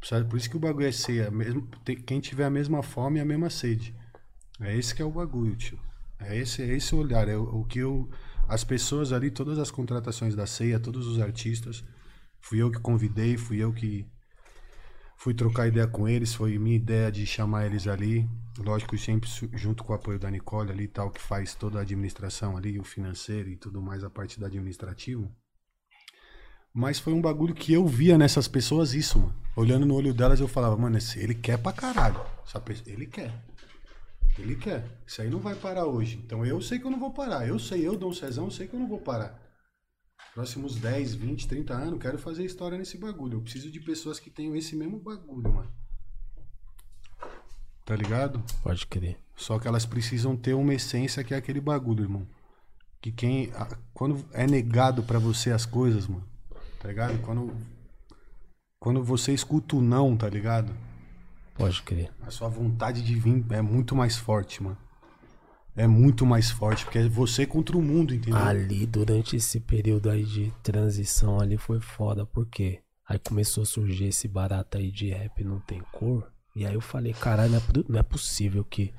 Precisa- 0.00 0.24
por 0.24 0.36
isso 0.36 0.50
que 0.50 0.56
o 0.56 0.60
bagulho 0.60 0.88
é 0.88 0.92
ceia. 0.92 1.30
Mesmo, 1.30 1.68
quem 2.04 2.20
tiver 2.20 2.44
a 2.44 2.50
mesma 2.50 2.82
fome 2.82 3.18
e 3.20 3.22
a 3.22 3.24
mesma 3.24 3.48
sede. 3.48 3.94
É 4.60 4.76
esse 4.76 4.92
que 4.92 5.00
é 5.00 5.04
o 5.04 5.10
bagulho, 5.12 5.54
tio. 5.54 5.78
É 6.18 6.36
esse, 6.36 6.62
é 6.62 6.66
esse 6.76 6.92
olhar. 6.96 7.28
É 7.28 7.36
o, 7.36 7.60
o 7.60 7.64
que 7.64 7.78
eu. 7.78 8.10
As 8.48 8.64
pessoas 8.64 9.12
ali, 9.12 9.30
todas 9.30 9.56
as 9.58 9.70
contratações 9.70 10.34
da 10.34 10.46
ceia, 10.46 10.80
todos 10.80 11.06
os 11.06 11.20
artistas. 11.20 11.84
Fui 12.40 12.60
eu 12.60 12.70
que 12.72 12.80
convidei, 12.80 13.36
fui 13.36 13.58
eu 13.58 13.72
que 13.72 14.04
fui 15.16 15.32
trocar 15.32 15.68
ideia 15.68 15.86
com 15.86 16.08
eles, 16.08 16.34
foi 16.34 16.58
minha 16.58 16.76
ideia 16.76 17.10
de 17.10 17.24
chamar 17.24 17.66
eles 17.66 17.86
ali. 17.86 18.28
Lógico, 18.58 18.98
sempre 18.98 19.30
junto 19.54 19.84
com 19.84 19.92
o 19.92 19.96
apoio 19.96 20.18
da 20.18 20.30
Nicole 20.30 20.72
ali 20.72 20.88
tal, 20.88 21.10
que 21.10 21.20
faz 21.22 21.54
toda 21.54 21.78
a 21.78 21.82
administração 21.82 22.56
ali, 22.56 22.78
o 22.80 22.84
financeiro 22.84 23.48
e 23.48 23.56
tudo 23.56 23.80
mais, 23.80 24.02
a 24.04 24.10
parte 24.10 24.38
do 24.38 24.44
administrativo. 24.44 25.30
Mas 26.74 26.98
foi 26.98 27.12
um 27.12 27.20
bagulho 27.22 27.54
que 27.54 27.72
eu 27.72 27.86
via 27.86 28.18
nessas 28.18 28.48
pessoas 28.48 28.94
isso, 28.94 29.18
mano. 29.20 29.34
Olhando 29.56 29.86
no 29.86 29.94
olho 29.94 30.12
delas, 30.12 30.40
eu 30.40 30.48
falava, 30.48 30.76
mano, 30.76 30.98
esse, 30.98 31.20
ele 31.20 31.34
quer 31.34 31.56
pra 31.56 31.72
caralho. 31.72 32.20
Essa 32.44 32.58
pessoa, 32.60 32.90
ele 32.90 33.06
quer. 33.06 33.32
Ele 34.36 34.56
quer. 34.56 34.84
Isso 35.06 35.22
aí 35.22 35.30
não 35.30 35.38
vai 35.38 35.54
parar 35.54 35.86
hoje. 35.86 36.16
Então 36.16 36.44
eu 36.44 36.60
sei 36.60 36.80
que 36.80 36.84
eu 36.84 36.90
não 36.90 36.98
vou 36.98 37.12
parar. 37.12 37.46
Eu 37.46 37.58
sei, 37.60 37.86
eu, 37.86 37.96
Dom 37.96 38.12
Cezão, 38.12 38.46
eu 38.46 38.50
sei 38.50 38.66
que 38.66 38.74
eu 38.74 38.80
não 38.80 38.88
vou 38.88 38.98
parar. 38.98 39.40
Próximos 40.34 40.74
10, 40.74 41.14
20, 41.14 41.46
30 41.46 41.72
anos, 41.74 42.00
quero 42.02 42.18
fazer 42.18 42.44
história 42.44 42.76
nesse 42.76 42.98
bagulho. 42.98 43.34
Eu 43.38 43.42
preciso 43.42 43.70
de 43.70 43.78
pessoas 43.78 44.18
que 44.18 44.28
tenham 44.28 44.56
esse 44.56 44.74
mesmo 44.74 44.98
bagulho, 44.98 45.54
mano. 45.54 45.70
Tá 47.84 47.94
ligado? 47.94 48.42
Pode 48.64 48.84
crer. 48.88 49.16
Só 49.36 49.60
que 49.60 49.68
elas 49.68 49.86
precisam 49.86 50.36
ter 50.36 50.54
uma 50.54 50.74
essência 50.74 51.22
que 51.22 51.34
é 51.34 51.36
aquele 51.36 51.60
bagulho, 51.60 52.02
irmão. 52.02 52.26
Que 53.00 53.12
quem. 53.12 53.52
a- 53.54 53.78
quando 53.92 54.24
é 54.32 54.44
negado 54.46 55.04
pra 55.04 55.20
você 55.20 55.52
as 55.52 55.64
coisas, 55.64 56.08
mano. 56.08 56.26
Tá 56.84 56.88
ligado? 56.88 57.18
Quando. 57.22 57.56
Quando 58.78 59.02
você 59.02 59.32
escuta 59.32 59.76
o 59.76 59.80
não, 59.80 60.14
tá 60.14 60.28
ligado? 60.28 60.70
Pode 61.54 61.80
crer. 61.80 62.12
A 62.20 62.30
sua 62.30 62.46
vontade 62.46 63.00
de 63.00 63.14
vir 63.14 63.42
é 63.48 63.62
muito 63.62 63.96
mais 63.96 64.18
forte, 64.18 64.62
mano. 64.62 64.76
É 65.74 65.86
muito 65.86 66.26
mais 66.26 66.50
forte, 66.50 66.84
porque 66.84 66.98
é 66.98 67.08
você 67.08 67.46
contra 67.46 67.74
o 67.74 67.80
mundo, 67.80 68.14
entendeu? 68.14 68.38
Ali, 68.38 68.84
durante 68.84 69.34
esse 69.34 69.60
período 69.60 70.10
aí 70.10 70.24
de 70.24 70.52
transição 70.62 71.40
ali, 71.40 71.56
foi 71.56 71.80
foda. 71.80 72.26
Por 72.26 72.46
quê? 72.46 72.82
Aí 73.08 73.18
começou 73.18 73.62
a 73.62 73.66
surgir 73.66 74.08
esse 74.08 74.28
barato 74.28 74.76
aí 74.76 74.90
de 74.90 75.08
rap 75.08 75.42
não 75.42 75.60
tem 75.60 75.80
cor. 75.90 76.30
E 76.54 76.66
aí 76.66 76.74
eu 76.74 76.82
falei, 76.82 77.14
caralho, 77.14 77.52
não 77.52 77.58
é, 77.58 77.62
não 77.88 77.98
é 77.98 78.02
possível 78.02 78.62
que... 78.62 78.92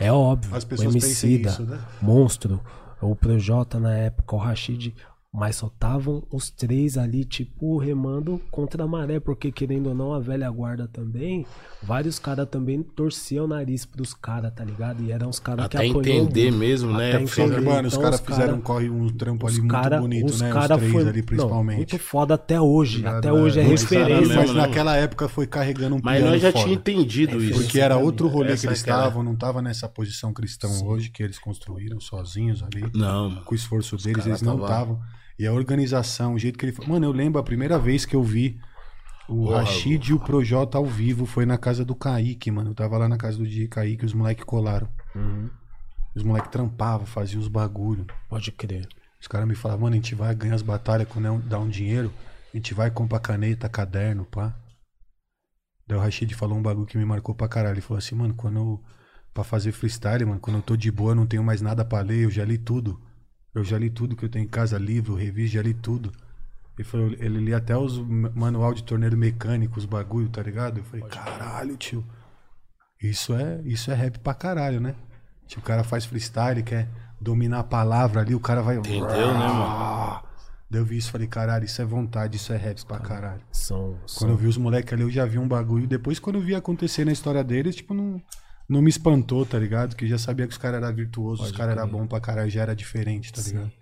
É 0.00 0.12
óbvio, 0.12 0.56
As 0.56 0.64
o 0.64 0.66
pessoas 0.66 0.92
Emicida, 0.92 1.50
isso, 1.50 1.62
né? 1.62 1.80
Monstro, 2.02 2.60
o 3.00 3.14
Projota 3.14 3.78
na 3.78 3.94
época, 3.94 4.34
o 4.34 4.38
Rashid... 4.38 4.92
Mas 5.30 5.56
só 5.56 5.66
estavam 5.66 6.26
os 6.32 6.48
três 6.48 6.96
ali, 6.96 7.22
tipo, 7.22 7.76
remando 7.76 8.40
contra 8.50 8.84
a 8.84 8.86
maré. 8.86 9.20
Porque, 9.20 9.52
querendo 9.52 9.88
ou 9.90 9.94
não, 9.94 10.14
a 10.14 10.18
velha 10.18 10.50
guarda 10.50 10.88
também... 10.88 11.44
Vários 11.80 12.18
caras 12.18 12.48
também 12.48 12.82
torciam 12.82 13.44
o 13.44 13.48
nariz 13.48 13.84
pros 13.86 14.12
caras, 14.12 14.52
tá 14.52 14.64
ligado? 14.64 15.00
E 15.04 15.12
eram 15.12 15.28
os 15.28 15.38
caras 15.38 15.68
que 15.68 15.76
Até 15.76 15.86
apoiam 15.88 16.24
entender 16.24 16.50
mesmo, 16.50 16.92
né? 16.92 17.10
Até 17.12 17.22
entender. 17.22 17.60
mano, 17.60 17.86
os 17.86 17.94
Então, 17.94 18.02
caras 18.02 18.20
os 18.20 18.26
fizeram 18.26 18.46
cara- 18.46 18.56
um 18.58 18.60
corre, 18.60 18.90
um 18.90 19.08
trampo 19.10 19.46
ali 19.46 19.58
muito 19.60 19.70
cara, 19.70 20.00
bonito, 20.00 20.26
os 20.30 20.40
né? 20.40 20.50
cara 20.50 20.74
os 20.74 20.80
três 20.80 20.92
foi, 20.92 21.08
ali, 21.08 21.20
Não, 21.20 21.26
principalmente. 21.26 21.76
muito 21.76 21.98
foda 22.00 22.34
até 22.34 22.60
hoje. 22.60 23.06
Até 23.06 23.32
hoje 23.32 23.60
é, 23.60 23.62
referência. 23.62 24.34
Mas 24.34 24.52
naquela 24.54 24.96
época 24.96 25.28
foi 25.28 25.46
carregando 25.46 25.94
um 25.96 26.00
Mas 26.02 26.24
nós 26.24 26.42
já 26.42 26.50
foda. 26.50 26.64
tinha 26.64 26.74
entendido 26.74 27.40
isso. 27.40 27.60
Porque 27.62 27.78
era 27.78 27.96
outro 27.96 28.26
rolê 28.26 28.52
Essa 28.54 28.62
que 28.62 28.66
eles 28.70 28.78
estavam, 28.80 29.22
não 29.22 29.36
tava 29.36 29.62
nessa 29.62 29.88
posição 29.88 30.32
cristão 30.32 30.84
hoje 30.84 31.10
que 31.10 31.22
eles 31.22 31.38
construíram 31.38 32.00
sozinhos 32.00 32.60
ali. 32.60 32.90
Não, 32.92 33.30
mano. 33.30 33.42
Com 33.44 33.52
o 33.52 33.56
esforço 33.56 33.96
deles, 33.98 34.14
caras 34.24 34.26
eles 34.26 34.42
não 34.42 34.54
tava- 34.58 34.64
estavam. 34.66 35.00
E 35.38 35.46
a 35.46 35.52
organização, 35.52 36.34
o 36.34 36.38
jeito 36.38 36.58
que 36.58 36.66
ele. 36.66 36.76
Mano, 36.86 37.06
eu 37.06 37.12
lembro 37.12 37.40
a 37.40 37.44
primeira 37.44 37.78
vez 37.78 38.04
que 38.04 38.16
eu 38.16 38.22
vi 38.22 38.58
o 39.28 39.50
Rashid 39.50 40.08
e 40.10 40.12
o 40.14 40.18
Projota 40.18 40.78
ao 40.78 40.86
vivo 40.86 41.26
foi 41.26 41.46
na 41.46 41.56
casa 41.56 41.84
do 41.84 41.94
Kaique, 41.94 42.50
mano. 42.50 42.70
Eu 42.70 42.74
tava 42.74 42.98
lá 42.98 43.08
na 43.08 43.16
casa 43.16 43.38
do 43.38 43.46
DJ 43.46 43.68
Kaique, 43.68 44.04
os 44.04 44.14
moleques 44.14 44.44
colaram. 44.44 44.88
Uhum, 45.14 45.48
Os 46.14 46.22
moleques 46.22 46.50
trampavam, 46.50 47.06
faziam 47.06 47.40
os 47.40 47.48
bagulho. 47.48 48.06
pode 48.28 48.50
crer. 48.50 48.88
Os 49.20 49.26
caras 49.28 49.46
me 49.46 49.54
falavam, 49.54 49.82
mano, 49.82 49.94
a 49.94 49.96
gente 49.96 50.14
vai 50.14 50.34
ganhar 50.34 50.54
as 50.54 50.62
batalhas 50.62 51.08
quando 51.08 51.26
é 51.28 51.38
dá 51.48 51.58
um 51.58 51.68
dinheiro, 51.68 52.12
a 52.52 52.56
gente 52.56 52.72
vai 52.72 52.90
comprar 52.90 53.18
caneta, 53.20 53.68
caderno, 53.68 54.24
pá. 54.24 54.54
Daí 55.86 55.98
o 55.98 56.00
Rashid 56.00 56.32
falou 56.34 56.56
um 56.58 56.62
bagulho 56.62 56.86
que 56.86 56.98
me 56.98 57.04
marcou 57.04 57.34
pra 57.34 57.48
caralho. 57.48 57.74
Ele 57.74 57.80
falou 57.80 57.98
assim, 57.98 58.14
mano, 58.14 58.34
quando 58.34 58.56
eu. 58.58 58.84
Pra 59.34 59.44
fazer 59.44 59.70
freestyle, 59.72 60.24
mano, 60.24 60.40
quando 60.40 60.56
eu 60.56 60.62
tô 60.62 60.76
de 60.76 60.90
boa, 60.90 61.12
eu 61.12 61.14
não 61.14 61.26
tenho 61.26 61.44
mais 61.44 61.60
nada 61.62 61.84
pra 61.84 62.00
ler, 62.00 62.24
eu 62.24 62.30
já 62.30 62.44
li 62.44 62.58
tudo. 62.58 63.00
Eu 63.58 63.64
já 63.64 63.78
li 63.78 63.90
tudo 63.90 64.14
que 64.16 64.24
eu 64.24 64.28
tenho 64.28 64.44
em 64.44 64.48
casa, 64.48 64.78
livro, 64.78 65.14
revista, 65.14 65.56
já 65.56 65.62
li 65.62 65.74
tudo. 65.74 66.12
Ele 66.78 66.86
falou, 66.88 67.08
ele 67.18 67.40
lia 67.40 67.56
até 67.56 67.76
os 67.76 67.98
ma- 67.98 68.30
manual 68.34 68.72
de 68.72 68.84
torneiro 68.84 69.16
mecânico, 69.16 69.78
os 69.78 69.84
bagulho, 69.84 70.28
tá 70.28 70.42
ligado? 70.42 70.78
Eu 70.78 70.84
falei, 70.84 71.04
caralho, 71.06 71.76
tio. 71.76 72.04
Isso 73.02 73.34
é, 73.34 73.60
isso 73.64 73.90
é 73.90 73.94
rap 73.94 74.18
pra 74.20 74.34
caralho, 74.34 74.80
né? 74.80 74.94
Tipo, 75.46 75.60
o 75.62 75.64
cara 75.64 75.82
faz 75.82 76.04
freestyle, 76.04 76.62
quer 76.62 76.88
dominar 77.20 77.60
a 77.60 77.64
palavra 77.64 78.20
ali, 78.20 78.34
o 78.34 78.40
cara 78.40 78.62
vai. 78.62 78.76
Entendeu, 78.76 79.02
né, 79.02 79.08
mano? 79.48 80.22
Daí 80.70 80.80
eu 80.80 80.84
vi 80.84 80.98
isso 80.98 81.10
falei, 81.10 81.26
caralho, 81.26 81.64
isso 81.64 81.80
é 81.80 81.84
vontade, 81.84 82.36
isso 82.36 82.52
é 82.52 82.56
rap 82.56 82.84
pra 82.84 82.98
caralho. 82.98 83.40
São, 83.50 83.92
Quando 83.94 84.06
são 84.06 84.28
eu 84.30 84.36
vi 84.36 84.46
os 84.46 84.58
moleques 84.58 84.92
ali, 84.92 85.02
eu 85.02 85.10
já 85.10 85.24
vi 85.24 85.38
um 85.38 85.48
bagulho. 85.48 85.86
Depois, 85.86 86.18
quando 86.18 86.36
eu 86.36 86.42
vi 86.42 86.54
acontecer 86.54 87.04
na 87.04 87.12
história 87.12 87.42
deles, 87.42 87.74
tipo, 87.74 87.94
não, 87.94 88.20
não 88.68 88.82
me 88.82 88.90
espantou, 88.90 89.44
tá 89.46 89.58
ligado? 89.58 89.96
Que 89.96 90.04
eu 90.04 90.08
já 90.08 90.18
sabia 90.18 90.46
que 90.46 90.52
os 90.52 90.58
caras 90.58 90.82
eram 90.82 90.94
virtuosos, 90.94 91.46
os 91.46 91.52
caras 91.56 91.76
eram 91.76 91.88
bons 91.88 92.06
pra 92.06 92.20
caralho, 92.20 92.50
já 92.50 92.62
era 92.62 92.76
diferente, 92.76 93.32
tá 93.32 93.40
ligado? 93.42 93.72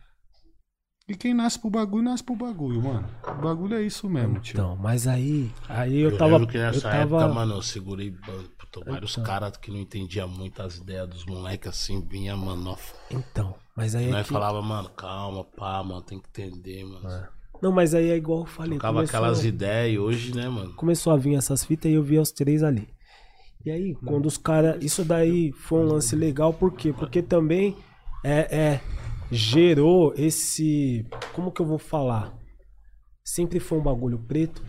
E 1.09 1.14
quem 1.14 1.32
nasce 1.32 1.57
pro 1.59 1.70
bagulho, 1.70 2.03
nasce 2.03 2.24
pro 2.24 2.34
bagulho, 2.34 2.82
mano. 2.82 3.09
O 3.28 3.34
bagulho 3.34 3.76
é 3.76 3.82
isso 3.82 4.09
mesmo, 4.11 4.41
tio. 4.41 4.55
Então, 4.55 4.74
mas 4.76 5.07
aí, 5.07 5.53
aí 5.68 5.97
eu, 6.01 6.11
Eu, 6.11 6.18
tava. 6.18 6.32
lembro 6.32 6.49
que 6.49 6.57
eu 6.57 6.62
nessa 6.62 6.80
tava 6.80 6.97
época, 7.03 7.28
mano, 7.28 7.55
eu 7.55 7.62
segurei 7.62 8.11
ban- 8.11 8.45
puta, 8.59 8.80
vários 8.91 9.12
Então. 9.12 9.22
caras 9.22 9.57
que 9.57 9.70
não 9.70 9.78
entendiam 9.78 10.28
muito 10.28 10.61
as 10.61 10.78
ideias 10.78 11.09
dos 11.09 11.24
moleques 11.24 11.68
assim, 11.68 12.01
vinha, 12.01 12.37
mano, 12.37 12.76
Então, 13.09 13.55
mas 13.76 13.95
aí 13.95 14.07
é 14.09 14.11
nós 14.11 14.26
que... 14.26 14.32
falava, 14.32 14.61
mano, 14.61 14.89
calma, 14.91 15.45
pá, 15.45 15.80
mano, 15.84 16.03
tem 16.03 16.18
que 16.18 16.28
entender, 16.43 16.84
mano. 16.84 17.28
Não, 17.62 17.70
mas 17.70 17.95
aí 17.95 18.11
é 18.11 18.16
igual 18.16 18.41
eu 18.41 18.47
falei. 18.47 18.72
Tocava 18.76 18.95
começou- 18.99 19.16
aquelas 19.20 19.45
ideias 19.45 19.95
e 19.95 19.99
hoje, 20.01 20.34
né, 20.34 20.49
mano? 20.49 20.74
começou 20.74 21.12
a 21.12 21.16
vir 21.16 21.37
essas 21.37 21.64
fitas 21.64 21.89
e 21.91 21.95
eu 21.95 22.03
vi 22.03 22.18
os 22.18 22.32
três 22.32 22.64
ali. 22.64 22.89
E 23.66 23.70
aí, 23.72 23.96
quando 23.96 24.26
os 24.26 24.38
caras. 24.38 24.80
Isso 24.80 25.04
daí 25.04 25.50
foi 25.50 25.80
um 25.80 25.88
lance 25.88 26.14
legal, 26.14 26.54
por 26.54 26.72
quê? 26.72 26.92
Porque 26.92 27.20
também 27.20 27.76
é, 28.22 28.56
é, 28.56 28.80
gerou 29.28 30.14
esse. 30.16 31.04
Como 31.32 31.50
que 31.50 31.60
eu 31.60 31.66
vou 31.66 31.78
falar? 31.78 32.32
Sempre 33.24 33.58
foi 33.58 33.78
um 33.78 33.82
bagulho 33.82 34.20
preto. 34.20 34.62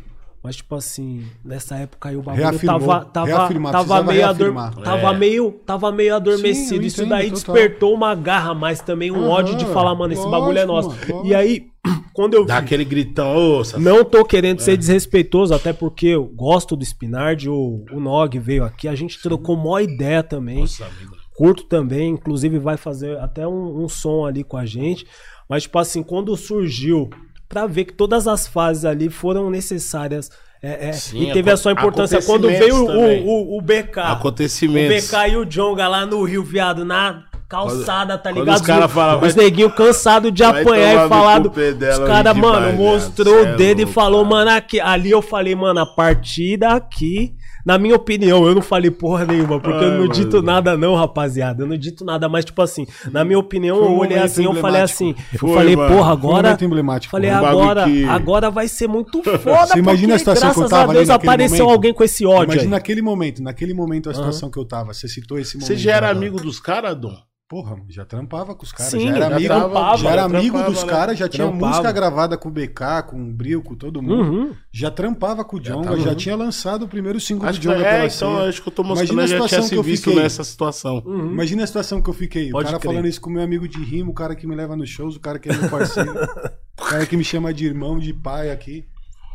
Mas, 0.48 0.56
tipo 0.56 0.76
assim, 0.76 1.26
nessa 1.44 1.76
época 1.76 2.08
aí 2.08 2.16
o 2.16 2.22
bagulho 2.22 2.42
Reafirmou. 2.52 2.80
tava, 2.80 3.06
tava, 3.06 3.50
tava, 3.70 4.04
meio 4.04 4.26
ador... 4.26 4.54
tava, 4.82 5.10
É. 5.14 5.18
meio, 5.18 5.52
tava 5.66 5.92
meio 5.92 6.16
adormecido. 6.16 6.70
Sim, 6.70 6.76
eu 6.78 6.82
Isso 6.84 7.02
entendo, 7.02 7.10
daí 7.10 7.30
total. 7.32 7.54
despertou 7.54 7.94
uma 7.94 8.16
garra, 8.16 8.54
mas 8.54 8.80
também 8.80 9.12
um 9.12 9.18
Aham, 9.26 9.30
ódio 9.30 9.58
de 9.58 9.66
falar, 9.66 9.94
mano, 9.94 10.14
esse 10.14 10.26
bagulho 10.30 10.58
é 10.58 10.64
lógico, 10.64 10.96
nosso. 10.96 11.00
mano, 11.02 11.12
lógico. 11.16 11.28
E 11.28 11.36
aí, 11.36 11.68
quando 12.14 12.36
eu 12.36 12.44
vi. 12.44 12.48
Dá 12.48 12.60
aquele 12.60 12.86
gritão, 12.86 13.36
ô, 13.36 13.62
Sassá. 13.66 13.78
Não 13.78 14.06
tô 14.06 14.24
querendo 14.24 14.62
ser 14.62 14.78
desrespeitoso, 14.78 15.54
até 15.54 15.74
porque 15.74 16.08
eu 16.08 16.24
gosto 16.24 16.78
do 16.78 16.86
Spinard, 16.86 17.50
o, 17.50 17.84
o 17.92 18.00
Nog 18.00 18.40
veio 18.40 18.64
aqui, 18.64 18.88
a 18.88 18.96
gente 18.96 19.22
trocou 19.22 19.58
mó 19.58 19.78
ideia 19.82 20.24
também. 20.24 20.60
Nossa, 20.62 20.86
amigo. 20.86 21.14
Curto 21.36 21.66
também, 21.66 22.12
inclusive 22.12 22.58
vai 22.58 22.78
fazer 22.78 23.18
até 23.20 23.46
um, 23.46 23.84
um 23.84 23.90
som 23.90 24.26
ali 24.26 24.46
com 24.46 24.56
a 24.56 24.66
gente. 24.66 25.06
Mas, 25.50 25.64
tipo 25.64 25.78
assim, 25.78 26.02
quando 26.04 26.36
surgiu, 26.38 27.10
pra 27.48 27.66
ver 27.68 27.86
que 27.86 27.94
todas 27.94 28.28
as 28.28 28.48
fases 28.48 28.86
ali 28.86 29.10
foram 29.10 29.50
necessárias. 29.50 30.30
é, 30.62 30.90
é, 30.90 30.94
Sim, 30.94 31.30
e 31.30 31.34
teve 31.34 31.52
a 31.52 31.58
sua 31.58 31.72
importância 31.72 32.22
quando 32.22 32.48
veio 32.48 32.84
o, 32.84 32.88
também. 32.88 33.24
o, 33.26 33.58
o 33.58 33.62
BK. 33.62 34.00
Acontecimentos. 34.00 35.06
O 35.06 35.08
BK 35.12 35.32
e 35.32 35.38
o 35.38 35.46
Jonga 35.46 35.88
lá 35.88 36.06
no 36.06 36.24
Rio, 36.24 36.44
viado, 36.44 36.84
na 36.84 37.24
calçada, 37.48 38.18
tá 38.18 38.30
quando 38.32 38.40
ligado? 38.40 38.56
os 38.58 38.62
cara 38.62 38.88
falam, 38.90 39.22
os 39.26 39.34
neguinhos 39.34 39.74
cansados 39.74 40.34
de 40.34 40.44
apanhar 40.44 41.06
e 41.06 41.10
falar 41.10 41.38
no 41.38 41.44
do. 41.44 41.52
pé 41.52 41.72
dela 41.72 42.04
Os 42.04 42.08
caras, 42.10 42.34
demais, 42.34 42.54
mano, 42.54 42.66
viado. 42.68 42.78
mostrou 42.78 43.36
o 43.36 43.46
é 43.46 43.56
dedo 43.56 43.80
e 43.80 43.84
louco, 43.86 43.94
falou, 43.94 44.24
cara. 44.26 44.36
mano, 44.36 44.52
aqui. 44.52 44.80
Ali 44.82 45.12
eu 45.12 45.22
falei, 45.22 45.56
mano, 45.56 45.80
a 45.80 45.86
partir 45.86 46.58
daqui 46.58 47.34
Na 47.68 47.78
minha 47.78 47.96
opinião, 47.98 48.48
eu 48.48 48.56
não 48.56 48.62
falei 48.62 48.90
porra 48.90 49.26
nenhuma, 49.26 49.60
porque 49.60 49.84
eu 49.84 49.92
Ai, 49.92 49.98
não 49.98 50.08
dito 50.08 50.38
mano. 50.38 50.46
nada, 50.48 50.78
não, 50.78 50.96
rapaziada. 50.96 51.64
Eu 51.64 51.68
não 51.68 51.78
dito 51.78 52.06
nada, 52.06 52.30
mas, 52.30 52.46
tipo 52.46 52.62
assim, 52.62 52.88
na 53.12 53.26
minha 53.26 53.38
opinião, 53.38 53.76
Foi 53.80 53.88
um 53.90 53.92
eu 53.92 53.98
olhei 53.98 54.18
assim, 54.18 54.46
eu 54.46 54.54
falei 54.54 54.82
assim. 54.82 55.14
Foi, 55.38 55.50
eu 55.50 55.54
falei, 55.54 55.76
mano. 55.76 55.94
porra, 55.94 56.06
Foi 56.06 56.16
um 56.16 56.18
agora. 56.32 56.48
momento 56.48 56.64
emblemático. 56.64 57.12
Falei, 57.12 57.30
Um 57.30 57.36
agora, 57.36 57.84
que- 57.84 58.06
agora 58.06 58.50
vai 58.50 58.70
ser 58.70 58.88
muito 58.88 59.22
foda, 59.22 59.68
Você 59.68 59.80
imagina 59.80 60.16
a 60.16 60.18
porque, 60.18 60.20
situação 60.20 60.50
que 60.52 60.56
eu 60.56 60.62
graças 60.62 60.70
tava 60.70 60.92
a 60.92 60.96
Deus 60.96 61.10
apareceu 61.10 61.58
momento? 61.66 61.74
alguém 61.76 61.94
com 61.94 62.04
esse 62.06 62.26
ódio 62.26 62.44
Imagina 62.54 62.64
aí. 62.64 62.70
naquele 62.70 63.02
momento, 63.02 63.44
naquele 63.44 63.74
momento 63.74 64.10
a 64.10 64.14
situação 64.14 64.50
que 64.50 64.58
eu 64.58 64.64
tava. 64.64 64.94
Você 64.94 65.10
citou 65.10 65.38
esse 65.38 65.56
momento. 65.58 65.68
Você 65.68 65.76
já 65.76 65.92
era 65.92 66.08
agora. 66.08 66.18
amigo 66.26 66.42
dos 66.42 66.62
caras, 66.62 66.96
Dom? 66.98 67.18
Porra, 67.50 67.82
já 67.88 68.04
trampava 68.04 68.54
com 68.54 68.64
os 68.64 68.74
caras. 68.74 68.92
Sim, 68.92 69.08
já 69.08 69.16
era 69.16 69.30
já 69.30 69.36
amigo, 69.38 69.54
trampava, 69.54 69.98
já 69.98 70.10
era 70.10 70.22
já 70.30 70.38
amigo 70.38 70.64
dos 70.64 70.84
né? 70.84 70.90
caras, 70.90 71.18
já 71.18 71.30
tinha 71.30 71.48
Trampava. 71.48 71.72
música 71.72 71.92
gravada 71.94 72.38
com 72.38 72.50
o 72.50 72.52
BK, 72.52 73.04
com 73.08 73.22
o 73.22 73.34
Bril, 73.34 73.64
com 73.64 73.74
todo 73.74 74.02
mundo. 74.02 74.22
Uhum. 74.22 74.56
Já 74.70 74.92
trampava 74.92 75.46
com 75.46 75.56
o 75.56 75.60
Jonga, 75.60 75.84
tava 75.86 75.98
já 75.98 76.10
junto. 76.10 76.16
tinha 76.18 76.36
lançado 76.36 76.84
o 76.84 76.90
primeiro 76.90 77.22
single 77.22 77.48
Acho 77.48 77.58
do 77.58 77.64
Jonga 77.64 77.80
é, 77.80 77.96
pela 78.02 78.08
então 78.08 78.38
acho 78.40 78.62
que 78.62 78.68
eu 78.68 78.74
tô 78.74 78.84
mostrando, 78.84 79.14
Imagina 79.14 79.24
a 79.24 79.28
já 79.28 79.36
tinha 79.38 79.48
situação 79.48 79.70
que 79.70 79.76
eu 79.78 79.84
visto 79.84 80.04
fiquei. 80.10 80.24
nessa 80.24 80.44
situação. 80.44 81.04
Uhum. 81.06 81.32
Imagina 81.32 81.64
a 81.64 81.68
situação 81.68 82.02
que 82.02 82.10
eu 82.10 82.14
fiquei. 82.14 82.50
Pode 82.50 82.66
o 82.66 82.68
cara 82.68 82.80
crer. 82.80 82.92
falando 82.92 83.08
isso 83.08 83.22
com 83.22 83.30
meu 83.30 83.42
amigo 83.42 83.66
de 83.66 83.82
rimo, 83.82 84.12
o 84.12 84.14
cara 84.14 84.36
que 84.36 84.46
me 84.46 84.54
leva 84.54 84.76
nos 84.76 84.90
shows, 84.90 85.16
o 85.16 85.20
cara 85.22 85.40
que 85.40 85.48
é 85.48 85.56
meu 85.56 85.70
parceiro, 85.70 86.12
o 86.78 86.84
cara 86.84 87.06
que 87.06 87.16
me 87.16 87.24
chama 87.24 87.54
de 87.54 87.66
irmão, 87.66 87.98
de 87.98 88.14
pai 88.14 88.52
aqui. 88.52 88.86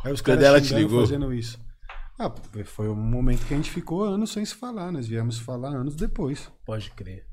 Aí 0.04 0.12
os 0.12 0.20
caras 0.20 0.68
fazendo 0.68 1.32
isso. 1.32 1.58
Ah, 2.18 2.30
foi 2.66 2.90
um 2.90 2.94
momento 2.94 3.46
que 3.46 3.54
a 3.54 3.56
gente 3.56 3.70
ficou 3.70 4.04
anos 4.04 4.32
sem 4.32 4.44
se 4.44 4.54
falar. 4.54 4.92
Nós 4.92 5.08
viemos 5.08 5.38
falar 5.38 5.70
anos 5.70 5.96
depois. 5.96 6.52
Pode 6.66 6.90
crer. 6.90 7.31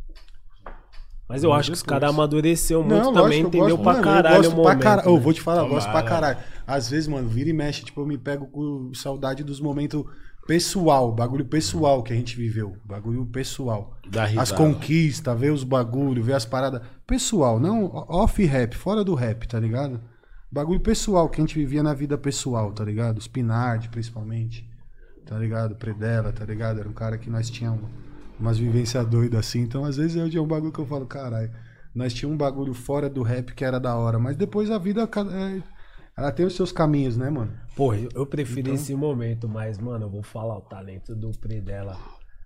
Mas 1.30 1.44
eu 1.44 1.52
Mas 1.52 1.60
acho 1.60 1.70
que 1.72 1.76
os 1.76 1.84
caras 1.84 2.10
amadureceu 2.10 2.84
muito 2.84 2.96
Não, 2.96 3.14
também, 3.14 3.22
lógico, 3.22 3.44
eu 3.44 3.48
entendeu 3.48 3.78
gosto, 3.78 3.84
pra 3.84 3.94
mano, 3.94 4.04
caralho 4.04 4.36
eu 4.36 4.42
gosto 4.42 4.52
o 4.52 4.56
pra 4.56 4.64
momento. 4.64 4.84
caralho. 4.84 5.08
Eu 5.08 5.14
né? 5.16 5.20
vou 5.20 5.34
te 5.34 5.42
falar, 5.42 5.62
eu 5.62 5.70
gosto 5.70 5.92
pra 5.92 6.02
caralho. 6.02 6.38
Às 6.66 6.90
vezes, 6.90 7.08
mano, 7.08 7.30
vira 7.30 7.50
e 7.52 7.54
mexe, 7.54 7.86
tipo, 7.86 8.02
eu 8.02 8.06
me 8.08 8.18
pego 8.18 8.48
com 8.48 8.92
saudade 8.96 9.44
dos 9.44 9.62
momentos 9.62 10.04
pessoal, 10.48 11.12
bagulho 11.12 11.46
pessoal 11.46 12.02
que 12.02 12.12
a 12.12 12.16
gente 12.16 12.36
viveu. 12.36 12.76
Bagulho 12.84 13.24
pessoal. 13.28 13.96
As 14.40 14.52
conquistas, 14.52 15.40
ver 15.40 15.52
os 15.52 15.64
bagulho, 15.64 16.24
ver 16.24 16.34
as 16.34 16.46
paradas. 16.46 16.82
Pessoal, 17.06 17.60
não 17.60 17.86
off 18.10 18.44
rap, 18.44 18.76
fora 18.76 19.04
do 19.04 19.14
rap, 19.14 19.48
tá 19.48 19.60
ligado? 19.60 20.02
Bagulho 20.52 20.80
pessoal 20.80 21.30
que 21.30 21.40
a 21.40 21.44
gente 21.44 21.54
vivia 21.54 21.84
na 21.84 21.94
vida 21.94 22.18
pessoal, 22.18 22.72
tá 22.72 22.84
ligado? 22.84 23.20
Os 23.20 23.28
Pinard, 23.28 23.88
principalmente. 23.90 24.68
Tá 25.28 25.38
ligado? 25.38 25.76
Predela, 25.76 26.32
tá 26.32 26.44
ligado? 26.44 26.80
Era 26.80 26.90
um 26.90 26.94
cara 26.94 27.20
que 27.20 27.30
nós 27.30 27.52
tínhamos 27.52 27.88
umas 28.40 28.58
vivências 28.58 29.06
doidas 29.06 29.40
assim. 29.42 29.62
Então, 29.62 29.84
às 29.86 29.98
vezes, 29.98 30.16
eu 30.16 30.30
tinha 30.30 30.42
um 30.42 30.48
bagulho 30.48 30.72
que 30.72 30.80
eu 30.80 30.86
falo, 30.86 31.06
caralho. 31.06 31.52
Nós 31.94 32.14
tínhamos 32.14 32.36
um 32.36 32.38
bagulho 32.38 32.74
fora 32.74 33.10
do 33.10 33.24
rap 33.24 33.54
que 33.54 33.66
era 33.66 33.80
da 33.80 33.96
hora. 33.96 34.20
Mas 34.20 34.38
depois 34.38 34.70
a 34.72 34.78
vida, 34.78 35.04
é, 35.04 35.62
ela 36.16 36.32
tem 36.32 36.46
os 36.46 36.56
seus 36.56 36.72
caminhos, 36.72 37.18
né, 37.18 37.30
mano? 37.30 37.52
Porra, 37.76 37.98
eu- 38.14 38.26
prefiro 38.26 38.60
Então- 38.62 38.74
esse 38.74 38.94
momento, 38.96 39.48
mas, 39.50 39.78
mano, 39.80 40.06
eu 40.06 40.10
vou 40.10 40.24
falar 40.24 40.58
o 40.58 40.62
talento 40.62 41.16
do 41.16 41.32
Predela, 41.32 41.98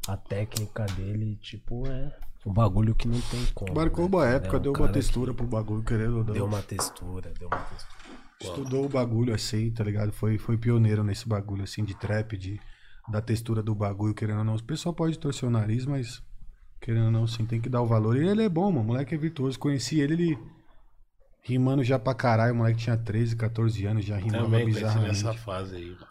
a 0.07 0.15
técnica 0.17 0.85
dele, 0.95 1.35
tipo, 1.41 1.85
é 1.87 2.11
um 2.45 2.53
bagulho 2.53 2.93
que 2.95 3.07
não 3.07 3.19
tem 3.19 3.45
como. 3.53 3.73
Marcou 3.73 4.09
né? 4.09 4.15
uma 4.15 4.27
época, 4.27 4.55
É 4.57 4.59
um 4.59 4.61
deu 4.63 4.73
uma 4.73 4.89
textura 4.89 5.33
pro 5.33 5.45
bagulho, 5.45 5.83
querendo 5.83 6.17
ou 6.19 6.23
não. 6.23 6.33
Deu 6.33 6.45
uma 6.45 6.61
textura, 6.61 7.31
deu 7.39 7.47
uma 7.47 7.57
textura. 7.57 8.03
Estudou 8.39 8.85
o 8.85 8.89
bagulho 8.89 9.33
assim, 9.33 9.71
tá 9.71 9.83
ligado? 9.83 10.11
Foi, 10.11 10.37
foi 10.37 10.57
pioneiro 10.57 11.03
nesse 11.03 11.27
bagulho 11.27 11.63
assim 11.63 11.83
de 11.83 11.95
trap, 11.97 12.35
de, 12.37 12.59
da 13.09 13.21
textura 13.21 13.61
do 13.61 13.75
bagulho, 13.75 14.13
querendo 14.13 14.39
ou 14.39 14.43
não. 14.43 14.55
O 14.55 14.63
pessoal 14.63 14.93
pode 14.93 15.17
torcer 15.19 15.47
o 15.47 15.51
nariz, 15.51 15.85
mas 15.85 16.21
querendo 16.81 17.05
ou 17.05 17.11
não, 17.11 17.27
sim, 17.27 17.45
tem 17.45 17.59
que 17.61 17.69
dar 17.69 17.81
o 17.81 17.87
valor. 17.87 18.17
E 18.17 18.27
ele 18.27 18.43
é 18.43 18.49
bom, 18.49 18.69
mano. 18.71 18.81
O 18.81 18.87
moleque 18.87 19.13
é 19.15 19.17
virtuoso. 19.17 19.59
Conheci 19.59 19.99
ele, 19.99 20.13
ele 20.13 20.39
rimando 21.41 21.83
já 21.83 21.99
pra 21.99 22.13
caralho. 22.13 22.53
O 22.53 22.57
moleque 22.57 22.79
tinha 22.79 22.97
13, 22.97 23.35
14 23.35 23.85
anos, 23.85 24.05
já 24.05 24.17
rimava 24.17 24.45
Também 24.45 24.65
bizarramente. 24.65 25.07
nessa 25.23 25.33
fase 25.33 25.75
aí. 25.75 25.89
mano. 25.91 26.07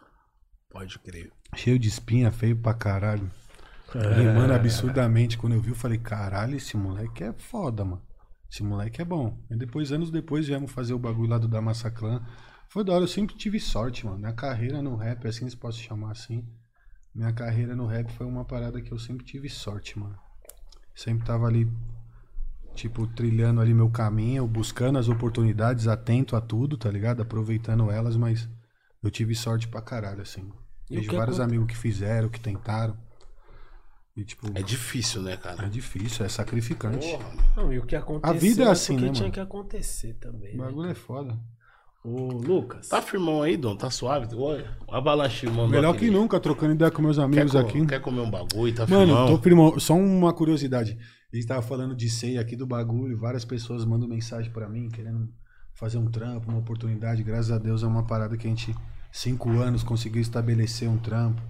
Pode 0.70 0.98
crer. 1.00 1.30
Cheio 1.54 1.78
de 1.78 1.88
espinha, 1.88 2.30
feio 2.30 2.56
pra 2.56 2.72
caralho. 2.72 3.30
Rimando 3.94 4.54
absurdamente. 4.54 5.36
Quando 5.36 5.52
eu 5.54 5.60
vi, 5.60 5.70
eu 5.70 5.74
falei, 5.74 5.98
caralho, 5.98 6.56
esse 6.56 6.76
moleque 6.76 7.24
é 7.24 7.32
foda, 7.32 7.84
mano. 7.84 8.02
Esse 8.50 8.62
moleque 8.62 9.00
é 9.00 9.04
bom. 9.04 9.38
E 9.50 9.56
depois, 9.56 9.92
anos 9.92 10.10
depois, 10.10 10.46
viemos 10.46 10.70
fazer 10.72 10.94
o 10.94 10.98
bagulho 10.98 11.28
lá 11.30 11.38
do 11.38 11.48
Da 11.48 11.60
Massaclan. 11.60 12.22
Foi 12.68 12.82
da 12.84 12.94
hora, 12.94 13.04
eu 13.04 13.08
sempre 13.08 13.34
tive 13.36 13.60
sorte, 13.60 14.06
mano. 14.06 14.18
Minha 14.18 14.32
carreira 14.32 14.80
no 14.80 14.96
rap, 14.96 15.26
assim 15.28 15.48
se 15.48 15.56
posso 15.56 15.78
chamar 15.78 16.12
assim. 16.12 16.42
Minha 17.14 17.32
carreira 17.32 17.76
no 17.76 17.86
rap 17.86 18.10
foi 18.12 18.26
uma 18.26 18.44
parada 18.44 18.80
que 18.80 18.90
eu 18.92 18.98
sempre 18.98 19.24
tive 19.24 19.48
sorte, 19.48 19.98
mano. 19.98 20.18
Sempre 20.94 21.24
tava 21.26 21.46
ali, 21.46 21.70
tipo, 22.74 23.06
trilhando 23.06 23.60
ali 23.60 23.74
meu 23.74 23.90
caminho, 23.90 24.46
buscando 24.46 24.98
as 24.98 25.08
oportunidades, 25.08 25.86
atento 25.88 26.36
a 26.36 26.40
tudo, 26.40 26.76
tá 26.78 26.90
ligado? 26.90 27.20
Aproveitando 27.20 27.90
elas, 27.90 28.16
mas 28.16 28.48
eu 29.02 29.10
tive 29.10 29.34
sorte 29.34 29.68
pra 29.68 29.82
caralho, 29.82 30.22
assim. 30.22 30.50
E 30.90 30.96
Vejo 30.96 31.12
vários 31.16 31.38
aconte- 31.38 31.54
amigos 31.54 31.68
que 31.74 31.76
fizeram, 31.76 32.28
que 32.28 32.40
tentaram. 32.40 32.96
E, 34.14 34.24
tipo, 34.24 34.46
É 34.54 34.62
difícil, 34.62 35.22
né, 35.22 35.32
é 35.32 35.36
cara? 35.38 35.68
difícil, 35.70 36.24
é 36.24 36.28
sacrificante. 36.28 37.06
Porra, 37.10 37.30
Não, 37.56 37.72
e 37.72 37.78
o 37.78 37.86
que 37.86 37.96
aconteceu 37.96 38.38
vida 38.38 38.64
é 38.64 38.68
assim, 38.68 38.94
porque 38.94 39.06
né, 39.06 39.12
tinha 39.12 39.22
mano? 39.24 39.32
que 39.34 39.40
acontecer 39.40 40.14
também. 40.14 40.54
O 40.54 40.58
né? 40.58 40.64
bagulho 40.66 40.90
é 40.90 40.94
foda. 40.94 41.38
Ô, 42.04 42.32
Lucas. 42.32 42.88
Tá 42.88 43.00
firmão 43.00 43.42
aí, 43.42 43.56
Dom? 43.56 43.76
Tá 43.76 43.88
suave? 43.88 44.34
Olha, 44.34 44.68
o 44.88 44.94
Abalachi 44.94 45.46
mandou 45.46 45.68
Melhor 45.68 45.94
que 45.96 46.10
nunca, 46.10 46.40
trocando 46.40 46.74
ideia 46.74 46.90
com 46.90 47.00
meus 47.00 47.16
Quer, 47.16 47.22
amigos 47.22 47.52
co- 47.52 47.58
aqui. 47.58 47.86
quer 47.86 48.00
comer 48.00 48.20
um 48.20 48.30
bagulho? 48.30 48.74
Tá 48.74 48.86
Mano, 48.88 49.06
firmão? 49.06 49.26
tô 49.28 49.38
firmão. 49.42 49.78
Só 49.80 49.94
uma 49.94 50.32
curiosidade. 50.32 50.98
A 51.32 51.36
gente 51.36 51.46
tava 51.46 51.62
falando 51.62 51.94
de 51.94 52.10
ceia 52.10 52.40
aqui 52.40 52.56
do 52.56 52.66
bagulho. 52.66 53.16
Várias 53.16 53.44
pessoas 53.44 53.84
mandam 53.84 54.08
mensagem 54.08 54.50
pra 54.50 54.68
mim, 54.68 54.88
querendo 54.88 55.28
fazer 55.74 55.98
um 55.98 56.10
trampo, 56.10 56.50
uma 56.50 56.58
oportunidade. 56.58 57.22
Graças 57.22 57.52
a 57.52 57.58
Deus 57.58 57.84
é 57.84 57.86
uma 57.86 58.02
parada 58.04 58.36
que 58.36 58.46
a 58.48 58.50
gente, 58.50 58.74
cinco 59.12 59.50
anos, 59.50 59.84
conseguiu 59.84 60.20
estabelecer 60.20 60.88
um 60.88 60.98
trampo, 60.98 61.40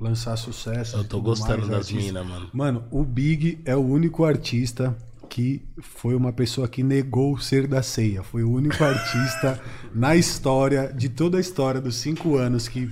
lançar 0.00 0.34
sucesso. 0.38 0.96
Eu 0.96 1.04
tô 1.04 1.20
gostando 1.20 1.66
mais, 1.66 1.68
das 1.68 1.90
minas, 1.92 2.26
mano. 2.26 2.48
Mano, 2.54 2.84
o 2.90 3.04
Big 3.04 3.60
é 3.66 3.76
o 3.76 3.80
único 3.84 4.24
artista 4.24 4.96
que 5.30 5.62
foi 5.80 6.14
uma 6.16 6.32
pessoa 6.32 6.68
que 6.68 6.82
negou 6.82 7.38
ser 7.38 7.66
da 7.68 7.82
ceia. 7.82 8.22
Foi 8.22 8.42
o 8.42 8.50
único 8.50 8.82
artista 8.82 9.60
na 9.94 10.16
história, 10.16 10.92
de 10.94 11.08
toda 11.08 11.38
a 11.38 11.40
história 11.40 11.80
dos 11.80 11.96
cinco 11.96 12.36
anos, 12.36 12.66
que 12.66 12.90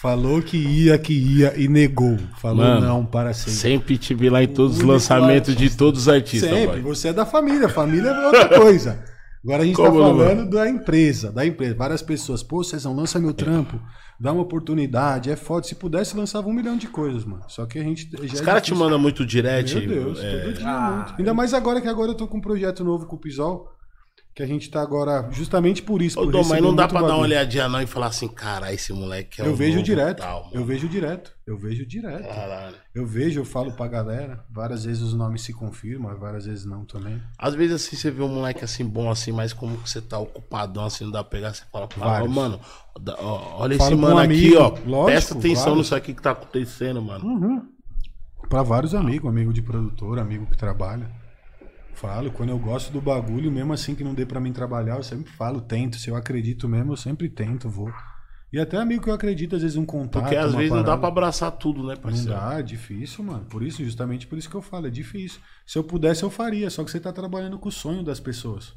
falou 0.00 0.42
que 0.42 0.56
ia, 0.56 0.98
que 0.98 1.12
ia 1.12 1.52
e 1.56 1.68
negou. 1.68 2.18
Falou 2.40 2.64
Mano, 2.64 2.86
não 2.86 3.04
para 3.06 3.30
a 3.30 3.34
ceia. 3.34 3.54
Sempre 3.54 3.98
te 3.98 4.14
vi 4.14 4.30
lá 4.30 4.42
em 4.42 4.48
todos 4.48 4.78
os 4.78 4.82
lançamentos 4.82 5.54
de 5.54 5.64
artista. 5.64 5.78
todos 5.78 6.00
os 6.02 6.08
artistas, 6.08 6.50
Sempre, 6.50 6.80
boy. 6.80 6.94
você 6.94 7.08
é 7.08 7.12
da 7.12 7.26
família, 7.26 7.68
família 7.68 8.08
é 8.08 8.26
outra 8.26 8.48
coisa. 8.48 9.13
Agora 9.44 9.62
a 9.62 9.66
gente 9.66 9.76
Como 9.76 9.88
tá 9.88 9.94
não, 9.94 10.16
falando 10.16 10.48
da 10.48 10.68
empresa, 10.68 11.30
da 11.30 11.44
empresa. 11.44 11.74
Várias 11.74 12.00
pessoas, 12.00 12.42
pô, 12.42 12.64
Cezão, 12.64 12.96
lança 12.96 13.20
meu 13.20 13.34
trampo, 13.34 13.78
dá 14.18 14.32
uma 14.32 14.42
oportunidade, 14.42 15.30
é 15.30 15.36
foda. 15.36 15.66
Se 15.66 15.74
pudesse, 15.74 16.16
lançava 16.16 16.48
um 16.48 16.52
milhão 16.52 16.78
de 16.78 16.88
coisas, 16.88 17.26
mano. 17.26 17.42
Só 17.48 17.66
que 17.66 17.78
a 17.78 17.82
gente. 17.82 18.08
já 18.10 18.34
Os 18.34 18.40
é 18.40 18.44
caras 18.44 18.62
te 18.62 18.74
mandam 18.74 18.98
muito 18.98 19.24
direct. 19.26 19.74
Meu 19.74 19.86
Deus, 19.86 20.18
é, 20.22 20.40
todo 20.40 20.54
dia 20.54 20.66
Ah, 20.66 20.90
muito. 20.96 21.14
Ainda 21.18 21.34
mais 21.34 21.52
agora 21.52 21.78
que 21.78 21.88
agora 21.88 22.12
eu 22.12 22.14
tô 22.14 22.26
com 22.26 22.38
um 22.38 22.40
projeto 22.40 22.82
novo 22.82 23.06
com 23.06 23.16
o 23.16 23.20
Pisol, 23.20 23.68
que 24.34 24.42
a 24.42 24.46
gente 24.46 24.68
tá 24.68 24.82
agora 24.82 25.28
justamente 25.30 25.80
por 25.80 26.02
isso. 26.02 26.18
Ô, 26.18 26.26
Dom, 26.26 26.42
mas 26.44 26.60
não 26.60 26.74
dá 26.74 26.88
pra 26.88 27.00
dar 27.00 27.06
uma 27.06 27.12
bagulho. 27.12 27.28
olhadinha 27.30 27.68
não 27.68 27.80
e 27.80 27.86
falar 27.86 28.06
assim, 28.06 28.26
cara, 28.26 28.72
esse 28.72 28.92
moleque 28.92 29.40
é 29.40 29.46
Eu 29.46 29.52
um 29.52 29.54
vejo 29.54 29.80
direto, 29.80 30.18
tal, 30.18 30.50
eu 30.52 30.64
vejo 30.64 30.88
direto, 30.88 31.32
eu 31.46 31.56
vejo 31.56 31.86
direto. 31.86 32.26
Caralho. 32.26 32.74
Eu 32.92 33.06
vejo, 33.06 33.40
eu 33.40 33.44
falo 33.44 33.72
pra 33.72 33.86
galera, 33.86 34.44
várias 34.50 34.84
vezes 34.84 35.02
os 35.02 35.14
nomes 35.14 35.42
se 35.42 35.52
confirmam, 35.52 36.16
várias 36.18 36.46
vezes 36.46 36.64
não 36.64 36.84
também. 36.84 37.22
Às 37.38 37.54
vezes 37.54 37.76
assim, 37.76 37.94
você 37.96 38.10
vê 38.10 38.22
um 38.22 38.28
moleque 38.28 38.64
assim 38.64 38.84
bom 38.84 39.08
assim, 39.08 39.30
mas 39.30 39.52
como 39.52 39.76
que 39.78 39.88
você 39.88 40.00
tá 40.00 40.18
ocupadão 40.18 40.86
assim, 40.86 41.04
não 41.04 41.12
dá 41.12 41.22
pra 41.22 41.30
pegar, 41.30 41.54
você 41.54 41.62
fala, 41.70 41.88
fala 41.88 42.28
mano, 42.28 42.60
olha 42.96 43.78
Falo 43.78 43.92
esse 43.92 43.94
mano 43.94 44.16
um 44.16 44.18
aqui, 44.18 44.56
amigo, 44.56 44.56
ó. 44.58 44.68
lógico, 44.84 45.04
presta 45.04 45.38
atenção 45.38 45.64
vários. 45.64 45.78
nisso 45.78 45.94
aqui 45.94 46.12
que 46.12 46.22
tá 46.22 46.32
acontecendo, 46.32 47.00
mano. 47.00 47.68
Pra 48.48 48.62
vários 48.64 48.96
amigos, 48.96 49.30
amigo 49.30 49.52
de 49.52 49.62
produtor, 49.62 50.18
amigo 50.18 50.44
que 50.46 50.56
trabalha. 50.56 51.08
Falo, 51.94 52.30
quando 52.30 52.50
eu 52.50 52.58
gosto 52.58 52.92
do 52.92 53.00
bagulho, 53.00 53.50
mesmo 53.50 53.72
assim 53.72 53.94
que 53.94 54.04
não 54.04 54.14
dê 54.14 54.26
pra 54.26 54.40
mim 54.40 54.52
trabalhar, 54.52 54.96
eu 54.96 55.02
sempre 55.02 55.30
falo, 55.32 55.60
tento. 55.60 55.96
Se 55.96 56.10
eu 56.10 56.16
acredito 56.16 56.68
mesmo, 56.68 56.92
eu 56.92 56.96
sempre 56.96 57.28
tento, 57.28 57.68
vou. 57.68 57.92
E 58.52 58.58
até 58.58 58.76
amigo 58.76 59.02
que 59.02 59.10
eu 59.10 59.14
acredito, 59.14 59.56
às 59.56 59.62
vezes 59.62 59.76
um 59.76 59.84
contato. 59.84 60.22
Porque 60.22 60.36
às 60.36 60.54
vezes 60.54 60.70
não 60.70 60.78
dá 60.78 60.84
parada. 60.84 61.00
pra 61.00 61.08
abraçar 61.08 61.50
tudo, 61.52 61.82
né, 61.86 61.94
Não 61.94 62.02
parceiro? 62.02 62.30
dá, 62.30 62.58
é 62.58 62.62
difícil, 62.62 63.24
mano. 63.24 63.44
Por 63.46 63.62
isso, 63.62 63.82
justamente 63.84 64.26
por 64.26 64.38
isso 64.38 64.48
que 64.48 64.54
eu 64.54 64.62
falo, 64.62 64.86
é 64.86 64.90
difícil. 64.90 65.40
Se 65.66 65.76
eu 65.76 65.82
pudesse, 65.82 66.22
eu 66.22 66.30
faria. 66.30 66.70
Só 66.70 66.84
que 66.84 66.90
você 66.90 67.00
tá 67.00 67.12
trabalhando 67.12 67.58
com 67.58 67.68
o 67.68 67.72
sonho 67.72 68.02
das 68.04 68.20
pessoas. 68.20 68.74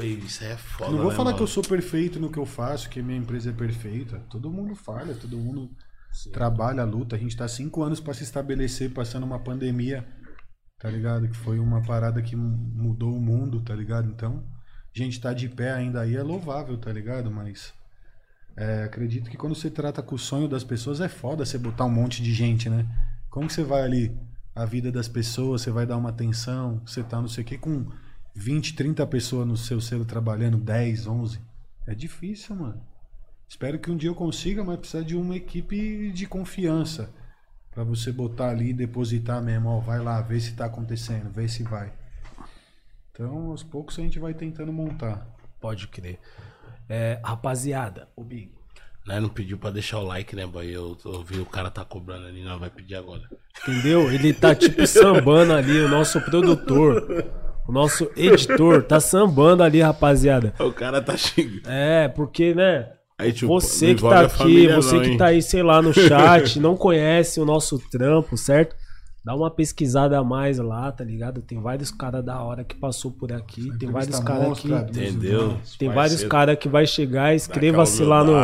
Isso 0.00 0.44
é 0.44 0.56
foda, 0.56 0.90
não 0.90 0.98
vou 0.98 1.10
né, 1.10 1.16
falar 1.16 1.30
mano? 1.30 1.38
que 1.38 1.42
eu 1.42 1.46
sou 1.46 1.62
perfeito 1.62 2.20
no 2.20 2.30
que 2.30 2.38
eu 2.38 2.44
faço, 2.44 2.90
que 2.90 3.00
minha 3.02 3.18
empresa 3.18 3.50
é 3.50 3.52
perfeita. 3.52 4.22
Todo 4.30 4.50
mundo 4.50 4.74
falha, 4.76 5.14
todo 5.14 5.36
mundo 5.38 5.70
trabalha, 6.32 6.84
luta. 6.84 7.16
A 7.16 7.18
gente 7.18 7.36
tá 7.36 7.48
cinco 7.48 7.82
anos 7.82 7.98
pra 7.98 8.12
se 8.14 8.22
estabelecer, 8.22 8.90
passando 8.92 9.24
uma 9.24 9.38
pandemia, 9.38 10.06
tá 10.78 10.90
ligado? 10.90 11.28
Que 11.28 11.36
foi 11.36 11.58
uma 11.58 11.82
parada 11.82 12.22
que 12.22 12.36
mu- 12.36 12.56
mudou 12.56 13.16
o 13.16 13.20
mundo, 13.20 13.60
tá 13.62 13.74
ligado? 13.74 14.08
Então, 14.10 14.44
gente 14.94 15.20
tá 15.20 15.32
de 15.32 15.48
pé 15.48 15.72
ainda 15.72 16.00
aí 16.02 16.16
é 16.16 16.22
louvável, 16.22 16.76
tá 16.78 16.92
ligado? 16.92 17.30
Mas 17.30 17.74
é, 18.56 18.84
acredito 18.84 19.30
que 19.30 19.36
quando 19.36 19.54
você 19.54 19.70
trata 19.70 20.02
com 20.02 20.14
o 20.14 20.18
sonho 20.18 20.48
das 20.48 20.64
pessoas 20.64 21.00
é 21.00 21.08
foda 21.08 21.44
você 21.44 21.58
botar 21.58 21.84
um 21.84 21.90
monte 21.90 22.22
de 22.22 22.32
gente, 22.32 22.68
né? 22.70 22.86
Como 23.30 23.46
que 23.48 23.52
você 23.54 23.62
vai 23.64 23.82
ali, 23.82 24.16
a 24.54 24.64
vida 24.64 24.90
das 24.90 25.08
pessoas, 25.08 25.62
você 25.62 25.70
vai 25.70 25.86
dar 25.86 25.96
uma 25.96 26.10
atenção, 26.10 26.80
você 26.86 27.02
tá 27.02 27.20
não 27.20 27.28
sei 27.28 27.44
o 27.44 27.46
que, 27.46 27.58
com 27.58 27.86
20, 28.34 28.74
30 28.74 29.06
pessoas 29.06 29.46
no 29.46 29.56
seu 29.56 29.80
selo 29.80 30.04
trabalhando, 30.04 30.56
10, 30.58 31.06
11. 31.06 31.40
É 31.86 31.94
difícil, 31.94 32.56
mano. 32.56 32.82
Espero 33.48 33.78
que 33.78 33.90
um 33.90 33.96
dia 33.96 34.10
eu 34.10 34.14
consiga, 34.14 34.64
mas 34.64 34.78
precisa 34.78 35.04
de 35.04 35.16
uma 35.16 35.36
equipe 35.36 36.10
de 36.12 36.26
confiança. 36.26 37.10
Pra 37.76 37.84
você 37.84 38.10
botar 38.10 38.48
ali 38.48 38.70
e 38.70 38.72
depositar 38.72 39.42
mesmo, 39.42 39.68
ó, 39.68 39.80
vai 39.80 40.00
lá, 40.00 40.22
vê 40.22 40.40
se 40.40 40.54
tá 40.54 40.64
acontecendo, 40.64 41.28
vê 41.30 41.46
se 41.46 41.62
vai. 41.62 41.92
Então, 43.12 43.50
aos 43.50 43.62
poucos 43.62 43.98
a 43.98 44.02
gente 44.02 44.18
vai 44.18 44.32
tentando 44.32 44.72
montar. 44.72 45.26
Pode 45.60 45.86
crer. 45.88 46.18
É, 46.88 47.20
rapaziada, 47.22 48.08
o 48.16 48.24
Big. 48.24 48.50
Né, 49.06 49.20
não 49.20 49.28
pediu 49.28 49.58
pra 49.58 49.70
deixar 49.70 49.98
o 49.98 50.06
like, 50.06 50.34
né, 50.34 50.46
boy? 50.46 50.66
Eu, 50.66 50.96
eu 51.04 51.22
vi 51.22 51.38
o 51.38 51.44
cara 51.44 51.70
tá 51.70 51.84
cobrando 51.84 52.26
ali, 52.26 52.42
não 52.42 52.58
vai 52.58 52.70
pedir 52.70 52.94
agora. 52.94 53.28
Entendeu? 53.62 54.10
Ele 54.10 54.32
tá 54.32 54.54
tipo 54.54 54.86
sambando 54.86 55.52
ali, 55.52 55.78
o 55.80 55.88
nosso 55.90 56.18
produtor, 56.22 57.26
o 57.68 57.72
nosso 57.72 58.10
editor, 58.16 58.84
tá 58.84 58.98
sambando 59.00 59.62
ali, 59.62 59.82
rapaziada. 59.82 60.54
O 60.58 60.72
cara 60.72 61.02
tá 61.02 61.14
xingando. 61.14 61.68
É, 61.68 62.08
porque, 62.08 62.54
né? 62.54 62.95
Aí, 63.18 63.32
tipo, 63.32 63.48
Você 63.48 63.94
que 63.94 64.02
tá 64.02 64.20
aqui, 64.20 64.36
família 64.36 64.76
você 64.76 64.96
não, 64.96 65.02
que 65.02 65.16
tá 65.16 65.26
aí, 65.26 65.40
sei 65.40 65.62
lá, 65.62 65.80
no 65.80 65.92
chat, 65.94 66.60
não 66.60 66.76
conhece 66.76 67.40
o 67.40 67.44
nosso 67.46 67.78
trampo, 67.90 68.36
certo? 68.36 68.76
Dá 69.24 69.34
uma 69.34 69.50
pesquisada 69.50 70.16
a 70.18 70.22
mais 70.22 70.58
lá, 70.58 70.92
tá 70.92 71.02
ligado? 71.02 71.42
Tem 71.42 71.60
vários 71.60 71.90
caras 71.90 72.24
da 72.24 72.40
hora 72.40 72.62
que 72.62 72.76
passou 72.76 73.10
por 73.10 73.32
aqui, 73.32 73.76
tem 73.78 73.90
vários 73.90 74.20
caras 74.20 74.60
que 74.60 74.68
Entendeu? 74.72 75.58
tem 75.78 75.88
Os 75.88 75.94
vários 75.94 76.22
caras 76.24 76.56
que 76.58 76.68
vai 76.68 76.86
chegar, 76.86 77.34
inscreva-se 77.34 78.04
lá 78.04 78.22
no 78.22 78.34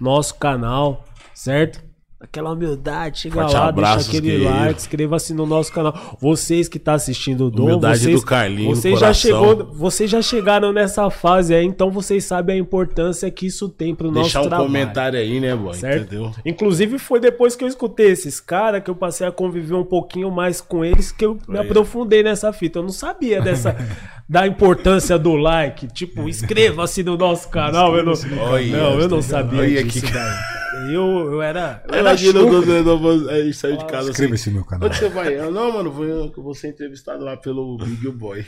nosso 0.00 0.34
canal, 0.36 1.04
certo? 1.34 1.84
Aquela 2.22 2.52
humildade, 2.52 3.18
chega 3.18 3.34
Forte 3.34 3.54
lá, 3.54 3.66
abraços, 3.68 4.06
deixa 4.06 4.18
aquele 4.18 4.38
guerreiro. 4.38 4.60
like, 4.66 4.80
inscreva-se 4.80 5.34
no 5.34 5.44
nosso 5.44 5.72
canal. 5.72 6.16
Vocês 6.20 6.68
que 6.68 6.78
tá 6.78 6.92
assistindo 6.94 7.46
o 7.46 7.50
Dom, 7.50 7.64
Humildade 7.64 7.98
vocês, 7.98 8.20
do 8.20 8.24
Carlinho 8.26 8.68
vocês 8.76 9.00
já 9.00 9.12
chegou, 9.12 9.66
vocês 9.74 10.08
já 10.08 10.22
chegaram 10.22 10.72
nessa 10.72 11.10
fase 11.10 11.52
aí, 11.52 11.66
então 11.66 11.90
vocês 11.90 12.24
sabem 12.24 12.54
a 12.56 12.58
importância 12.60 13.28
que 13.28 13.46
isso 13.46 13.68
tem 13.68 13.92
pro 13.92 14.06
nosso 14.06 14.22
Deixar 14.22 14.40
um 14.42 14.48
trabalho. 14.48 14.68
comentário 14.68 15.18
aí, 15.18 15.40
né, 15.40 15.56
boy? 15.56 15.74
Certo? 15.74 16.04
Entendeu? 16.14 16.30
Inclusive 16.46 16.96
foi 16.98 17.18
depois 17.18 17.56
que 17.56 17.64
eu 17.64 17.68
escutei 17.68 18.12
esses 18.12 18.38
caras 18.38 18.84
que 18.84 18.88
eu 18.90 18.94
passei 18.94 19.26
a 19.26 19.32
conviver 19.32 19.74
um 19.74 19.84
pouquinho 19.84 20.30
mais 20.30 20.60
com 20.60 20.84
eles 20.84 21.10
que 21.10 21.26
eu 21.26 21.36
me 21.48 21.58
Aí. 21.58 21.66
aprofundei 21.66 22.22
nessa 22.22 22.52
fita. 22.52 22.78
Eu 22.78 22.84
não 22.84 22.90
sabia 22.90 23.42
dessa 23.42 23.76
da 24.32 24.46
importância 24.46 25.18
do 25.18 25.34
like, 25.36 25.86
tipo, 25.88 26.26
inscreva-se 26.26 27.02
no 27.02 27.18
nosso 27.18 27.50
canal. 27.50 27.94
Eu 27.94 28.02
não, 28.04 28.12
Olha, 28.40 28.76
não, 28.78 28.98
eu 29.00 29.08
não 29.08 29.20
sabia 29.20 29.60
Olha 29.60 29.84
disso 29.84 30.00
que- 30.06 30.10
daí. 30.10 30.12
cara. 30.12 30.62
Eu, 30.90 31.32
eu 31.32 31.42
era, 31.42 31.82
eu 31.86 31.92
era 31.94 32.00
Imagina 32.00 32.40
chuco. 32.40 32.54
o 32.56 32.82
Dodô 32.82 33.28
aí 33.30 33.52
saiu 33.52 33.76
de 33.76 33.84
casa 33.84 34.00
assim. 34.10 34.10
Inscreva-se 34.12 34.48
no 34.48 34.56
meu 34.56 34.64
canal. 34.64 34.88
Onde 34.88 34.96
você 34.98 35.08
vai? 35.10 35.38
Eu, 35.38 35.50
não, 35.52 35.70
mano, 35.70 35.90
vou, 35.92 36.04
eu 36.06 36.32
vou 36.34 36.54
ser 36.54 36.68
entrevistado 36.68 37.22
lá 37.22 37.36
pelo 37.36 37.76
Big 37.76 38.10
Boy. 38.10 38.44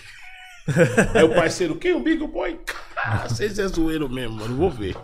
Aí 1.15 1.23
o 1.23 1.35
parceiro, 1.35 1.77
quem 1.77 1.91
é 1.91 1.95
o 1.95 2.01
Big 2.03 2.27
Boy? 2.27 2.59
Ah, 2.97 3.27
vocês 3.29 3.59
é 3.59 3.69
zoeiro 3.69 4.09
mesmo, 4.09 4.37
mano. 4.37 4.57
Vou 4.57 4.71
ver. 4.71 4.97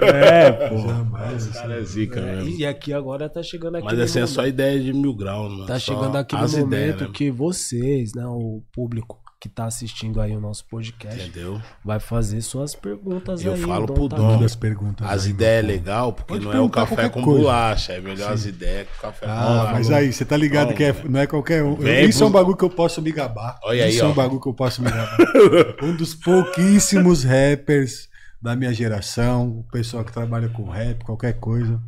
É, 0.00 0.52
pô. 0.70 0.76
Jamais. 0.78 1.46
Cara 1.48 1.74
é 1.74 1.82
zica 1.82 2.20
mesmo. 2.20 2.48
E 2.50 2.64
aqui 2.64 2.92
agora 2.92 3.28
tá 3.28 3.42
chegando 3.42 3.74
aquele 3.78 3.90
Mas 3.96 4.00
assim 4.00 4.18
é 4.20 4.22
momento- 4.22 4.34
só 4.34 4.46
ideia 4.46 4.78
de 4.80 4.92
mil 4.92 5.12
graus, 5.14 5.50
mano. 5.50 5.66
Tá 5.66 5.80
Só 5.80 5.92
chegando 5.92 6.16
aquele 6.16 6.42
as 6.42 6.52
momento 6.52 6.66
ideias, 6.68 7.00
né? 7.00 7.08
que 7.12 7.30
vocês, 7.32 8.12
né, 8.14 8.24
o 8.26 8.62
público 8.72 9.18
que 9.44 9.48
tá 9.50 9.66
assistindo 9.66 10.22
aí 10.22 10.34
o 10.34 10.40
nosso 10.40 10.64
podcast, 10.64 11.20
Entendeu? 11.22 11.60
vai 11.84 12.00
fazer 12.00 12.40
suas 12.40 12.74
perguntas 12.74 13.44
Eu 13.44 13.52
aí. 13.52 13.60
falo 13.60 13.84
o 13.84 13.86
Dom 13.88 13.92
pro 13.94 14.08
tá 14.08 14.16
Dom. 14.16 14.40
Das 14.40 14.56
perguntas. 14.56 15.06
As 15.06 15.24
aí, 15.26 15.30
ideias 15.32 15.62
é 15.64 15.66
legal, 15.66 16.14
porque 16.14 16.32
Pode 16.32 16.44
não 16.46 16.52
é 16.54 16.60
o 16.60 16.70
café 16.70 17.10
com 17.10 17.22
coisa. 17.22 17.40
bolacha. 17.42 17.92
É 17.92 18.00
melhor 18.00 18.32
as 18.32 18.46
ideias 18.46 18.88
com 18.88 19.02
café 19.02 19.26
com 19.26 19.32
Ah, 19.32 19.44
bolacha. 19.44 19.72
mas 19.74 19.90
aí, 19.90 20.10
você 20.14 20.24
tá 20.24 20.34
ligado 20.34 20.68
Vamos, 20.72 20.78
que 20.78 20.84
é- 20.84 20.96
não 21.06 21.20
é 21.20 21.26
qualquer 21.26 21.62
um. 21.62 21.74
Vem 21.76 22.08
Isso 22.08 22.24
é 22.24 22.26
um 22.26 22.30
bagulho 22.30 22.56
que 22.56 22.64
eu 22.64 22.70
posso 22.70 23.02
me 23.02 23.12
gabar. 23.12 23.58
Olha 23.62 23.84
aí, 23.84 23.90
Isso 23.90 24.00
é 24.02 24.06
ó. 24.06 24.10
um 24.12 24.14
bagulho 24.14 24.40
que 24.40 24.48
eu 24.48 24.54
posso 24.54 24.80
me 24.82 24.90
gabar. 24.90 25.18
um 25.84 25.94
dos 25.94 26.14
pouquíssimos 26.14 27.22
rappers 27.22 28.08
da 28.40 28.56
minha 28.56 28.72
geração, 28.72 29.58
o 29.58 29.64
pessoal 29.70 30.02
que 30.04 30.12
trabalha 30.12 30.48
com 30.48 30.70
rap, 30.70 31.04
qualquer 31.04 31.34
coisa, 31.34 31.78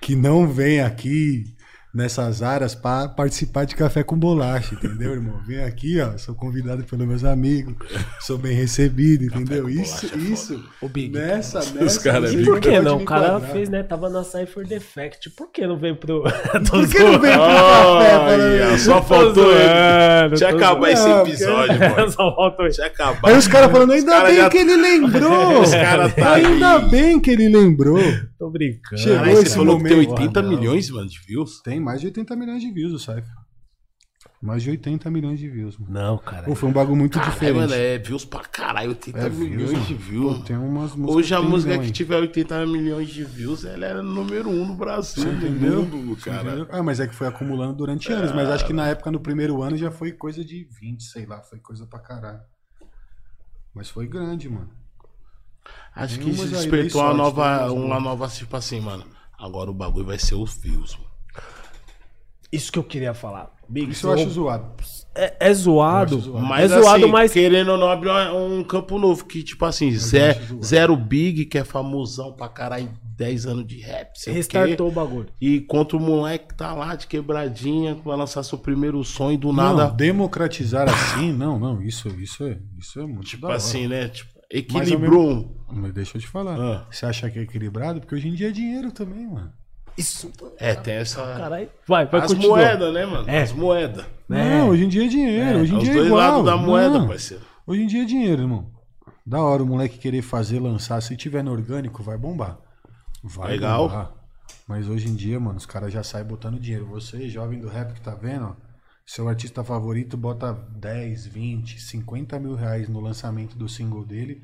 que 0.00 0.16
não 0.16 0.48
vem 0.48 0.80
aqui 0.80 1.54
nessas 1.96 2.42
áreas 2.42 2.74
pra 2.74 3.08
participar 3.08 3.64
de 3.64 3.74
café 3.74 4.02
com 4.02 4.16
bolacha, 4.18 4.74
entendeu, 4.74 5.12
irmão? 5.12 5.40
Vem 5.46 5.62
aqui, 5.64 5.98
ó, 6.00 6.16
sou 6.18 6.34
convidado 6.34 6.84
pelos 6.84 7.06
meus 7.06 7.24
amigos, 7.24 7.74
sou 8.20 8.36
bem 8.36 8.54
recebido, 8.54 9.24
entendeu? 9.24 9.68
Isso, 9.68 10.06
bolacha 10.06 10.14
é 10.14 10.18
isso. 10.32 10.64
O 10.82 10.88
Big. 10.88 11.12
Nessa, 11.16 11.60
nessa. 11.60 12.00
caras 12.00 12.34
é 12.34 12.36
você 12.36 12.42
E 12.42 12.44
por 12.44 12.60
que 12.60 12.78
não? 12.80 12.98
O 12.98 13.04
cara 13.04 13.40
fez, 13.40 13.68
né? 13.70 13.82
Tava 13.82 14.10
na 14.10 14.22
Cypher 14.22 14.66
Defect. 14.66 15.30
Por 15.30 15.50
que 15.50 15.66
não 15.66 15.78
veio 15.78 15.96
pro. 15.96 16.22
Por 16.70 16.88
que 16.88 16.98
não 16.98 17.18
vem 17.18 17.32
pro 17.32 17.40
café 17.40 18.16
Olha, 18.18 18.78
só 18.78 19.02
faltou 19.02 19.50
ele. 19.52 20.28
Deixa 20.30 20.48
acabar 20.48 20.90
esse 20.90 21.08
episódio, 21.08 21.78
mano. 21.96 22.10
Só 22.10 22.34
falta 22.34 22.62
ele. 22.62 22.68
Deixa 22.70 22.86
acabar. 22.86 23.30
Aí 23.30 23.36
os 23.38 23.48
caras 23.48 23.70
falando, 23.72 23.92
ainda 23.92 24.12
cara 24.12 24.28
bem 24.28 24.36
já- 24.36 24.50
que 24.50 24.58
ele 24.58 24.76
lembrou. 24.76 25.60
Os 25.62 25.70
cara 25.70 26.08
tá 26.10 26.34
ainda 26.34 26.76
aí. 26.78 26.88
bem 26.90 27.20
que 27.20 27.30
ele 27.30 27.48
lembrou. 27.48 27.98
Tô 28.38 28.50
brincando. 28.50 29.00
Chegou 29.00 29.16
Caralho, 29.18 29.36
você 29.36 29.42
esse 29.46 29.56
falou 29.56 29.78
que 29.78 29.84
tem 29.84 29.92
momento. 29.96 30.10
80 30.12 30.38
Ah, 30.38 30.42
não. 30.42 30.50
milhões, 30.50 30.90
mano, 30.90 31.08
de 31.08 31.18
views? 31.26 31.62
Tem 31.62 31.80
mais 31.86 32.00
de 32.00 32.08
80 32.08 32.34
milhões 32.34 32.60
de 32.60 32.70
views 32.72 32.92
o 32.92 32.98
Cypher. 32.98 33.24
Mais 34.42 34.62
de 34.62 34.70
80 34.70 35.08
milhões 35.08 35.38
de 35.38 35.48
views. 35.48 35.78
Mano. 35.78 35.92
Não, 35.92 36.18
cara. 36.18 36.42
Pô, 36.44 36.54
foi 36.56 36.68
um 36.68 36.72
bagulho 36.72 36.96
muito 36.96 37.12
Caralho, 37.14 37.32
diferente. 37.32 37.56
mano, 37.56 37.74
é 37.74 37.96
views 37.98 38.24
pra 38.24 38.40
caralho, 38.40 38.88
80 38.90 39.18
É, 39.18 39.30
milhões 39.30 39.70
views, 39.70 39.86
de 39.86 39.94
views. 39.94 40.38
Pô, 40.38 40.44
tem 40.44 40.56
umas 40.56 40.94
músicas 40.96 41.16
Hoje 41.16 41.34
a 41.34 41.40
que 41.40 41.46
música 41.46 41.78
que 41.78 41.90
tiver 41.92 42.16
80 42.16 42.66
milhões 42.66 43.08
de 43.08 43.24
views, 43.24 43.64
ela 43.64 43.86
era 43.86 44.02
número 44.02 44.50
um 44.50 44.66
no 44.66 44.74
Brasil, 44.74 45.22
Você 45.22 45.28
entendeu? 45.30 45.84
mundo, 45.84 46.16
cara. 46.16 46.42
entendeu? 46.42 46.68
Ah, 46.70 46.82
mas 46.82 46.98
é 46.98 47.06
que 47.06 47.14
foi 47.14 47.28
acumulando 47.28 47.74
durante 47.76 48.12
anos. 48.12 48.32
Mas 48.32 48.48
acho 48.50 48.66
que 48.66 48.72
na 48.72 48.88
época, 48.88 49.10
no 49.12 49.20
primeiro 49.20 49.62
ano, 49.62 49.76
já 49.76 49.90
foi 49.92 50.10
coisa 50.12 50.44
de 50.44 50.64
20, 50.64 51.04
sei 51.04 51.24
lá. 51.24 51.40
Foi 51.42 51.60
coisa 51.60 51.86
pra 51.86 52.00
caralho. 52.00 52.40
Mas 53.72 53.88
foi 53.88 54.06
grande, 54.08 54.48
mano. 54.48 54.70
Acho 55.94 56.18
que 56.18 56.24
Tem 56.24 56.34
isso 56.34 56.42
umas 56.42 56.52
aí, 56.52 56.58
despertou 56.70 57.00
uma 57.02 57.14
nova, 57.14 57.72
uma 57.72 58.00
nova, 58.00 58.28
tipo 58.28 58.56
assim, 58.56 58.80
mano. 58.80 59.04
Agora 59.38 59.70
o 59.70 59.74
bagulho 59.74 60.04
vai 60.06 60.18
ser 60.18 60.34
os 60.34 60.54
views, 60.58 60.96
mano. 60.96 61.15
Isso 62.52 62.70
que 62.72 62.78
eu 62.78 62.84
queria 62.84 63.12
falar. 63.14 63.54
Big, 63.68 63.90
Isso 63.90 64.06
eu 64.06 64.12
acho 64.12 64.30
zoado. 64.30 64.74
é, 65.14 65.36
é 65.40 65.52
zoado. 65.54 66.20
Zoado. 66.20 66.46
Mas, 66.46 66.70
é 66.70 66.80
zoado, 66.80 67.04
assim, 67.04 67.12
mas. 67.12 67.32
querendo 67.32 67.72
ou 67.72 67.78
não, 67.78 67.90
abriu 67.90 68.12
um 68.36 68.62
campo 68.62 68.96
novo. 68.98 69.24
Que, 69.24 69.42
tipo 69.42 69.64
assim, 69.64 69.90
Zé, 69.90 70.40
Zero 70.62 70.96
Big, 70.96 71.46
que 71.46 71.58
é 71.58 71.64
famosão 71.64 72.32
pra 72.32 72.48
caralho, 72.48 72.88
10 73.02 73.46
anos 73.46 73.66
de 73.66 73.80
rap, 73.80 74.14
sei 74.14 74.30
o 74.30 74.34
quê. 74.34 74.38
Restartou 74.38 74.88
o 74.88 74.92
bagulho. 74.92 75.28
E 75.40 75.60
contra 75.62 75.96
o 75.96 76.00
moleque 76.00 76.48
que 76.48 76.54
tá 76.54 76.74
lá 76.74 76.94
de 76.94 77.08
quebradinha, 77.08 77.96
que 77.96 78.04
vai 78.04 78.16
lançar 78.16 78.42
seu 78.44 78.58
primeiro 78.58 79.02
som 79.02 79.32
e 79.32 79.36
do 79.36 79.52
Não, 79.52 79.76
nada. 79.76 79.90
democratizar 79.90 80.88
assim, 80.88 81.32
não, 81.32 81.58
não. 81.58 81.82
Isso, 81.82 82.08
isso, 82.20 82.44
é, 82.44 82.58
isso 82.78 83.00
é 83.00 83.06
muito 83.06 83.26
Tipo 83.26 83.48
assim, 83.48 83.88
né? 83.88 84.08
Tipo, 84.08 84.30
Mas 84.36 84.60
equilibrou. 84.60 85.28
um. 85.28 85.56
Mas 85.72 85.92
deixa 85.92 86.16
eu 86.16 86.20
te 86.20 86.28
falar. 86.28 86.56
Ah. 86.60 86.86
Você 86.88 87.04
acha 87.04 87.28
que 87.28 87.38
é 87.38 87.42
equilibrado? 87.42 88.00
Porque 88.00 88.14
hoje 88.14 88.28
em 88.28 88.34
dia 88.34 88.48
é 88.48 88.52
dinheiro 88.52 88.92
também, 88.92 89.26
mano. 89.26 89.52
Isso. 89.96 90.30
É, 90.58 90.74
tem 90.74 90.94
essa. 90.94 91.22
Caralho. 91.22 91.68
Vai, 91.86 92.06
vai 92.06 92.20
As 92.20 92.32
continuar. 92.32 92.58
moedas, 92.58 92.94
né, 92.94 93.06
mano? 93.06 93.28
É. 93.28 93.42
As 93.42 93.52
moedas. 93.52 94.04
É. 94.30 94.58
Não, 94.58 94.68
hoje 94.70 94.84
em 94.84 94.88
dia 94.88 95.04
é 95.04 95.08
dinheiro. 95.08 95.58
hoje 95.60 95.72
em 95.74 95.76
Os 95.78 95.82
dia 95.84 95.92
é 95.92 95.94
dois 95.94 96.06
igual. 96.08 96.20
lados 96.30 96.44
da 96.44 96.56
moeda, 96.56 96.98
Não. 96.98 97.08
parceiro. 97.08 97.42
Hoje 97.66 97.82
em 97.82 97.86
dia 97.86 98.02
é 98.02 98.04
dinheiro, 98.04 98.42
irmão. 98.42 98.70
Da 99.24 99.42
hora 99.42 99.62
o 99.62 99.66
moleque 99.66 99.98
querer 99.98 100.22
fazer, 100.22 100.60
lançar. 100.60 101.00
Se 101.00 101.16
tiver 101.16 101.42
no 101.42 101.50
orgânico, 101.52 102.02
vai 102.02 102.16
bombar. 102.18 102.58
Vai 103.24 103.52
Legal. 103.52 103.88
bombar. 103.88 104.12
Mas 104.68 104.88
hoje 104.88 105.08
em 105.08 105.14
dia, 105.14 105.38
mano, 105.40 105.56
os 105.58 105.66
caras 105.66 105.92
já 105.92 106.02
saem 106.02 106.24
botando 106.26 106.60
dinheiro. 106.60 106.86
Você, 106.86 107.28
jovem 107.28 107.58
do 107.58 107.68
rap 107.68 107.92
que 107.94 108.00
tá 108.00 108.14
vendo, 108.14 108.46
ó, 108.46 108.52
seu 109.04 109.28
artista 109.28 109.62
favorito 109.64 110.16
bota 110.16 110.52
10, 110.52 111.26
20, 111.26 111.80
50 111.80 112.38
mil 112.38 112.54
reais 112.54 112.88
no 112.88 113.00
lançamento 113.00 113.56
do 113.56 113.68
single 113.68 114.04
dele 114.04 114.42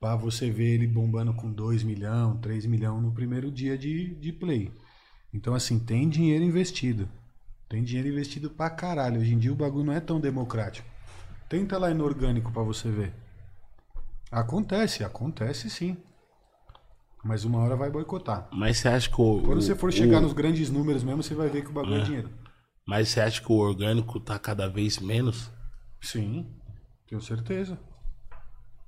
pra 0.00 0.16
você 0.16 0.50
ver 0.50 0.74
ele 0.74 0.86
bombando 0.86 1.32
com 1.34 1.50
2 1.52 1.82
milhão, 1.84 2.36
3 2.38 2.66
milhão 2.66 3.00
no 3.00 3.12
primeiro 3.12 3.50
dia 3.50 3.76
de, 3.76 4.14
de 4.14 4.32
play. 4.32 4.72
Então, 5.32 5.54
assim, 5.54 5.78
tem 5.78 6.08
dinheiro 6.08 6.44
investido. 6.44 7.08
Tem 7.68 7.82
dinheiro 7.84 8.08
investido 8.08 8.50
pra 8.50 8.68
caralho. 8.68 9.20
Hoje 9.20 9.32
em 9.34 9.38
dia 9.38 9.52
o 9.52 9.56
bagulho 9.56 9.84
não 9.84 9.92
é 9.92 10.00
tão 10.00 10.20
democrático. 10.20 10.88
Tenta 11.48 11.78
lá 11.78 11.90
ir 11.90 11.94
no 11.94 12.04
orgânico 12.04 12.50
pra 12.52 12.62
você 12.62 12.90
ver. 12.90 13.12
Acontece, 14.30 15.04
acontece 15.04 15.68
sim. 15.70 15.96
Mas 17.24 17.44
uma 17.44 17.58
hora 17.58 17.76
vai 17.76 17.90
boicotar. 17.90 18.48
Mas 18.52 18.78
você 18.78 18.88
acha 18.88 19.08
que 19.08 19.20
o. 19.20 19.42
Quando 19.42 19.60
você 19.60 19.74
for 19.74 19.92
chegar 19.92 20.18
o- 20.18 20.22
nos 20.22 20.32
grandes 20.32 20.70
números 20.70 21.02
mesmo, 21.04 21.22
você 21.22 21.34
vai 21.34 21.48
ver 21.48 21.62
que 21.62 21.70
o 21.70 21.72
bagulho 21.72 21.96
é, 22.00 22.04
dinheiro. 22.04 22.30
Mas 22.86 23.08
você 23.08 23.20
acha 23.20 23.40
que 23.42 23.52
o 23.52 23.56
orgânico 23.56 24.18
tá 24.18 24.38
cada 24.38 24.68
vez 24.68 24.98
menos? 24.98 25.50
Sim, 26.00 26.46
tenho 27.06 27.20
certeza. 27.20 27.78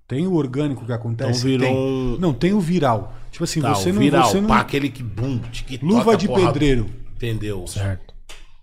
Tem 0.07 0.27
o 0.27 0.35
orgânico 0.35 0.85
que 0.85 0.93
acontece? 0.93 1.31
Então 1.39 1.43
virou 1.51 1.66
tem. 2.15 2.20
Não, 2.20 2.35
tem 2.35 2.53
o 2.53 2.61
viral. 2.61 3.15
Tipo 3.31 3.45
assim, 3.45 3.61
Tá, 3.61 3.74
você 3.74 3.91
o 3.91 3.95
não... 3.95 4.01
viral, 4.01 4.29
você 4.31 4.41
não... 4.41 4.49
pá, 4.49 4.61
aquele 4.61 4.91
que 4.91 5.03
boom, 5.03 5.39
TikTok. 5.39 5.85
Luva 5.85 6.16
de 6.16 6.27
porra- 6.27 6.53
pedreiro. 6.53 6.87
Entendeu? 7.16 7.66
Certo. 7.66 8.12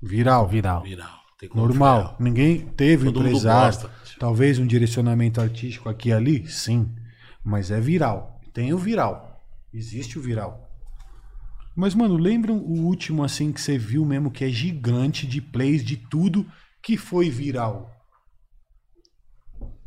Viral. 0.01 0.47
Viral. 0.47 0.83
Viral. 0.83 1.19
Normal. 1.55 1.97
viral. 1.97 2.17
Ninguém 2.19 2.59
teve 2.59 3.07
um 3.07 3.11
Todo 3.13 3.27
empresário. 3.27 3.89
Talvez 4.19 4.59
um 4.59 4.67
direcionamento 4.67 5.39
artístico 5.39 5.87
aqui 5.89 6.09
e 6.09 6.13
ali? 6.13 6.47
Sim. 6.47 6.89
Mas 7.43 7.71
é 7.71 7.79
viral. 7.79 8.39
Tem 8.53 8.73
o 8.73 8.77
viral. 8.77 9.41
Existe 9.73 10.19
o 10.19 10.21
viral. 10.21 10.69
Mas, 11.75 11.95
mano, 11.95 12.17
lembram 12.17 12.57
o 12.57 12.81
último 12.85 13.23
assim 13.23 13.53
que 13.53 13.61
você 13.61 13.77
viu 13.77 14.03
mesmo 14.05 14.29
que 14.29 14.43
é 14.43 14.49
gigante 14.49 15.25
de 15.25 15.39
plays 15.41 15.83
de 15.83 15.95
tudo 15.95 16.45
que 16.83 16.97
foi 16.97 17.29
viral? 17.29 17.89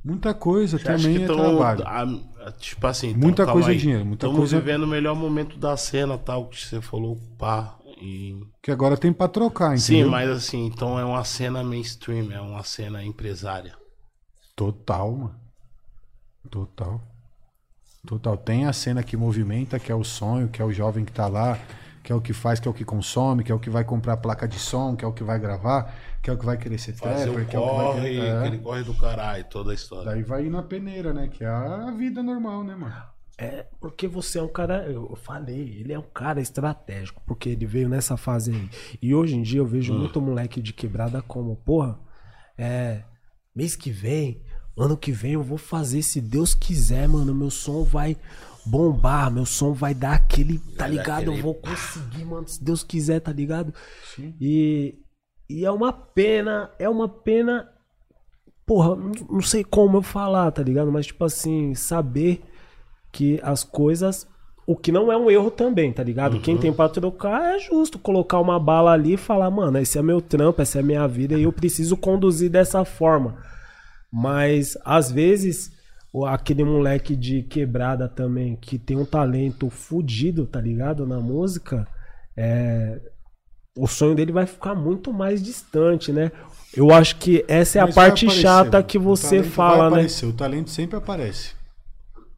Muita 0.04 0.34
coisa 0.34 0.76
acha 0.76 0.84
também 0.84 1.22
é 1.22 1.26
tão, 1.26 1.36
trabalho. 1.36 1.84
a- 1.86 2.48
a- 2.48 2.52
tipo 2.52 2.86
assim, 2.86 3.14
Muita 3.14 3.46
coisa 3.46 3.68
é 3.68 3.72
aí. 3.72 3.78
dinheiro, 3.78 4.04
muita 4.04 4.26
Tamo 4.26 4.38
coisa- 4.38 4.58
vivendo 4.58 4.82
o 4.82 4.86
melhor 4.88 5.14
momento 5.14 5.56
da 5.56 5.76
cena, 5.76 6.18
tal, 6.18 6.48
que 6.48 6.60
você 6.60 6.80
falou, 6.80 7.16
pá, 7.38 7.76
E... 8.04 8.34
Que 8.60 8.72
agora 8.72 8.96
tem 8.96 9.12
pra 9.12 9.28
trocar, 9.28 9.78
Sim, 9.78 9.92
entendeu? 9.94 10.10
mas 10.10 10.28
assim, 10.28 10.66
então 10.66 10.98
é 10.98 11.04
uma 11.04 11.22
cena 11.22 11.62
mainstream, 11.62 12.32
é 12.32 12.40
uma 12.40 12.64
cena 12.64 13.04
empresária. 13.04 13.76
Total, 14.56 15.12
mano. 15.12 15.36
Total. 16.50 17.00
Total. 18.04 18.36
Tem 18.36 18.66
a 18.66 18.72
cena 18.72 19.04
que 19.04 19.16
movimenta, 19.16 19.78
que 19.78 19.92
é 19.92 19.94
o 19.94 20.02
sonho, 20.02 20.48
que 20.48 20.60
é 20.60 20.64
o 20.64 20.72
jovem 20.72 21.04
que 21.04 21.12
tá 21.12 21.28
lá, 21.28 21.56
que 22.02 22.12
é 22.12 22.14
o 22.14 22.20
que 22.20 22.32
faz, 22.32 22.58
que 22.58 22.66
é 22.66 22.70
o 22.70 22.74
que 22.74 22.84
consome, 22.84 23.44
que 23.44 23.52
é 23.52 23.54
o 23.54 23.58
que 23.58 23.70
vai 23.70 23.84
comprar 23.84 24.16
placa 24.16 24.48
de 24.48 24.58
som, 24.58 24.96
que 24.96 25.04
é 25.04 25.08
o 25.08 25.12
que 25.12 25.22
vai 25.22 25.38
gravar, 25.38 25.94
que 26.22 26.28
é 26.28 26.32
o 26.32 26.38
que 26.38 26.44
vai 26.44 26.56
querer 26.56 26.78
ser 26.78 26.94
Fazer 26.94 27.24
trapper, 27.24 27.46
que 27.46 27.56
é 27.56 27.58
o 27.58 27.62
que 27.62 27.76
vai 27.76 27.86
corre, 27.86 28.00
querer... 28.00 28.24
É. 28.24 28.38
aquele 28.38 28.58
corre 28.58 28.82
do 28.82 28.94
caralho, 28.94 29.44
toda 29.44 29.70
a 29.70 29.74
história. 29.74 30.04
Daí 30.06 30.22
vai 30.22 30.46
ir 30.46 30.50
na 30.50 30.62
peneira, 30.62 31.12
né? 31.12 31.28
Que 31.28 31.44
é 31.44 31.48
a 31.48 31.90
vida 31.90 32.22
normal, 32.22 32.64
né, 32.64 32.74
mano? 32.74 32.94
É 33.38 33.66
porque 33.80 34.06
você 34.06 34.38
é 34.38 34.42
um 34.42 34.48
cara, 34.48 34.84
eu 34.90 35.16
falei, 35.16 35.80
ele 35.80 35.92
é 35.92 35.98
um 35.98 36.04
cara 36.14 36.40
estratégico, 36.40 37.22
porque 37.26 37.48
ele 37.48 37.66
veio 37.66 37.88
nessa 37.88 38.16
fase 38.16 38.52
aí. 38.52 38.70
E 39.00 39.14
hoje 39.14 39.36
em 39.36 39.42
dia 39.42 39.60
eu 39.60 39.66
vejo 39.66 39.94
muito 39.94 40.20
moleque 40.20 40.60
de 40.60 40.72
quebrada 40.72 41.22
como, 41.22 41.56
porra, 41.56 41.98
é, 42.58 43.02
mês 43.54 43.74
que 43.74 43.90
vem, 43.90 44.42
ano 44.76 44.96
que 44.96 45.12
vem 45.12 45.32
eu 45.32 45.42
vou 45.42 45.58
fazer, 45.58 46.02
se 46.02 46.20
Deus 46.20 46.54
quiser, 46.54 47.08
mano, 47.08 47.34
meu 47.34 47.50
som 47.50 47.84
vai 47.84 48.16
bombar, 48.64 49.30
meu 49.30 49.44
som 49.46 49.72
vai 49.72 49.94
dar 49.94 50.12
aquele, 50.14 50.58
tá 50.76 50.86
ligado? 50.86 51.32
Eu 51.32 51.42
vou 51.42 51.54
conseguir, 51.54 52.24
mano, 52.24 52.46
se 52.48 52.62
Deus 52.62 52.82
quiser, 52.84 53.20
tá 53.20 53.32
ligado? 53.32 53.72
E, 54.40 54.94
e 55.50 55.64
é 55.64 55.70
uma 55.70 55.92
pena, 55.92 56.70
é 56.78 56.88
uma 56.88 57.08
pena 57.08 57.68
porra, 58.66 58.94
não- 58.94 59.12
não 59.30 59.42
sei 59.42 59.64
como 59.64 59.98
eu 59.98 60.02
falar, 60.02 60.50
tá 60.52 60.62
ligado? 60.62 60.90
Mas, 60.92 61.06
tipo 61.06 61.24
assim, 61.24 61.74
saber 61.74 62.42
que 63.10 63.40
as 63.42 63.62
coisas. 63.64 64.26
O 64.64 64.76
que 64.76 64.92
não 64.92 65.10
é 65.10 65.16
um 65.16 65.28
erro 65.28 65.50
também, 65.50 65.92
tá 65.92 66.04
ligado? 66.04 66.38
Quem 66.40 66.56
tem 66.56 66.72
pra 66.72 66.88
trocar 66.88 67.56
é 67.56 67.58
justo 67.58 67.98
colocar 67.98 68.38
uma 68.38 68.60
bala 68.60 68.92
ali 68.92 69.14
e 69.14 69.16
falar, 69.16 69.50
mano, 69.50 69.76
esse 69.78 69.98
é 69.98 70.02
meu 70.02 70.20
trampo, 70.22 70.62
essa 70.62 70.78
é 70.78 70.82
minha 70.82 71.06
vida 71.08 71.34
e 71.36 71.42
eu 71.42 71.52
preciso 71.52 71.96
conduzir 71.96 72.48
dessa 72.48 72.84
forma. 72.84 73.36
Mas, 74.10 74.78
às 74.84 75.10
vezes, 75.10 75.72
aquele 76.26 76.62
moleque 76.62 77.16
de 77.16 77.42
quebrada 77.42 78.08
também, 78.08 78.54
que 78.56 78.78
tem 78.78 78.96
um 78.96 79.04
talento 79.04 79.70
fudido, 79.70 80.46
tá 80.46 80.60
ligado? 80.60 81.06
Na 81.06 81.18
música, 81.18 81.88
é, 82.36 83.00
o 83.76 83.86
sonho 83.86 84.14
dele 84.14 84.32
vai 84.32 84.46
ficar 84.46 84.74
muito 84.74 85.12
mais 85.12 85.42
distante, 85.42 86.12
né? 86.12 86.30
Eu 86.76 86.92
acho 86.92 87.16
que 87.16 87.44
essa 87.48 87.78
é 87.78 87.82
Mas 87.82 87.90
a 87.90 87.94
parte 87.94 88.26
aparecer, 88.26 88.42
chata 88.42 88.82
que 88.82 88.98
você 88.98 89.42
fala, 89.42 89.90
né? 89.90 90.06
O 90.24 90.32
talento 90.32 90.70
sempre 90.70 90.96
aparece. 90.96 91.54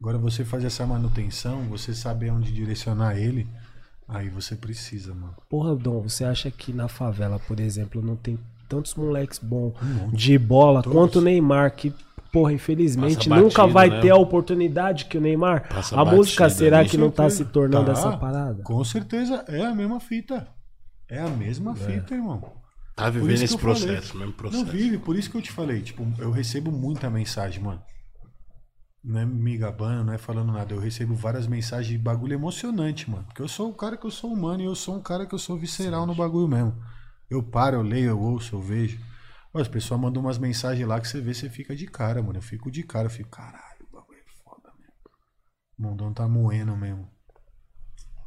Agora 0.01 0.19
você 0.19 0.45
fazer 0.45 0.67
essa 0.67 0.87
manutenção, 0.87 1.63
você 1.63 1.95
saber 1.95 2.31
onde 2.31 2.53
direcionar 2.53 3.17
ele, 3.17 3.47
aí 4.07 4.29
você 4.29 4.55
precisa, 4.55 5.15
mano. 5.15 5.35
Porra, 5.49 5.75
Dom, 5.75 6.03
você 6.03 6.25
acha 6.25 6.51
que 6.51 6.73
na 6.73 6.89
favela, 6.89 7.39
por 7.39 7.59
exemplo, 7.59 8.03
não 8.03 8.15
tem 8.15 8.39
tantos 8.69 8.95
moleques 8.95 9.39
bons 9.39 9.75
Um 9.83 10.11
de 10.11 10.39
bola 10.39 10.83
Todos. 10.83 10.97
quanto 10.99 11.19
o 11.19 11.23
Neymar, 11.23 11.75
que, 11.75 11.93
porra, 12.33 12.53
infelizmente 12.53 13.29
Passa 13.29 13.41
nunca 13.43 13.63
batido, 13.63 13.73
vai 13.75 13.91
né? 13.91 14.01
ter 14.01 14.11
a 14.11 14.17
oportunidade 14.17 15.05
que 15.07 15.19
o 15.19 15.21
Neymar. 15.21 15.69
Passa 15.69 15.99
a 16.01 16.05
música, 16.05 16.45
batido, 16.45 16.59
será 16.59 16.79
né? 16.83 16.89
que 16.89 16.97
não 16.97 17.11
tá 17.11 17.29
se 17.31 17.37
certeza. 17.39 17.53
tornando 17.53 17.87
Tá, 17.87 17.93
essa 17.93 18.17
parada? 18.17 18.63
Com 18.63 18.83
certeza 18.85 19.45
é 19.49 19.65
a 19.65 19.75
mesma 19.75 20.01
fita. 20.01 20.47
É 21.09 21.21
a 21.21 21.29
mesma 21.29 21.73
É. 21.73 21.75
fita, 21.75 22.15
irmão. 22.15 22.43
Tá 22.97 23.11
vivendo 23.11 23.43
esse 23.43 23.55
eu 23.55 23.59
falei. 23.59 23.75
processo, 23.77 24.17
mesmo 24.17 24.33
processo. 24.33 24.65
Não 24.65 24.71
vive, 24.71 24.99
por 24.99 25.17
isso 25.17 25.29
que 25.31 25.37
eu 25.37 25.43
te 25.43 25.51
falei. 25.51 25.81
Tipo, 25.83 26.07
eu 26.19 26.31
recebo 26.31 26.71
muita 26.71 27.11
mensagem, 27.11 27.63
mano. 27.63 27.83
Não 29.03 29.21
é 29.21 29.27
me 29.27 29.57
gabando, 29.59 30.05
não 30.07 30.13
é 30.15 30.19
falando 30.19 30.51
nada. 30.53 30.73
Eu 30.73 30.79
recebo 30.81 31.15
várias 31.15 31.47
mensagens 31.47 31.89
de 31.89 31.99
bagulho 31.99 32.33
emocionante, 32.33 33.11
mano. 33.11 33.25
Porque 33.25 33.43
eu 33.43 33.49
sou 33.49 33.69
o 33.69 33.75
cara 33.75 33.97
que 33.99 34.07
eu 34.07 34.11
sou 34.11 34.33
humano 34.33 34.63
e 34.63 34.65
eu 34.65 34.75
sou 34.75 34.97
um 34.97 35.01
cara 35.01 35.27
que 35.27 35.35
eu 35.35 35.39
sou 35.39 35.59
visceral 35.59 36.07
no 36.07 36.15
bagulho 36.15 36.49
mesmo. 36.49 36.75
Eu 37.35 37.43
paro, 37.43 37.77
eu 37.77 37.83
leio, 37.83 38.11
eu 38.11 38.21
ouço, 38.21 38.57
eu 38.57 38.61
vejo. 38.61 38.99
As 39.53 39.69
pessoas 39.69 40.01
mandam 40.01 40.23
umas 40.23 40.39
mensagens 40.39 40.87
lá 40.87 41.01
que 41.01 41.07
você 41.07 41.21
vê, 41.21 41.33
você 41.33 41.49
fica 41.49 41.77
de 41.77 41.87
cara, 41.87 42.23
mano. 42.23 42.39
Eu 42.39 42.43
fico 42.43 42.71
de 42.71 42.83
cara, 42.83 43.07
eu 43.07 43.11
fico, 43.11 43.31
caralho, 43.31 43.87
o 43.89 43.95
bagulho 43.95 44.19
é 44.19 44.43
foda 44.43 44.73
mesmo. 44.79 44.95
O 45.79 45.83
mundão 45.83 46.13
tá 46.13 46.29
moendo 46.29 46.77
mesmo. 46.77 47.09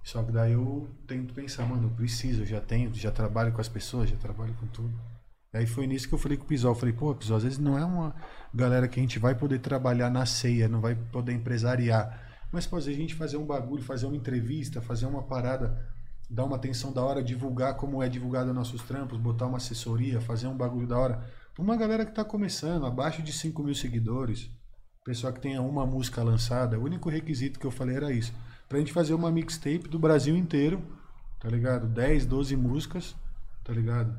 Só 0.03 0.23
que 0.23 0.31
daí 0.31 0.53
eu 0.53 0.89
tento 1.05 1.33
pensar, 1.33 1.65
mano, 1.65 1.87
eu 1.87 1.91
preciso, 1.91 2.43
eu 2.43 2.45
já 2.45 2.61
tenho, 2.61 2.93
já 2.93 3.11
trabalho 3.11 3.51
com 3.51 3.59
as 3.59 3.67
pessoas, 3.67 4.09
já 4.09 4.15
trabalho 4.15 4.53
com 4.53 4.67
tudo. 4.67 4.97
Aí 5.53 5.65
foi 5.65 5.87
nisso 5.87 6.07
que 6.07 6.13
eu 6.13 6.19
falei 6.19 6.37
com 6.37 6.45
o 6.45 6.47
Pisol. 6.47 6.71
Eu 6.71 6.79
falei, 6.79 6.93
pô, 6.93 7.13
Pisol, 7.13 7.37
às 7.37 7.43
vezes 7.43 7.57
não 7.57 7.77
é 7.77 7.83
uma 7.83 8.15
galera 8.53 8.87
que 8.87 8.99
a 8.99 9.03
gente 9.03 9.19
vai 9.19 9.35
poder 9.35 9.59
trabalhar 9.59 10.09
na 10.09 10.25
ceia, 10.25 10.69
não 10.69 10.79
vai 10.79 10.95
poder 10.95 11.33
empresariar. 11.33 12.45
Mas, 12.51 12.65
pô, 12.65 12.77
às 12.77 12.85
vezes 12.85 12.97
a 12.97 13.01
gente 13.01 13.15
fazer 13.15 13.37
um 13.37 13.45
bagulho, 13.45 13.83
fazer 13.83 14.05
uma 14.05 14.15
entrevista, 14.15 14.81
fazer 14.81 15.05
uma 15.05 15.23
parada, 15.23 15.77
dar 16.29 16.43
uma 16.43 16.57
atenção 16.57 16.91
da 16.91 17.03
hora, 17.03 17.23
divulgar 17.23 17.75
como 17.75 18.03
é 18.03 18.09
divulgado 18.09 18.53
nossos 18.53 18.81
trampos, 18.83 19.17
botar 19.17 19.45
uma 19.45 19.57
assessoria, 19.57 20.19
fazer 20.19 20.47
um 20.47 20.57
bagulho 20.57 20.87
da 20.87 20.97
hora. 20.97 21.23
Pra 21.53 21.63
uma 21.63 21.75
galera 21.75 22.05
que 22.05 22.13
tá 22.13 22.23
começando, 22.23 22.85
abaixo 22.85 23.21
de 23.21 23.31
5 23.31 23.63
mil 23.63 23.73
seguidores, 23.73 24.49
pessoa 25.03 25.31
que 25.31 25.39
tenha 25.39 25.61
uma 25.61 25.85
música 25.85 26.21
lançada, 26.21 26.77
o 26.77 26.83
único 26.83 27.09
requisito 27.09 27.59
que 27.59 27.65
eu 27.65 27.71
falei 27.71 27.95
era 27.95 28.11
isso. 28.11 28.33
Pra 28.67 28.77
gente 28.77 28.91
fazer 28.91 29.13
uma 29.13 29.31
mixtape 29.31 29.87
do 29.87 29.97
Brasil 29.97 30.35
inteiro, 30.35 30.83
tá 31.39 31.49
ligado? 31.49 31.87
10, 31.87 32.25
12 32.25 32.55
músicas, 32.57 33.15
tá 33.63 33.71
ligado? 33.71 34.13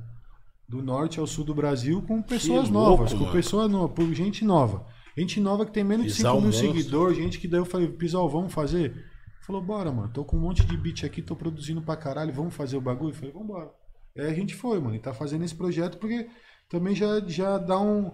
Do 0.66 0.82
norte 0.82 1.20
ao 1.20 1.26
sul 1.26 1.44
do 1.44 1.54
Brasil 1.54 2.02
com 2.02 2.22
pessoas 2.22 2.70
louco, 2.70 2.90
novas, 2.90 3.12
com 3.12 3.20
mano. 3.20 3.32
pessoas 3.32 3.70
novas, 3.70 3.94
por 3.94 4.14
gente 4.14 4.44
nova. 4.44 4.86
Gente 5.16 5.40
nova 5.40 5.66
que 5.66 5.72
tem 5.72 5.84
menos 5.84 6.06
de 6.06 6.12
Pisar 6.14 6.32
5 6.32 6.38
o 6.38 6.42
mil 6.42 6.52
seguidores, 6.52 7.18
gente 7.18 7.38
que 7.38 7.48
daí 7.48 7.60
eu 7.60 7.64
falei, 7.64 7.88
Pisol, 7.88 8.28
vamos 8.28 8.52
fazer? 8.52 9.04
Falou, 9.48 9.62
bora, 9.62 9.90
mano, 9.90 10.10
tô 10.12 10.26
com 10.26 10.36
um 10.36 10.40
monte 10.40 10.62
de 10.62 10.76
beat 10.76 11.04
aqui, 11.04 11.22
tô 11.22 11.34
produzindo 11.34 11.80
pra 11.80 11.96
caralho, 11.96 12.30
vamos 12.30 12.52
fazer 12.54 12.76
o 12.76 12.82
bagulho? 12.82 13.12
Eu 13.12 13.14
falei, 13.14 13.32
vambora. 13.32 13.70
Aí 14.14 14.26
a 14.26 14.34
gente 14.34 14.54
foi, 14.54 14.78
mano, 14.78 14.94
e 14.94 14.98
tá 14.98 15.14
fazendo 15.14 15.42
esse 15.42 15.54
projeto 15.54 15.96
porque 15.96 16.28
também 16.68 16.94
já, 16.94 17.18
já 17.26 17.56
dá 17.56 17.80
um. 17.80 18.12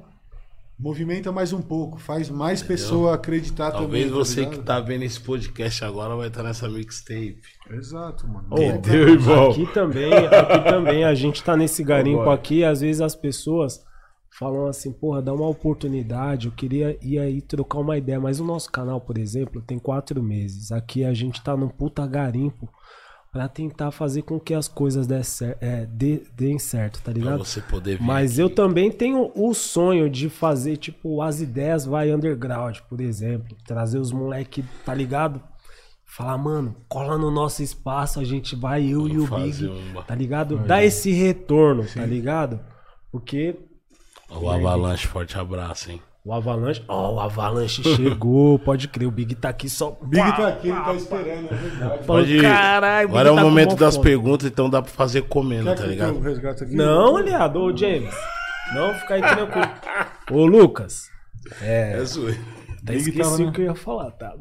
Movimenta 0.78 1.32
mais 1.32 1.52
um 1.52 1.60
pouco, 1.60 1.98
faz 1.98 2.30
mais 2.30 2.62
pessoa 2.62 3.14
acreditar 3.14 3.72
Talvez 3.72 4.06
também. 4.06 4.16
você 4.16 4.40
ligado? 4.40 4.58
que 4.58 4.64
tá 4.64 4.78
vendo 4.78 5.02
esse 5.02 5.20
podcast 5.20 5.84
agora 5.84 6.14
vai 6.14 6.28
estar 6.28 6.44
nessa 6.44 6.68
mixtape. 6.68 7.42
Exato, 7.68 8.28
mano. 8.28 8.46
Ô, 8.50 8.62
Entendeu, 8.62 9.08
irmão? 9.08 9.50
Aqui 9.50 9.66
também, 9.72 10.12
aqui 10.12 10.70
também, 10.70 11.04
a 11.04 11.14
gente 11.16 11.42
tá 11.42 11.56
nesse 11.56 11.82
garimpo 11.82 12.30
aqui, 12.30 12.62
às 12.62 12.80
vezes 12.80 13.00
as 13.00 13.16
pessoas 13.16 13.84
falam 14.38 14.66
assim, 14.66 14.92
porra, 14.92 15.22
dá 15.22 15.32
uma 15.32 15.46
oportunidade, 15.48 16.46
eu 16.46 16.52
queria 16.52 16.98
ir 17.02 17.18
aí 17.18 17.40
trocar 17.40 17.78
uma 17.78 17.96
ideia, 17.96 18.18
mas 18.20 18.40
o 18.40 18.44
nosso 18.44 18.70
canal, 18.70 19.00
por 19.00 19.16
exemplo, 19.18 19.62
tem 19.62 19.78
quatro 19.78 20.22
meses. 20.22 20.72
Aqui 20.72 21.04
a 21.04 21.12
gente 21.14 21.42
tá 21.42 21.56
num 21.56 21.68
puta 21.68 22.06
garimpo 22.06 22.68
pra 23.32 23.48
tentar 23.48 23.90
fazer 23.90 24.22
com 24.22 24.38
que 24.38 24.54
as 24.54 24.68
coisas 24.68 25.06
dê 25.08 25.22
cer- 25.24 25.56
é, 25.60 25.84
dê- 25.86 26.22
deem 26.36 26.58
certo, 26.58 26.98
tá 26.98 27.10
Pra 27.10 27.12
ligado? 27.12 27.44
você 27.44 27.60
poder 27.60 27.98
vir. 27.98 28.04
Mas 28.04 28.32
aqui. 28.32 28.42
eu 28.42 28.50
também 28.50 28.90
tenho 28.92 29.30
o 29.34 29.52
sonho 29.54 30.08
de 30.08 30.28
fazer, 30.28 30.76
tipo, 30.76 31.20
as 31.20 31.40
ideias 31.40 31.84
vai 31.84 32.12
underground, 32.12 32.78
por 32.88 33.00
exemplo. 33.00 33.56
Trazer 33.66 33.98
os 33.98 34.12
moleque, 34.12 34.64
tá 34.84 34.94
ligado? 34.94 35.40
Falar, 36.04 36.38
mano, 36.38 36.76
cola 36.88 37.18
no 37.18 37.28
nosso 37.30 37.60
espaço, 37.60 38.20
a 38.20 38.24
gente 38.24 38.54
vai, 38.54 38.84
eu 38.84 39.08
e 39.08 39.18
o 39.18 39.26
Big, 39.26 39.66
uma- 39.66 40.02
tá 40.04 40.14
ligado? 40.14 40.56
Dá 40.58 40.84
esse 40.84 41.10
retorno, 41.12 41.84
tá 41.92 42.06
ligado? 42.06 42.60
Porque 43.10 43.56
O 44.30 44.48
Avalanche, 44.50 45.06
forte 45.06 45.38
abraço, 45.38 45.90
hein? 45.90 46.02
o 46.26 46.32
Avalanche, 46.32 46.82
ó, 46.88 47.16
o 47.16 47.20
Avalanche 47.20 47.82
chegou, 47.82 48.58
pode 48.64 48.88
crer, 48.88 49.06
o 49.06 49.10
Big 49.10 49.34
tá 49.34 49.50
aqui 49.50 49.68
só. 49.68 49.98
Big 50.02 50.24
tá 50.36 50.48
aqui, 50.48 50.68
ele 50.70 50.80
tá 50.80 50.94
esperando, 50.94 51.48
é 51.52 51.54
verdade. 51.54 52.04
Pode 52.06 52.36
ir. 52.36 52.40
caralho, 52.42 53.08
Agora 53.08 53.28
é 53.28 53.32
o 53.32 53.36
tá 53.36 53.42
momento 53.42 53.76
das 53.76 53.96
fome." 53.96 54.08
perguntas, 54.08 54.46
então 54.50 54.70
dá 54.70 54.80
pra 54.80 54.90
fazer 54.90 55.22
comendo, 55.22 55.64
Quer 55.64 55.76
tá 55.76 55.82
que 55.82 55.88
ligado? 55.90 56.26
aqui? 56.62 56.74
Não, 56.74 57.18
aliado, 57.18 57.60
ô 57.60 57.76
James. 57.76 58.14
Não, 58.74 58.94
fica 58.94 59.14
aí 59.14 59.20
tranquilo. 59.20 59.70
Ô, 60.30 60.46
Lucas. 60.46 61.10
É 61.60 62.02
zoeira. 62.02 62.40
Até 62.82 62.92
Big 62.94 63.10
esqueci 63.10 63.18
tava, 63.22 63.38
né? 63.38 63.44
o 63.44 63.52
que 63.52 63.60
eu 63.60 63.64
ia 63.66 63.74
falar, 63.74 64.10
tá? 64.12 64.32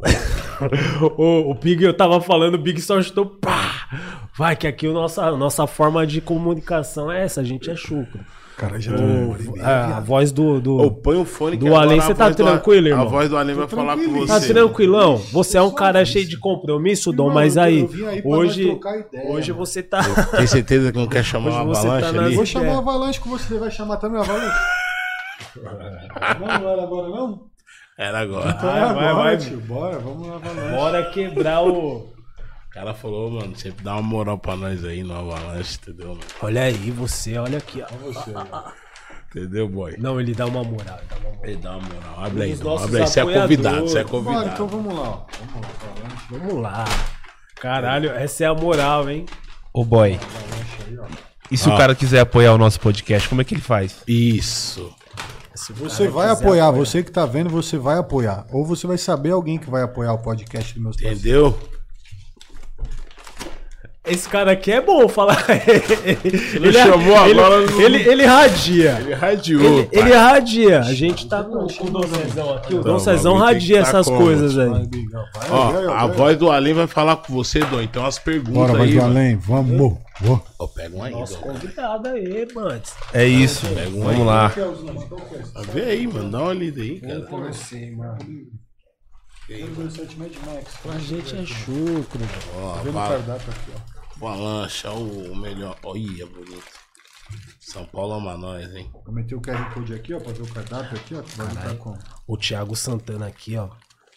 o, 1.17 1.51
o 1.51 1.53
Big, 1.53 1.83
eu 1.83 1.93
tava 1.93 2.21
falando, 2.21 2.55
o 2.55 2.57
Big 2.57 2.79
só 2.81 3.01
chutou, 3.01 3.25
pá! 3.25 3.89
Vai, 4.37 4.55
que 4.55 4.67
aqui 4.67 4.87
a 4.87 4.91
nossa, 4.91 5.31
nossa 5.31 5.67
forma 5.67 6.07
de 6.07 6.21
comunicação 6.21 7.11
é 7.11 7.23
essa, 7.23 7.41
a 7.41 7.43
gente 7.43 7.69
é 7.69 7.75
chucro. 7.75 8.21
Cara, 8.57 8.79
já 8.79 8.91
O- 8.95 9.35
a, 9.61 9.97
a 9.97 9.99
voz 9.99 10.31
do. 10.31 10.61
do 10.61 10.77
Ô, 10.77 10.91
põe 10.91 11.17
o 11.17 11.25
fone 11.25 11.57
Do 11.57 11.75
Além, 11.75 11.99
você 11.99 12.13
tá 12.13 12.29
do- 12.29 12.35
tranquilo, 12.35 12.87
irmão? 12.87 13.05
A 13.05 13.09
voz 13.09 13.27
do 13.29 13.35
Além 13.37 13.55
vai 13.55 13.67
falar 13.67 13.97
com 13.97 14.25
tá 14.27 14.39
você. 14.39 14.53
tranquilão? 14.53 15.17
Você 15.31 15.57
é 15.57 15.61
um 15.61 15.71
cara 15.71 16.03
isso. 16.03 16.11
cheio 16.13 16.27
de 16.27 16.37
compromisso, 16.37 17.11
Dom, 17.11 17.31
mas 17.31 17.57
aí, 17.57 17.87
hoje, 18.23 18.79
hoje 19.27 19.51
você 19.51 19.81
tá. 19.81 20.01
Tem 20.37 20.45
certeza 20.45 20.91
que 20.91 20.97
não 20.97 21.07
quer 21.07 21.23
chamar 21.23 21.63
uma 21.63 21.73
tá 21.73 21.79
avalanche 21.79 22.17
ali? 22.19 22.35
Vou 22.35 22.43
É. 22.43 22.45
chamar 22.45 22.75
o 22.75 22.77
Avalanche 22.77 23.19
com 23.19 23.29
você, 23.31 23.57
vai 23.57 23.71
chamar 23.71 23.97
também 23.97 24.19
o 24.19 24.21
Avalanche? 24.23 24.57
não, 26.39 26.59
não 26.59 26.69
era 26.69 26.83
agora 26.83 27.09
não? 27.09 27.41
Era 27.97 28.19
agora. 28.19 28.49
Então 28.57 28.69
é 28.69 28.79
Vai, 28.85 28.93
vai, 28.93 29.07
agora, 29.07 29.13
vai. 29.23 29.37
tio. 29.37 29.59
Bora, 29.61 29.99
vamos 29.99 30.27
lá, 30.27 30.35
Avalanche. 30.35 30.75
Bora 30.75 31.03
quebrar 31.11 31.63
o. 31.63 32.12
O 32.73 32.75
cara 32.75 32.91
falou, 32.95 33.29
mano, 33.29 33.55
sempre 33.55 33.83
dá 33.83 33.93
uma 33.93 34.01
moral 34.01 34.35
pra 34.39 34.55
nós 34.55 34.83
aí 34.83 35.03
no 35.03 35.13
Avalanche, 35.13 35.77
entendeu, 35.79 36.07
mano? 36.09 36.21
Olha 36.41 36.63
aí, 36.63 36.89
você, 36.89 37.37
olha 37.37 37.59
aqui, 37.59 37.83
ó. 37.83 38.63
Entendeu, 39.29 39.69
boy? 39.69 39.95
Não, 39.99 40.19
ele 40.19 40.33
dá 40.33 40.47
uma 40.47 40.63
moral, 40.63 40.97
ele 40.97 41.07
dá 41.07 41.17
uma 41.17 41.29
moral. 41.29 41.43
Ele 41.43 41.55
dá 41.57 41.71
uma 41.77 41.81
moral. 41.81 42.25
Abre 42.25 42.43
aí, 42.43 42.53
Abre 42.53 42.97
aí. 43.01 43.07
Você 43.07 43.19
é 43.19 43.23
convidado, 43.41 43.81
você 43.81 43.99
é 43.99 44.03
convidado. 44.03 44.49
então 44.49 44.67
vamos 44.67 44.91
lá. 44.95 45.01
ó. 45.01 45.25
Vamos 45.39 45.61
lá, 45.61 45.69
Avalanche. 45.91 46.25
Vamos 46.31 46.61
lá. 46.63 46.85
Caralho, 47.61 48.09
essa 48.09 48.43
é 48.43 48.47
a 48.47 48.55
moral, 48.55 49.07
hein? 49.07 49.27
Ô 49.71 49.85
boy, 49.85 50.19
E 51.51 51.57
se 51.57 51.69
o 51.69 51.77
cara 51.77 51.93
quiser 51.93 52.21
apoiar 52.21 52.53
o 52.53 52.57
nosso 52.57 52.79
podcast, 52.79 53.29
como 53.29 53.41
é 53.41 53.43
que 53.43 53.53
ele 53.53 53.61
faz? 53.61 54.01
Isso. 54.07 54.91
Você 55.55 56.07
vai 56.07 56.29
quiser 56.29 56.41
apoiar, 56.41 56.71
você 56.71 57.03
que 57.03 57.11
tá 57.11 57.27
vendo, 57.27 57.51
você 57.51 57.77
vai 57.77 57.99
apoiar. 57.99 58.47
Ou 58.51 58.65
você 58.65 58.87
vai 58.87 58.97
saber 58.97 59.29
alguém 59.29 59.59
que 59.59 59.69
vai 59.69 59.83
apoiar 59.83 60.13
o 60.13 60.17
podcast 60.23 60.73
do 60.73 60.81
meus 60.81 60.97
parceiros. 60.97 61.53
Esse 64.13 64.29
cara 64.29 64.51
aqui 64.51 64.71
é 64.71 64.79
bom 64.81 65.07
falar. 65.09 65.37
ele, 66.53 66.71
chamou 66.73 67.25
ele, 67.27 67.39
agora 67.39 67.61
no- 67.61 67.81
ele, 67.81 67.97
ele 68.09 68.25
radia. 68.25 68.97
Ele 68.99 69.13
radiou. 69.13 69.61
Ele, 69.79 69.89
ele 69.91 70.13
radia. 70.13 70.79
A 70.81 70.93
gente 70.93 71.27
tá 71.27 71.43
com, 71.43 71.65
com 71.67 71.85
o 71.85 71.89
Dom 71.89 72.03
Cezão 72.03 72.53
aqui. 72.55 72.75
O 72.75 72.81
Dom 72.83 72.91
Não, 72.93 72.99
Cezão 72.99 73.37
radia 73.37 73.81
tá 73.81 73.87
essas 73.89 74.05
como? 74.05 74.17
coisas 74.19 74.57
aí. 74.57 74.69
Vai, 74.69 74.85
Bigão, 74.85 75.23
vai, 75.35 75.49
Ó, 75.51 75.71
vai, 75.71 75.85
a 75.87 76.07
voz 76.07 76.37
do 76.37 76.51
Além 76.51 76.73
vai 76.73 76.87
falar 76.87 77.15
com 77.17 77.33
você, 77.33 77.59
Dom. 77.61 77.81
Então 77.81 78.05
as 78.05 78.19
perguntas 78.19 78.53
Bora, 78.53 78.73
vai 78.73 78.81
aí. 78.87 78.91
do 78.93 78.95
mano. 78.97 79.09
além, 79.09 79.35
vamos. 79.35 79.97
Ó. 80.29 80.39
Ó, 80.59 80.67
pega 80.67 80.95
um 80.95 81.03
aí, 81.03 81.11
Nosso 81.11 81.33
Dom. 81.39 81.41
convidado 81.41 82.07
aí, 82.09 82.47
Mantes. 82.53 82.93
É 83.13 83.25
isso. 83.25 83.65
Vamos 83.91 84.25
lá. 84.25 84.53
Vê 85.73 85.81
aí, 85.81 86.07
mano. 86.07 86.29
Dá 86.29 86.39
uma 86.43 86.53
lida 86.53 86.81
aí, 86.81 86.99
cara. 87.01 87.19
Você, 87.51 87.91
mano. 87.91 88.17
A 90.89 90.97
gente 90.99 91.35
é 91.35 91.45
chucro. 91.45 92.21
Ó, 92.57 92.73
Vê 92.75 92.85
no 92.87 92.93
va- 92.93 93.07
cardápio 93.09 93.49
aqui, 93.49 93.71
ó. 93.75 93.92
Avalanche, 94.17 94.87
ó, 94.87 94.93
o 94.95 95.35
melhor. 95.35 95.77
Olha, 95.83 96.25
bonito. 96.25 96.83
São 97.59 97.85
Paulo 97.85 98.13
ama 98.13 98.37
nós, 98.37 98.73
hein? 98.75 98.91
Eu 99.05 99.11
meti 99.13 99.33
o 99.35 99.41
QR 99.41 99.73
Code 99.73 99.93
aqui, 99.93 100.13
ó, 100.13 100.19
pra 100.19 100.31
ver 100.33 100.43
o 100.43 100.47
cardápio 100.53 100.97
aqui, 100.97 101.15
ó. 101.15 101.21
que 101.21 101.37
Vai 101.37 101.47
entrar 101.47 101.75
com. 101.75 101.97
O 102.27 102.37
Thiago 102.37 102.75
Santana 102.75 103.27
aqui, 103.27 103.57
ó. 103.57 103.69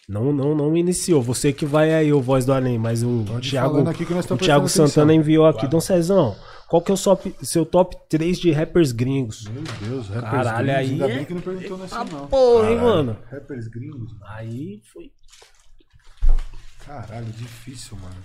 Não, 0.07 0.31
não, 0.31 0.55
não 0.55 0.77
iniciou. 0.77 1.21
Você 1.21 1.51
que 1.51 1.65
vai 1.65 1.93
aí, 1.93 2.13
o 2.13 2.21
Voz 2.21 2.45
do 2.45 2.53
Além, 2.53 2.77
mas 2.77 3.03
o 3.03 3.25
Pode 3.27 3.49
Thiago, 3.49 3.71
falando 3.71 3.89
aqui 3.89 4.05
que 4.05 4.13
nós 4.13 4.29
o 4.29 4.37
Thiago 4.37 4.69
Santana 4.69 5.11
atenção. 5.11 5.11
enviou 5.11 5.45
aqui. 5.45 5.67
Dom 5.67 5.81
Cezão, 5.81 6.35
qual 6.69 6.81
que 6.81 6.91
é 6.91 6.93
o 6.93 6.97
seu, 6.97 7.19
seu 7.41 7.65
top 7.65 7.97
3 8.07 8.39
de 8.39 8.51
rappers 8.51 8.91
gringos? 8.93 9.45
Meu 9.47 9.63
Deus, 9.81 10.07
rappers 10.07 10.31
Caralho, 10.31 10.65
gringos. 10.67 10.79
aí 10.79 10.91
Ainda 10.91 11.09
é- 11.09 11.15
bem 11.15 11.25
que 11.25 11.33
não 11.33 11.41
perguntou 11.41 11.77
nessa, 11.77 12.03
não. 12.05 12.27
Porra, 12.27 12.69
hein, 12.71 12.77
mano? 12.77 13.17
Rappers 13.29 13.67
gringos. 13.67 14.11
Aí 14.29 14.81
foi. 14.93 15.11
Caralho, 16.85 17.25
difícil, 17.25 17.97
mano. 17.97 18.15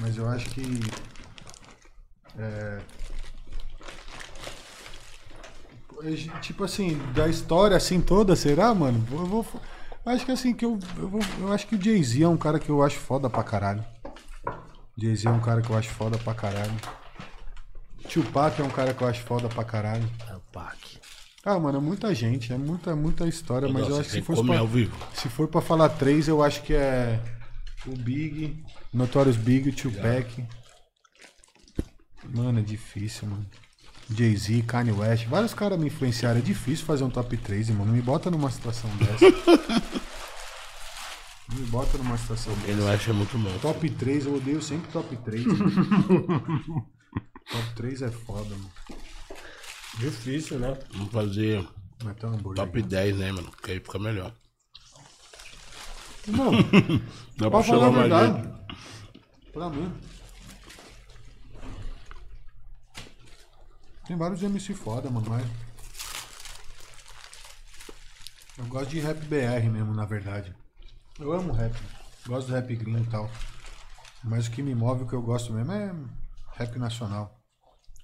Mas 0.00 0.16
eu 0.16 0.28
acho 0.28 0.48
que. 0.50 0.62
É. 2.38 2.80
é, 6.02 6.40
Tipo 6.40 6.64
assim, 6.64 6.98
da 7.14 7.28
história 7.28 7.76
assim 7.76 8.00
toda, 8.00 8.34
será, 8.36 8.74
mano? 8.74 9.06
Eu 9.10 9.26
vou. 9.26 9.46
Acho 10.04 10.26
que 10.26 10.32
assim, 10.32 10.52
que 10.52 10.64
eu. 10.64 10.78
Eu, 10.98 11.08
vou- 11.08 11.20
eu 11.40 11.52
acho 11.52 11.66
que 11.66 11.76
o 11.76 11.82
Jay-Z 11.82 12.22
é 12.22 12.28
um 12.28 12.36
cara 12.36 12.58
que 12.58 12.68
eu 12.70 12.82
acho 12.82 12.98
foda 12.98 13.30
pra 13.30 13.42
caralho. 13.42 13.84
Jay-Z 14.98 15.28
é 15.28 15.30
um 15.30 15.40
cara 15.40 15.62
que 15.62 15.70
eu 15.70 15.76
acho 15.76 15.90
foda 15.90 16.18
pra 16.18 16.34
caralho. 16.34 16.74
Tupac 18.08 18.60
é 18.60 18.64
um 18.64 18.68
cara 18.70 18.92
que 18.92 19.02
eu 19.02 19.08
acho 19.08 19.22
foda 19.22 19.48
pra 19.48 19.64
caralho. 19.64 20.06
Tupac. 20.28 21.00
Ah, 21.44 21.58
mano, 21.58 21.78
é 21.78 21.80
muita 21.80 22.14
gente, 22.14 22.52
é 22.52 22.56
muita, 22.58 22.94
muita 22.94 23.26
história, 23.26 23.68
mas 23.68 23.88
eu 23.88 23.98
acho 23.98 24.08
que 24.10 24.16
se 24.16 24.22
comer 24.22 24.56
pra, 24.58 24.64
vivo. 24.64 24.96
se 25.14 25.28
for 25.28 25.48
pra 25.48 25.60
falar 25.60 25.88
três, 25.90 26.26
eu 26.28 26.42
acho 26.42 26.62
que 26.62 26.72
é 26.74 27.18
o 27.86 27.96
Big, 27.96 28.62
Notorious 28.94 29.36
Big, 29.36 29.68
o 29.68 29.72
Tupac. 29.74 30.46
Mano, 32.32 32.60
é 32.60 32.62
difícil, 32.62 33.28
mano. 33.28 33.44
Jay-Z, 34.10 34.62
Kanye 34.62 34.92
West, 34.92 35.26
vários 35.26 35.52
caras 35.52 35.78
me 35.78 35.88
influenciaram. 35.88 36.38
É 36.38 36.42
difícil 36.42 36.86
fazer 36.86 37.04
um 37.04 37.10
top 37.10 37.36
3, 37.36 37.70
irmão. 37.70 37.84
Não 37.84 37.92
me 37.92 38.00
bota 38.02 38.30
numa 38.30 38.50
situação 38.50 38.88
dessa. 38.96 39.24
Não 41.48 41.56
me 41.58 41.66
bota 41.66 41.98
numa 41.98 42.16
situação 42.16 42.54
dessa. 42.54 42.70
Ele 42.70 42.88
acha 42.88 43.12
muito 43.12 43.36
bom. 43.36 43.58
Top 43.58 43.90
3, 43.90 44.26
eu 44.26 44.36
odeio 44.36 44.62
sempre 44.62 44.90
top 44.90 45.16
3. 45.16 45.44
mano. 45.44 45.60
top 47.50 47.74
3 47.76 48.02
é 48.02 48.10
foda, 48.10 48.50
mano. 48.50 48.72
Difícil, 49.98 50.58
né? 50.58 50.78
Vamos 50.92 51.12
fazer 51.12 51.66
tem 52.12 52.28
um 52.28 52.54
top 52.54 52.82
10, 52.82 53.16
né, 53.16 53.32
mano? 53.32 53.50
Que 53.62 53.72
aí 53.72 53.80
fica 53.80 53.98
melhor. 53.98 54.34
Não, 56.26 56.52
Dá 57.38 57.50
pra 57.50 57.62
falar 57.62 57.86
a 57.86 57.90
verdade. 57.90 58.42
gente. 58.42 58.63
Pra 59.54 59.70
mim. 59.70 59.94
Tem 64.04 64.16
vários 64.16 64.42
MC 64.42 64.74
foda, 64.74 65.08
mano, 65.08 65.30
mas. 65.30 65.46
Eu 68.58 68.66
gosto 68.66 68.90
de 68.90 69.00
rap 69.00 69.18
BR 69.26 69.70
mesmo, 69.70 69.94
na 69.94 70.04
verdade. 70.04 70.54
Eu 71.20 71.32
amo 71.32 71.52
rap. 71.52 71.72
Gosto 72.26 72.48
do 72.48 72.54
rap 72.54 72.74
gringo 72.74 73.04
e 73.04 73.06
tal. 73.06 73.30
Mas 74.24 74.48
o 74.48 74.50
que 74.50 74.62
me 74.62 74.74
move, 74.74 75.04
o 75.04 75.06
que 75.06 75.14
eu 75.14 75.22
gosto 75.22 75.52
mesmo 75.52 75.72
é 75.72 75.94
rap 76.56 76.76
nacional. 76.76 77.40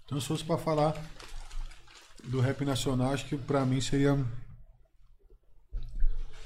Então 0.04 0.20
se 0.20 0.28
fosse 0.28 0.44
pra 0.44 0.56
falar 0.56 0.94
do 2.24 2.40
rap 2.40 2.64
nacional, 2.64 3.12
acho 3.12 3.26
que 3.26 3.36
pra 3.36 3.64
mim 3.64 3.80
seria 3.80 4.14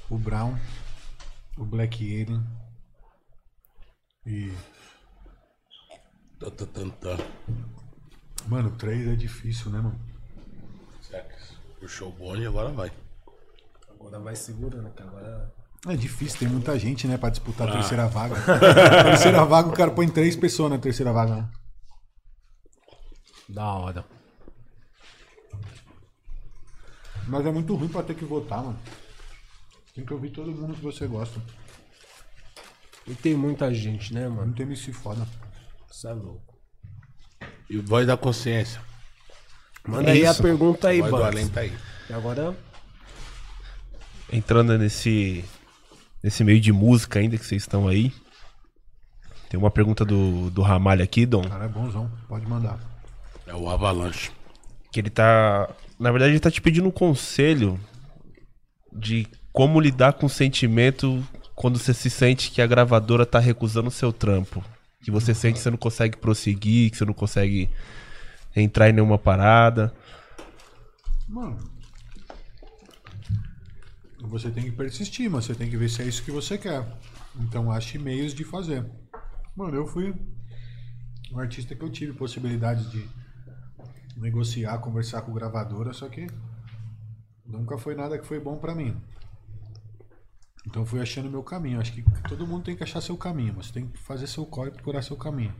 o 0.09 0.17
Brown, 0.17 0.57
o 1.57 1.65
Black 1.65 2.03
Alien 2.03 2.43
e 4.25 4.51
Tá, 6.39 6.51
tá, 6.51 6.65
tá, 6.65 6.81
tá. 7.01 7.17
Mano, 8.47 8.71
três 8.71 9.07
é 9.07 9.15
difícil, 9.15 9.71
né, 9.71 9.79
mano? 9.79 9.99
Será 11.01 11.23
que 11.23 11.35
puxou 11.79 12.09
o 12.09 12.11
bonde 12.11 12.41
e 12.43 12.47
agora 12.47 12.69
vai. 12.69 12.91
Agora 13.89 14.19
vai 14.19 14.35
segurando, 14.35 14.89
que 14.91 15.01
agora. 15.01 15.53
É 15.87 15.95
difícil, 15.95 16.39
tem 16.39 16.47
muita 16.47 16.77
gente, 16.77 17.07
né, 17.07 17.17
pra 17.17 17.29
disputar 17.29 17.67
a 17.67 17.71
Ah. 17.71 17.73
terceira 17.75 18.07
vaga. 18.07 18.35
a 18.99 19.03
terceira 19.03 19.45
vaga, 19.45 19.69
o 19.69 19.73
cara 19.73 19.91
põe 19.91 20.07
três 20.09 20.35
pessoas 20.35 20.71
na 20.71 20.77
terceira 20.79 21.11
vaga, 21.13 21.35
né? 21.37 21.49
Da 23.47 23.65
hora. 23.73 24.05
Mas 27.27 27.45
é 27.45 27.51
muito 27.51 27.75
ruim 27.75 27.87
pra 27.87 28.03
ter 28.03 28.15
que 28.15 28.25
votar, 28.25 28.63
mano. 28.63 28.79
Tem 29.93 30.05
que 30.05 30.13
ouvir 30.13 30.29
todo 30.31 30.51
mundo 30.51 30.75
que 30.75 30.81
você 30.81 31.07
gosta. 31.07 31.39
E 33.07 33.13
tem 33.15 33.35
muita 33.35 33.73
gente, 33.73 34.13
né, 34.13 34.27
Não 34.27 34.35
mano? 34.37 34.53
tem 34.53 34.65
MC 34.65 34.91
foda. 34.91 35.25
Isso 35.91 36.07
é 36.07 36.13
louco. 36.13 36.55
E 37.69 37.77
voz 37.77 38.05
da 38.07 38.15
consciência. 38.17 38.81
Manda 39.87 40.09
É 40.09 40.13
aí 40.13 40.21
isso. 40.23 40.39
a 40.39 40.43
pergunta 40.43 40.87
aí, 40.89 41.01
Bugs. 41.01 41.21
além 41.25 41.47
tá 41.47 41.61
aí. 41.61 41.73
E 42.09 42.13
agora. 42.13 42.55
Entrando 44.31 44.77
nesse, 44.77 45.45
nesse 46.23 46.43
meio 46.43 46.59
de 46.59 46.71
música 46.71 47.19
ainda 47.19 47.37
que 47.37 47.45
vocês 47.45 47.61
estão 47.61 47.87
aí. 47.87 48.11
Tem 49.49 49.59
uma 49.59 49.69
pergunta 49.71 50.03
do, 50.03 50.49
do 50.49 50.61
Ramalho 50.61 51.03
aqui, 51.03 51.25
Dom. 51.25 51.43
Cara, 51.43 51.65
é 51.65 51.67
bonzão. 51.67 52.11
Pode 52.27 52.45
mandar. 52.47 52.79
É 53.45 53.53
o 53.53 53.69
Avalanche. 53.69 54.31
Que 54.91 54.99
ele 54.99 55.09
tá. 55.09 55.69
Na 55.99 56.11
verdade, 56.11 56.31
ele 56.33 56.39
tá 56.39 56.49
te 56.49 56.61
pedindo 56.61 56.87
um 56.87 56.91
conselho 56.91 57.79
de 58.91 59.27
como 59.53 59.79
lidar 59.79 60.13
com 60.13 60.25
o 60.25 60.29
sentimento 60.29 61.23
quando 61.53 61.77
você 61.77 61.93
se 61.93 62.09
sente 62.09 62.49
que 62.51 62.61
a 62.61 62.67
gravadora 62.67 63.25
tá 63.25 63.39
recusando 63.39 63.87
o 63.89 63.91
seu 63.91 64.11
trampo. 64.11 64.63
Que 65.05 65.11
você 65.11 65.35
sente 65.35 65.53
que 65.53 65.59
você 65.59 65.69
não 65.69 65.77
consegue 65.77 66.17
prosseguir, 66.17 66.89
que 66.89 66.97
você 66.97 67.05
não 67.05 67.13
consegue 67.13 67.69
entrar 68.55 68.89
em 68.89 68.93
nenhuma 68.93 69.19
parada. 69.19 69.93
Mano. 71.27 71.59
Você 74.21 74.49
tem 74.49 74.63
que 74.63 74.71
persistir, 74.71 75.29
mas 75.29 75.45
você 75.45 75.53
tem 75.53 75.69
que 75.69 75.77
ver 75.77 75.89
se 75.89 76.01
é 76.01 76.05
isso 76.05 76.23
que 76.23 76.31
você 76.31 76.57
quer. 76.57 76.83
Então 77.39 77.71
ache 77.71 77.99
meios 77.99 78.33
de 78.33 78.43
fazer. 78.43 78.83
Mano, 79.55 79.75
eu 79.75 79.85
fui 79.85 80.11
um 81.31 81.37
artista 81.37 81.75
que 81.75 81.83
eu 81.83 81.91
tive 81.91 82.13
possibilidade 82.13 82.89
de 82.89 83.07
negociar, 84.17 84.79
conversar 84.79 85.21
com 85.21 85.33
gravadora, 85.33 85.93
só 85.93 86.09
que 86.09 86.25
nunca 87.45 87.77
foi 87.77 87.93
nada 87.93 88.17
que 88.17 88.25
foi 88.25 88.39
bom 88.39 88.57
pra 88.57 88.73
mim. 88.73 88.99
Então 90.65 90.81
eu 90.81 90.85
fui 90.85 90.99
achando 91.01 91.29
meu 91.29 91.43
caminho. 91.43 91.79
Acho 91.79 91.91
que 91.93 92.03
todo 92.27 92.45
mundo 92.47 92.63
tem 92.63 92.75
que 92.75 92.83
achar 92.83 93.01
seu 93.01 93.15
caminho, 93.15 93.53
mas 93.55 93.69
tem 93.71 93.87
que 93.87 93.97
fazer 93.99 94.27
seu 94.27 94.45
corre 94.45 94.69
e 94.69 94.73
procurar 94.73 95.01
seu 95.01 95.15
caminho. 95.15 95.53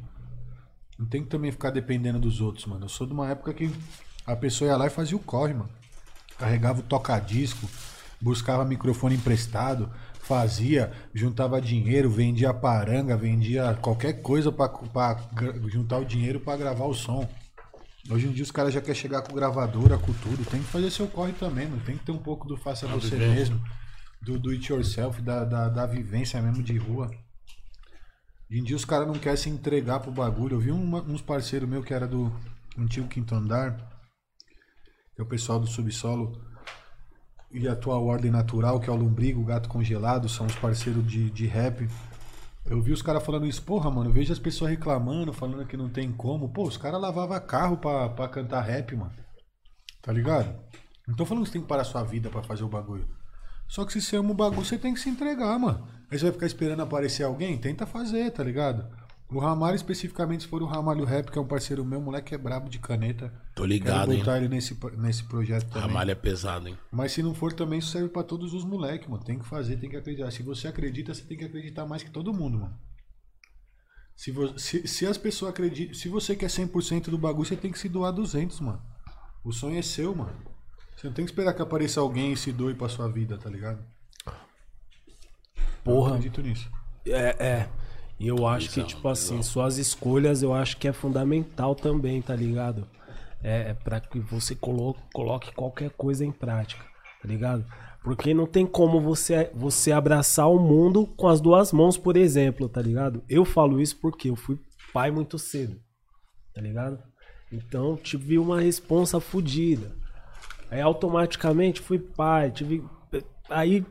Não 0.97 1.05
tem 1.05 1.23
que 1.23 1.29
também 1.29 1.51
ficar 1.51 1.69
dependendo 1.71 2.19
dos 2.19 2.41
outros, 2.41 2.65
mano. 2.65 2.85
Eu 2.85 2.89
sou 2.89 3.05
de 3.05 3.13
uma 3.13 3.29
época 3.29 3.53
que 3.53 3.69
a 4.25 4.35
pessoa 4.35 4.69
ia 4.69 4.77
lá 4.77 4.87
e 4.87 4.89
fazia 4.89 5.15
o 5.15 5.19
corre, 5.19 5.53
mano. 5.53 5.69
Carregava 6.37 6.79
o 6.79 6.83
toca-disco, 6.83 7.69
buscava 8.19 8.65
microfone 8.65 9.15
emprestado, 9.15 9.91
fazia, 10.21 10.91
juntava 11.13 11.61
dinheiro, 11.61 12.09
vendia 12.09 12.53
paranga, 12.53 13.15
vendia 13.15 13.77
qualquer 13.81 14.21
coisa 14.21 14.51
gra- 14.51 15.53
juntar 15.69 15.97
o 15.99 16.05
dinheiro 16.05 16.39
pra 16.39 16.57
gravar 16.57 16.85
o 16.85 16.93
som. 16.93 17.29
Hoje 18.09 18.27
em 18.27 18.31
dia 18.31 18.43
os 18.43 18.51
caras 18.51 18.73
já 18.73 18.81
querem 18.81 18.95
chegar 18.95 19.21
com 19.21 19.33
gravadora, 19.35 19.97
com 19.97 20.13
tudo. 20.13 20.45
Tem 20.49 20.59
que 20.61 20.67
fazer 20.67 20.91
seu 20.91 21.07
corre 21.07 21.33
também, 21.33 21.67
mano. 21.67 21.81
Tem 21.85 21.97
que 21.97 22.05
ter 22.05 22.11
um 22.11 22.17
pouco 22.17 22.47
do 22.47 22.55
faça 22.57 22.87
você 22.87 23.09
vivência. 23.11 23.35
mesmo, 23.35 23.63
do 24.25 24.39
do 24.39 24.49
it 24.51 24.71
yourself, 24.71 25.21
da, 25.21 25.45
da, 25.45 25.69
da 25.69 25.85
vivência 25.85 26.41
mesmo 26.41 26.63
de 26.63 26.77
rua. 26.77 27.07
Hoje 28.49 28.59
em 28.59 28.63
dia 28.63 28.75
os 28.75 28.85
caras 28.85 29.07
não 29.07 29.15
querem 29.15 29.37
se 29.37 29.49
entregar 29.49 29.99
pro 29.99 30.11
bagulho. 30.11 30.55
Eu 30.55 30.59
vi 30.59 30.71
uma- 30.71 31.01
uns 31.01 31.21
parceiros 31.21 31.67
meus 31.69 31.85
que 31.85 31.93
era 31.93 32.07
do 32.07 32.31
antigo 32.77 33.07
quinto 33.07 33.33
andar, 33.35 33.77
que 35.15 35.21
é 35.21 35.23
o 35.23 35.27
pessoal 35.27 35.59
do 35.59 35.67
subsolo, 35.67 36.41
e 37.51 37.67
a 37.67 37.75
tua 37.75 37.97
ordem 37.99 38.31
natural, 38.31 38.79
que 38.79 38.89
é 38.89 38.93
o 38.93 38.95
lombrigo, 38.95 39.41
o 39.41 39.45
gato 39.45 39.69
congelado, 39.69 40.27
são 40.27 40.45
os 40.45 40.55
parceiros 40.55 41.05
de, 41.07 41.29
de 41.29 41.45
rap. 41.47 41.87
Eu 42.65 42.81
vi 42.81 42.91
os 42.91 43.01
caras 43.01 43.23
falando 43.23 43.45
isso, 43.45 43.61
porra, 43.61 43.89
mano, 43.91 44.11
vejo 44.11 44.33
as 44.33 44.39
pessoas 44.39 44.71
reclamando, 44.71 45.31
falando 45.31 45.65
que 45.67 45.77
não 45.77 45.87
tem 45.89 46.11
como. 46.11 46.49
Pô, 46.51 46.63
os 46.67 46.77
caras 46.77 46.99
lavavam 46.99 47.39
carro 47.39 47.77
pra, 47.77 48.09
pra 48.09 48.27
cantar 48.27 48.61
rap, 48.61 48.95
mano. 48.95 49.13
Tá 50.01 50.11
ligado? 50.11 50.59
Não 51.07 51.15
tô 51.15 51.25
falando 51.25 51.43
que 51.43 51.49
você 51.49 51.53
tem 51.53 51.61
que 51.61 51.67
parar 51.67 51.83
sua 51.83 52.03
vida 52.03 52.29
pra 52.29 52.41
fazer 52.43 52.63
o 52.63 52.67
bagulho. 52.67 53.07
Só 53.67 53.83
que 53.85 53.93
se 53.93 54.01
você 54.01 54.17
ama 54.17 54.31
o 54.31 54.33
bagulho, 54.35 54.65
você 54.65 54.77
tem 54.77 54.93
que 54.93 54.99
se 54.99 55.09
entregar, 55.09 55.57
mano. 55.59 55.87
Aí 56.09 56.17
você 56.19 56.25
vai 56.25 56.33
ficar 56.33 56.45
esperando 56.45 56.81
aparecer 56.81 57.23
alguém? 57.23 57.57
Tenta 57.57 57.85
fazer, 57.85 58.31
tá 58.31 58.43
ligado? 58.43 58.85
O 59.27 59.39
Ramalho, 59.39 59.75
especificamente, 59.75 60.43
se 60.43 60.47
for 60.49 60.61
o 60.61 60.67
Ramalho 60.67 61.03
Rap, 61.03 61.31
que 61.31 61.37
é 61.37 61.41
um 61.41 61.47
parceiro 61.47 61.83
meu, 61.83 61.99
moleque 61.99 62.35
é 62.35 62.37
brabo 62.37 62.69
de 62.69 62.77
caneta. 62.77 63.33
Tô 63.55 63.65
ligado, 63.65 64.01
Quero 64.01 64.13
hein? 64.13 64.19
botar 64.19 64.37
ele 64.37 64.47
nesse, 64.47 64.77
nesse 64.97 65.23
projeto 65.23 65.65
também. 65.67 65.81
Ramalho 65.87 66.11
é 66.11 66.15
pesado, 66.15 66.67
hein? 66.67 66.77
Mas 66.91 67.11
se 67.11 67.23
não 67.23 67.33
for 67.33 67.51
também, 67.51 67.79
isso 67.79 67.89
serve 67.89 68.09
pra 68.09 68.21
todos 68.23 68.53
os 68.53 68.63
moleques, 68.63 69.09
mano. 69.09 69.23
Tem 69.23 69.39
que 69.39 69.45
fazer, 69.45 69.77
tem 69.77 69.89
que 69.89 69.97
acreditar. 69.97 70.29
Se 70.31 70.43
você 70.43 70.67
acredita, 70.67 71.11
você 71.13 71.23
tem 71.23 71.35
que 71.37 71.43
acreditar 71.45 71.87
mais 71.87 72.03
que 72.03 72.11
todo 72.11 72.31
mundo, 72.31 72.59
mano. 72.59 72.77
Se, 74.15 74.31
vo- 74.31 74.57
se, 74.59 74.87
se 74.87 75.05
as 75.07 75.17
pessoas 75.17 75.49
acreditam. 75.51 75.95
Se 75.95 76.07
você 76.07 76.35
quer 76.35 76.47
100% 76.47 77.09
do 77.09 77.17
bagulho, 77.17 77.45
você 77.47 77.57
tem 77.57 77.71
que 77.71 77.79
se 77.79 77.89
doar 77.89 78.11
200, 78.13 78.59
mano. 78.59 78.81
O 79.43 79.51
sonho 79.51 79.77
é 79.77 79.81
seu, 79.81 80.15
mano. 80.15 80.33
Você 80.95 81.07
não 81.07 81.13
tem 81.13 81.25
que 81.25 81.31
esperar 81.31 81.53
que 81.53 81.61
apareça 81.61 81.99
alguém 81.99 82.31
e 82.33 82.37
se 82.37 82.51
doe 82.51 82.73
pra 82.73 82.87
sua 82.87 83.07
vida, 83.09 83.37
tá 83.37 83.49
ligado? 83.49 83.83
Eu 84.25 84.33
Porra. 85.83 86.11
acredito 86.11 86.41
nisso. 86.41 86.71
É, 87.05 87.45
é. 87.45 87.69
E 88.19 88.27
eu 88.27 88.47
acho 88.47 88.71
que, 88.71 88.83
tipo 88.83 89.07
assim, 89.09 89.43
suas 89.43 89.77
escolhas 89.77 90.41
eu 90.41 90.53
acho 90.53 90.77
que 90.77 90.87
é 90.87 90.93
fundamental 90.93 91.75
também, 91.75 92.21
tá 92.21 92.33
ligado? 92.35 92.87
É, 93.43 93.71
é 93.71 93.73
pra 93.73 93.99
que 93.99 94.19
você 94.19 94.55
colo 94.55 94.95
coloque 95.13 95.53
qualquer 95.53 95.91
coisa 95.91 96.25
em 96.25 96.31
prática, 96.31 96.83
tá 97.21 97.27
ligado? 97.27 97.65
Porque 98.01 98.33
não 98.33 98.47
tem 98.47 98.65
como 98.65 99.01
você, 99.01 99.51
você 99.53 99.91
abraçar 99.91 100.49
o 100.49 100.59
mundo 100.59 101.05
com 101.05 101.27
as 101.27 101.41
duas 101.41 101.71
mãos, 101.71 101.97
por 101.97 102.15
exemplo, 102.15 102.69
tá 102.69 102.81
ligado? 102.81 103.23
Eu 103.27 103.43
falo 103.43 103.81
isso 103.81 103.97
porque 103.97 104.29
eu 104.29 104.35
fui 104.35 104.59
pai 104.93 105.11
muito 105.11 105.37
cedo, 105.37 105.77
tá 106.53 106.61
ligado? 106.61 106.99
Então 107.51 107.97
tive 107.97 108.37
uma 108.39 108.61
responsa 108.61 109.19
fodida. 109.19 109.91
Aí 110.75 110.81
automaticamente 110.81 111.79
fui 111.79 111.97
pai, 111.97 112.51
tive. 112.51 112.83
Aí 113.49 113.85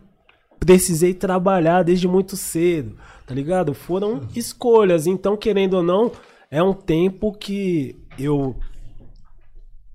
precisei 0.60 1.14
trabalhar 1.14 1.82
desde 1.82 2.06
muito 2.06 2.36
cedo, 2.36 2.96
tá 3.26 3.34
ligado? 3.34 3.72
Foram 3.72 4.28
escolhas, 4.34 5.06
então 5.06 5.34
querendo 5.36 5.74
ou 5.74 5.82
não, 5.82 6.12
é 6.50 6.62
um 6.62 6.74
tempo 6.74 7.32
que 7.32 7.96
eu 8.18 8.54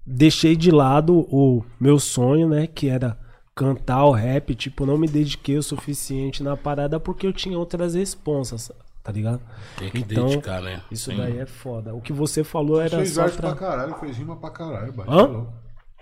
deixei 0.06 0.56
de 0.56 0.72
lado 0.72 1.20
o 1.32 1.64
meu 1.80 1.99
sonho, 1.99 2.49
né, 2.49 2.66
que 2.66 2.90
era 2.90 3.18
cantar 3.56 4.06
o 4.06 4.11
rap, 4.11 4.56
tipo, 4.56 4.86
não 4.86 4.98
me 4.98 5.07
dediquei 5.07 5.57
o 5.57 5.64
suficiente 5.64 6.41
na 6.41 6.56
parada 6.57 6.99
porque 6.99 7.28
eu 7.28 7.34
tinha 7.34 7.57
outras 7.57 7.94
responsas, 7.94 8.72
tá 9.03 9.11
ligado? 9.11 9.41
Tem 9.78 9.91
que 9.91 9.99
Então, 9.99 10.28
dedicar, 10.28 10.61
né? 10.61 10.82
Isso 10.90 11.10
Tem- 11.10 11.18
daí 11.20 11.38
é 11.40 11.45
foda. 11.45 11.94
O 11.94 12.02
que 12.02 12.14
você 12.14 12.44
falou 12.44 12.80
era 12.82 12.98
fez 12.98 13.11
só 13.14 13.24
verso 13.24 13.38
pra... 13.38 13.49
pra 13.49 13.60
caralho, 13.60 13.95
fez 13.99 14.18
rima 14.18 14.36
pra 14.38 14.49
caralho, 14.49 14.91
bate, 14.94 15.11
Hã? 15.11 15.24
louco. 15.26 15.53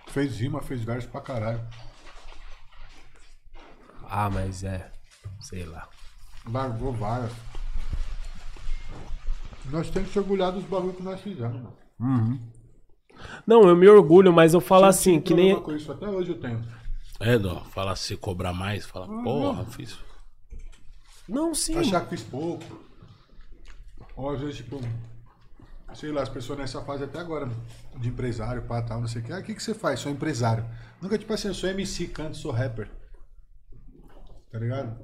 Fez 0.07 0.39
rima, 0.39 0.61
fez 0.61 0.81
verso 0.83 1.07
pra 1.09 1.21
caralho. 1.21 1.61
Ah, 4.09 4.29
mas 4.29 4.63
é, 4.63 4.91
sei 5.41 5.65
lá. 5.65 5.87
Largou 6.49 6.93
várias. 6.93 7.31
Nós 9.65 9.89
temos 9.89 10.07
que 10.07 10.13
se 10.13 10.19
orgulhar 10.19 10.51
dos 10.51 10.63
bagulhos 10.63 10.95
que 10.95 11.03
nós 11.03 11.19
fizemos, 11.19 11.61
mano. 11.99 12.39
Não, 13.45 13.67
eu 13.67 13.75
me 13.75 13.87
orgulho, 13.87 14.31
mas 14.31 14.53
eu 14.53 14.61
falo 14.61 14.91
Sempre 14.93 14.97
assim, 14.97 15.21
que 15.21 15.33
nem 15.33 15.59
com 15.61 15.73
isso, 15.73 15.91
até 15.91 16.07
hoje 16.07 16.31
eu 16.31 16.39
tenho. 16.39 16.63
É, 17.19 17.37
Dó, 17.37 17.61
fala 17.65 17.95
se 17.95 18.15
cobrar 18.15 18.53
mais, 18.53 18.85
fala, 18.85 19.07
porra, 19.23 19.65
fiz. 19.65 19.97
Não, 21.27 21.53
sim. 21.53 21.77
Achar 21.77 22.01
que 22.01 22.11
fiz 22.11 22.23
pouco. 22.23 22.63
Ou 24.15 24.29
às 24.29 24.39
vezes, 24.39 24.57
tipo, 24.57 24.79
sei 25.99 26.11
lá, 26.11 26.21
as 26.21 26.29
pessoas 26.29 26.59
nessa 26.59 26.81
fase 26.81 27.03
até 27.03 27.19
agora, 27.19 27.49
de 27.99 28.09
empresário, 28.09 28.61
pá, 28.63 28.81
tal, 28.81 29.01
não 29.01 29.07
sei 29.07 29.21
o 29.21 29.25
que. 29.25 29.33
Ah, 29.33 29.39
o 29.39 29.43
que, 29.43 29.55
que 29.55 29.63
você 29.63 29.73
faz? 29.73 29.99
Sou 29.99 30.11
empresário. 30.11 30.65
Nunca, 31.01 31.17
tipo 31.17 31.33
assim, 31.33 31.47
eu 31.47 31.53
sou 31.53 31.69
MC, 31.69 32.07
canto, 32.07 32.37
sou 32.37 32.51
rapper. 32.51 32.89
Tá 34.51 34.59
ligado? 34.59 34.97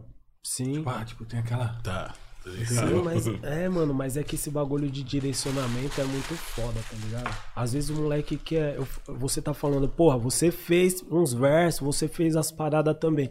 Sim. 0.43 0.83
Pá, 0.83 1.03
tipo, 1.03 1.25
tem 1.25 1.39
aquela. 1.39 1.69
Tá. 1.83 2.13
tá 2.43 2.51
Sim, 2.51 2.85
ligado? 2.85 3.03
mas 3.03 3.27
é, 3.43 3.69
mano, 3.69 3.93
mas 3.93 4.17
é 4.17 4.23
que 4.23 4.35
esse 4.35 4.49
bagulho 4.49 4.89
de 4.89 5.03
direcionamento 5.03 5.99
é 5.99 6.03
muito 6.03 6.35
foda, 6.35 6.79
tá 6.89 6.95
ligado? 6.97 7.35
Às 7.55 7.73
vezes 7.73 7.89
o 7.89 7.95
moleque 7.95 8.37
quer. 8.37 8.75
eu- 8.75 8.87
Você 9.17 9.41
tá 9.41 9.53
falando, 9.53 9.87
porra, 9.89 10.17
você 10.17 10.51
fez 10.51 11.03
uns 11.09 11.33
versos, 11.33 11.81
você 11.81 12.07
fez 12.07 12.35
as 12.35 12.51
paradas 12.51 12.97
também. 12.99 13.29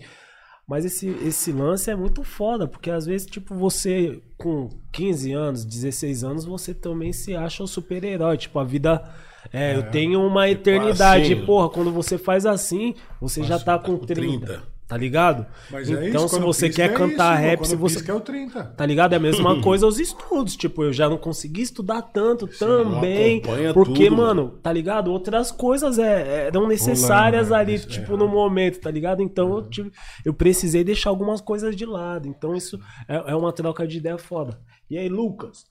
Mas 0.73 0.87
esse, 0.87 1.07
esse 1.23 1.53
lance 1.53 1.91
é 1.91 1.95
muito 1.95 2.25
foda, 2.25 2.67
porque 2.67 2.91
às 2.91 3.05
vezes, 3.05 3.27
tipo, 3.27 3.55
você 3.55 4.23
com 4.39 4.71
15 4.91 5.31
anos, 5.31 5.65
16 5.67 6.25
anos, 6.25 6.45
você 6.47 6.73
também 6.73 7.13
se 7.13 7.37
acha 7.37 7.63
um 7.63 7.67
super-herói. 7.67 8.39
Tipo, 8.39 8.59
a 8.59 8.65
vida. 8.65 9.05
É, 9.53 9.77
eu 9.77 9.91
tenho 9.91 10.27
uma 10.27 10.49
eternidade. 10.49 11.35
assim, 11.35 11.45
porra, 11.45 11.69
quando 11.69 11.93
você 11.93 12.17
faz 12.17 12.47
assim, 12.47 12.95
você 13.21 13.43
já 13.45 13.59
tá 13.59 13.79
com 13.79 13.99
30. 13.99 14.47
30. 14.47 14.63
Tá 14.93 14.99
ligado? 14.99 15.47
Mas 15.71 15.91
é 15.91 16.11
então, 16.11 16.27
isso, 16.27 16.35
se 16.35 16.41
você 16.43 16.67
pisca 16.67 16.83
quer 16.83 16.95
é 16.95 16.95
cantar 16.95 17.33
isso, 17.37 17.43
rap, 17.43 17.65
se 17.65 17.77
você. 17.77 17.95
pisca 17.95 18.13
é 18.13 18.15
o 18.15 18.21
30. 18.21 18.63
Tá 18.63 18.85
ligado? 18.85 19.15
É 19.15 19.17
a 19.17 19.19
mesma 19.19 19.59
coisa 19.63 19.87
os 19.87 19.99
estudos. 19.99 20.55
Tipo, 20.55 20.83
eu 20.85 20.93
já 20.93 21.09
não 21.09 21.17
consegui 21.17 21.63
estudar 21.63 22.03
tanto 22.03 22.47
também. 22.47 23.39
acompanha 23.39 23.73
Porque, 23.73 24.11
tudo, 24.11 24.17
mano, 24.19 24.51
tá 24.63 24.71
ligado? 24.71 25.11
Outras 25.11 25.51
coisas 25.51 25.99
é, 25.99 26.49
eram 26.49 26.69
necessárias 26.69 27.51
ali, 27.51 27.77
Isso, 27.77 27.89
tipo, 27.89 28.13
é. 28.13 28.17
no 28.19 28.29
momento, 28.29 28.81
tá 28.81 28.91
ligado? 28.91 29.23
Então 29.23 29.55
eu, 29.55 29.63
tive, 29.63 29.91
eu 30.27 30.35
precisei 30.35 30.85
deixar 30.85 31.09
algumas 31.09 31.41
coisas 31.41 31.75
de 31.75 31.87
lado. 31.87 32.29
Então 32.29 32.55
isso 32.55 32.79
é, 33.09 33.33
é 33.33 33.35
uma 33.35 33.51
troca 33.51 33.89
de 33.89 33.97
ideia 33.97 34.19
foda. 34.19 34.61
E 34.91 34.99
aí, 34.99 35.09
Lucas? 35.09 35.65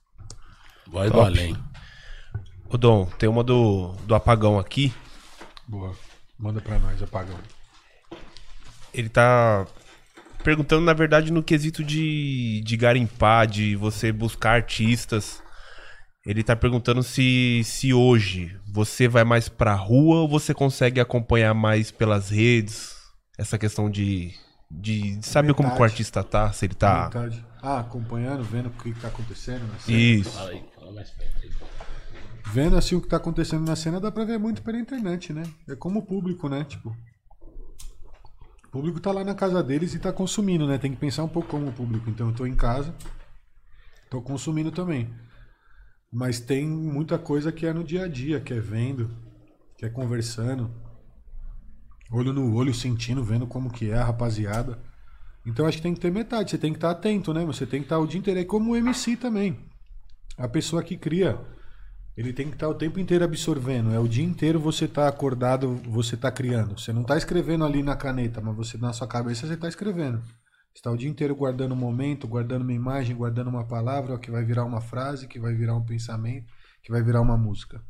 Voz 0.88 1.12
do 1.12 1.22
além. 1.22 1.56
Ô 2.68 2.76
Dom, 2.76 3.06
tem 3.20 3.30
uma 3.30 3.44
do, 3.44 3.94
do 4.08 4.16
apagão 4.16 4.58
aqui. 4.58 4.92
Boa. 5.68 5.92
Manda 6.40 6.60
pra 6.60 6.80
nós, 6.80 7.04
apagão. 7.04 7.38
Ele 8.94 9.10
tá 9.10 9.66
perguntando, 10.44 10.86
na 10.86 10.94
verdade, 10.94 11.32
no 11.32 11.44
quesito 11.44 11.84
de, 11.84 12.62
de 12.66 12.78
garimpar, 12.78 13.48
de 13.48 13.76
você 13.76 14.12
buscar 14.12 14.56
artistas. 14.56 15.42
Ele 16.26 16.44
tá 16.44 16.56
perguntando 16.56 17.02
se, 17.02 17.62
se 17.64 17.94
hoje 17.94 18.56
você 18.72 19.08
vai 19.08 19.24
mais 19.24 19.50
pra 19.50 19.74
rua 19.74 20.22
ou 20.22 20.30
você 20.30 20.54
consegue 20.54 21.00
acompanhar 21.00 21.54
mais 21.54 21.90
pelas 21.90 22.30
redes. 22.30 22.96
Essa 23.38 23.58
questão 23.58 23.90
de, 23.90 24.32
de, 24.70 25.18
de 25.18 25.26
saber 25.26 25.54
como 25.54 25.74
que 25.74 25.82
o 25.82 25.84
artista 25.84 26.24
tá, 26.24 26.52
se 26.54 26.66
ele 26.66 26.76
tá. 26.76 27.06
Metade. 27.06 27.46
Ah, 27.62 27.80
acompanhando, 27.80 28.44
vendo 28.44 28.68
o 28.68 28.72
que 28.72 28.94
tá 28.94 29.08
acontecendo 29.08 29.66
na 29.68 29.80
cena. 29.80 29.98
Isso. 29.98 30.32
Fala 30.32 30.50
aí, 30.52 30.64
fala 30.76 30.92
mais 30.92 31.10
perto 31.12 31.40
aí. 31.44 31.52
Vendo 32.54 32.78
assim 32.78 32.96
o 32.96 33.02
que 33.02 33.08
tá 33.08 33.18
acontecendo 33.18 33.66
na 33.66 33.76
cena, 33.76 34.00
dá 34.00 34.12
pra 34.12 34.26
ver 34.26 34.38
muito 34.38 34.62
pela 34.62 34.78
internet, 34.78 35.32
né? 35.32 35.44
É 35.70 35.76
como 35.76 36.00
o 36.00 36.06
público, 36.06 36.50
né? 36.50 36.64
Tipo. 36.66 36.96
O 38.72 38.80
público 38.80 39.02
tá 39.02 39.12
lá 39.12 39.22
na 39.22 39.36
casa 39.36 39.62
deles 39.62 39.94
e 39.94 40.00
tá 40.00 40.14
consumindo, 40.14 40.66
né? 40.66 40.78
Tem 40.78 40.94
que 40.94 40.98
pensar 40.98 41.26
um 41.26 41.28
pouco 41.28 41.50
como 41.50 41.68
o 41.68 41.74
público. 41.74 42.10
Então 42.10 42.30
eu 42.30 42.34
tô 42.34 42.46
em 42.46 42.56
casa, 42.56 42.96
tô 44.10 44.22
consumindo 44.22 44.72
também. 44.72 45.14
Mas 46.10 46.40
tem 46.40 46.66
muita 46.66 47.20
coisa 47.20 47.52
que 47.52 47.66
é 47.66 47.74
no 47.74 47.84
dia 47.84 48.06
a 48.06 48.08
dia, 48.08 48.40
que 48.40 48.54
é 48.54 48.62
vendo, 48.62 49.12
que 49.78 49.86
é 49.86 49.90
conversando. 49.90 50.72
Olho 52.10 52.32
no 52.32 52.56
olho, 52.56 52.74
sentindo, 52.74 53.22
vendo 53.22 53.46
como 53.46 53.70
que 53.70 53.92
é 53.92 53.98
a 53.98 54.06
rapaziada. 54.06 54.80
Então 55.46 55.66
acho 55.66 55.76
que 55.78 55.84
tem 55.84 55.94
que 55.94 56.00
ter 56.00 56.10
metade, 56.10 56.52
você 56.52 56.58
tem 56.58 56.72
que 56.72 56.78
estar 56.78 56.92
atento, 56.92 57.34
né? 57.34 57.44
Você 57.44 57.66
tem 57.66 57.82
que 57.82 57.88
estar 57.88 58.00
o 58.00 58.08
dia 58.08 58.20
inteiro. 58.20 58.40
É 58.40 58.46
como 58.46 58.72
o 58.72 58.76
MC 58.78 59.18
também. 59.18 59.60
A 60.38 60.48
pessoa 60.48 60.82
que 60.82 60.96
cria, 60.96 61.38
ele 62.16 62.34
tem 62.34 62.48
que 62.48 62.54
estar 62.54 62.68
o 62.68 62.76
tempo 62.76 63.00
inteiro 63.00 63.24
absorvendo. 63.24 63.94
É 63.94 64.00
o 64.00 64.08
dia 64.08 64.24
inteiro 64.24 64.60
você 64.60 64.88
tá 64.88 65.08
acordado, 65.08 65.76
você 65.86 66.18
tá 66.18 66.32
criando. 66.32 66.78
Você 66.78 66.92
não 66.92 67.04
tá 67.04 67.18
escrevendo 67.18 67.64
ali 67.64 67.82
na 67.82 67.96
caneta, 67.96 68.42
mas 68.42 68.56
você 68.56 68.78
na 68.78 68.92
sua 68.92 69.08
cabeça 69.08 69.48
você 69.48 69.56
tá 69.56 69.68
escrevendo. 69.68 70.22
Você 70.74 70.82
tá 70.82 70.92
o 70.92 70.98
dia 70.98 71.10
inteiro 71.10 71.36
guardando 71.36 71.74
um 71.74 71.78
momento, 71.78 72.28
guardando 72.28 72.62
uma 72.62 72.74
imagem, 72.74 73.16
guardando 73.16 73.50
uma 73.50 73.66
palavra 73.66 74.18
que 74.18 74.32
vai 74.32 74.44
virar 74.44 74.66
uma 74.66 74.82
frase, 74.82 75.28
que 75.28 75.40
vai 75.40 75.54
virar 75.54 75.76
um 75.76 75.86
pensamento, 75.86 76.52
que 76.84 76.92
vai 76.92 77.02
virar 77.02 77.22
uma 77.22 77.38
música. 77.38 77.82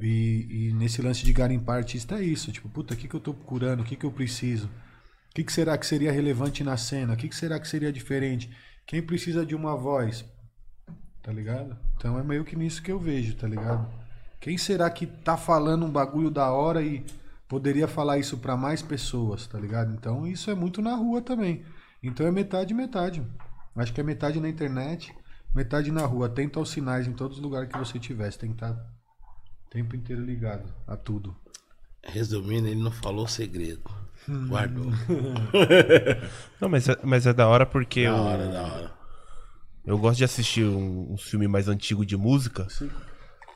E, 0.00 0.68
e 0.68 0.72
nesse 0.74 1.02
lance 1.02 1.24
de 1.24 1.32
garimpar 1.32 1.78
artista 1.78 2.16
é 2.16 2.22
isso. 2.22 2.52
Tipo, 2.52 2.68
puta, 2.68 2.94
o 2.94 2.96
que, 2.96 3.08
que 3.08 3.14
eu 3.14 3.20
tô 3.20 3.34
procurando? 3.34 3.80
O 3.80 3.84
que, 3.84 3.96
que 3.96 4.06
eu 4.06 4.12
preciso? 4.12 4.66
O 4.66 5.34
que, 5.34 5.44
que 5.44 5.52
será 5.52 5.76
que 5.76 5.86
seria 5.86 6.12
relevante 6.12 6.62
na 6.62 6.76
cena? 6.76 7.14
O 7.14 7.16
que, 7.16 7.28
que 7.28 7.36
será 7.36 7.58
que 7.58 7.68
seria 7.68 7.92
diferente? 7.92 8.50
Quem 8.86 9.02
precisa 9.02 9.44
de 9.44 9.54
uma 9.54 9.76
voz? 9.76 10.24
Tá 11.22 11.32
ligado? 11.32 11.76
Então 11.96 12.18
é 12.18 12.22
meio 12.22 12.44
que 12.44 12.56
nisso 12.56 12.82
que 12.82 12.90
eu 12.90 12.98
vejo, 12.98 13.34
tá 13.36 13.46
ligado? 13.46 13.86
Quem 14.40 14.56
será 14.56 14.88
que 14.88 15.06
tá 15.06 15.36
falando 15.36 15.84
um 15.84 15.90
bagulho 15.90 16.30
da 16.30 16.50
hora 16.50 16.82
e 16.82 17.04
poderia 17.48 17.88
falar 17.88 18.18
isso 18.18 18.38
pra 18.38 18.56
mais 18.56 18.80
pessoas, 18.82 19.46
tá 19.46 19.58
ligado? 19.58 19.92
Então 19.92 20.26
isso 20.26 20.50
é 20.50 20.54
muito 20.54 20.80
na 20.80 20.94
rua 20.94 21.20
também. 21.20 21.64
Então 22.02 22.26
é 22.26 22.30
metade 22.30 22.72
metade. 22.72 23.22
Acho 23.76 23.92
que 23.92 24.00
é 24.00 24.04
metade 24.04 24.40
na 24.40 24.48
internet, 24.48 25.14
metade 25.54 25.90
na 25.92 26.04
rua. 26.06 26.26
Atento 26.26 26.58
aos 26.58 26.70
sinais 26.70 27.06
em 27.06 27.12
todos 27.12 27.36
os 27.38 27.42
lugares 27.42 27.68
que 27.68 27.78
você 27.78 27.98
tiver. 27.98 28.30
Você 28.30 28.38
tem 28.38 28.50
que 28.50 28.56
estar 28.56 28.72
o 28.72 29.70
tempo 29.70 29.94
inteiro 29.94 30.24
ligado 30.24 30.72
a 30.86 30.96
tudo. 30.96 31.34
Resumindo, 32.02 32.68
ele 32.68 32.82
não 32.82 32.90
falou 32.90 33.24
o 33.24 33.28
segredo. 33.28 33.82
Guardou. 34.48 34.86
Não, 36.60 36.68
mas 36.68 36.88
é, 36.88 36.98
mas 37.02 37.26
é 37.26 37.32
da 37.32 37.46
hora 37.48 37.64
porque 37.64 38.04
Da 38.04 38.14
o, 38.14 38.24
hora, 38.24 38.48
da 38.48 38.62
hora. 38.62 38.92
Eu 39.88 39.98
gosto 39.98 40.18
de 40.18 40.24
assistir 40.24 40.64
um, 40.64 41.12
um 41.12 41.16
filme 41.16 41.48
mais 41.48 41.66
antigo 41.66 42.04
de 42.04 42.16
música. 42.16 42.66
Sim. 42.68 42.90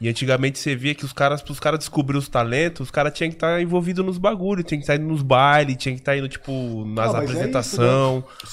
E 0.01 0.09
antigamente 0.09 0.59
você 0.59 0.75
via 0.75 0.95
que 0.95 1.05
os 1.05 1.13
caras, 1.13 1.43
pros 1.43 1.61
caras 1.61 1.79
descobrir 1.79 2.17
os 2.17 2.29
talentos, 2.29 2.87
os 2.89 2.91
caras 2.91 3.13
tinham 3.13 3.31
que 3.31 3.37
estar 3.37 3.61
envolvidos 3.61 4.05
nos 4.05 4.19
bagulhos, 4.19 4.65
tinha 4.65 4.79
que 4.79 4.83
estar 4.83 4.97
indo 4.97 5.07
nos 5.07 5.23
bailes, 5.23 5.77
tinha 5.77 5.95
que 5.95 6.01
estar 6.01 6.17
indo, 6.17 6.29
tipo, 6.29 6.85
nas 6.87 7.15
Ah, 7.15 7.19
mas 7.19 7.31
é 7.37 7.47
né? 7.47 7.53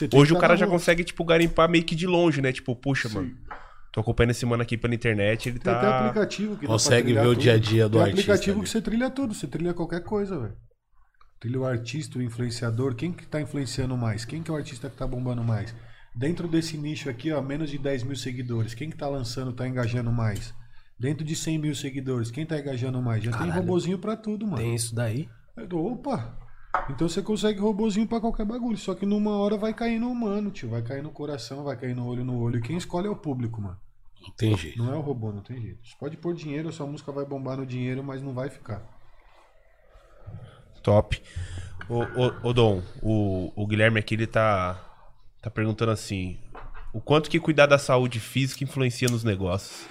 Tem 0.07 0.19
Hoje 0.19 0.31
o 0.33 0.35
tá 0.35 0.41
cara 0.41 0.55
já 0.57 0.67
consegue, 0.67 1.03
tipo, 1.03 1.23
garimpar 1.23 1.67
meio 1.69 1.83
que 1.83 1.95
de 1.95 2.05
longe, 2.05 2.41
né? 2.41 2.51
Tipo, 2.51 2.75
puxa, 2.75 3.09
Sim. 3.09 3.15
mano. 3.15 3.31
Tô 3.91 4.01
acompanhando 4.01 4.31
esse 4.31 4.45
mano 4.45 4.61
aqui 4.61 4.77
pela 4.77 4.93
internet, 4.93 5.49
ele 5.49 5.57
Tem 5.57 5.73
até 5.73 5.87
tá. 5.87 5.99
aplicativo 6.01 6.57
que 6.57 6.67
Consegue 6.67 7.13
ver 7.13 7.21
o 7.21 7.29
tudo. 7.29 7.41
dia 7.41 7.53
a 7.53 7.57
dia 7.57 7.89
do 7.89 7.93
Tem 7.97 8.01
artista 8.01 8.21
aplicativo 8.33 8.57
ali. 8.57 8.63
que 8.65 8.69
você 8.69 8.81
trilha 8.81 9.09
tudo, 9.09 9.33
você 9.33 9.47
trilha 9.47 9.73
qualquer 9.73 10.03
coisa, 10.03 10.37
velho. 10.37 10.53
Trilha 11.39 11.59
o 11.61 11.65
artista, 11.65 12.19
o 12.19 12.21
influenciador, 12.21 12.93
quem 12.93 13.11
que 13.11 13.25
tá 13.25 13.41
influenciando 13.41 13.97
mais? 13.97 14.25
Quem 14.25 14.43
que 14.43 14.51
é 14.51 14.53
o 14.53 14.57
artista 14.57 14.89
que 14.89 14.97
tá 14.97 15.07
bombando 15.07 15.43
mais? 15.43 15.73
Dentro 16.15 16.47
desse 16.47 16.77
nicho 16.77 17.09
aqui, 17.09 17.31
ó, 17.31 17.41
menos 17.41 17.69
de 17.69 17.77
10 17.77 18.03
mil 18.03 18.15
seguidores, 18.15 18.73
quem 18.73 18.89
que 18.89 18.97
tá 18.97 19.07
lançando, 19.07 19.53
tá 19.53 19.67
engajando 19.67 20.11
mais? 20.11 20.53
Dentro 20.99 21.23
de 21.23 21.35
100 21.35 21.57
mil 21.57 21.75
seguidores, 21.75 22.29
quem 22.29 22.45
tá 22.45 22.59
engajando 22.59 23.01
mais? 23.01 23.23
Já 23.23 23.31
tem 23.31 23.39
Caralho. 23.47 23.61
robozinho 23.61 23.97
pra 23.97 24.17
tudo, 24.17 24.45
mano. 24.45 24.57
Tem 24.57 24.75
isso 24.75 24.93
daí? 24.93 25.29
Dou, 25.67 25.93
Opa! 25.93 26.37
Então 26.89 27.07
você 27.07 27.21
consegue 27.21 27.59
robozinho 27.59 28.07
pra 28.07 28.19
qualquer 28.19 28.45
bagulho. 28.45 28.77
Só 28.77 28.93
que 28.93 29.05
numa 29.05 29.37
hora 29.37 29.57
vai 29.57 29.73
cair 29.73 29.99
no 29.99 30.11
humano, 30.11 30.51
tio. 30.51 30.69
Vai 30.69 30.81
cair 30.81 31.01
no 31.01 31.09
coração, 31.09 31.63
vai 31.63 31.75
cair 31.75 31.95
no 31.95 32.05
olho 32.05 32.23
no 32.23 32.39
olho. 32.39 32.61
Quem 32.61 32.77
escolhe 32.77 33.07
é 33.07 33.09
o 33.09 33.15
público, 33.15 33.61
mano. 33.61 33.77
Não 34.21 34.31
tem 34.35 34.55
jeito. 34.55 34.77
Não 34.77 34.93
é 34.93 34.97
o 34.97 35.01
robô, 35.01 35.31
não 35.31 35.41
tem 35.41 35.59
jeito. 35.59 35.79
Você 35.87 35.95
pode 35.99 36.17
pôr 36.17 36.35
dinheiro, 36.35 36.71
sua 36.71 36.85
música 36.85 37.11
vai 37.11 37.25
bombar 37.25 37.57
no 37.57 37.65
dinheiro, 37.65 38.03
mas 38.03 38.21
não 38.21 38.33
vai 38.33 38.49
ficar. 38.49 38.81
Top. 40.83 41.21
Ô, 41.89 42.01
ô, 42.01 42.49
ô 42.49 42.53
Dom, 42.53 42.83
o, 43.01 43.51
o 43.55 43.65
Guilherme 43.65 43.99
aqui, 43.99 44.15
ele 44.15 44.27
tá, 44.27 44.88
tá 45.41 45.49
perguntando 45.49 45.91
assim: 45.91 46.39
o 46.93 46.99
quanto 46.99 47.29
que 47.29 47.39
cuidar 47.39 47.65
da 47.65 47.77
saúde 47.77 48.19
física 48.19 48.63
influencia 48.63 49.09
nos 49.09 49.23
negócios? 49.23 49.87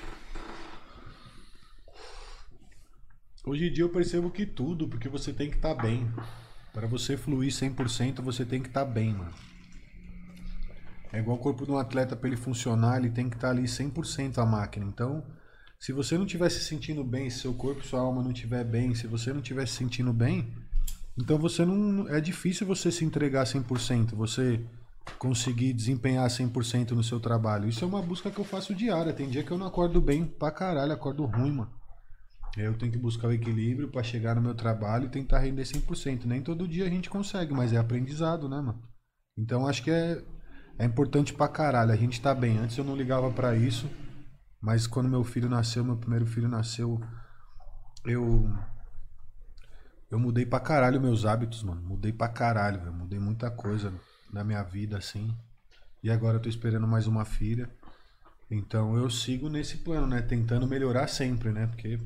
Hoje 3.45 3.69
em 3.69 3.73
dia 3.73 3.85
eu 3.85 3.89
percebo 3.89 4.31
que 4.31 4.45
tudo, 4.45 4.89
porque 4.89 5.09
você 5.09 5.33
tem 5.33 5.49
que 5.49 5.57
estar 5.57 5.75
bem. 5.75 6.07
Para 6.73 6.87
você 6.87 7.17
fluir 7.17 7.51
100%, 7.51 8.21
você 8.21 8.45
tem 8.45 8.61
que 8.61 8.69
estar 8.69 8.85
bem, 8.85 9.15
mano. 9.15 9.33
É 11.11 11.19
igual 11.19 11.39
o 11.39 11.41
corpo 11.41 11.65
de 11.65 11.71
um 11.71 11.79
atleta, 11.79 12.15
para 12.15 12.29
ele 12.29 12.37
funcionar, 12.37 12.99
ele 12.99 13.09
tem 13.09 13.31
que 13.31 13.37
estar 13.37 13.51
ali 13.51 13.63
100% 13.63 14.37
a 14.37 14.45
máquina. 14.45 14.85
Então, 14.85 15.25
se 15.81 15.93
você 15.93 16.19
não 16.19 16.27
estiver 16.27 16.51
se 16.51 16.63
sentindo 16.63 17.03
bem, 17.03 17.31
se 17.31 17.39
seu 17.39 17.55
corpo 17.55 17.87
sua 17.87 18.01
alma 18.01 18.23
não 18.23 18.33
estiver 18.33 18.65
bem, 18.65 18.95
se 18.95 19.07
você 19.07 19.33
não 19.33 19.41
estiver 19.41 19.67
se 19.67 19.77
sentindo 19.77 20.13
bem, 20.13 20.53
então 21.17 21.39
você 21.39 21.65
não 21.65 22.07
é 22.09 22.21
difícil 22.21 22.67
você 22.67 22.93
se 22.93 23.05
entregar 23.05 23.45
100%, 23.45 24.15
você 24.15 24.61
conseguir 25.19 25.73
desempenhar 25.73 26.29
100% 26.29 26.91
no 26.91 27.03
seu 27.03 27.21
trabalho. 27.21 27.69
Isso 27.69 27.85
é 27.85 27.89
uma 27.89 28.03
busca 28.03 28.31
que 28.31 28.39
eu 28.39 28.45
faço 28.45 28.75
diária. 28.75 29.13
Tem 29.13 29.29
dia 29.29 29.43
que 29.43 29.51
eu 29.51 29.59
não 29.59 29.67
acordo 29.67 30.01
bem 30.01 30.25
pra 30.25 30.51
caralho, 30.51 30.93
acordo 30.93 31.25
ruim, 31.25 31.53
mano. 31.53 31.71
Eu 32.57 32.77
tenho 32.77 32.91
que 32.91 32.99
buscar 32.99 33.29
o 33.29 33.33
equilíbrio 33.33 33.89
pra 33.89 34.03
chegar 34.03 34.35
no 34.35 34.41
meu 34.41 34.55
trabalho 34.55 35.07
e 35.07 35.11
tentar 35.11 35.39
render 35.39 35.63
100%. 35.63 36.25
Nem 36.25 36.43
todo 36.43 36.67
dia 36.67 36.87
a 36.87 36.91
gente 36.91 37.09
consegue, 37.09 37.53
mas 37.53 37.73
é 37.73 37.77
aprendizado, 37.77 38.49
né, 38.49 38.57
mano? 38.57 38.83
Então 39.37 39.67
acho 39.67 39.83
que 39.83 39.91
é, 39.91 40.23
é 40.79 40.85
importante 40.85 41.33
pra 41.33 41.47
caralho. 41.49 41.93
A 41.93 41.97
gente 41.97 42.21
tá 42.21 42.35
bem. 42.35 42.59
Antes 42.59 42.77
eu 42.77 42.85
não 42.85 42.97
ligava 42.97 43.31
pra 43.31 43.55
isso, 43.55 43.89
mas 44.61 44.87
quando 44.87 45.09
meu 45.09 45.23
filho 45.23 45.49
nasceu, 45.49 45.85
meu 45.85 45.97
primeiro 45.97 46.27
filho 46.27 46.49
nasceu, 46.49 47.01
eu. 48.05 48.51
Eu 50.11 50.19
mudei 50.19 50.47
pra 50.47 50.59
caralho 50.59 51.01
meus 51.01 51.27
hábitos, 51.27 51.63
mano. 51.63 51.83
Mudei 51.83 52.13
pra 52.13 52.29
caralho, 52.29 52.81
velho. 52.81 52.95
Mudei 52.95 53.19
muita 53.19 53.51
coisa 53.51 53.93
na 54.33 54.45
minha 54.45 54.63
vida, 54.63 54.97
assim. 54.97 55.35
E 56.03 56.11
agora 56.11 56.37
eu 56.37 56.43
tô 56.43 56.49
esperando 56.49 56.87
mais 56.87 57.07
uma 57.07 57.25
filha. 57.25 57.69
Então 58.51 58.97
eu 58.97 59.11
sigo 59.11 59.49
nesse 59.49 59.79
plano, 59.79 60.07
né? 60.07 60.23
Tentando 60.23 60.67
melhorar 60.67 61.07
sempre, 61.09 61.51
né? 61.51 61.67
Porque 61.67 61.99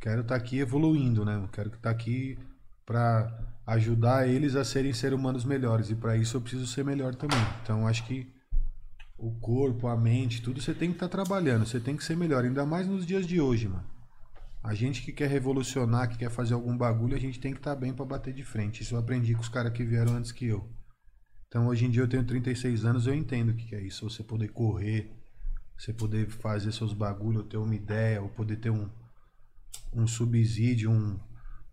quero 0.00 0.20
estar 0.20 0.36
aqui 0.36 0.58
evoluindo, 0.58 1.24
né? 1.24 1.48
Quero 1.52 1.68
estar 1.68 1.90
aqui 1.90 2.38
pra 2.84 3.32
ajudar 3.66 4.28
eles 4.28 4.54
a 4.54 4.64
serem 4.64 4.92
seres 4.92 5.18
humanos 5.18 5.44
melhores. 5.44 5.90
E 5.90 5.94
pra 5.94 6.16
isso 6.16 6.36
eu 6.36 6.40
preciso 6.40 6.66
ser 6.66 6.84
melhor 6.84 7.14
também. 7.14 7.40
Então 7.62 7.86
acho 7.86 8.04
que 8.04 8.32
o 9.16 9.32
corpo, 9.40 9.88
a 9.88 9.96
mente, 9.96 10.42
tudo 10.42 10.60
você 10.60 10.74
tem 10.74 10.90
que 10.90 10.96
estar 10.96 11.08
trabalhando. 11.08 11.66
Você 11.66 11.80
tem 11.80 11.96
que 11.96 12.04
ser 12.04 12.16
melhor. 12.16 12.44
Ainda 12.44 12.66
mais 12.66 12.86
nos 12.86 13.06
dias 13.06 13.26
de 13.26 13.40
hoje, 13.40 13.68
mano. 13.68 13.92
A 14.62 14.74
gente 14.74 15.02
que 15.02 15.12
quer 15.12 15.28
revolucionar, 15.28 16.08
que 16.08 16.18
quer 16.18 16.30
fazer 16.30 16.54
algum 16.54 16.76
bagulho, 16.76 17.16
a 17.16 17.20
gente 17.20 17.40
tem 17.40 17.52
que 17.52 17.58
estar 17.58 17.74
bem 17.74 17.92
pra 17.92 18.04
bater 18.04 18.32
de 18.32 18.44
frente. 18.44 18.82
Isso 18.82 18.94
eu 18.94 18.98
aprendi 18.98 19.34
com 19.34 19.40
os 19.40 19.48
caras 19.48 19.72
que 19.72 19.82
vieram 19.82 20.14
antes 20.14 20.30
que 20.30 20.46
eu. 20.46 20.68
Então 21.52 21.66
hoje 21.66 21.84
em 21.84 21.90
dia 21.90 22.02
eu 22.02 22.08
tenho 22.08 22.24
36 22.24 22.86
anos, 22.86 23.06
eu 23.06 23.14
entendo 23.14 23.50
o 23.50 23.54
que 23.54 23.74
é 23.74 23.80
isso. 23.82 24.08
Você 24.08 24.22
poder 24.22 24.48
correr, 24.48 25.12
você 25.76 25.92
poder 25.92 26.26
fazer 26.26 26.72
seus 26.72 26.94
bagulhos, 26.94 27.44
ter 27.44 27.58
uma 27.58 27.74
ideia, 27.74 28.22
ou 28.22 28.30
poder 28.30 28.56
ter 28.56 28.70
um, 28.70 28.88
um 29.92 30.06
subsídio, 30.06 30.90
um, 30.90 31.20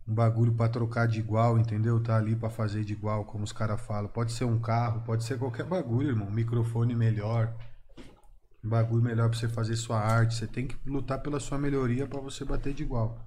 um 0.05 0.13
bagulho 0.13 0.53
pra 0.53 0.67
trocar 0.67 1.07
de 1.07 1.19
igual, 1.19 1.57
entendeu? 1.57 1.97
Tá 2.03 2.17
ali 2.17 2.35
pra 2.35 2.49
fazer 2.49 2.83
de 2.83 2.91
igual, 2.91 3.23
como 3.23 3.45
os 3.45 3.53
caras 3.53 3.79
falam. 3.79 4.09
Pode 4.09 4.33
ser 4.33 4.43
um 4.43 4.59
carro, 4.59 4.99
pode 5.05 5.23
ser 5.23 5.39
qualquer 5.39 5.65
bagulho, 5.65 6.09
irmão. 6.09 6.27
Um 6.27 6.33
microfone 6.33 6.93
melhor, 6.93 7.55
um 8.61 8.67
bagulho 8.67 9.01
melhor 9.01 9.29
pra 9.29 9.39
você 9.39 9.47
fazer 9.47 9.77
sua 9.77 10.01
arte. 10.01 10.35
Você 10.35 10.45
tem 10.45 10.67
que 10.67 10.75
lutar 10.89 11.21
pela 11.21 11.39
sua 11.39 11.57
melhoria 11.57 12.05
pra 12.05 12.19
você 12.19 12.43
bater 12.43 12.73
de 12.73 12.83
igual. 12.83 13.17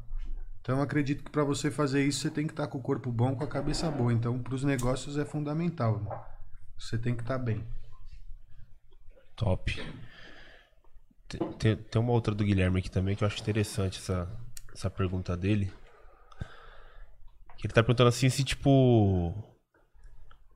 Então 0.61 0.77
eu 0.77 0.83
acredito 0.83 1.24
que 1.24 1.31
pra 1.31 1.45
você 1.45 1.70
fazer 1.70 2.05
isso, 2.07 2.20
você 2.20 2.31
tem 2.31 2.47
que 2.47 2.53
estar 2.53 2.66
com 2.66 2.77
o 2.77 2.83
corpo 2.83 3.11
bom, 3.11 3.35
com 3.35 3.43
a 3.43 3.49
cabeça 3.49 3.91
boa. 3.91 4.12
Então 4.12 4.39
pros 4.39 4.65
negócios 4.65 5.16
é 5.16 5.24
fundamental, 5.24 5.95
irmão. 5.95 6.31
Você 6.82 6.98
tem 6.98 7.14
que 7.14 7.22
estar 7.22 7.38
bem. 7.38 7.64
Top. 9.36 9.70
Tem, 11.28 11.76
tem- 11.76 12.02
uma 12.02 12.12
outra 12.12 12.34
do 12.34 12.44
Guilherme 12.44 12.80
aqui 12.80 12.90
também 12.90 13.14
que 13.14 13.22
eu 13.22 13.28
acho 13.28 13.40
interessante 13.40 13.98
essa, 13.98 14.28
essa 14.74 14.90
pergunta 14.90 15.36
dele. 15.36 15.72
Ele 17.62 17.72
tá 17.72 17.82
perguntando 17.82 18.09
assim 18.09 18.28
se, 18.28 18.42
tipo. 18.42 19.32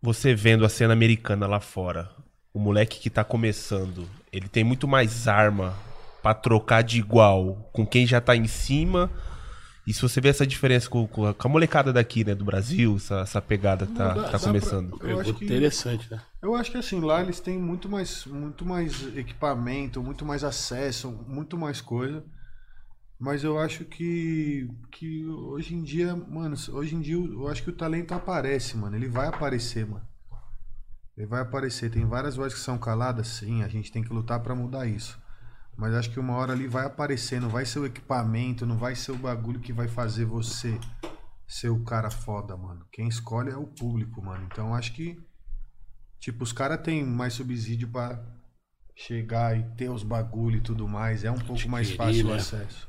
Você 0.03 0.35
vendo 0.35 0.65
a 0.65 0.69
cena 0.69 0.93
americana 0.93 1.47
lá 1.47 1.61
fora, 1.61 2.11
o 2.53 2.59
moleque 2.59 2.99
que 2.99 3.09
tá 3.09 3.25
começando, 3.25 4.09
ele 4.33 4.49
tem 4.49 4.63
muito 4.65 4.87
mais 4.87 5.27
arma 5.27 5.75
pra 6.23 6.35
trocar 6.35 6.83
de 6.83 6.99
igual 6.99 7.71
com 7.73 7.87
quem 7.87 8.05
já 8.07 8.21
tá 8.21 8.37
em 8.37 8.47
cima. 8.49 9.11
E 9.87 9.93
se 9.95 10.03
você 10.03 10.21
vê 10.21 10.29
essa 10.31 10.45
diferença 10.47 10.89
com, 10.91 11.07
com 11.07 11.27
a, 11.27 11.33
com 11.35 11.47
a 11.47 11.51
molecada 11.51 11.93
daqui, 11.93 12.25
né, 12.25 12.35
do 12.35 12.45
Brasil, 12.45 12.97
essa, 12.97 13.21
essa 13.21 13.41
pegada 13.41 13.87
que 13.87 13.95
tá, 13.95 14.09
dá- 14.09 14.15
tá 14.15 14.21
dá 14.23 14.29
pra- 14.31 14.39
começando. 14.41 14.91
Eu 14.93 14.99
Pergunta 14.99 15.21
acho 15.23 15.35
que- 15.35 15.45
interessante, 15.45 16.11
né? 16.11 16.21
Eu 16.43 16.55
acho 16.57 16.71
que 16.73 16.77
assim, 16.77 17.01
lá 17.01 17.23
eles 17.23 17.39
têm 17.39 17.57
muito 17.59 17.89
mais, 17.89 18.27
muito 18.27 18.65
mais 18.65 19.17
equipamento, 19.17 20.03
muito 20.03 20.25
mais 20.25 20.43
acesso, 20.43 21.11
muito 21.29 21.57
mais 21.57 21.81
coisa. 21.81 22.25
Mas 23.19 23.45
eu 23.45 23.59
acho 23.59 23.85
que, 23.85 24.69
que 24.91 25.25
hoje 25.27 25.75
em 25.75 25.83
dia, 25.83 26.15
mano, 26.15 26.55
hoje 26.73 26.95
em 26.95 27.01
dia 27.01 27.15
eu 27.17 27.49
acho 27.49 27.63
que 27.63 27.71
o 27.71 27.77
talento 27.77 28.13
aparece, 28.13 28.77
mano. 28.77 28.95
Ele 28.97 29.09
vai 29.09 29.29
aparecer, 29.29 29.87
mano. 29.87 30.05
Ele 31.17 31.27
vai 31.27 31.41
aparecer. 31.41 31.91
Tem 31.91 32.05
várias 32.05 32.37
vozes 32.37 32.55
que 32.55 32.61
são 32.61 32.77
caladas, 32.77 33.27
sim. 33.29 33.63
A 33.63 33.69
gente 33.69 33.91
tem 33.91 34.03
que 34.03 34.13
lutar 34.13 34.41
pra 34.41 34.55
mudar 34.55 34.87
isso. 34.87 35.19
Mas 35.77 35.95
acho 35.95 36.11
que 36.11 36.19
uma 36.19 36.35
hora 36.35 36.53
ali 36.53 36.67
vai 36.67 36.87
aparecer. 36.87 37.41
Não 37.41 37.49
vai 37.49 37.67
ser 37.67 37.79
o 37.81 37.87
equipamento, 37.87 38.65
não 38.65 38.79
vai 38.79 38.95
ser 38.95 39.13
o 39.13 39.17
bagulho 39.17 39.61
que 39.61 39.73
vai 39.73 39.89
fazer 39.89 40.25
você 40.25 40.79
ser 41.47 41.69
o 41.69 41.85
cara 41.85 42.11
foda, 42.11 42.57
mano. 42.57 42.85
Quem 42.91 43.07
escolhe 43.09 43.51
é 43.51 43.57
o 43.57 43.67
público, 43.67 44.23
mano. 44.23 44.47
Então 44.51 44.75
acho 44.75 44.93
que 44.95 45.19
Tipo, 46.19 46.43
os 46.45 46.53
caras 46.53 46.81
têm 46.83 47.05
mais 47.05 47.35
subsídio 47.35 47.89
pra 47.89 48.19
chegar 48.97 49.57
e 49.57 49.63
ter 49.77 49.91
os 49.91 50.03
bagulho 50.03 50.57
e 50.57 50.61
tudo 50.61 50.89
mais. 50.89 51.25
É 51.25 51.31
um 51.31 51.39
pouco 51.39 51.69
mais 51.69 51.91
fácil 51.93 52.27
o 52.27 52.31
né? 52.31 52.37
acesso. 52.37 52.89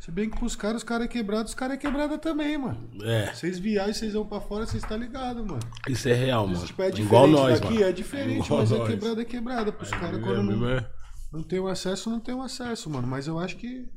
Se 0.00 0.10
bem 0.10 0.30
que 0.30 0.38
pros 0.38 0.56
caras, 0.56 0.78
os 0.78 0.82
caras 0.82 1.04
é 1.04 1.08
quebrado, 1.08 1.44
os 1.46 1.54
caras 1.54 1.74
é 1.74 1.78
quebrada 1.78 2.16
também, 2.16 2.56
mano. 2.56 2.88
É, 3.04 3.32
Vocês 3.34 3.58
viajam, 3.58 3.92
vocês 3.92 4.14
vão 4.14 4.26
pra 4.26 4.40
fora, 4.40 4.64
vocês 4.66 4.82
tá 4.82 4.96
ligado, 4.96 5.44
mano. 5.44 5.60
isso 5.86 6.08
é 6.08 6.14
real, 6.14 6.46
mano. 6.46 6.56
Isso, 6.56 6.66
tipo, 6.68 6.82
é 6.82 6.90
diferente 6.90 7.06
Igual 7.06 7.26
nós, 7.28 7.60
daqui, 7.60 7.74
mano. 7.74 7.86
é 7.86 7.92
diferente, 7.92 8.46
Igual 8.46 8.60
mas 8.60 8.72
é 8.72 8.78
nós. 8.78 8.88
quebrada, 8.88 9.20
é 9.20 9.24
quebrada. 9.26 9.72
Pros 9.72 9.90
caras, 9.90 10.18
É 10.18 10.22
quando 10.22 10.42
mesmo, 10.42 10.62
não, 10.64 10.70
é. 10.70 10.90
Não 11.32 11.42
tem 11.42 11.60
o 11.60 11.68
acesso, 11.68 12.10
não 12.10 12.20
tem 12.20 12.34
o 12.34 12.42
acesso, 12.42 12.90
mano. 12.90 13.06
Mas 13.06 13.26
eu 13.26 13.38
acho 13.38 13.56
que, 13.56 13.88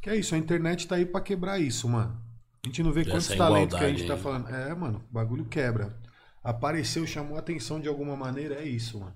que 0.00 0.08
é 0.08 0.16
isso. 0.16 0.34
A 0.34 0.38
internet 0.38 0.88
tá 0.88 0.96
aí 0.96 1.04
pra 1.04 1.20
quebrar 1.20 1.58
isso, 1.58 1.88
mano. 1.88 2.18
A 2.64 2.66
gente 2.66 2.82
não 2.82 2.92
vê 2.92 3.02
Essa 3.02 3.10
quantos 3.10 3.28
talentos 3.28 3.78
que 3.78 3.84
a 3.84 3.88
gente 3.88 4.06
tá 4.06 4.16
falando. 4.16 4.48
É, 4.48 4.74
mano, 4.74 5.04
o 5.10 5.12
bagulho 5.12 5.44
quebra. 5.44 5.96
Apareceu, 6.42 7.06
chamou 7.06 7.36
a 7.36 7.40
atenção 7.40 7.80
de 7.80 7.88
alguma 7.88 8.16
maneira, 8.16 8.54
é 8.54 8.64
isso, 8.64 8.98
mano. 8.98 9.14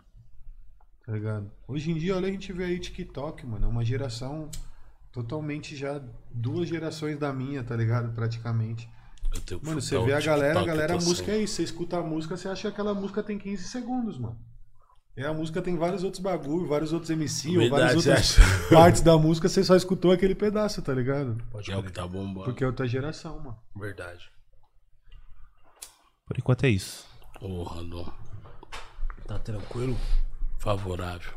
Tá 1.07 1.13
ligado? 1.13 1.51
Hoje 1.67 1.91
em 1.91 1.95
dia, 1.95 2.15
olha, 2.15 2.29
a 2.29 2.31
gente 2.31 2.53
vê 2.53 2.65
aí 2.65 2.79
TikTok, 2.79 3.47
mano. 3.47 3.67
É 3.67 3.69
uma 3.69 3.85
geração 3.85 4.49
totalmente 5.11 5.75
já. 5.75 6.01
Duas 6.31 6.69
gerações 6.69 7.19
da 7.19 7.33
minha, 7.33 7.65
tá 7.65 7.75
ligado? 7.75 8.13
Praticamente. 8.15 8.89
Tenho 9.47 9.61
Mano, 9.65 9.81
você 9.81 9.99
vê 9.99 10.13
a 10.13 10.21
galera, 10.21 10.61
a 10.61 10.65
galera, 10.65 10.95
a 10.95 10.97
música 11.01 11.33
é 11.33 11.39
isso. 11.39 11.55
Você 11.55 11.63
escuta 11.63 11.97
a 11.97 12.03
música, 12.03 12.37
você 12.37 12.49
acha 12.49 12.63
que 12.63 12.69
aquela 12.69 12.95
música 12.95 13.23
tem 13.23 13.39
15 13.39 13.65
segundos, 13.65 14.19
mano. 14.19 14.39
E 15.15 15.23
a 15.23 15.33
música 15.33 15.61
tem 15.61 15.77
vários 15.77 16.03
outros 16.03 16.23
bagulho, 16.23 16.67
vários 16.67 16.93
outros 16.93 17.11
MC, 17.11 17.59
ou 17.59 17.69
várias 17.69 17.95
outras 17.97 18.37
partes 18.73 19.03
da 19.03 19.17
música, 19.19 19.47
você 19.47 19.63
só 19.63 19.77
escutou 19.77 20.11
aquele 20.11 20.35
pedaço, 20.35 20.81
tá 20.81 20.95
ligado? 20.95 21.37
É 21.69 21.77
o 21.77 21.83
que 21.83 21.93
tá 21.93 22.07
bombando. 22.07 22.45
Porque 22.45 22.65
é 22.65 22.67
outra 22.67 22.87
geração, 22.89 23.39
mano. 23.39 23.59
Verdade. 23.77 24.31
Por 26.27 26.39
enquanto 26.39 26.65
é 26.65 26.71
isso. 26.71 27.07
Porra, 27.39 27.85
Dom. 27.85 28.11
Tá 29.27 29.39
tranquilo? 29.39 29.99
Favorável. 30.59 31.33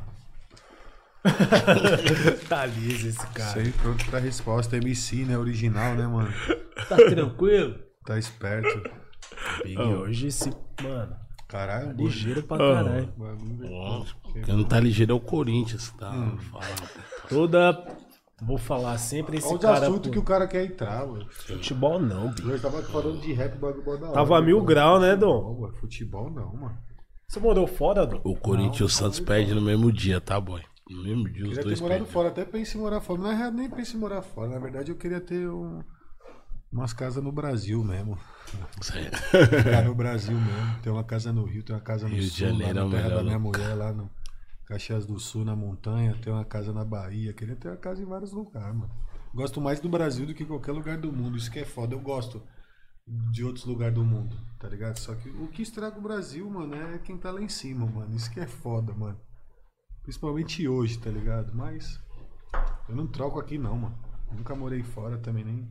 tá 2.47 2.65
liso 2.67 3.07
esse 3.07 3.27
cara. 3.27 3.53
Sempre 3.53 3.71
pronto 3.73 4.05
pra 4.05 4.19
resposta. 4.19 4.77
MC, 4.77 5.25
né? 5.25 5.37
Original, 5.37 5.95
né, 5.95 6.07
mano? 6.07 6.31
Tá 6.87 6.95
tranquilo? 6.95 7.79
Tá 8.05 8.17
esperto. 8.17 8.89
Big, 9.63 9.77
hoje 9.77 10.27
esse. 10.27 10.49
Mano, 10.81 11.17
Caralho, 11.47 11.87
tá 11.87 11.93
ligeiro 11.93 12.43
pra 12.43 12.57
caralho. 12.57 13.13
Ó, 13.71 14.05
Quem 14.43 14.55
não 14.55 14.63
tá 14.63 14.79
ligeiro 14.79 15.11
é 15.11 15.15
o 15.15 15.19
Corinthians, 15.19 15.91
tá? 15.91 16.11
Hum. 16.11 16.37
Toda. 17.29 17.85
Vou 18.41 18.57
falar 18.57 18.97
sempre 18.97 19.37
esse 19.37 19.47
Olha 19.47 19.55
os 19.55 19.61
cara. 19.61 19.85
assuntos 19.87 20.07
pô, 20.07 20.11
que 20.13 20.19
o 20.19 20.23
cara 20.23 20.45
quer 20.47 20.65
entrar, 20.65 21.05
mano. 21.07 21.25
Futebol 21.31 21.99
não, 21.99 22.31
Big. 22.33 22.49
Eu 22.49 22.59
tava 22.61 22.81
falando 22.83 23.21
de 23.21 23.31
rap, 23.31 23.57
bagulho 23.57 23.83
da 23.97 24.07
hora. 24.07 24.13
Tava 24.13 24.41
mil 24.41 24.57
Mano, 24.57 24.67
grau, 24.67 24.99
né, 24.99 25.15
Dom? 25.15 25.41
Futebol, 25.41 25.61
mano. 25.61 25.73
Futebol 25.79 26.29
não, 26.31 26.53
mano. 26.53 26.77
Você 27.27 27.39
morou 27.39 27.65
fora, 27.65 28.05
Dom? 28.05 28.19
O 28.25 28.35
Corinthians 28.35 28.79
e 28.79 28.83
o 28.83 28.89
Santos 28.89 29.19
perdem 29.21 29.55
no 29.55 29.61
mesmo 29.61 29.89
dia, 29.91 30.19
tá, 30.19 30.39
boy? 30.39 30.61
No 30.89 31.01
mesmo 31.03 31.23
dia 31.29 31.43
os 31.43 31.49
Queria 31.49 31.63
dois 31.63 31.79
ter 31.79 31.83
morado 31.83 31.99
perdem. 31.99 32.13
fora, 32.13 32.27
até 32.27 32.43
pensei 32.45 32.79
em 32.79 32.83
morar 32.83 32.99
fora. 33.01 33.21
Na 33.21 33.33
real, 33.33 33.51
nem 33.51 33.69
pensei 33.69 33.95
em 33.95 33.99
morar 33.99 34.21
fora. 34.21 34.49
Na 34.49 34.59
verdade, 34.59 34.91
eu 34.91 34.97
queria 34.97 35.21
ter 35.21 35.47
um- 35.49 35.81
umas 36.79 36.93
casas 36.93 37.23
no 37.23 37.31
Brasil 37.31 37.83
mesmo. 37.83 38.17
Ficar 38.81 39.83
no 39.85 39.95
Brasil 39.95 40.37
mesmo. 40.37 40.79
Tem 40.81 40.91
uma 40.91 41.03
casa 41.03 41.31
no 41.31 41.45
Rio, 41.45 41.63
tem 41.63 41.75
uma 41.75 41.81
casa 41.81 42.07
no 42.07 42.13
Rio 42.13 42.23
de 42.23 42.29
Sul, 42.29 42.47
Janeiro 42.47 42.77
é 42.77 42.81
lá 42.81 42.85
o 42.85 42.89
na 42.89 42.95
terra 42.97 43.09
da 43.09 43.23
minha 43.23 43.37
lugar. 43.37 43.61
mulher, 43.61 43.73
lá 43.75 43.93
no 43.93 44.09
Caxias 44.65 45.05
do 45.05 45.19
Sul, 45.19 45.45
na 45.45 45.55
montanha. 45.55 46.17
Tem 46.21 46.31
uma 46.31 46.45
casa 46.45 46.73
na 46.73 46.83
Bahia. 46.83 47.33
Queria 47.33 47.55
ter 47.55 47.69
uma 47.69 47.77
casa 47.77 48.01
em 48.01 48.05
vários 48.05 48.31
lugares, 48.31 48.75
mano. 48.75 48.91
Gosto 49.33 49.59
mais 49.61 49.79
do 49.79 49.89
Brasil 49.89 50.25
do 50.25 50.33
que 50.33 50.45
qualquer 50.45 50.71
lugar 50.71 50.97
do 50.97 51.11
mundo. 51.11 51.37
Isso 51.37 51.51
que 51.51 51.59
é 51.59 51.65
foda. 51.65 51.95
Eu 51.95 51.99
gosto 51.99 52.41
de 53.07 53.43
outros 53.43 53.65
lugares 53.65 53.93
do 53.93 54.03
mundo, 54.03 54.35
tá 54.59 54.67
ligado? 54.67 54.97
Só 54.97 55.13
que 55.13 55.29
o 55.29 55.47
que 55.47 55.61
estraga 55.61 55.97
o 55.97 56.01
Brasil, 56.01 56.49
mano, 56.49 56.73
é 56.75 56.97
quem 56.99 57.17
tá 57.17 57.31
lá 57.31 57.41
em 57.41 57.49
cima, 57.49 57.85
mano. 57.85 58.15
Isso 58.15 58.31
que 58.31 58.39
é 58.39 58.47
foda, 58.47 58.93
mano. 58.93 59.19
Principalmente 60.01 60.67
hoje, 60.67 60.97
tá 60.97 61.09
ligado? 61.09 61.53
Mas 61.53 61.99
eu 62.89 62.95
não 62.95 63.07
troco 63.07 63.39
aqui 63.39 63.57
não, 63.57 63.77
mano. 63.77 63.97
Nunca 64.31 64.55
morei 64.55 64.83
fora 64.83 65.17
também, 65.17 65.43
nem. 65.43 65.69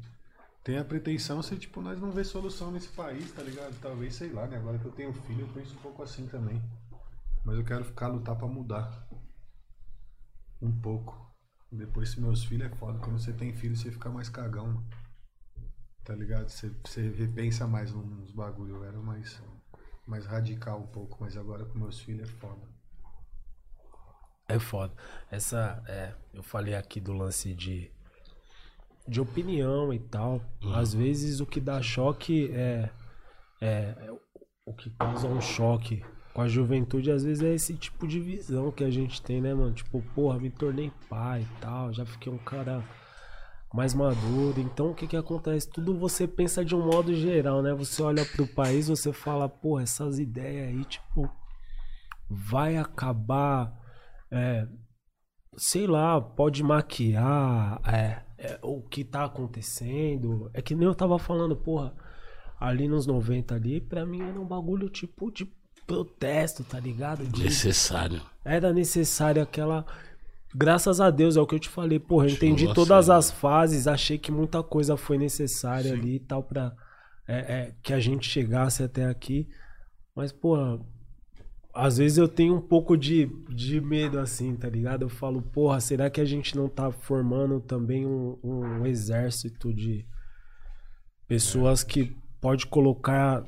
Tem 0.65 0.79
a 0.79 0.85
pretensão 0.85 1.43
se, 1.43 1.55
tipo, 1.57 1.83
nós 1.83 2.01
não 2.01 2.11
vê 2.11 2.25
solução 2.25 2.73
nesse 2.73 2.89
país, 2.89 3.31
tá 3.33 3.43
ligado? 3.43 3.79
Talvez, 3.83 4.15
sei 4.15 4.33
lá, 4.33 4.47
né? 4.47 4.57
Agora 4.57 4.79
que 4.79 4.87
eu 4.87 4.93
tenho 4.93 5.13
filho, 5.13 5.43
eu 5.43 5.49
penso 5.49 5.75
um 5.75 5.83
pouco 5.83 6.03
assim 6.03 6.27
também. 6.27 6.63
Mas 7.45 7.59
eu 7.59 7.65
quero 7.65 7.85
ficar 7.85 8.09
lutar 8.09 8.35
pra 8.35 8.47
mudar. 8.47 9.07
Um 10.63 10.73
pouco. 10.81 11.31
Depois, 11.71 12.09
se 12.13 12.21
meus 12.21 12.45
filhos 12.45 12.73
é 12.73 12.77
foda. 12.77 12.99
Quando 12.99 13.19
você 13.19 13.31
tem 13.35 13.53
filho, 13.53 13.77
você 13.77 13.91
fica 13.91 14.09
mais 14.09 14.31
cagão. 14.31 14.83
Tá 16.03 16.15
ligado? 16.15 16.49
Você, 16.49 16.75
você 16.83 17.11
repensa 17.11 17.67
mais 17.67 17.93
nos 17.93 18.31
bagulho. 18.31 18.77
Eu 18.77 18.85
era 18.85 18.99
mais, 18.99 19.43
mais 20.07 20.25
radical 20.25 20.81
um 20.81 20.87
pouco, 20.87 21.19
mas 21.21 21.37
agora 21.37 21.67
com 21.67 21.79
meus 21.79 22.01
filhos 22.01 22.27
é 22.27 22.33
foda. 22.33 22.67
É 24.49 24.59
foda. 24.59 24.95
Essa, 25.31 25.83
é, 25.87 26.15
eu 26.33 26.43
falei 26.43 26.75
aqui 26.75 27.01
do 27.01 27.13
lance 27.13 27.55
de, 27.55 27.91
de 29.07 29.21
opinião 29.21 29.93
e 29.93 29.99
tal. 29.99 30.41
Às 30.75 30.95
vezes 30.95 31.41
o 31.41 31.47
que 31.47 31.61
dá 31.61 31.81
choque 31.83 32.51
é, 32.53 32.91
é, 33.61 33.95
é 33.99 34.11
o 34.67 34.73
que 34.73 34.91
causa 34.91 35.29
um 35.29 35.41
choque 35.41 36.03
com 36.35 36.43
a 36.43 36.49
juventude, 36.49 37.13
às 37.13 37.23
vezes 37.23 37.45
é 37.45 37.55
esse 37.55 37.77
tipo 37.77 38.09
de 38.09 38.19
visão 38.19 38.73
que 38.73 38.83
a 38.83 38.91
gente 38.91 39.23
tem, 39.23 39.41
né, 39.41 39.55
mano? 39.55 39.73
Tipo, 39.73 40.03
porra, 40.17 40.41
me 40.41 40.51
tornei 40.51 40.91
pai 41.09 41.43
e 41.43 41.61
tal, 41.61 41.93
já 41.93 42.05
fiquei 42.05 42.33
um 42.33 42.39
cara 42.39 42.83
mais 43.73 43.95
maduro. 43.95 44.61
Então, 44.61 44.91
o 44.91 44.95
que 44.95 45.07
que 45.07 45.17
acontece? 45.17 45.71
Tudo 45.71 45.97
você 45.97 46.27
pensa 46.27 46.65
de 46.65 46.75
um 46.75 46.85
modo 46.85 47.15
geral, 47.15 47.63
né? 47.63 47.73
Você 47.75 48.03
olha 48.03 48.25
pro 48.25 48.49
país, 48.49 48.89
você 48.89 49.13
fala, 49.13 49.49
porra, 49.49 49.85
essas 49.85 50.19
ideias 50.19 50.69
aí, 50.69 50.85
tipo, 50.87 51.31
vai 52.29 52.77
acabar, 52.77 53.73
é, 54.29 54.67
sei 55.57 55.87
lá, 55.87 56.21
pode 56.21 56.65
maquiar 56.65 57.81
é, 57.87 58.24
é, 58.45 58.59
o 58.63 58.83
que 58.83 59.03
tá 59.03 59.25
acontecendo. 59.25 60.51
É 60.53 60.61
que 60.61 60.75
nem 60.75 60.87
eu 60.87 60.95
tava 60.95 61.19
falando, 61.19 61.57
porra, 61.57 61.95
ali 62.61 62.87
nos 62.87 63.07
90 63.07 63.55
ali, 63.55 63.81
pra 63.81 64.05
mim 64.05 64.21
era 64.21 64.39
um 64.39 64.47
bagulho 64.47 64.91
tipo 64.91 65.31
de 65.31 65.51
protesto, 65.87 66.63
tá 66.63 66.79
ligado? 66.79 67.27
De, 67.27 67.43
Necessário. 67.43 68.21
era 68.45 68.73
necessário 68.73 69.43
aquela. 69.43 69.87
Graças 70.55 71.01
a 71.01 71.11
Deus, 71.11 71.37
é 71.37 71.41
o 71.41 71.47
que 71.47 71.57
eu 71.57 71.61
te 71.61 71.69
falei, 71.69 71.99
porra, 71.99 72.27
eu 72.27 72.33
entendi 72.33 72.73
todas 72.73 73.11
as 73.11 73.31
fases, 73.31 73.89
achei 73.89 74.19
que 74.19 74.31
muita 74.31 74.63
coisa 74.63 74.97
foi 74.97 75.19
necessária 75.19 75.93
ali 75.93 76.17
e 76.17 76.21
tal 76.21 76.45
pra 76.45 76.73
é, 77.27 77.39
é, 77.39 77.75
que 77.83 77.93
a 77.93 77.99
gente 77.99 78.29
chegasse 78.29 78.83
até 78.83 79.07
aqui. 79.07 79.49
Mas, 80.15 80.31
porra, 80.33 80.79
às 81.75 81.99
vezes 81.99 82.19
eu 82.19 82.29
tenho 82.29 82.55
um 82.55 82.61
pouco 82.61 82.97
de, 82.97 83.27
de 83.49 83.81
medo 83.81 84.19
assim, 84.21 84.55
tá 84.55 84.69
ligado? 84.69 85.03
Eu 85.03 85.09
falo, 85.09 85.43
porra, 85.43 85.81
será 85.81 86.09
que 86.09 86.21
a 86.21 86.25
gente 86.25 86.57
não 86.57 86.69
tá 86.69 86.93
formando 86.93 87.61
também 87.61 88.07
um, 88.07 88.39
um 88.43 88.87
exército 88.87 89.75
de 89.75 90.07
pessoas 91.27 91.83
que 91.83 92.17
pode 92.41 92.67
colocar 92.67 93.45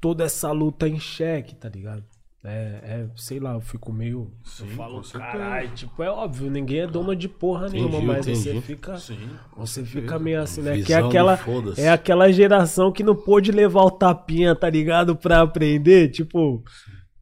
toda 0.00 0.24
essa 0.24 0.52
luta 0.52 0.86
em 0.86 0.98
xeque, 0.98 1.54
tá 1.54 1.68
ligado? 1.68 2.04
É, 2.42 2.48
é, 2.82 3.08
sei 3.16 3.38
lá, 3.38 3.52
eu 3.52 3.60
fico 3.60 3.92
meio. 3.92 4.32
eu 4.60 4.66
falo, 4.68 5.04
certeza. 5.04 5.32
caralho, 5.32 5.68
tipo, 5.74 6.02
é 6.02 6.10
óbvio, 6.10 6.50
ninguém 6.50 6.80
é 6.80 6.86
dono 6.86 7.14
de 7.14 7.28
porra 7.28 7.68
nenhuma, 7.68 7.96
Entendi, 7.98 8.06
mas 8.06 8.26
você 8.26 8.50
entendi. 8.50 8.66
fica. 8.66 8.96
Sim. 8.96 9.28
Você 9.56 9.84
fica 9.84 10.18
meio 10.18 10.40
assim, 10.40 10.62
né? 10.62 10.72
Visão 10.72 10.86
Que 10.86 10.92
é 10.94 10.96
aquela, 10.96 11.38
é 11.76 11.88
aquela 11.90 12.32
geração 12.32 12.90
que 12.90 13.02
não 13.02 13.14
pôde 13.14 13.52
levar 13.52 13.82
o 13.82 13.90
tapinha, 13.90 14.54
tá 14.54 14.70
ligado? 14.70 15.14
Pra 15.14 15.42
aprender. 15.42 16.08
Tipo, 16.08 16.64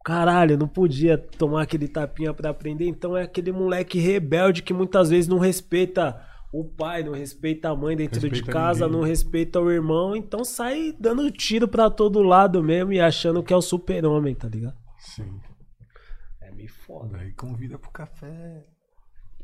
caralho, 0.08 0.56
não 0.56 0.66
podia 0.66 1.18
tomar 1.18 1.62
aquele 1.62 1.86
tapinha 1.86 2.32
pra 2.32 2.48
aprender. 2.48 2.86
Então 2.88 3.14
é 3.14 3.22
aquele 3.24 3.52
moleque 3.52 3.98
rebelde 3.98 4.62
que 4.62 4.72
muitas 4.72 5.10
vezes 5.10 5.28
não 5.28 5.38
respeita 5.38 6.18
o 6.50 6.64
pai, 6.64 7.02
não 7.04 7.12
respeita 7.12 7.68
a 7.68 7.76
mãe 7.76 7.94
dentro 7.94 8.18
de 8.20 8.28
Respeita 8.28 8.50
casa, 8.50 8.86
ninguém. 8.86 9.00
não 9.00 9.06
respeita 9.06 9.60
o 9.60 9.70
irmão. 9.70 10.16
Então 10.16 10.42
sai 10.46 10.94
dando 10.98 11.30
tiro 11.30 11.68
pra 11.68 11.90
todo 11.90 12.22
lado 12.22 12.62
mesmo 12.64 12.90
e 12.94 12.98
achando 13.00 13.42
que 13.42 13.52
é 13.52 13.56
o 13.56 13.60
super-homem, 13.60 14.34
tá 14.34 14.48
ligado? 14.48 14.76
Sim. 14.98 15.38
É 16.40 16.50
meio 16.52 16.72
foda. 16.72 17.18
Daí 17.18 17.32
convida 17.32 17.78
pro 17.78 17.90
café. 17.90 18.64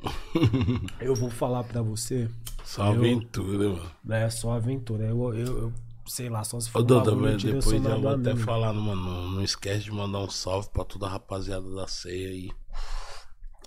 Eu 0.99 1.15
vou 1.15 1.28
falar 1.31 1.62
pra 1.65 1.82
você, 1.82 2.28
Só 2.65 2.85
aventura, 2.85 3.69
mano. 3.69 3.91
né? 4.03 4.31
Só 4.31 4.53
aventura. 4.53 5.05
Eu, 5.05 5.35
eu, 5.35 5.47
eu 5.59 5.73
sei 6.07 6.29
lá, 6.29 6.45
só 6.45 6.59
se 6.61 6.71
for 6.71 6.81
Ô, 6.81 7.13
um 7.13 7.17
mas 7.17 7.43
depois 7.43 7.73
eu 7.73 8.01
vou 8.01 8.11
até 8.11 8.37
falar, 8.37 8.73
mano. 8.73 9.03
Não, 9.05 9.31
não 9.33 9.43
esquece 9.43 9.85
de 9.85 9.93
mandar 9.93 10.21
um 10.21 10.31
salve 10.31 10.69
pra 10.71 10.85
toda 10.85 11.07
a 11.07 11.11
rapaziada 11.11 11.69
da 11.75 11.87
ceia 11.87 12.29
aí. 12.29 12.51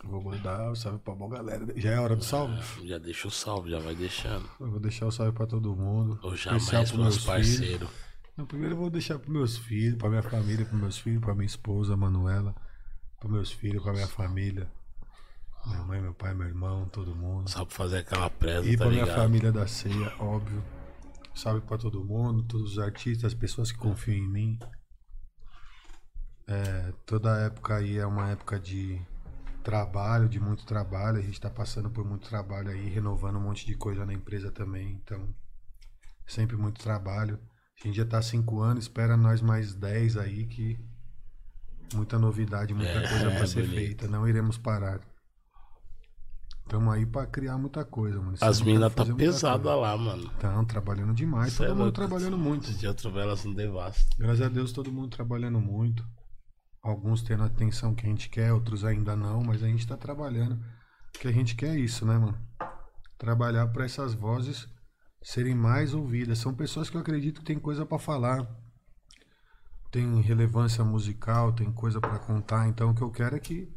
Vou 0.03 0.23
mandar 0.23 0.71
o 0.71 0.75
salve 0.75 0.99
pra 0.99 1.15
boa 1.15 1.37
galera. 1.37 1.65
Já 1.75 1.91
é 1.91 1.99
hora 1.99 2.15
do 2.15 2.23
salve? 2.23 2.87
Já 2.87 2.97
deixa 2.97 3.27
o 3.27 3.31
salve, 3.31 3.71
já 3.71 3.79
vai 3.79 3.95
deixando. 3.95 4.47
Eu 4.59 4.71
vou 4.71 4.79
deixar 4.79 5.05
o 5.07 5.11
salve 5.11 5.31
pra 5.31 5.47
todo 5.47 5.75
mundo. 5.75 6.19
Ou 6.21 6.33
Especial 6.33 6.59
jamais 6.59 6.91
pros 6.91 7.15
filhos. 7.15 7.25
parceiros. 7.25 7.89
Não, 8.37 8.45
primeiro 8.45 8.75
eu 8.75 8.79
vou 8.79 8.89
deixar 8.89 9.17
pros 9.17 9.33
meus 9.33 9.57
filhos, 9.57 9.97
pra 9.97 10.09
minha 10.09 10.21
família, 10.21 10.63
pros 10.63 10.79
meus 10.79 10.97
filhos, 10.99 11.19
pra 11.19 11.33
minha 11.33 11.47
esposa, 11.47 11.97
Manuela, 11.97 12.55
pros 13.19 13.31
meus 13.31 13.51
filhos, 13.51 13.81
pra 13.81 13.91
minha 13.93 14.07
família. 14.07 14.69
Minha 15.65 15.83
mãe, 15.83 15.99
meu 15.99 16.13
pai, 16.13 16.33
meu 16.35 16.47
irmão, 16.47 16.85
todo 16.85 17.15
mundo. 17.15 17.49
Só 17.49 17.65
pra 17.65 17.75
fazer 17.75 17.97
aquela 17.97 18.29
presa, 18.29 18.67
E 18.67 18.77
tá 18.77 18.83
pra 18.85 18.93
minha 18.93 19.07
família 19.07 19.51
da 19.51 19.65
ceia, 19.67 20.13
óbvio. 20.19 20.63
Salve 21.37 21.61
pra 21.61 21.77
todo 21.77 22.03
mundo, 22.03 22.41
todos 22.41 22.71
os 22.73 22.79
artistas, 22.79 23.25
as 23.25 23.33
pessoas 23.35 23.71
que 23.71 23.77
confiam 23.77 24.17
em 24.17 24.27
mim. 24.27 24.59
É, 26.47 26.91
toda 27.05 27.37
época 27.41 27.75
aí 27.75 27.97
é 27.97 28.05
uma 28.07 28.29
época 28.29 28.59
de 28.59 28.99
trabalho, 29.63 30.27
de 30.27 30.39
muito 30.39 30.65
trabalho. 30.65 31.19
A 31.19 31.21
gente 31.21 31.39
tá 31.39 31.49
passando 31.49 31.91
por 31.91 32.03
muito 32.03 32.27
trabalho 32.27 32.69
aí, 32.71 32.89
renovando 32.89 33.35
um 33.37 33.41
monte 33.41 33.67
de 33.67 33.75
coisa 33.75 34.03
na 34.03 34.13
empresa 34.13 34.51
também. 34.51 34.93
Então, 34.93 35.31
sempre 36.25 36.57
muito 36.57 36.81
trabalho. 36.81 37.39
A 37.79 37.87
gente 37.87 37.97
já 37.97 38.05
tá 38.05 38.17
há 38.17 38.21
cinco 38.23 38.59
anos, 38.59 38.85
espera 38.85 39.15
nós 39.15 39.39
mais 39.39 39.75
10 39.75 40.17
aí 40.17 40.47
que 40.47 40.79
muita 41.93 42.17
novidade, 42.17 42.73
muita 42.73 42.91
É, 42.93 43.07
coisa 43.07 43.29
pra 43.37 43.45
ser 43.45 43.61
bonito. 43.61 43.75
feita. 43.75 44.07
Não 44.07 44.27
iremos 44.27 44.57
parar. 44.57 44.99
Estamos 46.67 46.93
aí 46.93 47.05
pra 47.05 47.25
criar 47.25 47.57
muita 47.57 47.85
coisa, 47.85 48.19
mano. 48.19 48.33
Esse 48.33 48.43
As 48.43 48.59
eu 48.59 48.65
minas 48.65 48.93
tá 48.93 49.05
pesada 49.05 49.73
lá, 49.73 49.97
mano. 49.97 50.23
Estão 50.25 50.65
trabalhando 50.65 51.13
demais, 51.13 51.53
Cê 51.53 51.63
é 51.63 51.67
todo 51.67 51.77
mundo 51.77 51.83
louco. 51.85 51.95
trabalhando 51.95 52.37
muito. 52.37 52.73
De 52.73 52.85
outro 52.85 53.17
elas 53.17 53.45
não 53.45 53.53
devastam. 53.53 54.05
Graças 54.19 54.41
a 54.41 54.49
Deus, 54.49 54.73
todo 54.73 54.91
mundo 54.91 55.07
trabalhando 55.07 55.61
muito. 55.61 56.05
Alguns 56.83 57.21
tendo 57.21 57.43
a 57.43 57.45
atenção 57.45 57.95
que 57.95 58.05
a 58.05 58.09
gente 58.09 58.29
quer, 58.29 58.51
outros 58.51 58.83
ainda 58.83 59.15
não, 59.15 59.41
mas 59.45 59.63
a 59.63 59.67
gente 59.67 59.87
tá 59.87 59.95
trabalhando. 59.95 60.55
O 61.15 61.19
que 61.19 61.29
a 61.29 61.31
gente 61.31 61.55
quer 61.55 61.69
é 61.69 61.79
isso, 61.79 62.05
né, 62.05 62.17
mano? 62.17 62.37
Trabalhar 63.17 63.67
para 63.67 63.85
essas 63.85 64.13
vozes 64.13 64.67
serem 65.23 65.55
mais 65.55 65.93
ouvidas. 65.93 66.37
São 66.37 66.53
pessoas 66.53 66.89
que 66.89 66.97
eu 66.97 67.01
acredito 67.01 67.39
que 67.39 67.45
tem 67.45 67.57
coisa 67.57 67.85
para 67.85 67.97
falar. 67.97 68.45
Tem 69.89 70.19
relevância 70.19 70.83
musical, 70.83 71.53
tem 71.53 71.71
coisa 71.71 72.01
para 72.01 72.19
contar. 72.19 72.67
Então, 72.67 72.89
o 72.89 72.93
que 72.93 73.01
eu 73.01 73.09
quero 73.09 73.37
é 73.37 73.39
que 73.39 73.73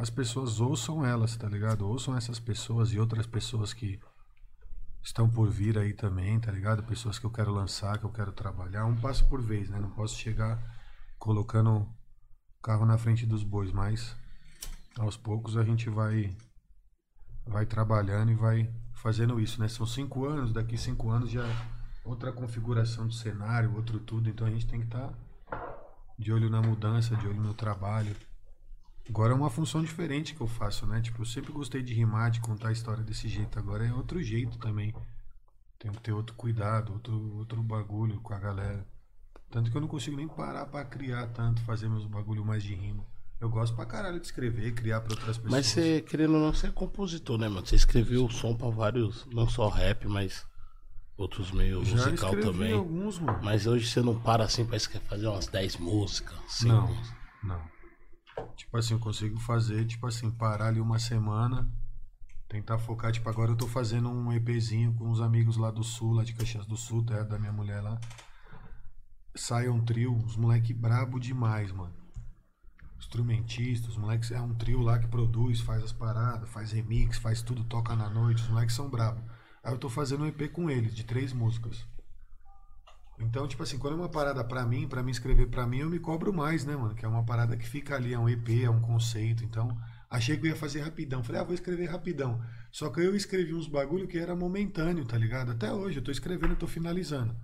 as 0.00 0.08
pessoas 0.08 0.60
ouçam 0.60 1.04
elas, 1.04 1.36
tá 1.36 1.46
ligado? 1.46 1.86
Ouçam 1.86 2.16
essas 2.16 2.40
pessoas 2.40 2.90
e 2.90 2.98
outras 2.98 3.26
pessoas 3.26 3.74
que 3.74 4.00
estão 5.02 5.28
por 5.28 5.50
vir 5.50 5.76
aí 5.76 5.92
também, 5.92 6.40
tá 6.40 6.50
ligado? 6.50 6.82
Pessoas 6.82 7.18
que 7.18 7.26
eu 7.26 7.30
quero 7.30 7.52
lançar, 7.52 7.98
que 7.98 8.04
eu 8.04 8.10
quero 8.10 8.32
trabalhar, 8.32 8.86
um 8.86 8.96
passo 8.96 9.28
por 9.28 9.42
vez, 9.42 9.68
né? 9.68 9.78
Não 9.78 9.90
posso 9.90 10.16
chegar 10.16 10.58
colocando 11.18 11.80
o 11.80 12.62
carro 12.62 12.86
na 12.86 12.96
frente 12.96 13.26
dos 13.26 13.42
bois, 13.42 13.72
mas 13.72 14.16
aos 14.98 15.18
poucos 15.18 15.58
a 15.58 15.64
gente 15.64 15.90
vai 15.90 16.34
vai 17.46 17.66
trabalhando 17.66 18.32
e 18.32 18.34
vai 18.34 18.72
fazendo 18.94 19.38
isso, 19.38 19.60
né? 19.60 19.68
São 19.68 19.84
cinco 19.84 20.24
anos, 20.24 20.50
daqui 20.50 20.78
cinco 20.78 21.10
anos 21.10 21.30
já 21.30 21.44
outra 22.02 22.32
configuração 22.32 23.06
do 23.06 23.12
cenário, 23.12 23.76
outro 23.76 24.00
tudo, 24.00 24.30
então 24.30 24.46
a 24.46 24.50
gente 24.50 24.66
tem 24.66 24.80
que 24.80 24.86
estar 24.86 25.08
tá 25.08 25.14
de 26.18 26.32
olho 26.32 26.48
na 26.48 26.62
mudança, 26.62 27.14
de 27.16 27.26
olho 27.26 27.42
no 27.42 27.52
trabalho. 27.52 28.16
Agora 29.08 29.32
é 29.32 29.36
uma 29.36 29.50
função 29.50 29.82
diferente 29.82 30.34
que 30.34 30.40
eu 30.40 30.46
faço, 30.46 30.86
né? 30.86 31.00
Tipo, 31.00 31.22
eu 31.22 31.26
sempre 31.26 31.52
gostei 31.52 31.82
de 31.82 31.92
rimar, 31.92 32.30
de 32.30 32.40
contar 32.40 32.68
a 32.68 32.72
história 32.72 33.02
desse 33.02 33.28
jeito. 33.28 33.58
Agora 33.58 33.84
é 33.84 33.92
outro 33.92 34.22
jeito 34.22 34.56
também. 34.58 34.94
Tenho 35.78 35.94
que 35.94 36.00
ter 36.00 36.12
outro 36.12 36.34
cuidado, 36.36 36.92
outro, 36.92 37.36
outro 37.38 37.62
bagulho 37.62 38.20
com 38.20 38.32
a 38.34 38.38
galera. 38.38 38.86
Tanto 39.50 39.70
que 39.70 39.76
eu 39.76 39.80
não 39.80 39.88
consigo 39.88 40.16
nem 40.16 40.28
parar 40.28 40.66
pra 40.66 40.84
criar 40.84 41.26
tanto, 41.28 41.60
fazer 41.62 41.88
meus 41.88 42.06
bagulho 42.06 42.44
mais 42.44 42.62
de 42.62 42.74
rima. 42.74 43.04
Eu 43.40 43.48
gosto 43.48 43.74
pra 43.74 43.86
caralho 43.86 44.20
de 44.20 44.26
escrever, 44.26 44.72
criar 44.74 45.00
pra 45.00 45.12
outras 45.14 45.38
pessoas. 45.38 45.50
Mas 45.50 45.66
você, 45.66 46.02
querendo 46.02 46.34
ou 46.34 46.40
não, 46.40 46.52
você 46.52 46.66
é 46.66 46.70
compositor, 46.70 47.38
né, 47.38 47.48
mano? 47.48 47.66
Você 47.66 47.74
escreveu 47.74 48.26
o 48.26 48.30
som 48.30 48.54
pra 48.54 48.68
vários, 48.68 49.26
não 49.32 49.48
só 49.48 49.68
rap, 49.68 50.06
mas 50.06 50.46
outros 51.16 51.50
meios 51.50 51.88
Já 51.88 51.96
musical 51.96 52.38
também. 52.38 52.74
alguns, 52.74 53.18
mano. 53.18 53.40
Mas 53.42 53.66
hoje 53.66 53.88
você 53.88 54.02
não 54.02 54.20
para 54.20 54.44
assim 54.44 54.64
pra 54.64 54.78
fazer 54.78 55.26
umas 55.26 55.46
10 55.46 55.78
músicas, 55.78 56.38
cinco 56.48 56.74
Não, 56.74 56.86
músicas. 56.86 57.16
não. 57.42 57.69
Tipo 58.56 58.76
assim, 58.76 58.94
eu 58.94 59.00
consigo 59.00 59.38
fazer, 59.38 59.86
tipo 59.86 60.06
assim, 60.06 60.30
parar 60.30 60.68
ali 60.68 60.80
uma 60.80 60.98
semana, 60.98 61.70
tentar 62.48 62.78
focar. 62.78 63.12
Tipo, 63.12 63.28
agora 63.28 63.52
eu 63.52 63.56
tô 63.56 63.66
fazendo 63.66 64.08
um 64.08 64.32
EPzinho 64.32 64.94
com 64.94 65.08
uns 65.08 65.20
amigos 65.20 65.56
lá 65.56 65.70
do 65.70 65.84
sul, 65.84 66.12
lá 66.12 66.24
de 66.24 66.34
Caxias 66.34 66.66
do 66.66 66.76
Sul, 66.76 67.04
terra 67.04 67.24
da 67.24 67.38
minha 67.38 67.52
mulher 67.52 67.80
lá. 67.80 67.98
Sai 69.34 69.68
um 69.68 69.84
trio, 69.84 70.12
uns 70.12 70.36
moleque 70.36 70.74
brabo 70.74 71.18
demais, 71.18 71.70
mano. 71.72 71.94
Instrumentistas, 72.98 73.90
os 73.90 73.96
moleques 73.96 74.30
é 74.30 74.40
um 74.40 74.54
trio 74.54 74.80
lá 74.80 74.98
que 74.98 75.08
produz, 75.08 75.60
faz 75.60 75.82
as 75.82 75.92
paradas, 75.92 76.50
faz 76.50 76.72
remix, 76.72 77.16
faz 77.16 77.40
tudo, 77.40 77.64
toca 77.64 77.96
na 77.96 78.10
noite, 78.10 78.42
os 78.42 78.48
moleques 78.48 78.74
são 78.74 78.90
bravos. 78.90 79.22
Aí 79.62 79.72
eu 79.72 79.78
tô 79.78 79.88
fazendo 79.88 80.24
um 80.24 80.26
EP 80.26 80.50
com 80.52 80.68
eles, 80.68 80.94
de 80.94 81.04
três 81.04 81.32
músicas. 81.32 81.86
Então, 83.20 83.46
tipo 83.46 83.62
assim, 83.62 83.78
quando 83.78 83.94
é 83.94 83.96
uma 83.96 84.08
parada 84.08 84.42
pra 84.42 84.64
mim, 84.64 84.88
pra 84.88 85.02
mim 85.02 85.10
escrever 85.10 85.46
pra 85.48 85.66
mim, 85.66 85.78
eu 85.78 85.90
me 85.90 85.98
cobro 85.98 86.32
mais, 86.32 86.64
né, 86.64 86.74
mano? 86.76 86.94
Que 86.94 87.04
é 87.04 87.08
uma 87.08 87.24
parada 87.24 87.56
que 87.56 87.68
fica 87.68 87.94
ali, 87.94 88.12
é 88.14 88.18
um 88.18 88.28
EP, 88.28 88.64
é 88.64 88.70
um 88.70 88.80
conceito. 88.80 89.44
Então, 89.44 89.76
achei 90.08 90.36
que 90.36 90.46
eu 90.46 90.50
ia 90.50 90.56
fazer 90.56 90.80
rapidão. 90.80 91.22
Falei, 91.22 91.40
ah, 91.40 91.44
vou 91.44 91.54
escrever 91.54 91.86
rapidão. 91.86 92.40
Só 92.72 92.88
que 92.88 93.00
eu 93.00 93.14
escrevi 93.14 93.52
uns 93.54 93.68
bagulho 93.68 94.08
que 94.08 94.18
era 94.18 94.34
momentâneo, 94.34 95.04
tá 95.04 95.16
ligado? 95.18 95.52
Até 95.52 95.72
hoje, 95.72 95.98
eu 95.98 96.02
tô 96.02 96.10
escrevendo, 96.10 96.52
eu 96.52 96.56
tô 96.56 96.66
finalizando. 96.66 97.34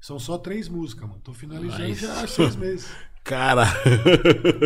São 0.00 0.18
só 0.18 0.38
três 0.38 0.68
músicas, 0.68 1.08
mano. 1.08 1.20
Tô 1.22 1.32
finalizando 1.32 1.88
Mas- 1.88 1.98
já 2.00 2.22
há 2.22 2.26
seis 2.26 2.56
meses. 2.56 2.90
Cara, 3.24 3.64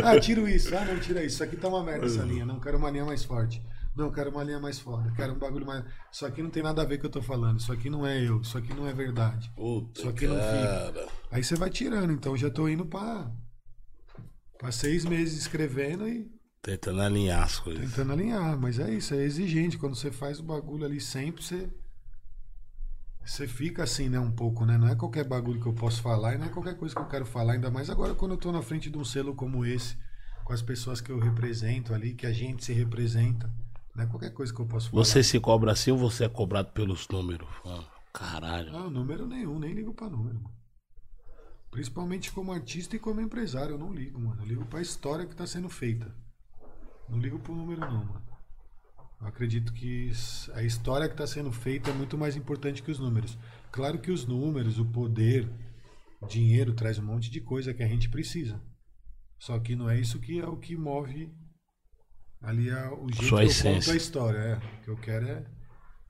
Ah, 0.04 0.20
tiro 0.20 0.46
isso. 0.46 0.74
Ah, 0.76 0.84
não, 0.84 0.98
tira 0.98 1.20
isso. 1.24 1.36
Isso 1.36 1.44
aqui 1.44 1.56
tá 1.56 1.66
uma 1.68 1.82
merda 1.82 2.04
essa 2.06 2.22
linha. 2.22 2.44
Não 2.44 2.60
quero 2.60 2.76
uma 2.76 2.90
linha 2.90 3.04
mais 3.06 3.24
forte. 3.24 3.62
Não, 3.96 4.10
quero 4.12 4.30
uma 4.30 4.44
linha 4.44 4.60
mais 4.60 4.78
foda. 4.78 5.12
Quero 5.16 5.34
um 5.34 5.38
bagulho 5.38 5.66
mais. 5.66 5.84
Isso 6.12 6.24
aqui 6.24 6.42
não 6.42 6.50
tem 6.50 6.62
nada 6.62 6.82
a 6.82 6.84
ver 6.84 6.96
com 6.96 7.00
o 7.06 7.10
que 7.10 7.16
eu 7.16 7.20
tô 7.20 7.22
falando. 7.22 7.58
Isso 7.58 7.72
aqui 7.72 7.90
não 7.90 8.06
é 8.06 8.20
eu. 8.26 8.40
Isso 8.40 8.56
aqui 8.56 8.72
não 8.72 8.86
é 8.86 8.92
verdade. 8.92 9.50
puta, 9.56 10.02
Só 10.02 10.12
que 10.12 10.26
não 10.26 10.36
cara. 10.36 11.08
Aí 11.30 11.42
você 11.42 11.56
vai 11.56 11.70
tirando. 11.70 12.12
Então 12.12 12.32
eu 12.32 12.38
já 12.38 12.50
tô 12.50 12.68
indo 12.68 12.86
pra. 12.86 13.30
pra 14.58 14.70
seis 14.72 15.04
meses 15.04 15.38
escrevendo 15.38 16.08
e 16.08 16.30
Tentando 16.62 17.00
alinhar 17.00 17.42
as 17.42 17.58
coisas. 17.58 17.82
tentando 17.84 18.12
alinhar. 18.12 18.58
Mas 18.58 18.78
é 18.78 18.92
isso, 18.94 19.12
é 19.14 19.22
exigente. 19.24 19.76
Quando 19.76 19.96
você 19.96 20.10
faz 20.12 20.38
o 20.38 20.44
bagulho 20.44 20.84
ali 20.84 21.00
sempre, 21.00 21.42
você. 21.42 21.68
Você 23.24 23.46
fica 23.46 23.82
assim, 23.82 24.08
né, 24.08 24.18
um 24.18 24.30
pouco, 24.30 24.64
né? 24.64 24.78
Não 24.78 24.88
é 24.88 24.94
qualquer 24.94 25.24
bagulho 25.26 25.60
que 25.60 25.66
eu 25.66 25.74
posso 25.74 26.00
falar 26.00 26.34
e 26.34 26.38
não 26.38 26.46
é 26.46 26.48
qualquer 26.48 26.76
coisa 26.76 26.94
que 26.94 27.00
eu 27.00 27.06
quero 27.06 27.26
falar, 27.26 27.52
ainda 27.52 27.70
mais 27.70 27.90
agora 27.90 28.14
quando 28.14 28.32
eu 28.32 28.38
tô 28.38 28.50
na 28.50 28.62
frente 28.62 28.90
de 28.90 28.96
um 28.98 29.04
selo 29.04 29.34
como 29.34 29.64
esse, 29.64 29.96
com 30.42 30.52
as 30.52 30.62
pessoas 30.62 31.00
que 31.00 31.12
eu 31.12 31.18
represento 31.18 31.92
ali, 31.94 32.14
que 32.14 32.26
a 32.26 32.32
gente 32.32 32.64
se 32.64 32.72
representa. 32.72 33.52
Não 33.94 34.04
é 34.04 34.06
qualquer 34.06 34.32
coisa 34.32 34.54
que 34.54 34.60
eu 34.60 34.66
posso 34.66 34.90
falar. 34.90 35.04
Você 35.04 35.22
se 35.22 35.38
cobra 35.40 35.72
assim 35.72 35.90
ou 35.90 35.98
você 35.98 36.24
é 36.24 36.28
cobrado 36.28 36.70
pelos 36.72 37.08
números? 37.08 37.48
Ah, 37.64 37.84
Caralho. 38.12 38.72
Não, 38.72 38.90
número 38.90 39.26
nenhum, 39.26 39.58
nem 39.58 39.72
ligo 39.72 39.94
pra 39.94 40.08
número, 40.08 40.40
mano. 40.40 40.54
Principalmente 41.70 42.32
como 42.32 42.52
artista 42.52 42.96
e 42.96 42.98
como 42.98 43.20
empresário, 43.20 43.74
eu 43.74 43.78
não 43.78 43.92
ligo, 43.92 44.20
mano. 44.20 44.42
Eu 44.42 44.46
ligo 44.46 44.66
pra 44.66 44.80
história 44.80 45.26
que 45.26 45.36
tá 45.36 45.46
sendo 45.46 45.68
feita. 45.68 46.12
Não 47.08 47.18
ligo 47.18 47.38
pro 47.38 47.54
número, 47.54 47.80
não, 47.80 48.04
mano. 48.04 48.22
Eu 49.20 49.26
acredito 49.26 49.72
que 49.72 50.10
a 50.54 50.62
história 50.62 51.08
que 51.08 51.16
tá 51.16 51.26
sendo 51.26 51.52
feita 51.52 51.90
é 51.90 51.92
muito 51.92 52.16
mais 52.16 52.36
importante 52.36 52.82
que 52.82 52.90
os 52.90 52.98
números. 52.98 53.38
Claro 53.70 53.98
que 53.98 54.10
os 54.10 54.24
números, 54.26 54.78
o 54.78 54.84
poder, 54.84 55.48
o 56.20 56.26
dinheiro 56.26 56.72
traz 56.72 56.98
um 56.98 57.04
monte 57.04 57.30
de 57.30 57.40
coisa 57.40 57.74
que 57.74 57.82
a 57.82 57.88
gente 57.88 58.08
precisa. 58.08 58.60
Só 59.38 59.58
que 59.58 59.76
não 59.76 59.88
é 59.88 59.98
isso 59.98 60.18
que 60.18 60.40
é 60.40 60.46
o 60.46 60.56
que 60.56 60.76
move 60.76 61.32
ali 62.40 62.70
a, 62.70 62.92
o 62.92 63.08
jeito 63.10 63.24
Sua 63.28 63.40
que 63.40 63.46
eu 63.46 63.50
essência. 63.50 63.72
conto 63.80 63.90
a 63.90 63.96
história. 63.96 64.38
É. 64.38 64.56
O 64.56 64.82
que 64.82 64.88
eu 64.88 64.96
quero 64.96 65.26
é 65.28 65.46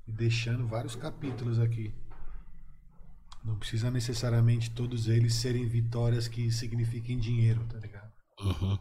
ir 0.07 0.13
deixando 0.13 0.67
vários 0.67 0.95
capítulos 0.95 1.59
aqui. 1.59 1.93
Não 3.45 3.57
precisa 3.59 3.91
necessariamente 3.91 4.71
todos 4.71 5.09
eles 5.09 5.35
serem 5.35 5.67
vitórias 5.67 6.29
que 6.29 6.51
signifiquem 6.53 7.19
dinheiro, 7.19 7.65
tá 7.67 7.79
ligado? 7.79 8.13
Uhum. 8.41 8.79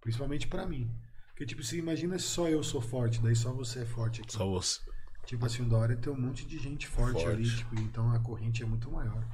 Principalmente 0.00 0.46
pra 0.46 0.66
mim. 0.66 0.90
Porque, 1.28 1.46
tipo, 1.46 1.62
você 1.62 1.78
imagina 1.78 2.18
se 2.18 2.26
só 2.26 2.48
eu 2.48 2.62
sou 2.62 2.80
forte, 2.80 3.20
daí 3.22 3.34
só 3.34 3.52
você 3.52 3.80
é 3.80 3.86
forte 3.86 4.20
aqui. 4.20 4.32
Só 4.32 4.46
você. 4.46 4.80
Tipo 5.24 5.46
assim, 5.46 5.62
o 5.62 5.68
da 5.68 5.78
hora 5.78 5.92
é 5.94 5.96
ter 5.96 6.10
um 6.10 6.20
monte 6.20 6.46
de 6.46 6.58
gente 6.58 6.86
forte, 6.86 7.22
Forte. 7.22 7.28
ali, 7.28 7.48
tipo, 7.56 7.74
então 7.80 8.10
a 8.12 8.18
corrente 8.18 8.62
é 8.62 8.66
muito 8.66 8.90
maior. 8.90 9.24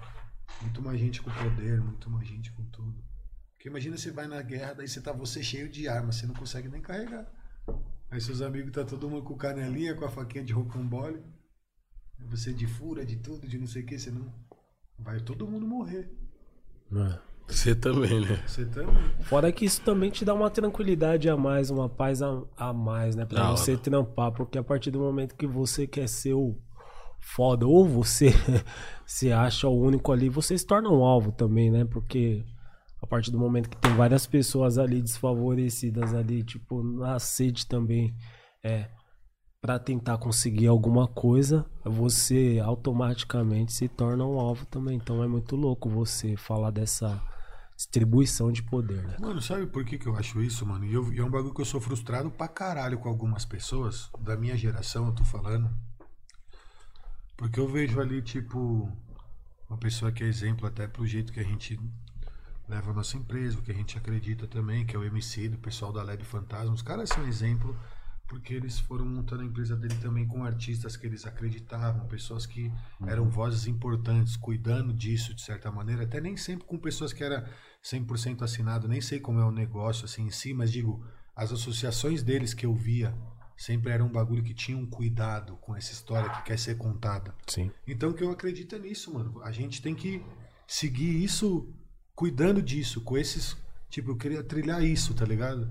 Muito 0.62 0.80
mais 0.82 1.00
gente 1.00 1.20
com 1.22 1.30
poder, 1.30 1.80
muito 1.80 2.08
mais 2.10 2.28
gente 2.28 2.52
com 2.52 2.64
tudo. 2.66 2.94
Porque 3.54 3.68
imagina 3.68 3.96
você 3.96 4.10
vai 4.10 4.28
na 4.28 4.40
guerra, 4.42 4.74
daí 4.74 4.86
você 4.86 5.00
tá 5.00 5.12
você 5.12 5.42
cheio 5.42 5.68
de 5.68 5.88
armas, 5.88 6.16
você 6.16 6.26
não 6.26 6.34
consegue 6.34 6.68
nem 6.68 6.80
carregar. 6.80 7.26
Aí 8.10 8.20
seus 8.20 8.40
amigos 8.40 8.72
tá 8.72 8.84
todo 8.84 9.08
mundo 9.08 9.22
com 9.22 9.36
canelinha, 9.36 9.94
com 9.94 10.04
a 10.04 10.08
faquinha 10.08 10.44
de 10.44 10.52
rocambole. 10.52 11.22
Você 12.30 12.52
de 12.52 12.66
fura, 12.66 13.04
de 13.04 13.16
tudo, 13.16 13.46
de 13.46 13.58
não 13.58 13.66
sei 13.66 13.82
o 13.82 13.86
que, 13.86 13.98
você 13.98 14.10
não. 14.10 14.32
Vai 14.98 15.20
todo 15.20 15.46
mundo 15.46 15.66
morrer. 15.66 16.10
É. 16.92 17.18
Você 17.46 17.74
também, 17.74 18.20
né? 18.20 18.42
Você 18.46 18.66
também. 18.66 18.94
Fora 19.22 19.50
que 19.50 19.64
isso 19.64 19.80
também 19.82 20.10
te 20.10 20.22
dá 20.24 20.34
uma 20.34 20.50
tranquilidade 20.50 21.30
a 21.30 21.36
mais, 21.36 21.70
uma 21.70 21.88
paz 21.88 22.20
a, 22.20 22.42
a 22.56 22.72
mais, 22.74 23.16
né? 23.16 23.24
Pra 23.24 23.42
Da 23.42 23.50
você 23.52 23.72
hora. 23.72 23.80
trampar, 23.80 24.32
porque 24.32 24.58
a 24.58 24.62
partir 24.62 24.90
do 24.90 24.98
momento 25.00 25.34
que 25.34 25.46
você 25.46 25.86
quer 25.86 26.08
ser 26.08 26.34
o 26.34 26.56
foda, 27.18 27.66
ou 27.66 27.86
você 27.88 28.32
se 29.06 29.32
acha 29.32 29.66
o 29.66 29.80
único 29.80 30.12
ali, 30.12 30.28
você 30.28 30.58
se 30.58 30.66
torna 30.66 30.90
um 30.90 31.02
alvo 31.02 31.32
também, 31.32 31.70
né? 31.70 31.84
Porque 31.86 32.44
partir 33.09 33.30
do 33.30 33.39
momento 33.39 33.68
que 33.70 33.76
tem 33.76 33.94
várias 33.94 34.26
pessoas 34.26 34.78
ali 34.78 35.01
desfavorecidas 35.02 36.14
ali, 36.14 36.43
tipo, 36.43 36.82
na 36.82 37.18
sede 37.18 37.66
também, 37.66 38.14
é, 38.62 38.89
pra 39.60 39.78
tentar 39.78 40.18
conseguir 40.18 40.66
alguma 40.66 41.09
coisa, 41.09 41.66
você 41.85 42.60
automaticamente 42.64 43.72
se 43.72 43.89
torna 43.89 44.24
um 44.24 44.39
alvo 44.39 44.64
também. 44.66 44.97
Então 44.97 45.22
é 45.22 45.26
muito 45.28 45.56
louco 45.56 45.89
você 45.89 46.36
falar 46.36 46.70
dessa 46.70 47.20
distribuição 47.76 48.51
de 48.52 48.62
poder, 48.62 49.02
né? 49.05 49.16
Mano, 49.20 49.40
sabe 49.40 49.66
por 49.66 49.85
que, 49.85 49.98
que 49.98 50.06
eu 50.06 50.16
acho 50.16 50.40
isso, 50.43 50.66
mano? 50.66 50.85
E, 50.85 50.93
eu- 50.93 51.12
e 51.12 51.18
é 51.18 51.24
um 51.24 51.30
bagulho 51.30 51.55
que 51.55 51.60
eu 51.60 51.64
sou 51.64 51.80
frustrado 51.80 52.30
pra 52.30 52.48
caralho 52.48 52.98
com 52.98 53.09
algumas 53.09 53.44
pessoas, 53.44 54.10
da 54.20 54.36
minha 54.36 54.56
geração, 54.56 55.06
eu 55.06 55.12
tô 55.14 55.24
falando. 55.24 55.70
Porque 57.36 57.60
eu 57.60 57.68
vejo 57.68 58.01
ali, 58.01 58.20
tipo, 58.20 58.90
uma 59.68 59.78
pessoa 59.78 60.10
que 60.10 60.24
é 60.24 60.26
exemplo 60.26 60.66
até 60.66 60.89
pro 60.89 61.06
jeito 61.06 61.32
que 61.32 61.39
a 61.40 61.44
gente 61.44 61.78
leva 62.68 62.90
a 62.90 62.94
nossa 62.94 63.16
empresa, 63.16 63.58
o 63.58 63.62
que 63.62 63.70
a 63.72 63.74
gente 63.74 63.96
acredita 63.96 64.46
também, 64.46 64.84
que 64.84 64.94
é 64.94 64.98
o 64.98 65.04
MC, 65.04 65.48
do 65.48 65.58
pessoal 65.58 65.92
da 65.92 66.02
Lab 66.02 66.22
Fantasma. 66.24 66.74
Os 66.74 66.82
caras 66.82 67.08
são 67.08 67.26
exemplo 67.26 67.76
porque 68.28 68.52
eles 68.52 68.78
foram 68.78 69.06
montando 69.06 69.40
a 69.40 69.46
empresa 69.46 69.74
dele 69.74 69.94
também 70.02 70.26
com 70.28 70.44
artistas 70.44 70.98
que 70.98 71.06
eles 71.06 71.26
acreditavam, 71.26 72.06
pessoas 72.06 72.44
que 72.44 72.70
eram 73.06 73.30
vozes 73.30 73.66
importantes, 73.66 74.36
cuidando 74.36 74.92
disso 74.92 75.34
de 75.34 75.40
certa 75.40 75.72
maneira, 75.72 76.04
até 76.04 76.20
nem 76.20 76.36
sempre 76.36 76.66
com 76.66 76.78
pessoas 76.78 77.14
que 77.14 77.24
era 77.24 77.50
100% 77.82 78.42
assinado, 78.42 78.86
nem 78.86 79.00
sei 79.00 79.18
como 79.18 79.40
é 79.40 79.44
o 79.46 79.50
negócio 79.50 80.04
assim 80.04 80.26
em 80.26 80.30
si, 80.30 80.52
mas 80.52 80.70
digo, 80.70 81.02
as 81.34 81.50
associações 81.50 82.22
deles 82.22 82.52
que 82.52 82.66
eu 82.66 82.74
via 82.74 83.16
sempre 83.56 83.92
era 83.92 84.04
um 84.04 84.12
bagulho 84.12 84.42
que 84.42 84.52
tinha 84.52 84.76
um 84.76 84.86
cuidado 84.86 85.56
com 85.56 85.74
essa 85.74 85.92
história 85.92 86.28
que 86.30 86.42
quer 86.42 86.58
ser 86.58 86.76
contada. 86.76 87.34
Sim. 87.46 87.72
Então 87.86 88.12
que 88.12 88.22
eu 88.22 88.30
acredito 88.30 88.76
é 88.76 88.78
nisso, 88.78 89.12
mano. 89.12 89.40
A 89.42 89.50
gente 89.50 89.80
tem 89.80 89.94
que 89.94 90.22
seguir 90.66 91.24
isso 91.24 91.74
cuidando 92.18 92.60
disso, 92.60 93.00
com 93.02 93.16
esses, 93.16 93.56
tipo, 93.88 94.10
eu 94.10 94.16
queria 94.16 94.42
trilhar 94.42 94.82
isso, 94.82 95.14
tá 95.14 95.24
ligado? 95.24 95.70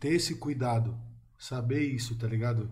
Ter 0.00 0.08
esse 0.08 0.34
cuidado, 0.34 0.98
saber 1.38 1.82
isso, 1.84 2.16
tá 2.16 2.26
ligado? 2.26 2.68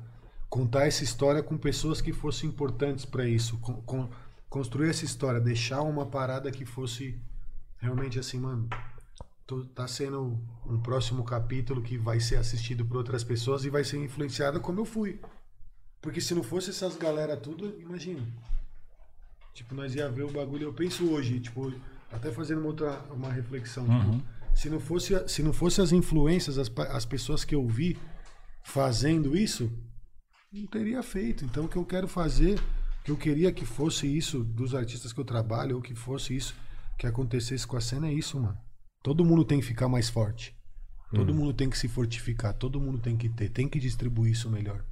Contar 0.49 0.89
essa 0.89 1.05
história 1.05 1.41
com 1.41 1.57
pessoas 1.57 2.01
que 2.01 2.13
fossem 2.13 2.49
importantes 2.49 3.05
pra 3.05 3.25
isso, 3.29 3.57
con- 3.59 3.81
con- 3.83 4.11
construir 4.49 4.91
essa 4.91 5.05
história, 5.05 5.41
deixar 5.41 5.83
uma 5.83 6.05
parada 6.05 6.51
que 6.51 6.65
fosse 6.65 7.17
realmente 7.79 8.19
assim, 8.19 8.41
mano, 8.41 8.69
tô- 9.47 9.65
tá 9.67 9.87
sendo 9.87 10.37
um 10.67 10.81
próximo 10.81 11.23
capítulo 11.23 11.81
que 11.83 11.97
vai 11.97 12.19
ser 12.19 12.39
assistido 12.39 12.85
por 12.85 12.97
outras 12.97 13.23
pessoas 13.23 13.65
e 13.65 13.71
vai 13.71 13.85
ser 13.85 13.99
influenciado 13.99 14.61
como 14.61 14.81
eu 14.81 14.85
fui. 14.85 15.21
Porque 16.03 16.21
se 16.21 16.35
não 16.35 16.43
fosse 16.43 16.71
essas 16.71 16.97
galera 16.97 17.37
tudo, 17.37 17.73
imagina. 17.79 18.27
Tipo, 19.55 19.77
nós 19.77 19.95
ia 19.95 20.11
ver 20.11 20.25
o 20.25 20.33
bagulho, 20.33 20.65
eu 20.65 20.75
penso 20.75 21.09
hoje, 21.13 21.39
tipo, 21.39 21.73
até 22.11 22.31
fazendo 22.31 22.59
uma 22.59 22.69
outra 22.69 23.01
uma 23.11 23.33
reflexão, 23.33 23.85
tipo, 23.85 24.23
se 24.55 24.69
não 24.69 24.81
fosse 24.81 25.29
se 25.29 25.43
não 25.43 25.53
fosse 25.53 25.81
as 25.81 25.93
influências, 25.93 26.59
as, 26.59 26.71
as 26.91 27.05
pessoas 27.05 27.45
que 27.45 27.55
eu 27.55 27.67
vi 27.67 27.97
fazendo 28.63 29.37
isso, 29.37 29.71
não 30.53 30.67
teria 30.67 31.03
feito. 31.03 31.45
Então 31.45 31.65
o 31.65 31.69
que 31.69 31.77
eu 31.77 31.85
quero 31.85 32.09
fazer, 32.09 32.59
o 32.59 33.05
que 33.05 33.11
eu 33.11 33.17
queria 33.17 33.53
que 33.53 33.65
fosse 33.65 34.07
isso 34.07 34.43
dos 34.45 34.75
artistas 34.75 35.13
que 35.13 35.21
eu 35.21 35.25
trabalho, 35.25 35.77
ou 35.77 35.83
que 35.83 35.95
fosse 35.95 36.37
isso 36.37 36.55
que 36.99 37.07
acontecesse 37.07 37.67
com 37.67 37.77
a 37.77 37.81
cena, 37.81 38.09
é 38.09 38.13
isso, 38.13 38.39
mano. 38.39 38.59
Todo 39.03 39.25
mundo 39.25 39.45
tem 39.45 39.61
que 39.61 39.67
ficar 39.67 39.89
mais 39.89 40.11
forte. 40.11 40.55
Todo 41.13 41.35
mundo 41.35 41.53
tem 41.53 41.69
que 41.69 41.77
se 41.77 41.89
fortificar, 41.89 42.55
todo 42.55 42.81
mundo 42.81 42.99
tem 42.99 43.17
que 43.17 43.29
ter, 43.29 43.49
tem 43.49 43.69
que 43.69 43.81
distribuir 43.81 44.33
isso 44.33 44.49
melhor. 44.49 44.85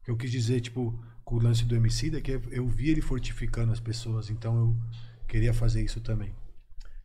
O 0.00 0.04
que 0.04 0.10
eu 0.10 0.16
quis 0.16 0.30
dizer, 0.30 0.60
tipo, 0.60 0.98
com 1.24 1.36
o 1.36 1.42
lance 1.42 1.64
do 1.64 1.74
MC, 1.74 2.14
é 2.14 2.20
que 2.20 2.38
eu 2.50 2.66
vi 2.68 2.90
ele 2.90 3.00
fortificando 3.00 3.72
as 3.72 3.80
pessoas, 3.80 4.28
então 4.28 4.58
eu 4.58 4.76
queria 5.26 5.54
fazer 5.54 5.82
isso 5.82 6.02
também. 6.02 6.34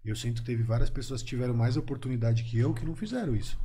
Eu 0.09 0.15
sinto 0.15 0.41
que 0.41 0.45
teve 0.47 0.63
várias 0.63 0.89
pessoas 0.89 1.21
que 1.21 1.29
tiveram 1.29 1.53
mais 1.53 1.77
oportunidade 1.77 2.43
que 2.43 2.57
eu 2.57 2.73
que 2.73 2.85
não 2.85 2.95
fizeram 2.95 3.35
isso. 3.35 3.59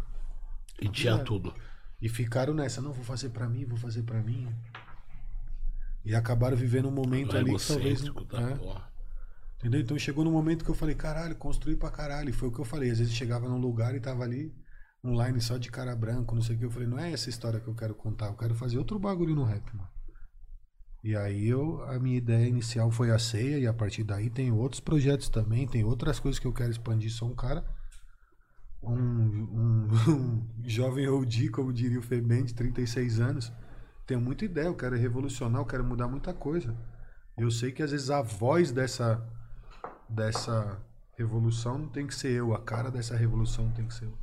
E 0.81 0.89
tinha 0.89 1.19
tudo. 1.19 1.55
E 2.01 2.09
ficaram 2.09 2.53
nessa, 2.53 2.83
não, 2.83 2.93
vou 2.93 3.05
fazer 3.05 3.31
pra 3.31 3.49
mim, 3.49 3.65
vou 3.65 3.79
fazer 3.79 4.03
pra 4.03 4.23
mim. 4.23 4.49
E 6.05 6.15
acabaram 6.15 6.57
vivendo 6.57 6.89
um 6.89 6.93
momento 6.93 7.35
É 7.35 7.41
ali 7.41 7.57
que 7.57 7.66
talvez. 7.66 8.03
da 8.03 8.41
é, 8.41 8.55
porra. 8.57 8.93
entendeu? 9.59 9.81
Então 9.81 9.99
chegou 9.99 10.23
no 10.25 10.31
momento 10.31 10.65
que 10.65 10.71
eu 10.71 10.75
falei, 10.75 10.95
caralho, 10.95 11.35
construí 11.37 11.77
pra 11.77 11.91
caralho. 11.91 12.29
E 12.29 12.33
foi 12.33 12.49
o 12.49 12.53
que 12.53 12.61
eu 12.61 12.65
falei. 12.65 12.91
Às 12.91 12.99
vezes 12.99 13.15
chegava 13.15 13.49
num 13.49 13.59
lugar 13.59 13.95
e 13.95 14.01
tava 14.01 14.23
ali, 14.23 14.55
online 15.03 15.41
só 15.41 15.57
de 15.57 15.71
cara 15.71 15.97
branco, 15.97 16.35
não 16.35 16.43
sei 16.43 16.57
o 16.57 16.59
que. 16.59 16.65
Eu 16.66 16.71
falei, 16.71 16.87
não 16.89 16.99
é 16.99 17.11
essa 17.12 17.31
história 17.31 17.59
que 17.59 17.69
eu 17.69 17.75
quero 17.75 17.95
contar, 17.95 18.27
eu 18.27 18.35
quero 18.35 18.55
fazer 18.55 18.77
outro 18.77 18.99
bagulho 18.99 19.35
no 19.35 19.45
rap, 19.45 19.65
mano. 19.75 19.89
E 21.05 21.14
aí 21.14 21.47
eu, 21.47 21.82
a 21.85 21.98
minha 21.98 22.16
ideia 22.16 22.48
inicial 22.48 22.90
foi 22.90 23.10
a 23.10 23.18
ceia, 23.18 23.59
e 23.59 23.66
a 23.66 23.74
partir 23.74 24.02
daí 24.02 24.31
tem 24.31 24.51
outros 24.51 24.81
projetos 24.81 25.28
também, 25.28 25.68
tem 25.68 25.85
outras 25.85 26.18
coisas 26.18 26.39
que 26.39 26.47
eu 26.47 26.52
quero 26.52 26.70
expandir. 26.70 27.12
Sou 27.12 27.28
um 27.28 27.35
cara, 27.35 27.62
um, 28.82 28.97
um, 28.97 29.89
um 30.09 30.48
jovem 30.64 31.06
OG, 31.06 31.51
como 31.51 31.74
diria 31.74 31.98
o 31.98 32.02
Febem, 32.02 32.47
de 32.47 32.55
36 32.55 33.20
anos. 33.20 33.52
Tenho 34.06 34.18
muita 34.18 34.47
ideia, 34.47 34.64
eu 34.64 34.74
quero 34.74 34.97
revolucionar, 34.97 35.60
eu 35.60 35.66
quero 35.66 35.85
mudar 35.85 36.09
muita 36.09 36.32
coisa. 36.32 36.74
Eu 37.36 37.51
sei 37.51 37.70
que 37.70 37.82
às 37.82 37.90
vezes 37.90 38.09
a 38.09 38.22
voz 38.22 38.72
dessa, 38.72 39.22
dessa 40.09 40.82
revolução 41.18 41.76
não 41.76 41.89
tem 41.89 42.06
que 42.06 42.14
ser 42.14 42.31
eu, 42.31 42.55
a 42.55 42.62
cara 42.62 42.90
dessa 42.90 43.14
revolução 43.14 43.66
não 43.66 43.72
tem 43.72 43.86
que 43.86 43.93
ser 43.93 44.06
eu. 44.06 44.18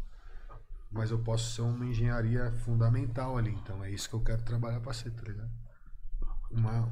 Mas 0.92 1.12
eu 1.12 1.20
posso 1.20 1.54
ser 1.54 1.62
uma 1.62 1.86
engenharia 1.86 2.52
fundamental 2.52 3.38
ali, 3.38 3.52
então 3.52 3.84
é 3.84 3.92
isso 3.92 4.10
que 4.10 4.16
eu 4.16 4.22
quero 4.22 4.42
trabalhar 4.42 4.80
pra 4.80 4.94
ser, 4.94 5.12
tá 5.12 5.22
ligado? 5.22 5.61
Uma, 6.52 6.92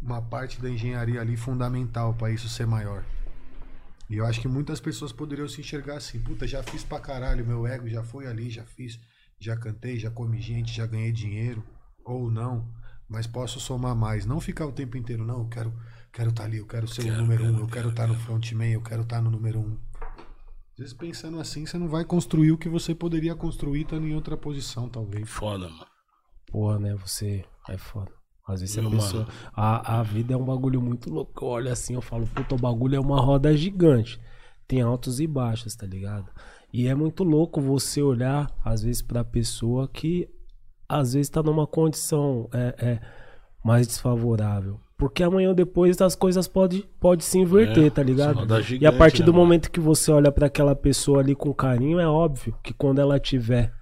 uma 0.00 0.22
parte 0.22 0.60
da 0.60 0.68
engenharia 0.68 1.20
ali 1.20 1.36
fundamental 1.36 2.14
pra 2.14 2.30
isso 2.30 2.48
ser 2.48 2.66
maior. 2.66 3.04
E 4.08 4.16
eu 4.16 4.26
acho 4.26 4.40
que 4.40 4.48
muitas 4.48 4.80
pessoas 4.80 5.12
poderiam 5.12 5.48
se 5.48 5.60
enxergar 5.60 5.96
assim, 5.96 6.20
puta, 6.20 6.46
já 6.46 6.62
fiz 6.62 6.84
pra 6.84 7.00
caralho, 7.00 7.44
meu 7.44 7.66
ego 7.66 7.88
já 7.88 8.04
foi 8.04 8.26
ali, 8.26 8.50
já 8.50 8.64
fiz, 8.64 9.00
já 9.38 9.56
cantei, 9.56 9.98
já 9.98 10.10
comi 10.10 10.40
gente, 10.40 10.72
já 10.72 10.86
ganhei 10.86 11.10
dinheiro, 11.10 11.64
ou 12.04 12.30
não, 12.30 12.68
mas 13.08 13.26
posso 13.26 13.58
somar 13.58 13.96
mais. 13.96 14.24
Não 14.24 14.40
ficar 14.40 14.66
o 14.66 14.72
tempo 14.72 14.96
inteiro, 14.96 15.24
não, 15.24 15.40
eu 15.40 15.48
quero 15.48 15.72
quero 16.12 16.30
estar 16.30 16.44
ali, 16.44 16.58
eu 16.58 16.66
quero 16.66 16.88
ser 16.88 17.02
o 17.02 17.04
Quero, 17.04 17.20
número 17.20 17.44
um, 17.44 17.46
quero, 17.46 17.58
eu 17.58 17.66
quero 17.66 17.70
quero, 17.70 17.88
estar 17.90 18.06
no 18.06 18.14
frontman, 18.14 18.72
eu 18.72 18.82
quero 18.82 19.02
estar 19.02 19.20
no 19.20 19.30
número 19.30 19.60
um. 19.60 19.76
Às 20.72 20.78
vezes 20.78 20.94
pensando 20.94 21.40
assim, 21.40 21.66
você 21.66 21.76
não 21.76 21.88
vai 21.88 22.04
construir 22.04 22.52
o 22.52 22.58
que 22.58 22.68
você 22.68 22.94
poderia 22.94 23.34
construir 23.34 23.82
estando 23.82 24.06
em 24.06 24.14
outra 24.14 24.36
posição, 24.36 24.88
talvez. 24.88 25.28
Foda, 25.28 25.68
mano. 25.68 25.86
Porra, 26.50 26.78
né? 26.78 26.94
Você 26.96 27.44
é 27.68 27.76
foda. 27.76 28.12
Às 28.46 28.60
vezes 28.60 28.78
a 28.78 28.82
Meu 28.82 28.90
pessoa. 28.92 29.22
mano. 29.24 29.34
A, 29.54 29.98
a 29.98 30.02
vida 30.02 30.34
é 30.34 30.36
um 30.36 30.44
bagulho 30.44 30.80
muito 30.80 31.10
louco. 31.12 31.44
Eu 31.44 31.48
olho 31.48 31.72
assim, 31.72 31.94
eu 31.94 32.00
falo, 32.02 32.26
puta, 32.32 32.54
o 32.54 32.58
bagulho 32.58 32.94
é 32.96 33.00
uma 33.00 33.20
roda 33.20 33.54
gigante. 33.56 34.20
Tem 34.68 34.80
altos 34.82 35.20
e 35.20 35.26
baixos, 35.26 35.74
tá 35.74 35.86
ligado? 35.86 36.26
E 36.72 36.86
é 36.86 36.94
muito 36.94 37.24
louco 37.24 37.60
você 37.60 38.02
olhar, 38.02 38.50
às 38.64 38.82
vezes, 38.82 39.02
pra 39.02 39.24
pessoa 39.24 39.88
que 39.88 40.28
às 40.88 41.14
vezes 41.14 41.28
tá 41.28 41.42
numa 41.42 41.66
condição 41.66 42.48
é, 42.52 42.74
é, 42.78 43.00
mais 43.64 43.86
desfavorável. 43.86 44.78
Porque 44.96 45.22
amanhã 45.22 45.48
ou 45.50 45.54
depois 45.54 46.00
as 46.00 46.14
coisas 46.14 46.46
podem 46.48 46.82
pode 47.00 47.22
se 47.24 47.38
inverter, 47.38 47.86
É, 47.86 47.90
tá 47.90 48.02
ligado? 48.02 48.36
roda 48.38 48.54
e 48.54 48.58
a 48.58 48.62
gigante, 48.62 48.96
partir 48.98 49.20
né, 49.20 49.26
do 49.26 49.32
mano? 49.32 49.44
momento 49.44 49.70
que 49.70 49.80
você 49.80 50.10
olha 50.10 50.30
pra 50.32 50.46
aquela 50.46 50.74
pessoa 50.74 51.20
ali 51.20 51.34
com 51.34 51.52
carinho, 51.52 51.98
é 52.00 52.06
óbvio 52.08 52.54
que 52.62 52.72
quando 52.72 52.98
ela 53.00 53.18
tiver 53.20 53.72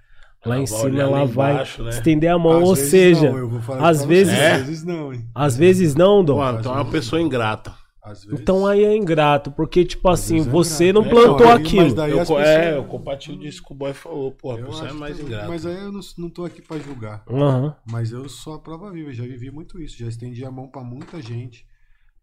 lá 0.45 0.55
Ela 0.55 0.63
em 0.63 0.67
cima, 0.67 0.99
ela 1.01 1.25
vai 1.25 1.53
embaixo, 1.53 1.83
né? 1.83 1.89
estender 1.89 2.29
a 2.31 2.37
mão. 2.37 2.57
Às 2.61 2.67
Ou 2.69 2.75
vezes 2.75 2.89
seja, 2.91 3.29
não, 3.31 3.37
eu 3.37 3.49
vou 3.49 3.61
falar 3.61 3.89
às 3.89 4.05
vezes, 4.05 4.33
você, 4.33 4.39
É? 4.39 4.51
às 4.53 4.65
vezes 4.67 4.83
não, 4.83 5.13
hein? 5.13 5.29
às 5.33 5.57
vezes 5.57 5.95
não, 5.95 6.23
Dom. 6.23 6.37
Pô, 6.37 6.59
então 6.59 6.71
é 6.73 6.75
uma 6.81 6.91
pessoa 6.91 7.21
ingrata. 7.21 7.73
Às 8.03 8.23
vezes. 8.23 8.39
Então 8.39 8.67
aí 8.67 8.83
é 8.83 8.95
ingrato, 8.95 9.51
porque 9.51 9.83
tipo 9.83 10.07
assim, 10.09 10.35
vezes 10.35 10.47
é 10.47 10.51
você 10.51 10.89
ingrato. 10.89 11.09
não 11.11 11.19
É, 11.19 11.23
plantou 11.23 11.39
não, 11.47 11.53
aí- 11.53 11.57
mas 11.57 11.67
aquilo. 11.67 11.95
daí 11.95 12.11
Eu, 12.11 12.17
pessoas- 12.19 12.45
é, 12.47 12.77
eu 12.77 12.83
compartilho 12.83 13.39
disso 13.39 13.63
que 13.63 13.73
o 13.73 13.75
boy 13.75 13.93
falou. 13.93 14.31
Pô, 14.31 14.55
Eu 14.55 14.65
pessoa 14.67 14.89
é 14.89 14.93
mais 14.93 15.19
ingrata. 15.19 15.47
Mas 15.47 15.65
aí 15.65 15.75
eu 15.75 15.91
não, 15.91 16.01
não 16.19 16.29
tô 16.29 16.45
aqui 16.45 16.61
pra 16.61 16.77
julgar. 16.77 17.23
Aham. 17.27 17.75
Mas 17.89 18.11
eu 18.11 18.29
sou 18.29 18.53
a 18.53 18.59
prova 18.59 18.91
viva, 18.91 19.11
já 19.11 19.23
vivi 19.23 19.49
muito 19.49 19.81
isso, 19.81 19.97
já 19.97 20.07
estendi 20.07 20.45
a 20.45 20.51
mão 20.51 20.67
pra 20.67 20.83
muita 20.83 21.19
gente, 21.19 21.65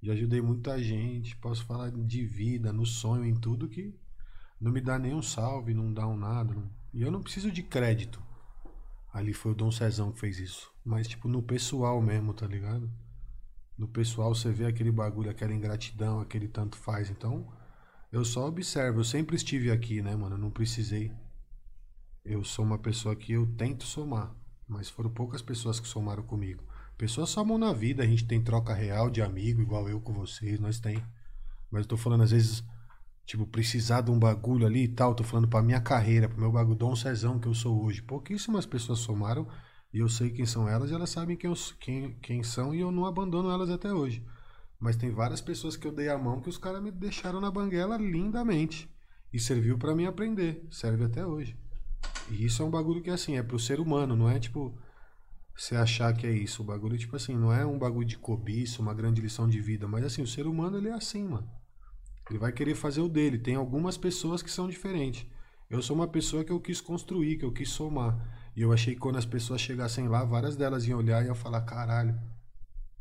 já 0.01 0.13
ajudei 0.13 0.41
muita 0.41 0.79
gente, 0.81 1.37
posso 1.39 1.65
falar 1.67 1.91
de 1.91 2.25
vida, 2.27 2.73
no 2.73 2.87
sonho, 2.87 3.25
em 3.25 3.35
tudo 3.35 3.67
que 3.69 3.93
não 4.61 4.71
me 4.71 4.81
dá 4.81 4.97
nem 5.01 5.13
um 5.15 5.23
salve, 5.23 5.75
não 5.75 5.93
dá 5.93 6.07
um 6.07 6.17
nada. 6.17 6.55
não- 6.55 6.71
E 6.93 7.03
eu 7.03 7.11
não 7.11 7.23
preciso 7.23 7.51
de 7.51 7.63
crédito. 7.63 8.23
Ali 9.13 9.33
foi 9.33 9.53
o 9.53 9.55
Dom 9.55 9.71
Cezão 9.71 10.13
que 10.13 10.21
fez 10.21 10.39
isso. 10.39 10.71
Mas, 10.85 11.09
tipo, 11.09 11.29
no 11.29 11.43
pessoal 11.43 12.01
mesmo, 12.01 12.35
tá 12.35 12.47
ligado? 12.47 12.91
No 13.77 13.89
pessoal 13.89 14.35
você 14.35 14.51
vê 14.51 14.67
aquele 14.67 14.91
bagulho, 14.91 15.31
aquela 15.31 15.53
ingratidão, 15.53 16.21
aquele 16.21 16.49
tanto 16.49 16.77
faz. 16.77 17.11
Então, 17.11 17.51
eu 18.11 18.25
só 18.25 18.47
observo. 18.47 19.01
Eu 19.01 19.05
sempre 19.05 19.37
estive 19.37 19.71
aqui, 19.71 20.03
né, 20.03 20.15
mano? 20.15 20.37
Eu 20.37 20.41
não 20.41 20.51
precisei. 20.51 21.13
Eu 22.25 22.45
sou 22.45 22.65
uma 22.65 22.79
pessoa 22.79 23.17
que 23.17 23.33
eu 23.33 23.47
tento 23.57 23.85
somar. 23.85 24.35
Mas 24.69 24.89
foram 24.89 25.11
poucas 25.11 25.43
pessoas 25.43 25.81
que 25.81 25.89
somaram 25.89 26.23
comigo. 26.23 26.63
Pessoas 26.97 27.31
somam 27.31 27.59
na 27.59 27.73
vida, 27.73 28.03
a 28.03 28.07
gente 28.07 28.27
tem 28.27 28.41
troca 28.41 28.73
real 28.73 29.11
de 29.11 29.21
amigo, 29.21 29.61
igual 29.61 29.89
eu 29.89 30.01
com 30.01 30.13
vocês, 30.13 30.61
nós 30.61 30.79
tem. 30.79 31.03
Mas 31.71 31.83
eu 31.83 31.89
tô 31.89 31.97
falando, 31.97 32.23
às 32.23 32.31
vezes, 32.31 32.63
tipo, 33.25 33.47
precisar 33.47 34.03
de 34.03 34.11
um 34.11 34.19
bagulho 34.19 34.67
ali 34.67 34.85
e 34.85 34.89
tal, 34.89 35.15
tô 35.15 35.25
falando 35.25 35.49
pra 35.49 35.63
minha 35.63 35.81
carreira, 35.81 36.29
pro 36.29 36.41
meu 36.41 36.53
bagulho, 36.53 36.77
Dom 36.77 36.97
Cezão 36.97 37.39
que 37.39 37.49
eu 37.49 37.55
sou 37.55 37.85
hoje. 37.85 38.03
Pouquíssimas 38.03 38.67
pessoas 38.67 38.99
somaram 38.99 39.47
e 39.93 39.99
eu 39.99 40.09
sei 40.09 40.31
quem 40.31 40.47
são 40.47 40.69
elas 40.69 40.91
e 40.91 40.95
elas 40.95 41.11
sabem 41.11 41.37
quem, 41.37 41.51
eu, 41.51 41.57
quem, 41.79 42.19
quem 42.21 42.43
são 42.43 42.75
e 42.75 42.81
eu 42.81 42.91
não 42.91 43.07
abandono 43.07 43.51
elas 43.51 43.71
até 43.71 43.93
hoje. 43.93 44.25
Mas 44.83 44.97
tem 44.97 45.11
várias 45.11 45.41
pessoas 45.41 45.77
que 45.77 45.87
eu 45.87 45.93
dei 45.93 46.09
a 46.09 46.19
mão 46.19 46.41
que 46.41 46.49
os 46.49 46.59
caras 46.59 46.83
me 46.83 46.91
deixaram 46.91 47.41
na 47.41 47.51
banguela 47.51 47.97
lindamente. 47.97 48.91
E 49.33 49.39
serviu 49.39 49.79
pra 49.79 49.95
mim 49.95 50.07
aprender. 50.07 50.67
Serve 50.71 51.05
até 51.05 51.25
hoje. 51.25 51.57
E 52.29 52.45
isso 52.45 52.63
é 52.63 52.67
um 52.67 52.71
bagulho 52.71 53.01
que, 53.01 53.09
assim, 53.09 53.37
é 53.37 53.43
pro 53.43 53.59
ser 53.59 53.79
humano, 53.79 54.17
não 54.17 54.29
é 54.29 54.39
tipo 54.39 54.77
você 55.57 55.77
achar 55.77 56.13
que 56.15 56.27
é 56.27 56.33
isso. 56.33 56.63
O 56.63 56.65
bagulho, 56.65 56.99
tipo 56.99 57.15
assim, 57.15 57.37
não 57.37 57.53
é 57.53 57.65
um 57.65 57.79
bagulho 57.79 58.07
de 58.07 58.19
cobiça, 58.19 58.83
uma 58.83 58.93
grande 58.93 59.21
lição 59.21 59.49
de 59.49 59.61
vida. 59.61 59.87
Mas, 59.87 60.05
assim, 60.05 60.23
o 60.23 60.27
ser 60.27 60.47
humano, 60.47 60.79
ele 60.79 60.89
é 60.89 60.93
assim, 60.93 61.29
mano. 61.29 61.49
Ele 62.33 62.39
vai 62.39 62.51
querer 62.51 62.75
fazer 62.75 63.03
o 63.03 63.11
dele. 63.11 63.39
Tem 63.39 63.55
algumas 63.55 63.99
pessoas 63.99 64.43
que 64.43 64.51
são 64.51 64.67
diferentes. 64.67 65.27
Eu 65.69 65.83
sou 65.83 65.95
uma 65.95 66.09
pessoa 66.09 66.43
que 66.43 66.51
eu 66.51 66.59
quis 66.59 66.81
construir, 66.81 67.37
que 67.37 67.45
eu 67.45 67.53
quis 67.53 67.69
somar. 67.69 68.19
E 68.57 68.63
eu 68.63 68.73
achei 68.73 68.95
que 68.95 69.01
quando 69.01 69.19
as 69.19 69.27
pessoas 69.27 69.61
chegassem 69.61 70.09
lá, 70.09 70.25
várias 70.25 70.57
delas 70.57 70.87
iam 70.87 70.99
olhar 70.99 71.23
e 71.23 71.27
iam 71.27 71.35
falar: 71.35 71.61
caralho, 71.61 72.19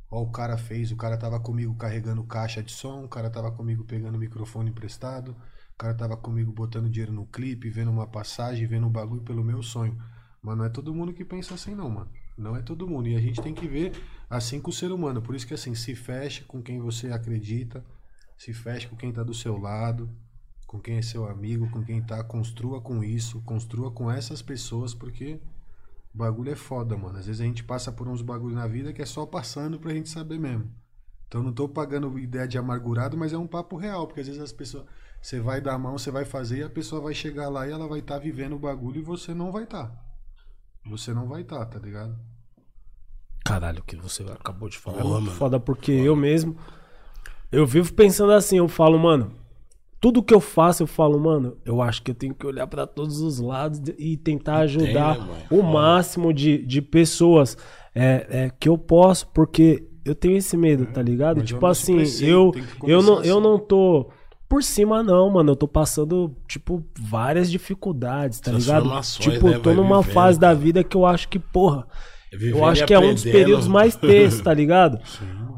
ó, 0.10 0.22
o 0.22 0.32
cara 0.32 0.58
fez, 0.58 0.92
o 0.92 0.98
cara 0.98 1.18
tava 1.18 1.40
comigo 1.40 1.74
carregando 1.76 2.24
caixa 2.26 2.62
de 2.62 2.74
som, 2.74 3.06
o 3.06 3.08
cara 3.08 3.30
tava 3.30 3.52
comigo 3.52 3.86
pegando 3.86 4.18
microfone 4.18 4.70
emprestado, 4.70 5.32
o 5.74 5.78
cara 5.78 5.94
tava 5.94 6.18
comigo 6.18 6.52
botando 6.52 6.90
dinheiro 6.90 7.14
no 7.14 7.26
clipe, 7.26 7.70
vendo 7.70 7.90
uma 7.90 8.08
passagem, 8.08 8.68
vendo 8.68 8.86
um 8.88 8.92
bagulho 8.92 9.22
pelo 9.22 9.44
meu 9.46 9.64
sonho. 9.64 9.98
Mas 10.42 10.58
não 10.58 10.66
é 10.66 10.70
todo 10.70 10.94
mundo 10.94 11.14
que 11.14 11.24
pensa 11.24 11.54
assim, 11.54 11.74
não, 11.74 11.90
mano. 11.90 12.10
Não 12.38 12.56
é 12.56 12.62
todo 12.62 12.88
mundo. 12.88 13.08
E 13.08 13.16
a 13.16 13.22
gente 13.22 13.42
tem 13.42 13.54
que 13.54 13.68
ver 13.68 13.94
assim 14.30 14.60
com 14.60 14.72
o 14.72 14.74
ser 14.74 14.92
humano. 14.92 15.22
Por 15.22 15.36
isso 15.36 15.48
que, 15.48 15.54
assim, 15.54 15.74
se 15.76 15.96
feche 15.96 16.44
com 16.44 16.62
quem 16.62 16.80
você 16.80 17.12
acredita, 17.12 17.86
se 18.42 18.54
feche 18.54 18.88
com 18.88 18.96
quem 18.96 19.12
tá 19.14 19.22
do 19.22 19.36
seu 19.36 19.56
lado, 19.56 20.10
com 20.66 20.80
quem 20.80 20.98
é 20.98 21.02
seu 21.04 21.30
amigo, 21.30 21.70
com 21.70 21.84
quem 21.84 22.02
tá. 22.02 22.24
Construa 22.24 22.82
com 22.82 23.04
isso, 23.04 23.40
construa 23.42 23.92
com 23.92 24.10
essas 24.10 24.42
pessoas, 24.42 24.96
porque 24.96 25.40
o 26.12 26.18
bagulho 26.18 26.52
é 26.52 26.56
foda, 26.56 26.98
mano. 26.98 27.20
Às 27.20 27.28
vezes 27.28 27.40
a 27.40 27.44
gente 27.46 27.64
passa 27.64 27.92
por 27.92 28.08
uns 28.08 28.24
bagulho 28.24 28.56
na 28.56 28.66
vida 28.66 28.92
que 28.94 29.02
é 29.02 29.06
só 29.06 29.28
passando 29.28 29.80
pra 29.80 29.94
gente 29.94 30.10
saber 30.10 30.40
mesmo. 30.40 30.74
Então 31.28 31.44
não 31.44 31.54
tô 31.54 31.70
pagando 31.70 32.18
ideia 32.18 32.48
de 32.48 32.58
amargurado, 32.58 33.16
mas 33.16 33.32
é 33.32 33.38
um 33.38 33.46
papo 33.46 33.78
real, 33.78 34.08
porque 34.08 34.22
às 34.22 34.28
vezes 34.28 34.42
as 34.42 34.52
pessoas. 34.52 34.86
Você 35.22 35.40
vai 35.40 35.62
dar 35.62 35.76
a 35.76 35.78
mão, 35.78 35.96
você 35.96 36.10
vai 36.10 36.26
fazer 36.26 36.58
e 36.58 36.64
a 36.64 36.70
pessoa 36.70 37.00
vai 37.00 37.14
chegar 37.14 37.48
lá 37.48 37.68
e 37.68 37.72
ela 37.72 37.88
vai 37.88 38.00
estar 38.00 38.18
vivendo 38.18 38.54
o 38.56 38.60
bagulho 38.60 39.02
e 39.02 39.04
você 39.04 39.36
não 39.36 39.52
vai 39.52 39.66
estar. 39.66 39.94
Você 40.88 41.14
não 41.14 41.28
vai 41.28 41.44
estar, 41.44 41.64
tá 41.68 41.78
ligado? 41.78 42.18
Caralho, 43.46 43.82
o 43.82 43.84
que 43.84 43.96
você 43.96 44.24
acabou 44.24 44.68
de 44.68 44.80
falar 44.80 44.98
é 44.98 45.02
Porra, 45.04 45.14
muito 45.14 45.26
mano. 45.26 45.38
foda, 45.38 45.60
porque 45.60 45.92
eu 45.92 46.16
mesmo. 46.16 46.58
Eu 47.52 47.66
vivo 47.66 47.94
pensando 47.94 48.32
assim, 48.32 48.58
eu 48.58 48.68
falo, 48.68 48.98
mano. 48.98 49.34
Tudo 50.00 50.24
que 50.24 50.34
eu 50.34 50.40
faço, 50.40 50.82
eu 50.82 50.88
falo, 50.88 51.20
mano, 51.20 51.58
eu 51.64 51.80
acho 51.80 52.02
que 52.02 52.10
eu 52.10 52.16
tenho 52.16 52.34
que 52.34 52.46
olhar 52.48 52.66
pra 52.66 52.88
todos 52.88 53.22
os 53.22 53.40
lados 53.40 53.80
e 54.00 54.18
tentar 54.18 54.58
ajudar 54.60 55.20
né, 55.20 55.26
mano? 55.28 55.34
o 55.52 55.62
máximo 55.62 56.34
de, 56.34 56.66
de 56.66 56.82
pessoas 56.82 57.56
é, 57.94 58.26
é, 58.30 58.50
que 58.60 58.68
eu 58.68 58.80
posso, 58.80 59.28
porque 59.28 59.88
eu 60.04 60.16
tenho 60.16 60.38
esse 60.38 60.58
medo, 60.58 60.88
tá 60.88 61.04
ligado? 61.04 61.36
mas 61.38 61.44
é 61.44 61.48
Tipo 61.48 61.64
o 61.64 61.68
nosso 61.70 61.82
assim, 61.84 61.96
preceito, 61.98 62.32
eu, 62.32 62.52
eu, 62.88 63.02
não, 63.04 63.16
começar 63.16 63.30
eu 63.30 63.38
assim. 63.38 63.48
não 63.48 63.60
tô 63.60 64.10
por 64.50 64.64
cima, 64.64 65.04
não, 65.04 65.30
mano. 65.30 65.52
Eu 65.52 65.56
tô 65.56 65.68
passando, 65.68 66.36
tipo, 66.48 66.84
várias 67.00 67.52
dificuldades, 67.52 68.40
tá 68.40 68.52
ligado? 68.52 68.82
Transformações, 68.82 69.34
Tipo, 69.34 69.50
né? 69.50 69.60
tô 69.60 69.72
numa 69.74 70.02
vivendo, 70.02 70.14
fase 70.14 70.40
da 70.40 70.48
cara. 70.48 70.60
vida 70.60 70.84
que 70.84 70.98
eu 70.98 71.06
acho 71.06 71.30
que, 71.30 71.38
porra, 71.38 71.86
Vivendo 72.34 72.58
Eu 72.60 72.66
acho 72.66 72.86
que 72.86 72.94
é 72.94 73.00
um 73.00 73.14
dos 73.14 73.24
períodos 73.24 73.68
mais 73.68 73.94
tensos, 73.98 74.40
tá 74.40 74.54
ligado? 74.54 75.00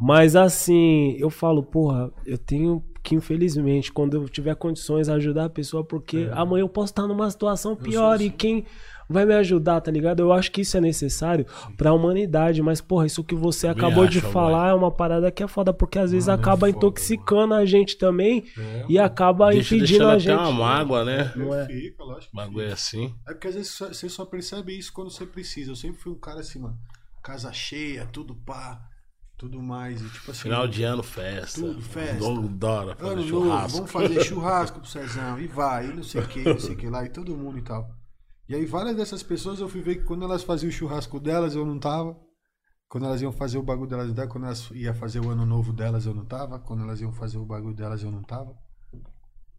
Mas 0.05 0.35
assim, 0.35 1.15
eu 1.17 1.29
falo, 1.29 1.63
porra, 1.63 2.11
eu 2.25 2.37
tenho 2.37 2.83
que, 3.01 3.15
infelizmente, 3.15 3.91
quando 3.91 4.15
eu 4.17 4.27
tiver 4.27 4.53
condições, 4.55 5.07
ajudar 5.07 5.45
a 5.45 5.49
pessoa, 5.49 5.83
porque 5.83 6.27
É. 6.29 6.31
amanhã 6.33 6.63
eu 6.63 6.69
posso 6.69 6.91
estar 6.91 7.07
numa 7.07 7.29
situação 7.31 7.73
pior 7.75 8.19
e 8.21 8.29
quem 8.29 8.65
vai 9.09 9.25
me 9.25 9.33
ajudar, 9.35 9.79
tá 9.81 9.91
ligado? 9.91 10.21
Eu 10.21 10.31
acho 10.33 10.51
que 10.51 10.61
isso 10.61 10.75
é 10.77 10.81
necessário 10.81 11.45
pra 11.77 11.93
humanidade, 11.93 12.61
mas, 12.61 12.81
porra, 12.81 13.05
isso 13.05 13.23
que 13.23 13.35
você 13.35 13.67
Também 13.67 13.85
acabou 13.85 14.07
de 14.07 14.19
acho, 14.19 14.27
falar 14.29 14.69
é 14.69 14.73
uma 14.73 14.89
parada 14.91 15.29
que 15.31 15.43
é 15.43 15.47
foda, 15.47 15.73
porque 15.73 15.99
às 15.99 16.11
vezes 16.11 16.27
Mano, 16.27 16.37
é 16.37 16.41
acaba 16.41 16.59
foda, 16.67 16.69
intoxicando 16.71 17.53
a 17.53 17.65
gente 17.65 17.97
também 17.97 18.43
É, 18.57 18.85
e 18.89 18.97
acaba 18.99 19.51
Deixa, 19.51 19.75
impedindo 19.75 20.07
a 20.07 20.17
gente. 20.17 20.37
uma 20.39 20.51
mágoa, 20.51 21.03
né? 21.05 21.31
Não 21.35 21.53
é? 21.53 21.65
Fica, 21.65 22.03
lógico. 22.03 22.29
que 22.31 22.35
Bagulho 22.37 22.67
é 22.67 22.71
assim. 22.73 23.13
É 23.27 23.33
porque 23.33 23.47
às 23.49 23.55
vezes 23.55 23.71
só- 23.71 23.87
você 23.87 24.09
só 24.09 24.25
percebe 24.25 24.77
isso 24.77 24.91
quando 24.93 25.11
você 25.11 25.25
precisa. 25.25 25.71
Eu 25.71 25.75
sempre 25.75 25.97
fui 26.01 26.11
um 26.11 26.19
cara 26.19 26.39
assim, 26.39 26.59
mano. 26.59 26.77
Casa 27.21 27.51
cheia, 27.53 28.05
tudo 28.05 28.33
pá, 28.33 28.81
tudo 29.43 29.61
mais. 29.61 30.01
E 30.01 30.09
tipo 30.09 30.31
assim. 30.31 30.43
Final 30.43 30.67
de 30.67 30.83
ano, 30.83 31.03
festa. 31.03 31.59
Tudo, 31.59 31.81
festa. 31.81 32.15
Dono 32.17 32.47
Dora, 32.47 32.95
fazer 32.95 33.11
Ano 33.11 33.25
novo, 33.25 33.27
churrasco. 33.45 33.77
vamos 33.77 33.91
fazer 33.91 34.23
churrasco 34.23 34.79
pro 34.79 34.89
Cezão. 34.89 35.39
E 35.39 35.47
vai, 35.47 35.89
e 35.89 35.93
não 35.93 36.03
sei 36.03 36.21
o 36.21 36.27
que, 36.27 36.43
não 36.43 36.59
sei 36.59 36.73
o 36.75 36.77
que 36.77 36.89
lá, 36.89 37.03
e 37.03 37.09
todo 37.09 37.35
mundo 37.35 37.57
e 37.57 37.61
tal. 37.61 37.93
E 38.47 38.55
aí 38.55 38.65
várias 38.65 38.95
dessas 38.95 39.21
pessoas 39.21 39.59
eu 39.59 39.67
fui 39.67 39.81
ver 39.81 39.97
que 39.97 40.03
quando 40.03 40.23
elas 40.23 40.43
faziam 40.43 40.69
o 40.69 40.71
churrasco 40.71 41.19
delas, 41.19 41.55
eu 41.55 41.65
não 41.65 41.77
tava. 41.77 42.17
Quando 42.87 43.05
elas 43.05 43.21
iam 43.21 43.31
fazer 43.31 43.57
o 43.57 43.63
bagulho 43.63 43.89
delas, 43.89 44.11
quando 44.29 44.45
elas 44.45 44.69
iam 44.71 44.93
fazer 44.93 45.19
o 45.19 45.29
ano 45.29 45.45
novo 45.45 45.73
delas, 45.73 46.05
eu 46.05 46.13
não 46.13 46.25
tava. 46.25 46.59
Quando 46.59 46.83
elas 46.83 47.01
iam 47.01 47.11
fazer 47.11 47.37
o 47.37 47.45
bagulho 47.45 47.75
delas, 47.75 48.01
eu 48.01 48.11
não 48.11 48.21
tava. 48.21 48.55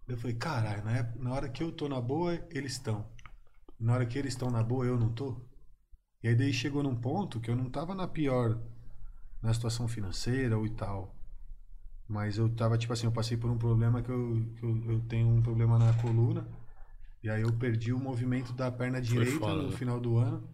Eu 0.07 0.17
falei, 0.17 0.37
caralho, 0.37 0.85
na, 0.85 1.03
na 1.17 1.35
hora 1.35 1.49
que 1.49 1.63
eu 1.63 1.73
tô 1.73 1.89
na 1.89 2.01
boa, 2.01 2.39
eles 2.51 2.73
estão. 2.73 3.05
Na 3.79 3.95
hora 3.95 4.07
que 4.07 4.19
eles 4.19 4.33
estão 4.35 4.51
na 4.51 4.63
boa, 4.63 4.87
eu 4.87 4.99
não 4.99 5.13
tô. 5.13 5.43
E 6.23 6.29
aí 6.29 6.35
daí 6.35 6.53
chegou 6.55 6.83
num 6.83 6.95
ponto 6.95 7.41
que 7.41 7.51
eu 7.51 7.57
não 7.57 7.69
tava 7.69 7.95
na 7.95 8.07
pior, 8.07 8.59
na 9.45 9.53
situação 9.53 9.87
financeira 9.87 10.57
ou 10.57 10.67
e 10.67 10.71
tal. 10.71 11.15
Mas 12.09 12.39
eu 12.39 12.49
tava, 12.49 12.79
tipo 12.79 12.93
assim, 12.93 13.07
eu 13.07 13.13
passei 13.13 13.37
por 13.37 13.51
um 13.51 13.59
problema 13.59 14.03
que 14.03 14.11
eu, 14.11 14.47
que 14.57 14.65
eu, 14.65 14.93
eu 14.93 15.01
tenho 15.03 15.29
um 15.29 15.43
problema 15.43 15.79
na 15.79 15.93
coluna. 15.95 16.49
E 17.23 17.29
aí 17.29 17.43
eu 17.43 17.53
perdi 17.53 17.93
o 17.93 17.99
movimento 17.99 18.53
da 18.55 18.71
perna 18.71 19.01
direita 19.01 19.39
foda, 19.39 19.63
no 19.63 19.71
né? 19.71 19.77
final 19.77 20.01
do 20.01 20.17
ano. 20.17 20.49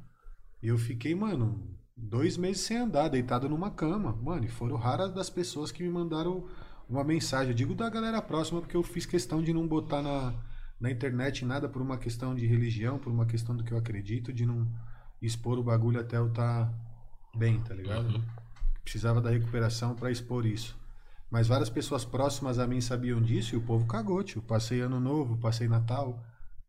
E 0.63 0.69
eu 0.69 0.77
fiquei, 0.77 1.15
mano, 1.15 1.77
dois 1.97 2.37
meses 2.37 2.63
sem 2.63 2.77
andar, 2.77 3.09
deitado 3.09 3.49
numa 3.49 3.71
cama. 3.71 4.13
Mano, 4.23 4.45
e 4.45 4.49
foram 4.49 4.77
raras 4.77 5.13
das 5.13 5.31
pessoas 5.31 5.73
que 5.73 5.83
me 5.83 5.89
mandaram 5.89 6.47
uma 6.89 7.05
mensagem. 7.05 7.51
Eu 7.51 7.57
digo 7.57 7.75
da 7.75 7.89
galera 7.89 8.21
próxima, 8.21 8.61
porque 8.61 8.77
eu 8.77 8.83
fiz 8.83 9.07
questão 9.07 9.43
de 9.43 9.53
não 9.53 9.67
botar 9.67 10.03
na, 10.03 10.35
na 10.81 10.91
internet 10.91 11.45
nada 11.45 11.69
por 11.69 11.81
uma 11.81 11.97
questão 11.97 12.35
de 12.35 12.47
religião, 12.47 12.99
por 12.99 13.13
uma 13.13 13.27
questão 13.27 13.57
do 13.57 13.63
que 13.65 13.73
eu 13.73 13.79
acredito, 13.79 14.33
de 14.33 14.45
não 14.47 14.67
expor 15.23 15.59
o 15.59 15.63
bagulho 15.63 16.01
até 16.01 16.17
eu 16.17 16.29
estar 16.29 16.73
bem, 17.37 17.61
tá 17.61 17.75
ligado? 17.75 18.15
Uhum. 18.15 18.50
Precisava 18.91 19.21
da 19.21 19.31
recuperação 19.31 19.95
pra 19.95 20.11
expor 20.11 20.45
isso. 20.45 20.77
Mas 21.31 21.47
várias 21.47 21.71
pessoas 21.71 22.05
próximas 22.05 22.59
a 22.59 22.67
mim 22.67 22.81
sabiam 22.81 23.23
disso 23.23 23.55
e 23.55 23.57
o 23.57 23.63
povo 23.63 23.87
cagou, 23.87 24.21
tio. 24.25 24.43
Passei 24.43 24.81
ano 24.81 24.99
novo, 24.99 25.39
passei 25.39 25.69
Natal, 25.69 26.21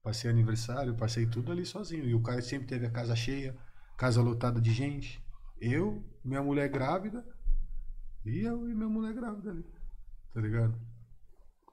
passei 0.04 0.30
aniversário, 0.30 0.94
passei 0.94 1.26
tudo 1.26 1.52
ali 1.52 1.66
sozinho. 1.66 2.06
E 2.06 2.14
o 2.14 2.22
cara 2.22 2.40
sempre 2.44 2.68
teve 2.68 2.86
a 2.86 2.92
casa 2.92 3.16
cheia, 3.16 3.58
casa 3.98 4.22
lotada 4.22 4.62
de 4.62 4.72
gente. 4.72 5.20
Eu, 5.60 6.06
minha 6.24 6.44
mulher 6.44 6.70
grávida, 6.70 7.26
e 8.24 8.42
eu 8.42 8.70
e 8.70 8.76
minha 8.76 8.88
mulher 8.88 9.16
grávida 9.16 9.50
ali. 9.50 9.66
Tá 10.32 10.42
ligado? 10.42 10.76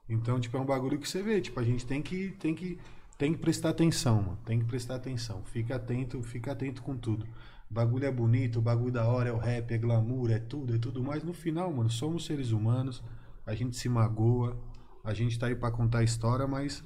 Então, 0.09 0.39
tipo, 0.39 0.57
é 0.57 0.59
um 0.59 0.65
bagulho 0.65 0.97
que 0.97 1.07
você 1.07 1.21
vê. 1.21 1.39
Tipo, 1.39 1.59
a 1.59 1.63
gente 1.63 1.85
tem 1.85 2.01
que, 2.01 2.31
tem 2.39 2.55
que, 2.55 2.79
tem 3.19 3.33
que 3.33 3.39
prestar 3.39 3.69
atenção, 3.69 4.19
mano. 4.23 4.39
Tem 4.47 4.57
que 4.57 4.65
prestar 4.65 4.95
atenção. 4.95 5.43
Fica 5.45 5.75
atento, 5.75 6.23
fica 6.23 6.53
atento 6.53 6.81
com 6.81 6.97
tudo. 6.97 7.27
O 7.69 7.73
bagulho 7.73 8.05
é 8.05 8.11
bonito, 8.11 8.59
o 8.59 8.61
bagulho 8.61 8.91
da 8.91 9.05
hora 9.07 9.29
é 9.29 9.31
o 9.31 9.37
rap, 9.37 9.71
é 9.71 9.77
glamour, 9.77 10.31
é 10.31 10.39
tudo, 10.39 10.73
é 10.73 10.79
tudo 10.79 11.03
mais. 11.03 11.23
No 11.23 11.33
final, 11.33 11.71
mano, 11.71 11.89
somos 11.89 12.25
seres 12.25 12.51
humanos. 12.51 13.03
A 13.45 13.53
gente 13.53 13.77
se 13.77 13.87
magoa. 13.87 14.57
A 15.03 15.13
gente 15.13 15.37
tá 15.37 15.47
aí 15.47 15.55
pra 15.55 15.71
contar 15.71 15.99
a 15.99 16.03
história, 16.03 16.47
mas 16.47 16.83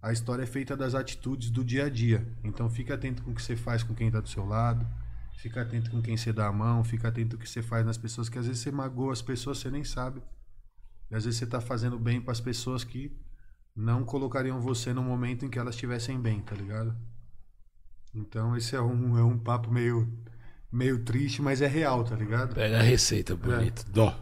a 0.00 0.10
história 0.10 0.42
é 0.42 0.46
feita 0.46 0.76
das 0.76 0.94
atitudes 0.94 1.50
do 1.50 1.62
dia 1.62 1.84
a 1.84 1.88
dia. 1.90 2.26
Então 2.42 2.68
fica 2.70 2.94
atento 2.94 3.22
com 3.22 3.30
o 3.30 3.34
que 3.34 3.42
você 3.42 3.54
faz 3.54 3.82
com 3.82 3.94
quem 3.94 4.10
tá 4.10 4.20
do 4.20 4.28
seu 4.28 4.44
lado. 4.46 4.86
Fica 5.36 5.62
atento 5.62 5.90
com 5.90 6.00
quem 6.00 6.16
você 6.16 6.32
dá 6.32 6.46
a 6.46 6.52
mão. 6.52 6.82
Fica 6.82 7.08
atento 7.08 7.36
com 7.36 7.42
o 7.42 7.44
que 7.44 7.50
você 7.50 7.62
faz 7.62 7.84
nas 7.84 7.98
pessoas, 7.98 8.28
que 8.28 8.38
às 8.38 8.46
vezes 8.46 8.62
você 8.62 8.72
magoa 8.72 9.12
as 9.12 9.22
pessoas, 9.22 9.58
você 9.58 9.70
nem 9.70 9.84
sabe. 9.84 10.22
E 11.10 11.14
às 11.14 11.24
vezes 11.24 11.38
você 11.38 11.46
tá 11.46 11.60
fazendo 11.60 11.98
bem 11.98 12.22
para 12.22 12.32
as 12.32 12.40
pessoas 12.40 12.84
que 12.84 13.14
não 13.76 14.02
colocariam 14.04 14.60
você 14.60 14.94
no 14.94 15.02
momento 15.02 15.44
em 15.44 15.50
que 15.50 15.58
elas 15.58 15.74
estivessem 15.74 16.18
bem, 16.18 16.40
tá 16.40 16.54
ligado? 16.54 16.96
Então 18.14 18.56
esse 18.56 18.76
é 18.76 18.80
um, 18.80 19.18
é 19.18 19.22
um 19.22 19.38
papo 19.38 19.70
meio, 19.70 20.06
meio 20.70 20.98
triste, 21.04 21.40
mas 21.40 21.62
é 21.62 21.66
real, 21.66 22.04
tá 22.04 22.14
ligado? 22.14 22.54
Pega 22.54 22.78
a 22.78 22.82
receita 22.82 23.34
bonita. 23.34 23.82
Dom. 23.88 24.14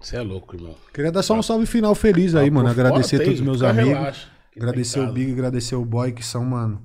Você 0.00 0.16
é 0.16 0.20
louco, 0.20 0.54
irmão. 0.56 0.76
Queria 0.92 1.10
dar 1.10 1.22
só 1.22 1.34
um 1.38 1.42
salve 1.42 1.64
final 1.66 1.94
feliz 1.94 2.34
aí, 2.34 2.48
Ah, 2.48 2.52
mano. 2.52 2.68
Agradecer 2.68 3.16
a 3.16 3.24
todos 3.24 3.34
os 3.40 3.40
meus 3.40 3.62
amigos. 3.62 3.92
relaxa, 3.92 4.28
Agradecer 4.56 5.00
o. 5.00 5.12
Big, 5.12 5.32
agradecer 5.32 5.74
o 5.76 5.84
Boy, 5.84 6.12
que 6.12 6.24
são, 6.24 6.44
mano, 6.44 6.82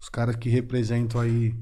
os 0.00 0.08
caras 0.08 0.36
que 0.36 0.48
representam 0.48 1.20
aí 1.20 1.54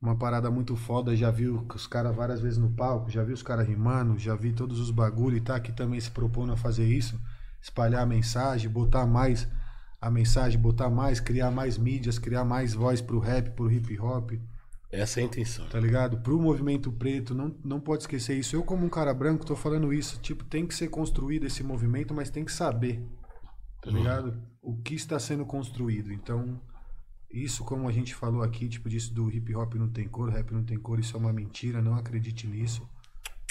uma 0.00 0.14
parada 0.16 0.50
muito 0.50 0.76
foda. 0.76 1.16
Já 1.16 1.30
vi 1.30 1.48
os 1.48 1.86
caras 1.86 2.14
várias 2.14 2.40
vezes 2.40 2.58
no 2.58 2.70
palco, 2.70 3.10
já 3.10 3.24
vi 3.24 3.32
os 3.32 3.42
caras 3.42 3.66
rimando, 3.66 4.18
já 4.18 4.34
vi 4.34 4.52
todos 4.52 4.78
os 4.80 4.90
bagulho 4.90 5.36
e 5.36 5.40
tá 5.40 5.56
aqui 5.56 5.72
também 5.72 5.98
se 5.98 6.10
propondo 6.10 6.52
a 6.52 6.56
fazer 6.56 6.84
isso. 6.86 7.18
Espalhar 7.62 8.02
a 8.02 8.06
mensagem, 8.06 8.68
botar 8.70 9.06
mais 9.06 9.48
a 10.00 10.10
mensagem, 10.10 10.58
botar 10.60 10.90
mais, 10.90 11.20
criar 11.20 11.50
mais 11.50 11.78
mídias, 11.78 12.18
criar 12.18 12.44
mais 12.44 12.74
voz 12.74 13.00
pro 13.00 13.18
rap, 13.18 13.50
pro 13.50 13.70
hip 13.70 13.98
hop 13.98 14.32
Essa 14.90 15.20
é 15.20 15.22
a 15.22 15.26
intenção. 15.26 15.66
tá 15.68 15.80
ligado? 15.80 16.18
Pro 16.18 16.40
movimento 16.40 16.92
preto, 16.92 17.34
não, 17.34 17.54
não 17.64 17.80
pode 17.80 18.02
esquecer 18.02 18.38
isso. 18.38 18.54
Eu, 18.54 18.62
como 18.62 18.84
um 18.84 18.90
cara 18.90 19.12
branco, 19.14 19.44
tô 19.46 19.56
falando 19.56 19.92
isso. 19.92 20.18
Tipo, 20.20 20.44
tem 20.44 20.66
que 20.66 20.74
ser 20.74 20.88
construído 20.88 21.46
esse 21.46 21.62
movimento, 21.62 22.14
mas 22.14 22.30
tem 22.30 22.44
que 22.44 22.52
saber, 22.52 23.02
tá 23.82 23.90
ligado? 23.90 24.40
O 24.62 24.76
que 24.76 24.94
está 24.94 25.18
sendo 25.18 25.44
construído. 25.44 26.12
Então, 26.12 26.60
isso, 27.30 27.64
como 27.64 27.88
a 27.88 27.92
gente 27.92 28.14
falou 28.14 28.42
aqui, 28.42 28.68
tipo, 28.68 28.88
disso 28.88 29.12
do 29.12 29.30
hip 29.30 29.54
hop 29.54 29.74
não 29.74 29.88
tem 29.88 30.06
cor, 30.06 30.30
rap 30.30 30.52
não 30.52 30.64
tem 30.64 30.78
cor, 30.78 30.98
isso 31.00 31.16
é 31.16 31.20
uma 31.20 31.32
mentira, 31.32 31.82
não 31.82 31.94
acredite 31.94 32.46
nisso. 32.46 32.88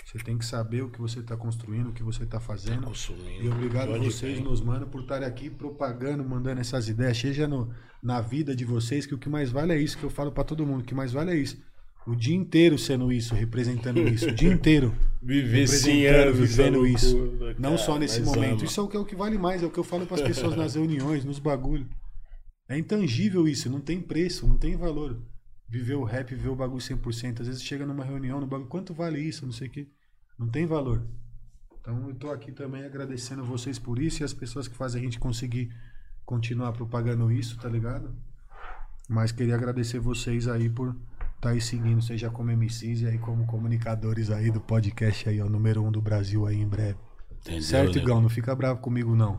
Você 0.06 0.19
tem 0.19 0.38
que 0.38 0.45
saber 0.45 0.84
o 0.84 0.90
que 0.90 1.02
você 1.02 1.23
tá 1.23 1.36
construindo, 1.36 1.90
o 1.90 1.91
que 1.91 2.03
você 2.03 2.27
tá 2.27 2.40
fazendo. 2.40 2.84
Consumindo. 2.84 3.44
E 3.44 3.49
obrigado 3.49 3.91
a 3.91 3.98
vocês, 3.98 4.40
meus 4.40 4.61
manos, 4.61 4.88
por 4.88 5.02
estarem 5.02 5.27
aqui 5.27 5.49
propagando, 5.49 6.23
mandando 6.23 6.61
essas 6.61 6.88
ideias. 6.88 7.18
Seja 7.18 7.48
no, 7.48 7.73
na 8.03 8.22
vida 8.22 8.56
de 8.56 8.64
vocês, 8.64 9.07
que 9.07 9.15
o 9.15 9.18
que 9.18 9.27
mais 9.27 9.49
vale 9.52 9.73
é 9.73 9.80
isso, 9.80 9.98
que 9.98 10.03
eu 10.03 10.11
falo 10.11 10.32
pra 10.32 10.44
todo 10.44 10.65
mundo, 10.65 10.82
o 10.82 10.84
que 10.84 10.94
mais 10.94 11.11
vale 11.11 11.32
é 11.32 11.36
isso. 11.36 11.57
O 12.06 12.15
dia 12.15 12.36
inteiro 12.36 12.77
sendo 12.77 13.11
isso, 13.11 13.34
representando 13.34 14.07
isso. 14.07 14.27
O 14.30 14.32
dia 14.32 14.53
inteiro. 14.53 14.94
Vivenciando, 15.23 16.36
vivendo 16.36 16.86
isso. 16.86 17.18
loucura, 17.18 17.56
Não 17.57 17.72
cara, 17.72 17.77
só 17.77 17.98
nesse 17.98 18.22
momento. 18.22 18.60
ama. 18.60 18.65
Isso 18.65 18.80
é 18.80 18.84
o 18.84 18.88
que, 18.88 18.95
é 18.95 18.99
o 18.99 19.06
que 19.06 19.15
vale 19.15 19.40
mais, 19.40 19.64
é 19.64 19.65
o 19.65 19.72
que 19.72 19.80
eu 19.80 19.84
falo 19.84 20.06
pras 20.06 20.22
pessoas 20.22 20.56
nas 20.56 20.76
reuniões, 20.76 21.26
nos 21.26 21.40
bagulhos. 21.40 21.88
É 22.69 22.77
intangível 22.77 23.48
isso, 23.48 23.72
não 23.72 23.82
tem 23.82 23.99
preço, 23.99 24.48
não 24.48 24.56
tem 24.56 24.76
valor. 24.76 25.19
Viver 25.68 25.95
o 25.95 26.03
rap, 26.03 26.30
viver 26.30 26.49
o 26.49 26.56
bagulho 26.56 26.80
100%. 26.80 27.41
Às 27.41 27.48
vezes 27.48 27.64
chega 27.64 27.88
numa 27.88 28.06
reunião, 28.06 28.40
no 28.40 28.45
bagulho, 28.45 28.69
quanto 28.69 28.94
vale 28.94 29.19
isso? 29.19 29.44
Não 29.44 29.52
sei 29.52 29.68
o 29.68 29.72
quê. 29.72 29.88
Não 30.38 30.48
tem 30.48 30.66
valor. 30.66 31.03
Então 31.80 32.10
eu 32.10 32.16
tô 32.16 32.32
aqui 32.32 32.52
também 32.52 32.84
agradecendo 32.84 33.44
vocês 33.44 33.78
por 33.78 33.99
isso 33.99 34.22
e 34.22 34.26
as 34.26 34.34
pessoas 34.34 34.68
que 34.68 34.76
fazem 34.76 35.02
a 35.02 35.03
gente 35.06 35.20
conseguir 35.20 35.72
continuar 36.26 36.72
propagando 36.72 37.32
isso, 37.32 37.57
tá 37.60 37.70
ligado? 37.70 38.14
Mas 39.07 39.32
queria 39.32 39.56
agradecer 39.56 39.99
vocês 39.99 40.48
aí 40.48 40.70
por 40.70 40.95
estar 41.36 41.49
aí 41.49 41.62
seguindo, 41.62 42.02
seja 42.02 42.30
como 42.30 42.52
MCs 42.52 43.02
e 43.02 43.07
aí 43.07 43.20
como 43.20 43.45
comunicadores 43.45 44.32
aí 44.32 44.49
do 44.49 44.60
podcast 44.60 45.30
aí, 45.30 45.40
ó, 45.40 45.48
número 45.48 45.84
um 45.84 45.91
do 45.91 46.02
Brasil 46.02 46.48
aí 46.48 46.60
em 46.60 46.68
breve. 46.68 46.98
Entendeu, 47.41 47.62
certo, 47.62 47.95
né? 47.98 48.02
Igão? 48.02 48.22
Não 48.22 48.30
fica 48.30 48.56
bravo 48.56 48.80
comigo, 48.80 49.16
não. 49.16 49.38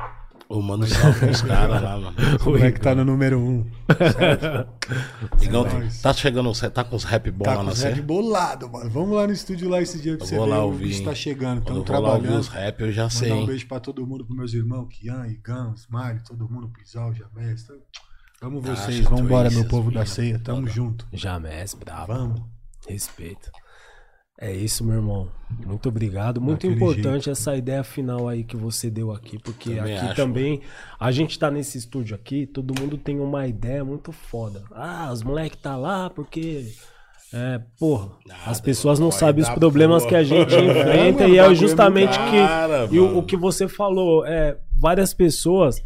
Ô, 0.48 0.62
manda 0.62 0.84
um 0.84 0.88
salve 0.88 1.18
pros 1.20 1.42
caras 1.42 1.82
lá, 1.82 1.98
mano. 1.98 2.14
O 2.40 2.50
moleque 2.50 2.80
tá 2.80 2.94
no 2.94 3.04
número 3.04 3.38
um. 3.40 3.66
Igão, 5.42 5.64
nóis. 5.64 6.00
tá 6.00 6.12
chegando, 6.12 6.54
você 6.54 6.70
tá 6.70 6.84
com 6.84 6.94
os 6.94 7.02
rap 7.04 7.30
bom 7.32 7.44
Tá 7.44 7.50
lá 7.50 7.56
com 7.58 7.62
na 7.64 7.72
os 7.72 7.82
rap 7.82 8.00
bolado, 8.02 8.70
mano. 8.70 8.88
Vamos 8.90 9.16
lá 9.16 9.26
no 9.26 9.32
estúdio 9.32 9.68
lá 9.68 9.82
esse 9.82 10.00
dia 10.00 10.16
pra 10.16 10.24
Eu 10.24 10.28
você 10.28 10.36
vou 10.36 10.44
ver. 10.44 10.50
lá 10.52 10.60
o 10.60 10.66
ouvir, 10.66 10.84
bicho 10.88 11.04
tá 11.04 11.14
chegando. 11.14 11.62
Quando 11.62 11.80
Estamos 11.80 11.88
eu 11.88 11.94
vou 11.96 12.02
lá 12.02 12.10
trabalhando. 12.12 12.40
os 12.40 12.48
rap, 12.48 12.80
eu 12.80 12.92
já 12.92 13.10
sei, 13.10 13.30
Mandar 13.30 13.42
um 13.42 13.46
beijo 13.46 13.66
pra 13.66 13.80
todo 13.80 14.06
mundo, 14.06 14.24
pros 14.24 14.36
meus 14.36 14.54
irmãos, 14.54 14.86
Kian, 14.88 15.26
Igão, 15.26 15.74
Smiley, 15.74 16.20
todo 16.24 16.48
mundo, 16.48 16.68
Pisal, 16.68 17.12
Jamés. 17.12 17.66
Amo 18.40 18.60
vocês, 18.60 19.00
Tasha, 19.04 19.10
vambora, 19.16 19.50
meu 19.50 19.60
Trace, 19.60 19.68
povo 19.70 19.90
da 19.90 20.06
ceia, 20.06 20.38
tamo 20.38 20.68
junto. 20.68 21.06
Jamés, 21.12 21.74
bravo. 21.74 22.12
Vamos. 22.12 22.42
Respeito. 22.88 23.50
É 24.38 24.52
isso, 24.52 24.84
meu 24.84 24.96
irmão. 24.96 25.28
Muito 25.64 25.88
obrigado. 25.88 26.40
Muito 26.40 26.66
Daquele 26.66 26.74
importante 26.74 27.30
essa 27.30 27.56
ideia 27.56 27.82
final 27.82 28.28
aí 28.28 28.44
que 28.44 28.56
você 28.56 28.90
deu 28.90 29.10
aqui, 29.10 29.38
porque 29.38 29.74
Também 29.74 29.96
aqui 29.96 30.06
acho, 30.06 30.16
também 30.16 30.60
a 31.00 31.10
gente 31.10 31.38
tá 31.38 31.50
nesse 31.50 31.78
estúdio 31.78 32.14
aqui, 32.14 32.46
todo 32.46 32.78
mundo 32.78 32.98
tem 32.98 33.18
uma 33.18 33.46
ideia 33.46 33.82
muito 33.82 34.12
foda. 34.12 34.62
Ah, 34.72 35.08
os 35.10 35.22
moleques 35.22 35.58
tá 35.60 35.74
lá 35.76 36.10
porque 36.10 36.66
é, 37.32 37.60
porra, 37.78 38.10
Nada, 38.26 38.40
as 38.46 38.60
pessoas 38.60 38.98
não 38.98 39.10
sabem 39.10 39.42
os 39.42 39.48
problemas 39.50 40.02
porra. 40.02 40.10
que 40.10 40.16
a 40.16 40.24
gente 40.24 40.54
É, 40.54 40.64
enfrenta 40.64 41.22
mano, 41.22 41.34
e 41.34 41.38
é 41.38 41.46
é 41.46 41.54
justamente 41.54 42.18
muito 42.18 42.30
que 42.30 42.36
cara, 42.38 42.88
e 42.90 42.98
o, 42.98 43.06
mano. 43.06 43.18
o 43.18 43.22
que 43.22 43.36
você 43.36 43.66
falou, 43.66 44.26
é, 44.26 44.58
várias 44.78 45.14
pessoas 45.14 45.82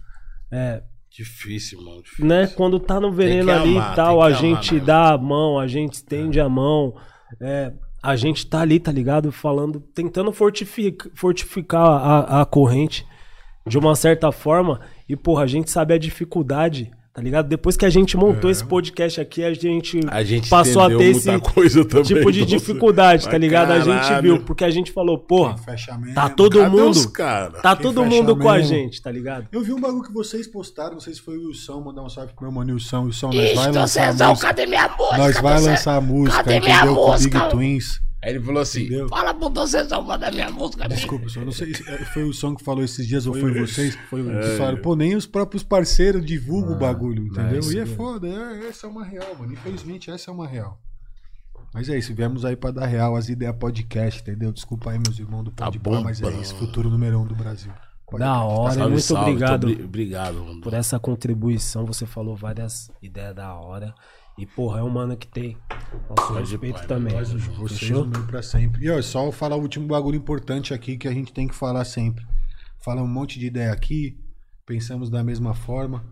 é, 0.50 0.82
Difícil, 1.10 1.82
mano. 1.82 2.02
Difícil. 2.02 2.24
né? 2.24 2.46
Quando 2.48 2.78
tá 2.80 3.00
no 3.00 3.12
veneno 3.12 3.46
que 3.46 3.50
ali 3.50 3.76
amar, 3.76 3.92
e 3.92 3.96
tal, 3.96 4.22
a 4.22 4.26
amar 4.26 4.40
gente 4.40 4.74
mesmo. 4.74 4.86
dá 4.86 5.12
a 5.12 5.18
mão, 5.18 5.58
a 5.58 5.66
gente 5.66 5.94
estende 5.94 6.40
a 6.40 6.48
mão. 6.48 6.94
é, 7.40 7.72
a 8.02 8.16
gente 8.16 8.46
tá 8.46 8.60
ali, 8.60 8.80
tá 8.80 8.90
ligado? 8.90 9.30
Falando, 9.30 9.80
tentando 9.80 10.32
fortific- 10.32 11.10
fortificar 11.14 11.86
a, 11.86 12.40
a 12.42 12.46
corrente 12.46 13.06
de 13.66 13.78
uma 13.78 13.94
certa 13.94 14.32
forma. 14.32 14.80
E, 15.08 15.16
porra, 15.16 15.44
a 15.44 15.46
gente 15.46 15.70
sabe 15.70 15.94
a 15.94 15.98
dificuldade, 15.98 16.90
tá 17.12 17.20
ligado? 17.20 17.48
Depois 17.48 17.76
que 17.76 17.84
a 17.84 17.90
gente 17.90 18.16
montou 18.16 18.50
esse 18.50 18.64
podcast 18.64 19.20
aqui, 19.20 19.42
a 19.44 19.52
gente, 19.52 19.98
É. 19.98 20.00
A 20.10 20.22
gente 20.22 20.48
passou 20.48 20.82
a 20.82 20.88
ter 20.88 21.04
esse 21.04 21.28
também, 21.84 22.02
tipo 22.04 22.30
de 22.32 22.44
dificuldade, 22.44 23.28
tá 23.28 23.36
ligado? 23.36 23.72
A 23.72 23.80
gente 23.80 24.00
caralho. 24.00 24.22
viu, 24.22 24.44
porque 24.44 24.64
a 24.64 24.70
gente 24.70 24.92
falou, 24.92 25.18
porra, 25.18 25.56
mesmo. 25.98 26.14
tá 26.14 26.28
todo 26.28 26.58
Cadê 26.58 26.70
mundo. 26.76 27.12
Tá 27.62 27.76
Quem 27.76 27.82
todo 27.82 28.04
mundo 28.04 28.36
com 28.36 28.48
a 28.48 28.56
mesmo. 28.56 28.68
gente, 28.74 29.02
tá 29.02 29.10
ligado? 29.10 29.46
Eu 29.52 29.62
vi 29.62 29.72
um 29.72 29.80
bagulho 29.80 30.02
que 30.04 30.12
vocês 30.12 30.46
postaram, 30.46 30.92
não 30.94 31.00
sei 31.00 31.14
se 31.14 31.20
foi 31.20 31.36
o 31.36 31.48
Wilson, 31.48 31.80
mandar 31.80 32.02
um 32.02 32.08
salve 32.08 32.32
pro 32.32 32.44
meu 32.44 32.52
mano 32.52 32.72
Wilson. 32.74 33.04
Wilson, 33.04 33.30
nós 33.32 33.54
vai 33.54 33.72
lançar 33.72 34.08
a 34.08 34.28
música. 34.28 34.46
cadê 34.46 34.66
minha 34.66 34.88
música? 34.88 35.18
Nós 35.18 35.40
vai 35.40 35.60
lançar 35.60 35.96
a 35.96 36.00
música, 36.00 36.36
Cadê 36.36 36.60
minha 36.60 36.76
entendeu? 36.76 36.94
Com 36.94 37.00
o 37.02 37.12
música? 37.12 37.38
Big 37.40 37.50
Twins. 37.50 38.09
Aí 38.22 38.30
ele 38.34 38.40
falou 38.44 38.60
assim: 38.60 38.82
Entendeu? 38.82 39.08
Fala 39.08 39.32
pro 39.32 39.48
Docezão, 39.48 40.02
manda 40.02 40.30
minha 40.30 40.50
música. 40.50 40.86
Desculpa, 40.88 41.28
senhor, 41.28 41.44
não 41.46 41.52
sei 41.52 41.74
se 41.74 41.88
é, 41.90 42.04
foi 42.06 42.24
o 42.24 42.32
som 42.34 42.54
que 42.54 42.62
falou 42.62 42.84
esses 42.84 43.06
dias 43.06 43.26
ou 43.26 43.32
foi, 43.34 43.52
vocês. 43.58 43.96
Foi 44.10 44.20
o- 44.20 44.24
Vocês 44.26 44.58
falaram, 44.58 44.82
pô, 44.82 44.94
nem 44.94 45.14
os 45.16 45.26
próprios 45.26 45.62
parceiros 45.62 46.24
divulgam 46.24 46.74
o 46.74 46.78
bagulho, 46.78 47.26
entendeu? 47.26 47.60
isso 47.60 47.72
e 47.72 47.76
é 47.78 47.80
mesmo. 47.80 47.96
foda, 47.96 48.28
é, 48.28 48.68
essa 48.68 48.86
é 48.86 48.90
uma 48.90 49.04
real, 49.04 49.34
mano. 49.38 49.52
Infelizmente, 49.54 50.10
essa 50.10 50.30
é 50.30 50.34
uma 50.34 50.46
real. 50.46 50.78
Mas 51.72 51.88
é 51.88 51.96
isso, 51.96 52.12
viemos 52.14 52.44
aí 52.44 52.56
pra 52.56 52.72
dar 52.72 52.86
real 52.86 53.14
as 53.16 53.28
ideias 53.28 53.54
podcast, 53.56 54.20
entendeu? 54.20 54.52
Desculpa 54.52 54.90
aí, 54.90 54.98
meus 54.98 55.18
irmãos 55.18 55.44
do 55.44 55.52
Pode 55.52 55.78
bom, 55.78 56.02
mas 56.02 56.20
é 56.20 56.28
isso, 56.40 56.54
futuro 56.56 56.90
número 56.90 57.20
um 57.20 57.26
do 57.26 57.34
Brasil. 57.34 57.72
Da 58.18 58.42
hora, 58.42 58.74
salve, 58.74 58.90
muito 58.90 59.02
salve, 59.04 59.30
obrigado. 59.30 59.64
obri- 59.68 59.84
Obrigado, 59.84 60.44
mano. 60.44 60.60
por 60.60 60.74
essa 60.74 60.98
contribuição. 60.98 61.86
Você 61.86 62.04
falou 62.06 62.34
várias 62.36 62.90
ideias 63.00 63.36
da 63.36 63.54
hora. 63.54 63.94
E, 64.40 64.46
porra, 64.46 64.80
é 64.80 64.82
um 64.82 64.88
mano 64.88 65.14
que 65.18 65.28
tem 65.28 65.54
nosso 66.08 66.32
Pode 66.32 66.50
respeito 66.50 66.78
pai, 66.78 66.86
também. 66.86 67.12
nós, 67.12 67.30
Vocês 67.30 67.90
o 67.90 68.06
meu 68.06 68.26
pra 68.26 68.42
sempre. 68.42 68.82
E 68.82 68.90
ó, 68.90 69.02
só 69.02 69.30
falar 69.30 69.56
o 69.56 69.60
último 69.60 69.86
bagulho 69.86 70.16
importante 70.16 70.72
aqui 70.72 70.96
que 70.96 71.06
a 71.06 71.12
gente 71.12 71.30
tem 71.30 71.46
que 71.46 71.54
falar 71.54 71.84
sempre. 71.84 72.24
Fala 72.78 73.02
um 73.02 73.06
monte 73.06 73.38
de 73.38 73.46
ideia 73.46 73.70
aqui, 73.70 74.18
pensamos 74.64 75.10
da 75.10 75.22
mesma 75.22 75.52
forma. 75.52 76.02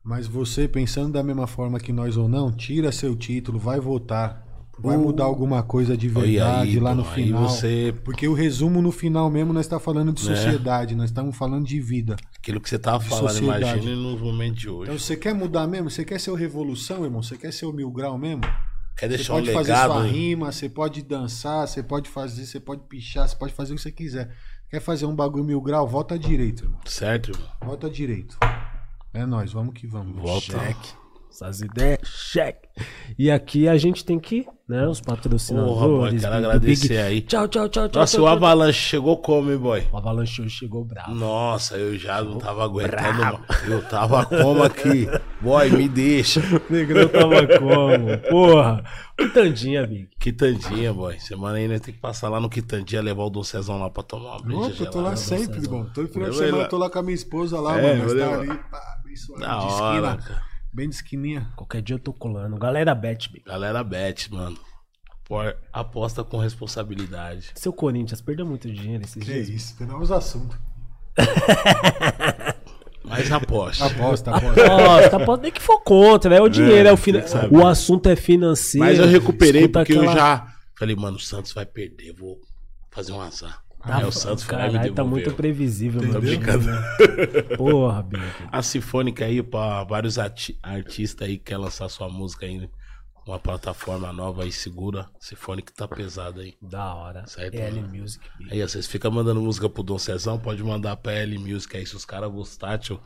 Mas 0.00 0.28
você, 0.28 0.68
pensando 0.68 1.12
da 1.12 1.24
mesma 1.24 1.48
forma 1.48 1.80
que 1.80 1.92
nós 1.92 2.16
ou 2.16 2.28
não, 2.28 2.52
tira 2.52 2.92
seu 2.92 3.16
título, 3.16 3.58
vai 3.58 3.80
votar. 3.80 4.46
Vai 4.82 4.96
mudar 4.96 5.24
alguma 5.24 5.62
coisa 5.62 5.96
de 5.96 6.08
verdade 6.08 6.70
aí, 6.70 6.80
lá 6.80 6.94
no 6.94 7.04
final. 7.04 7.48
você- 7.48 7.94
Porque 8.04 8.26
o 8.26 8.32
resumo 8.34 8.80
no 8.80 8.90
final 8.90 9.28
mesmo 9.30 9.52
nós 9.52 9.66
estamos 9.66 9.84
falando 9.84 10.12
de 10.12 10.28
Né? 10.28 10.34
sociedade, 10.36 10.94
nós 10.94 11.10
estamos 11.10 11.36
falando 11.36 11.66
de 11.66 11.80
vida. 11.80 12.16
Aquilo 12.38 12.60
que 12.60 12.68
você 12.68 12.78
tava 12.78 13.00
falando, 13.02 13.28
sociedade. 13.30 13.62
imagina 13.62 13.96
nos 13.96 14.20
momentos 14.20 14.60
de 14.60 14.68
hoje. 14.68 14.90
Então 14.90 14.98
você 14.98 15.16
quer 15.16 15.34
mudar 15.34 15.66
mesmo? 15.66 15.90
Você 15.90 16.04
quer 16.04 16.18
ser 16.18 16.30
o 16.30 16.34
revolução, 16.34 17.04
irmão? 17.04 17.22
Você 17.22 17.36
quer 17.36 17.52
ser 17.52 17.66
o 17.66 17.72
mil 17.72 17.90
grau 17.90 18.16
mesmo? 18.18 18.42
Quer 18.96 19.08
Você 19.08 19.16
deixar 19.16 19.32
um 19.34 19.36
pode 19.36 19.52
fazer 19.52 19.72
legado? 19.72 19.92
sua 19.92 20.06
hein? 20.08 20.12
rima, 20.12 20.52
você 20.52 20.68
pode 20.68 21.02
dançar, 21.02 21.66
você 21.66 21.82
pode 21.82 22.08
fazer, 22.10 22.44
você 22.46 22.60
pode 22.60 22.82
pichar, 22.88 23.26
você 23.28 23.36
pode 23.36 23.52
fazer 23.54 23.72
o 23.72 23.76
que 23.76 23.82
você 23.82 23.92
quiser. 23.92 24.30
Quer 24.68 24.80
fazer 24.80 25.06
um 25.06 25.14
bagulho 25.14 25.42
mil 25.44 25.60
grau? 25.60 25.86
Volta 25.88 26.18
direito, 26.18 26.64
irmão. 26.64 26.80
Certo, 26.84 27.30
irmão? 27.30 27.48
Volta 27.64 27.88
direito. 27.90 28.36
É 29.12 29.24
nóis, 29.26 29.52
vamos 29.52 29.74
que 29.74 29.86
vamos. 29.86 30.16
Volta. 30.20 30.58
Cheque. 30.58 30.99
Essas 31.30 31.60
ideias, 31.60 32.00
cheque. 32.04 32.68
E 33.18 33.30
aqui 33.30 33.68
a 33.68 33.76
gente 33.76 34.04
tem 34.04 34.18
que, 34.18 34.46
né, 34.68 34.86
os 34.88 35.00
patrocinadores. 35.00 35.74
Porra, 35.74 35.88
boy, 35.88 36.18
quero 36.18 36.34
agradecer 36.34 36.88
Big- 36.88 36.96
aí. 36.98 37.20
Tchau, 37.22 37.46
tchau, 37.46 37.68
tchau, 37.68 37.88
tchau. 37.88 38.00
Nossa, 38.00 38.16
tchau, 38.16 38.24
o 38.24 38.26
tchau. 38.26 38.36
Avalanche 38.36 38.78
chegou 38.80 39.16
como, 39.18 39.50
hein, 39.52 39.56
boy? 39.58 39.86
O 39.92 39.96
Avalanche 39.96 40.42
hoje 40.42 40.50
chegou 40.56 40.84
bravo. 40.84 41.14
Nossa, 41.14 41.76
eu 41.76 41.96
já 41.96 42.20
não 42.22 42.38
tava 42.38 42.64
aguentando. 42.64 43.18
mano. 43.18 43.44
Eu 43.68 43.82
tava 43.88 44.24
como 44.26 44.62
aqui? 44.62 45.06
Boy, 45.40 45.70
me 45.70 45.88
deixa. 45.88 46.40
O 46.40 46.72
Negrão 46.72 47.08
tava 47.08 47.46
como? 47.58 48.18
Porra. 48.28 48.84
Quitandinha, 49.16 49.86
Big. 49.86 50.08
Quitandinha, 50.18 50.92
boy. 50.92 51.18
Semana 51.18 51.56
aí 51.58 51.66
nós 51.68 51.80
tem 51.80 51.94
que 51.94 52.00
passar 52.00 52.28
lá 52.28 52.38
no 52.40 52.48
Quitandinha, 52.50 53.00
levar 53.02 53.22
o 53.24 53.30
Dom 53.30 53.42
Cezão 53.42 53.78
lá 53.78 53.88
pra 53.88 54.02
tomar 54.02 54.36
uma 54.36 54.42
breja 54.42 54.60
Opa, 54.74 54.82
eu 54.84 54.90
tô 54.90 55.00
lá 55.00 55.16
sempre, 55.16 55.60
irmão. 55.60 55.86
Todo 55.94 56.08
final 56.08 56.28
de 56.30 56.36
semana 56.36 56.64
eu 56.64 56.68
tô 56.68 56.76
lá 56.76 56.90
com 56.90 56.98
a 56.98 57.02
minha 57.02 57.14
esposa 57.14 57.58
lá, 57.60 57.78
É, 57.78 57.82
mano. 57.96 58.02
Nós 58.04 58.12
vai 58.14 58.28
tá 58.28 58.34
ali, 58.38 58.60
pá, 58.70 58.80
Da 59.38 59.58
de 59.58 59.64
hora, 59.66 59.96
esquina. 59.96 60.16
cara. 60.18 60.49
Bem 60.72 60.88
de 60.88 60.94
esquininha. 60.94 61.48
Qualquer 61.56 61.82
dia 61.82 61.94
eu 61.96 61.98
tô 62.00 62.12
colando. 62.12 62.56
Galera 62.56 62.94
bet, 62.94 63.30
Big. 63.32 63.44
Galera 63.44 63.82
bet, 63.82 64.32
mano. 64.32 64.56
Por 65.24 65.56
aposta 65.72 66.22
com 66.24 66.38
responsabilidade. 66.38 67.50
Seu 67.54 67.72
Corinthians 67.72 68.20
perdeu 68.20 68.46
muito 68.46 68.70
dinheiro 68.72 69.02
esses 69.04 69.22
Que 69.22 69.32
dias. 69.32 69.48
isso, 69.48 69.76
tem 69.78 69.86
novos 69.86 70.10
assuntos. 70.12 70.56
Mas 73.04 73.30
aposta. 73.32 73.86
Aposta, 73.86 74.30
aposta. 74.30 75.10
Tá 75.10 75.24
pode 75.24 75.42
nem 75.42 75.50
que 75.52 75.60
for 75.60 75.80
contra, 75.80 76.30
né? 76.30 76.36
É 76.36 76.42
o 76.42 76.48
dinheiro, 76.48 76.88
é, 76.88 76.92
o 76.92 76.96
fina... 76.96 77.26
sabe. 77.26 77.54
O 77.54 77.66
assunto 77.66 78.08
é 78.08 78.14
financeiro. 78.16 78.86
Mas 78.86 78.98
eu 78.98 79.06
recuperei 79.06 79.62
Escuta 79.62 79.80
porque 79.80 79.92
eu 79.94 80.00
aquela- 80.02 80.14
já 80.14 80.54
falei, 80.78 80.94
mano, 80.96 81.16
o 81.16 81.20
Santos 81.20 81.52
vai 81.52 81.66
perder, 81.66 82.12
vou 82.12 82.38
fazer 82.90 83.12
um 83.12 83.20
azar. 83.20 83.62
Aí 83.82 84.04
o 84.04 84.12
Santos 84.12 84.44
foi 84.44 84.56
lá 84.56 84.86
e 84.86 84.92
tá 84.92 85.02
muito 85.04 85.32
previsível, 85.32 86.02
meu 86.02 86.20
brincando. 86.20 86.66
Porra, 87.56 88.02
Big. 88.02 88.22
A 88.52 88.62
Sinfônica 88.62 89.24
aí, 89.24 89.42
pra 89.42 89.84
vários 89.84 90.18
artistas 90.18 91.26
aí 91.28 91.38
que 91.38 91.44
quer 91.44 91.56
lançar 91.56 91.88
sua 91.88 92.08
música 92.08 92.44
aí, 92.46 92.68
uma 93.26 93.38
plataforma 93.38 94.12
nova 94.12 94.42
aí, 94.42 94.52
segura. 94.52 95.06
Sinfônica 95.18 95.72
tá 95.74 95.88
pesada 95.88 96.42
aí. 96.42 96.54
Da 96.60 96.94
hora. 96.94 97.26
Certo, 97.26 97.54
L 97.54 97.80
mano. 97.80 97.96
Music. 98.02 98.24
Big. 98.38 98.52
Aí, 98.52 98.60
vocês 98.60 98.86
ficam 98.86 99.10
mandando 99.10 99.40
música 99.40 99.68
pro 99.68 99.82
Dom 99.82 99.98
Cezão, 99.98 100.38
pode 100.38 100.62
mandar 100.62 100.96
pra 100.96 101.12
L 101.12 101.38
Music 101.38 101.74
aí, 101.76 101.86
se 101.86 101.96
os 101.96 102.04
caras 102.04 102.30
gostarem, 102.30 102.78
tio, 102.78 103.00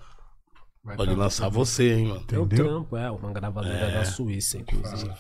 Vai 0.82 0.96
pode 0.96 1.12
tá- 1.12 1.16
lançar 1.16 1.48
você, 1.48 1.94
hein, 1.94 2.06
mano. 2.08 2.26
É 2.32 2.38
o 2.38 2.42
Entendeu? 2.44 2.66
trampo, 2.66 2.96
é, 2.96 3.10
uma 3.10 3.32
gravadora 3.32 3.74
É. 3.74 3.94
da 3.94 4.04
Suíça, 4.04 4.58
inclusive. 4.58 5.12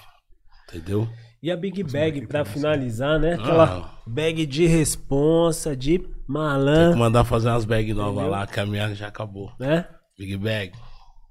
Entendeu? 0.68 1.08
E 1.44 1.50
a 1.50 1.56
Big 1.58 1.82
Bag, 1.84 2.26
pra 2.26 2.42
finalizar, 2.42 3.18
né? 3.20 3.34
Aquela 3.34 3.64
Ah. 3.64 3.98
bag 4.06 4.46
de 4.46 4.66
responsa, 4.66 5.76
de 5.76 5.98
Tem 5.98 6.08
que 6.08 6.14
malandro, 6.26 6.98
mandar 6.98 7.22
fazer 7.24 7.50
umas 7.50 7.66
bags 7.66 7.94
novas 7.94 8.30
lá, 8.30 8.46
que 8.46 8.58
a 8.58 8.64
minha 8.64 8.94
já 8.94 9.08
acabou. 9.08 9.52
né? 9.60 9.86
Big 10.18 10.38
Bag. 10.38 10.72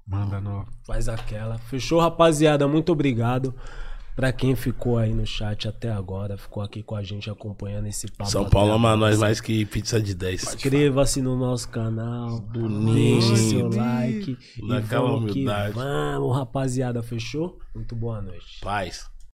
Manda 0.06 0.40
nova. 0.40 0.66
Faz 0.86 1.08
aquela. 1.08 1.58
Fechou, 1.58 1.98
rapaziada? 1.98 2.68
Muito 2.68 2.92
obrigado 2.92 3.52
pra 4.14 4.30
quem 4.32 4.54
ficou 4.54 4.98
aí 4.98 5.12
no 5.12 5.26
chat 5.26 5.66
até 5.66 5.90
agora, 5.90 6.36
ficou 6.36 6.62
aqui 6.62 6.80
com 6.80 6.94
a 6.94 7.02
gente 7.02 7.28
acompanhando 7.28 7.86
esse 7.88 8.06
papo. 8.12 8.30
São 8.30 8.48
Paulo 8.48 8.70
ama 8.72 8.96
nós 8.96 9.18
mais 9.18 9.40
que 9.40 9.64
pizza 9.64 10.00
de 10.00 10.14
10. 10.14 10.44
Inscreva-se 10.44 11.20
no 11.20 11.36
nosso 11.36 11.68
canal, 11.70 12.38
deixe 12.94 13.36
seu 13.36 13.68
like 13.68 14.38
e 14.62 14.68
Naquela 14.68 15.08
vamos 15.08 15.32
que 15.32 15.40
humildade. 15.40 15.74
vamos, 15.74 16.36
rapaziada, 16.36 17.02
fechou? 17.02 17.58
Muito 17.74 17.96
boa 17.96 18.22
noite. 18.22 18.60
Paz. 18.62 19.12